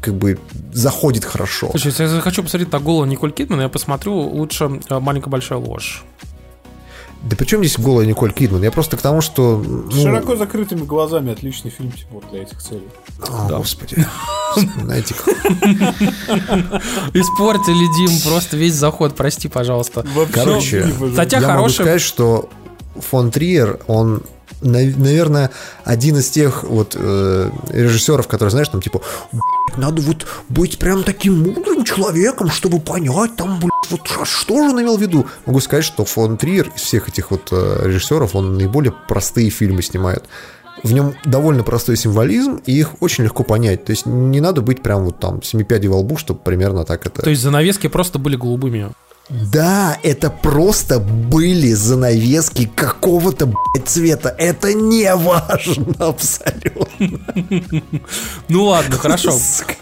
как 0.01 0.15
бы 0.15 0.39
заходит 0.73 1.25
хорошо. 1.25 1.69
Слушай, 1.71 1.89
если 1.89 2.05
я 2.05 2.21
хочу 2.21 2.43
посмотреть 2.43 2.73
на 2.73 2.81
голову 2.81 3.05
Николь 3.05 3.33
Кидман, 3.33 3.61
я 3.61 3.69
посмотрю 3.69 4.15
лучше 4.15 4.81
э, 4.89 4.99
«Маленькая 4.99 5.31
большая 5.31 5.59
ложь». 5.59 6.05
Да 7.23 7.37
при 7.37 7.45
чем 7.45 7.63
здесь 7.63 7.79
голая 7.79 8.07
Николь 8.07 8.33
Кидман? 8.33 8.63
Я 8.63 8.71
просто 8.71 8.97
к 8.97 9.03
тому, 9.03 9.21
что... 9.21 9.63
Ну... 9.63 9.91
Широко 9.91 10.37
закрытыми 10.37 10.85
глазами 10.85 11.33
отличный 11.33 11.71
фильм 11.71 11.93
Тимур 11.93 12.25
для 12.31 12.43
этих 12.43 12.63
целей. 12.63 12.89
О, 13.21 13.47
да. 13.49 13.59
господи. 13.59 13.97
Знаете 14.57 15.15
Испортили, 17.13 17.87
Дим, 17.97 18.31
просто 18.31 18.57
весь 18.57 18.75
заход, 18.75 19.15
прости, 19.15 19.49
пожалуйста. 19.49 20.05
Короче, 20.33 20.91
я 21.31 21.55
могу 21.55 21.69
сказать, 21.69 22.01
что 22.01 22.49
фон 22.97 23.31
Триер, 23.31 23.81
он 23.87 24.23
наверное, 24.61 25.51
один 25.85 26.19
из 26.19 26.31
тех 26.31 26.65
вот 26.65 26.97
э, 26.99 27.51
режиссеров, 27.71 28.29
которые, 28.29 28.51
знаешь, 28.51 28.69
там 28.69 28.83
типа, 28.83 29.01
надо 29.77 30.03
вот 30.03 30.27
быть 30.49 30.79
прям 30.79 31.05
таким 31.05 31.43
мудрым 31.43 31.85
человеком, 31.85 32.51
чтобы 32.51 32.81
понять, 32.81 33.37
там, 33.37 33.59
блядь, 33.59 33.91
вот 33.91 34.27
что 34.27 34.63
же 34.63 34.71
он 34.71 34.81
имел 34.83 34.97
в 34.97 35.03
виду. 35.03 35.27
Могу 35.47 35.61
сказать, 35.61 35.85
что 35.85 36.05
фон 36.05 36.37
Триер 36.37 36.71
из 36.75 36.83
всех 36.83 37.09
этих 37.09 37.31
вот 37.31 37.49
э, 37.53 37.83
режиссеров, 37.85 38.35
он 38.35 38.57
наиболее 38.57 38.95
простые 39.09 39.51
фильмы 39.51 39.83
снимает. 39.83 40.25
В 40.83 40.93
нем 40.93 41.15
довольно 41.25 41.63
простой 41.63 41.97
символизм, 41.97 42.61
и 42.65 42.73
их 42.73 43.03
очень 43.03 43.25
легко 43.25 43.43
понять. 43.43 43.85
То 43.85 43.91
есть 43.91 44.07
не 44.07 44.41
надо 44.41 44.63
быть 44.63 44.83
прям 44.83 45.05
вот 45.05 45.19
там 45.19 45.43
семипядей 45.43 45.89
во 45.89 45.99
лбу, 45.99 46.17
чтобы 46.17 46.41
примерно 46.41 46.85
так 46.85 47.07
это... 47.07 47.23
То 47.23 47.31
есть 47.31 47.43
занавески 47.43 47.87
просто 47.89 48.19
были 48.19 48.37
голубыми. 48.37 48.91
Да, 49.31 49.97
это 50.03 50.29
просто 50.29 50.99
были 50.99 51.73
занавески 51.73 52.67
какого-то, 52.67 53.47
блядь, 53.47 53.87
цвета. 53.87 54.35
Это 54.37 54.75
не 54.75 55.15
важно 55.15 55.95
абсолютно. 55.99 57.21
Ну 58.49 58.65
ладно, 58.65 58.97
хорошо. 58.97 59.33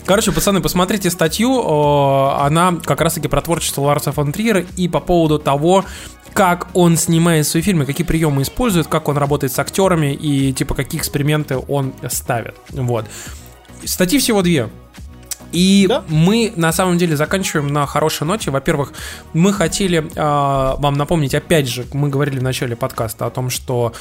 Короче, 0.04 0.32
пацаны, 0.32 0.60
посмотрите 0.60 1.10
статью. 1.10 1.60
Она 1.60 2.76
как 2.84 3.00
раз-таки 3.00 3.28
про 3.28 3.40
творчество 3.40 3.82
Ларса 3.82 4.12
фон 4.12 4.32
Триера 4.32 4.64
и 4.76 4.86
по 4.86 5.00
поводу 5.00 5.38
того, 5.38 5.86
как 6.34 6.68
он 6.74 6.98
снимает 6.98 7.46
свои 7.46 7.62
фильмы, 7.62 7.86
какие 7.86 8.06
приемы 8.06 8.42
использует, 8.42 8.86
как 8.86 9.08
он 9.08 9.16
работает 9.16 9.52
с 9.52 9.58
актерами 9.58 10.12
и 10.12 10.52
типа 10.52 10.74
какие 10.74 11.00
эксперименты 11.00 11.56
он 11.56 11.94
ставит. 12.10 12.54
Вот. 12.70 13.06
Статьи 13.84 14.18
всего 14.18 14.42
две. 14.42 14.68
И 15.52 15.86
да? 15.88 16.04
мы 16.08 16.52
на 16.56 16.72
самом 16.72 16.98
деле 16.98 17.16
заканчиваем 17.16 17.68
на 17.68 17.86
хорошей 17.86 18.26
ноте. 18.26 18.50
Во-первых, 18.50 18.92
мы 19.32 19.52
хотели 19.52 19.98
э, 19.98 20.80
вам 20.80 20.94
напомнить, 20.94 21.34
опять 21.34 21.68
же, 21.68 21.86
мы 21.92 22.08
говорили 22.08 22.38
в 22.38 22.42
начале 22.42 22.76
подкаста 22.76 23.26
о 23.26 23.30
том, 23.30 23.50
что 23.50 23.92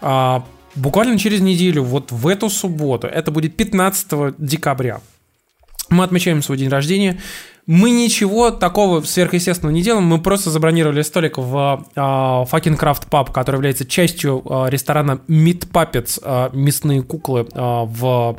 э, 0.00 0.40
буквально 0.74 1.18
через 1.18 1.40
неделю, 1.40 1.82
вот 1.82 2.12
в 2.12 2.26
эту 2.28 2.48
субботу, 2.48 3.06
это 3.06 3.30
будет 3.30 3.56
15 3.56 4.34
декабря, 4.38 5.00
мы 5.88 6.04
отмечаем 6.04 6.42
свой 6.42 6.58
день 6.58 6.68
рождения. 6.68 7.20
Мы 7.66 7.90
ничего 7.90 8.52
такого 8.52 9.00
сверхъестественного 9.00 9.74
не 9.74 9.82
делаем, 9.82 10.04
мы 10.04 10.20
просто 10.20 10.50
забронировали 10.50 11.02
столик 11.02 11.36
в 11.36 11.84
э, 11.96 12.00
Fucking 12.00 12.78
Craft 12.78 13.08
Pub, 13.10 13.32
который 13.32 13.56
является 13.56 13.84
частью 13.84 14.40
э, 14.48 14.66
ресторана 14.68 15.20
Meat 15.26 15.68
Puppets, 15.72 16.20
э, 16.22 16.50
мясные 16.56 17.02
куклы 17.02 17.40
э, 17.40 17.46
в 17.52 18.38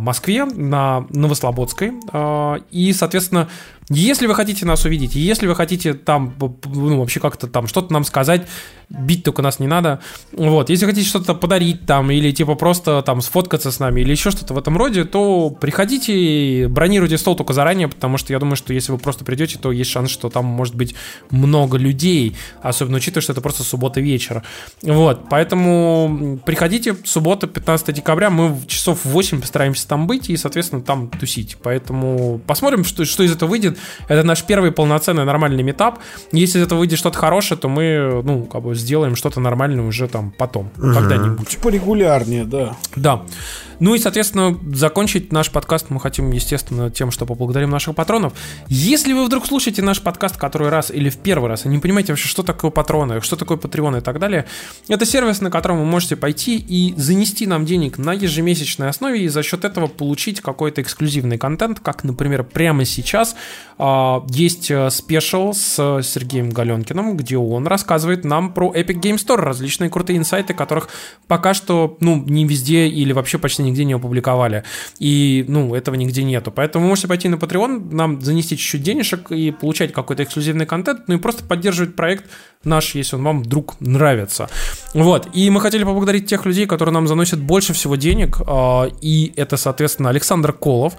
Москве 0.00 0.44
на 0.44 1.06
Новослободской. 1.10 1.92
Э, 2.12 2.56
и, 2.70 2.92
соответственно, 2.92 3.48
если 3.88 4.26
вы 4.26 4.34
хотите 4.34 4.64
нас 4.64 4.84
увидеть, 4.84 5.14
если 5.14 5.46
вы 5.46 5.54
хотите 5.54 5.94
там, 5.94 6.34
ну, 6.64 7.00
вообще 7.00 7.20
как-то 7.20 7.46
там 7.46 7.66
что-то 7.66 7.92
нам 7.92 8.04
сказать, 8.04 8.46
бить 8.88 9.24
только 9.24 9.42
нас 9.42 9.58
не 9.58 9.66
надо. 9.66 10.00
Вот, 10.32 10.70
если 10.70 10.86
хотите 10.86 11.08
что-то 11.08 11.34
подарить 11.34 11.86
там, 11.86 12.10
или 12.10 12.30
типа 12.30 12.54
просто 12.54 13.02
там 13.02 13.20
сфоткаться 13.20 13.72
с 13.72 13.80
нами, 13.80 14.02
или 14.02 14.10
еще 14.10 14.30
что-то 14.30 14.54
в 14.54 14.58
этом 14.58 14.76
роде, 14.76 15.04
то 15.04 15.50
приходите, 15.50 16.68
бронируйте 16.68 17.18
стол 17.18 17.34
только 17.36 17.52
заранее, 17.52 17.88
потому 17.88 18.18
что 18.18 18.32
я 18.32 18.38
думаю, 18.38 18.56
что 18.56 18.72
если 18.72 18.92
вы 18.92 18.98
просто 18.98 19.24
придете, 19.24 19.58
то 19.58 19.72
есть 19.72 19.90
шанс, 19.90 20.10
что 20.10 20.30
там 20.30 20.44
может 20.44 20.74
быть 20.74 20.94
много 21.30 21.76
людей, 21.76 22.36
особенно 22.60 22.98
учитывая, 22.98 23.22
что 23.22 23.32
это 23.32 23.40
просто 23.40 23.62
суббота 23.62 24.00
вечер. 24.00 24.42
Вот, 24.82 25.28
поэтому 25.28 26.40
приходите, 26.44 26.96
суббота, 27.04 27.46
15 27.46 27.94
декабря, 27.94 28.30
мы 28.30 28.58
часов 28.66 29.04
в 29.04 29.08
8 29.08 29.40
постараемся 29.40 29.61
постараемся 29.62 29.88
там 29.88 30.06
быть 30.06 30.30
и, 30.30 30.36
соответственно, 30.36 30.82
там 30.82 31.08
тусить. 31.08 31.56
Поэтому 31.62 32.40
посмотрим, 32.46 32.84
что, 32.84 33.04
что 33.04 33.22
из 33.22 33.32
этого 33.32 33.50
выйдет. 33.50 33.78
Это 34.08 34.22
наш 34.26 34.42
первый 34.44 34.72
полноценный 34.72 35.24
нормальный 35.24 35.62
метап. 35.62 36.00
Если 36.32 36.58
из 36.58 36.64
этого 36.64 36.80
выйдет 36.80 36.98
что-то 36.98 37.18
хорошее, 37.18 37.58
то 37.60 37.68
мы, 37.68 38.22
ну, 38.24 38.44
как 38.44 38.62
бы 38.62 38.74
сделаем 38.74 39.14
что-то 39.14 39.40
нормальное 39.40 39.84
уже 39.84 40.08
там 40.08 40.32
потом, 40.36 40.70
когда-нибудь. 40.76 41.58
Порегулярнее, 41.58 42.44
да. 42.44 42.76
Да. 42.96 43.22
Ну 43.82 43.96
и, 43.96 43.98
соответственно, 43.98 44.56
закончить 44.72 45.32
наш 45.32 45.50
подкаст 45.50 45.86
мы 45.88 45.98
хотим, 45.98 46.30
естественно, 46.30 46.88
тем, 46.88 47.10
что 47.10 47.26
поблагодарим 47.26 47.70
наших 47.70 47.96
патронов. 47.96 48.32
Если 48.68 49.12
вы 49.12 49.24
вдруг 49.24 49.44
слушаете 49.44 49.82
наш 49.82 50.00
подкаст 50.00 50.36
который 50.36 50.68
раз 50.68 50.92
или 50.92 51.10
в 51.10 51.16
первый 51.16 51.48
раз 51.48 51.66
и 51.66 51.68
не 51.68 51.78
понимаете 51.78 52.12
вообще, 52.12 52.28
что 52.28 52.44
такое 52.44 52.70
патроны, 52.70 53.20
что 53.22 53.34
такое 53.34 53.56
патреон 53.56 53.96
и 53.96 54.00
так 54.00 54.20
далее, 54.20 54.46
это 54.86 55.04
сервис, 55.04 55.40
на 55.40 55.50
котором 55.50 55.78
вы 55.78 55.84
можете 55.84 56.14
пойти 56.14 56.58
и 56.58 56.94
занести 56.96 57.44
нам 57.46 57.64
денег 57.66 57.98
на 57.98 58.12
ежемесячной 58.12 58.88
основе 58.88 59.24
и 59.24 59.28
за 59.28 59.41
счет 59.42 59.64
этого 59.64 59.86
получить 59.86 60.40
какой-то 60.40 60.82
эксклюзивный 60.82 61.38
контент, 61.38 61.80
как, 61.80 62.04
например, 62.04 62.44
прямо 62.44 62.84
сейчас 62.84 63.36
а, 63.78 64.24
есть 64.30 64.70
э, 64.70 64.90
спешл 64.90 65.52
с 65.52 66.02
Сергеем 66.02 66.50
Галенкиным, 66.50 67.16
где 67.16 67.36
он 67.36 67.66
рассказывает 67.66 68.24
нам 68.24 68.52
про 68.52 68.72
Epic 68.72 69.00
Game 69.00 69.16
Store, 69.16 69.36
различные 69.36 69.90
крутые 69.90 70.18
инсайты, 70.18 70.54
которых 70.54 70.88
пока 71.26 71.54
что, 71.54 71.96
ну, 72.00 72.16
не 72.16 72.44
везде 72.44 72.86
или 72.86 73.12
вообще 73.12 73.38
почти 73.38 73.62
нигде 73.62 73.84
не 73.84 73.94
опубликовали. 73.94 74.64
И, 74.98 75.44
ну, 75.48 75.74
этого 75.74 75.94
нигде 75.94 76.22
нету. 76.22 76.52
Поэтому 76.52 76.84
вы 76.84 76.90
можете 76.90 77.08
пойти 77.08 77.28
на 77.28 77.36
Patreon, 77.36 77.92
нам 77.92 78.20
занести 78.20 78.56
чуть-чуть 78.56 78.82
денежек 78.82 79.30
и 79.32 79.50
получать 79.50 79.92
какой-то 79.92 80.22
эксклюзивный 80.22 80.66
контент, 80.66 81.08
ну 81.08 81.14
и 81.14 81.18
просто 81.18 81.44
поддерживать 81.44 81.96
проект 81.96 82.24
наш, 82.64 82.94
если 82.94 83.16
он 83.16 83.24
вам 83.24 83.42
вдруг 83.42 83.80
нравится. 83.80 84.48
Вот. 84.94 85.28
И 85.34 85.50
мы 85.50 85.60
хотели 85.60 85.84
поблагодарить 85.84 86.26
тех 86.26 86.46
людей, 86.46 86.66
которые 86.66 86.92
нам 86.92 87.08
заносят 87.08 87.40
больше 87.40 87.72
всего 87.72 87.96
денег. 87.96 88.38
А, 88.46 88.88
это, 89.36 89.56
соответственно, 89.56 90.10
Александр 90.10 90.52
Колов, 90.52 90.94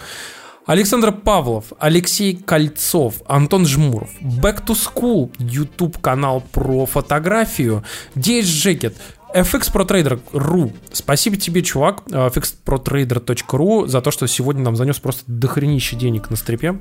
Александр 0.65 1.11
Павлов, 1.11 1.65
Алексей 1.79 2.35
Кольцов, 2.35 3.15
Антон 3.27 3.65
Жмуров, 3.65 4.09
Back 4.21 4.65
to 4.65 4.75
School, 4.75 5.31
YouTube 5.37 5.99
канал 5.99 6.41
про 6.51 6.85
фотографию, 6.85 7.83
DH 8.15 8.41
Jacket, 8.41 8.93
fxprotrader.ru. 9.35 10.73
Спасибо 10.91 11.35
тебе, 11.35 11.63
чувак, 11.63 12.03
fxprotrader.ru 12.07 13.87
за 13.87 14.01
то, 14.01 14.11
что 14.11 14.27
сегодня 14.27 14.63
нам 14.63 14.75
занес 14.75 14.99
просто 14.99 15.23
дохренище 15.27 15.95
денег 15.95 16.29
на 16.29 16.37
стрипе. 16.37 16.79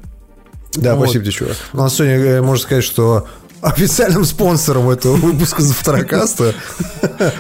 Да, 0.75 0.95
вот. 0.95 1.05
спасибо 1.05 1.25
тебе, 1.25 1.33
чувак. 1.33 1.57
У 1.73 1.77
нас 1.79 1.95
сегодня, 1.95 2.17
э, 2.19 2.41
можно 2.41 2.63
сказать, 2.63 2.85
что 2.85 3.27
официальным 3.63 4.25
спонсором 4.25 4.91
этого 4.91 5.17
выпуска 5.17 5.63
Завтракаста 5.63 6.55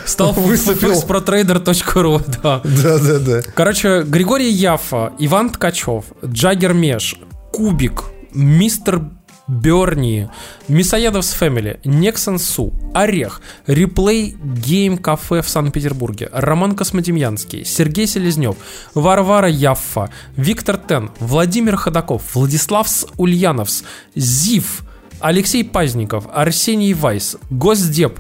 стал 0.07 0.33
fxprotrader.ru, 0.33 2.25
да. 2.43 2.61
Да, 2.65 2.99
да, 2.99 3.19
да. 3.19 3.43
Короче, 3.55 4.03
Григорий 4.05 4.51
Яфа, 4.51 5.13
Иван 5.19 5.51
Ткачев, 5.51 6.05
Джаггер 6.25 6.73
Меш, 6.73 7.17
Кубик, 7.53 8.05
Мистер 8.33 9.03
Берни, 9.49 10.29
Мисоедовс 10.69 11.33
Фэмили, 11.33 11.81
Нексон 11.85 12.39
Су, 12.39 12.73
Орех, 12.95 13.43
Реплей 13.67 14.37
Гейм 14.41 14.99
Кафе 14.99 15.43
в 15.43 15.49
Санкт-Петербурге, 15.49 16.29
Роман 16.33 16.77
Космодемьянский, 16.77 17.65
Сергей 17.65 18.07
Селезнев, 18.07 18.55
Варвара 18.95 19.49
Яффа, 19.49 20.11
Виктор 20.37 20.77
Тен, 20.77 21.11
Владимир 21.19 21.77
Ходаков, 21.77 22.23
Владислав 22.35 22.89
Ульяновс, 23.19 23.83
Зив, 24.15 24.85
Алексей 25.23 25.65
Пазников, 25.65 26.27
Арсений 26.33 26.93
Вайс, 26.93 27.37
Госдеп, 27.51 28.19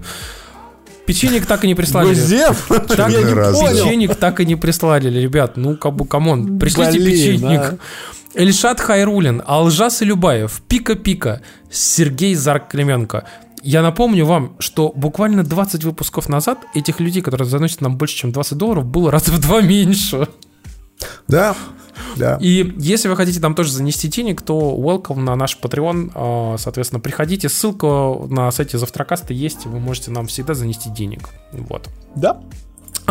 Печенек 1.06 1.46
так 1.46 1.64
и 1.64 1.66
не 1.66 1.74
прислали. 1.74 2.08
Гузев? 2.08 2.68
Так, 2.88 3.10
я 3.10 3.22
не 3.22 3.34
Печенек 3.34 4.14
так 4.14 4.40
и 4.40 4.46
не 4.46 4.56
прислали, 4.56 5.08
ребят. 5.10 5.56
Ну, 5.56 5.76
как 5.76 5.94
бы, 5.94 6.06
come 6.06 6.36
on, 6.36 6.58
пришлите 6.58 6.92
Блин, 6.92 7.06
печенек. 7.06 7.60
А? 7.60 7.78
Эльшат 8.34 8.80
Хайрулин, 8.80 9.42
Алжас 9.44 10.02
Илюбаев, 10.02 10.62
Пика-Пика, 10.66 11.42
Сергей 11.70 12.34
Зарк-Клименко. 12.34 13.24
Я 13.62 13.82
напомню 13.82 14.24
вам, 14.24 14.56
что 14.58 14.92
буквально 14.94 15.44
20 15.44 15.84
выпусков 15.84 16.28
назад 16.28 16.58
этих 16.74 16.98
людей, 16.98 17.22
которые 17.22 17.46
заносят 17.46 17.80
нам 17.80 17.96
больше, 17.96 18.16
чем 18.16 18.32
20 18.32 18.56
долларов, 18.56 18.86
было 18.86 19.10
раз 19.10 19.28
в 19.28 19.38
два 19.40 19.60
меньше. 19.60 20.28
Да, 21.28 21.56
да. 22.16 22.38
И 22.40 22.74
если 22.78 23.08
вы 23.08 23.16
хотите 23.16 23.40
там 23.40 23.54
тоже 23.54 23.72
занести 23.72 24.08
денег, 24.08 24.42
то 24.42 24.76
welcome 24.78 25.20
на 25.20 25.36
наш 25.36 25.58
Patreon. 25.60 26.12
А, 26.14 26.56
соответственно, 26.58 27.00
приходите. 27.00 27.48
Ссылка 27.48 27.86
на 28.28 28.50
сайте 28.50 28.78
Завтракаста 28.78 29.32
есть. 29.32 29.66
Вы 29.66 29.78
можете 29.78 30.10
нам 30.10 30.26
всегда 30.26 30.54
занести 30.54 30.90
денег. 30.90 31.28
Вот. 31.52 31.88
Да. 32.14 32.40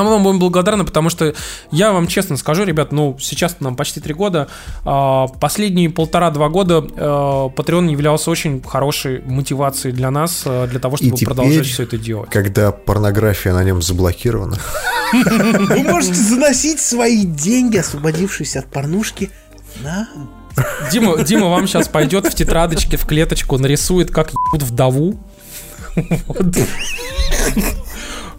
А 0.02 0.04
мы 0.04 0.10
вам 0.10 0.24
будем 0.24 0.40
благодарны, 0.40 0.84
потому 0.84 1.12
что 1.12 1.36
я 1.70 1.92
вам 1.92 2.08
честно 2.08 2.36
скажу, 2.36 2.64
ребят, 2.64 2.92
ну, 2.92 3.16
сейчас 3.20 3.58
нам 3.60 3.76
почти 3.76 4.00
три 4.00 4.16
года. 4.16 4.48
А, 4.84 5.28
последние 5.28 5.92
полтора-два 5.92 6.50
года 6.50 6.84
а, 6.96 7.50
Patreon 7.50 7.92
являлся 7.92 8.32
очень 8.32 8.64
хорошей 8.64 9.22
мотивацией 9.22 9.94
для 9.94 10.10
нас, 10.10 10.42
а, 10.44 10.66
для 10.66 10.80
того, 10.80 10.98
чтобы 10.98 11.12
теперь, 11.16 11.28
продолжать 11.28 11.68
все 11.68 11.84
это 11.84 12.00
делать. 12.00 12.32
Когда 12.32 12.72
порнография 12.72 13.54
на 13.54 13.64
нем 13.64 13.84
заблокирована. 13.84 14.58
Вы 15.14 15.84
можете 15.84 16.16
заносить 16.16 16.80
свои 16.80 17.24
деньги, 17.24 17.78
освободившись 17.78 18.56
от 18.56 18.66
порнушки, 18.72 19.30
на 19.84 20.10
Дима, 20.92 21.24
Дима 21.24 21.48
вам 21.48 21.68
сейчас 21.68 21.88
пойдет 21.88 22.26
в 22.26 22.34
тетрадочке, 22.34 22.98
в 22.98 23.06
клеточку, 23.06 23.60
нарисует, 23.60 24.10
как 24.10 24.32
ебут 24.32 24.64
вдову. 24.64 25.20
Вот. 26.28 26.58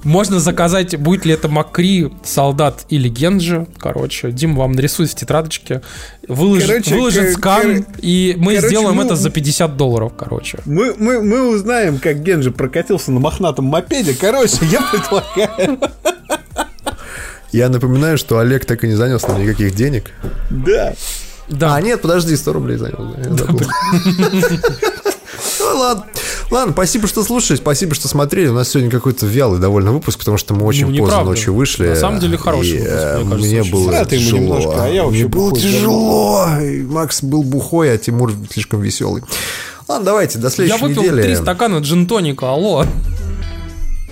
Можно 0.05 0.41
заказать, 0.41 0.97
будет 0.99 1.25
ли 1.25 1.33
это 1.33 1.49
Макри, 1.49 2.13
Солдат 2.25 2.85
или 2.89 3.09
Генджи. 3.09 3.67
Короче, 3.79 4.33
Дим 4.33 4.57
вам 4.57 4.73
нарисует 4.73 5.11
в 5.11 5.15
тетрадочке, 5.15 5.83
выложит, 6.27 6.69
короче, 6.69 6.95
выложит 6.95 7.33
скан, 7.35 7.87
и 7.99 8.35
мы 8.39 8.55
короче, 8.55 8.69
сделаем 8.69 8.97
мы... 8.97 9.05
это 9.05 9.17
за 9.17 9.31
50 9.31 9.77
долларов, 9.77 10.13
короче. 10.17 10.59
Мы, 10.65 10.95
мы, 10.99 11.23
мы 11.23 11.49
узнаем, 11.49 11.99
как 11.99 12.23
Генджи 12.23 12.51
прокатился 12.51 13.13
на 13.13 13.21
мохнатом 13.21 13.67
мопеде. 13.67 14.15
Короче, 14.15 14.59
я 14.63 14.83
предлагаю... 14.91 15.79
Я 17.53 17.69
напоминаю, 17.69 18.17
что 18.17 18.39
Олег 18.39 18.65
так 18.65 18.83
и 18.83 18.89
не 18.89 18.95
занес 18.95 19.27
нам 19.29 19.43
никаких 19.43 19.75
денег. 19.75 20.11
Да. 20.49 20.95
Да. 21.49 21.75
А, 21.75 21.83
нет, 21.83 22.01
подожди, 22.01 22.35
100 22.35 22.53
рублей. 22.53 22.79
Да, 22.79 22.89
ну 25.59 25.79
ладно. 25.79 26.07
Ладно, 26.53 26.75
спасибо, 26.75 27.09
что 27.09 27.25
слушали, 27.25 27.57
спасибо, 27.57 27.95
что 27.95 28.09
смотрели. 28.09 28.49
У 28.49 28.53
нас 28.53 28.69
сегодня 28.69 28.91
какой-то 28.91 29.25
вялый 29.25 29.59
довольно 29.59 29.91
выпуск, 29.91 30.19
потому 30.19 30.37
что 30.37 30.53
мы 30.53 30.67
очень 30.67 30.87
ну, 30.87 30.99
поздно 30.99 31.15
правда. 31.15 31.31
ночью 31.31 31.55
вышли. 31.55 31.89
На 31.89 31.97
самом 31.97 32.21
деле 32.21 32.37
хороший 32.37 32.77
и, 32.77 32.81
выпуск, 32.81 33.39
мне, 33.39 33.39
мне 33.39 33.57
кажется, 33.57 33.73
было 33.73 34.05
тяжело. 34.05 34.39
Немножко, 34.39 34.85
а 34.85 34.89
я 34.89 35.05
мне 35.05 35.29
было 35.29 35.59
тяжело. 35.59 36.47
И 36.61 36.83
Макс 36.83 37.23
был 37.23 37.43
бухой, 37.43 37.95
а 37.95 37.97
Тимур 37.97 38.35
слишком 38.51 38.83
веселый. 38.83 39.23
Ладно, 39.89 40.05
давайте, 40.05 40.39
до 40.39 40.51
следующей 40.51 40.85
недели. 40.85 40.93
Я 40.93 41.01
выпил 41.01 41.13
недели. 41.15 41.35
три 41.35 41.43
стакана 41.43 41.79
джинтоника, 41.79 42.51
алло. 42.51 42.85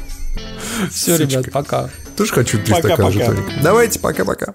Все, 0.91 1.19
ребят, 1.19 1.53
пока. 1.53 1.91
Тоже 2.17 2.33
хочу 2.33 2.57
три 2.57 2.75
стакана 2.75 3.11
джинтоника. 3.11 3.53
Давайте, 3.63 3.99
пока-пока. 3.99 4.55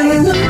feeling 0.00 0.49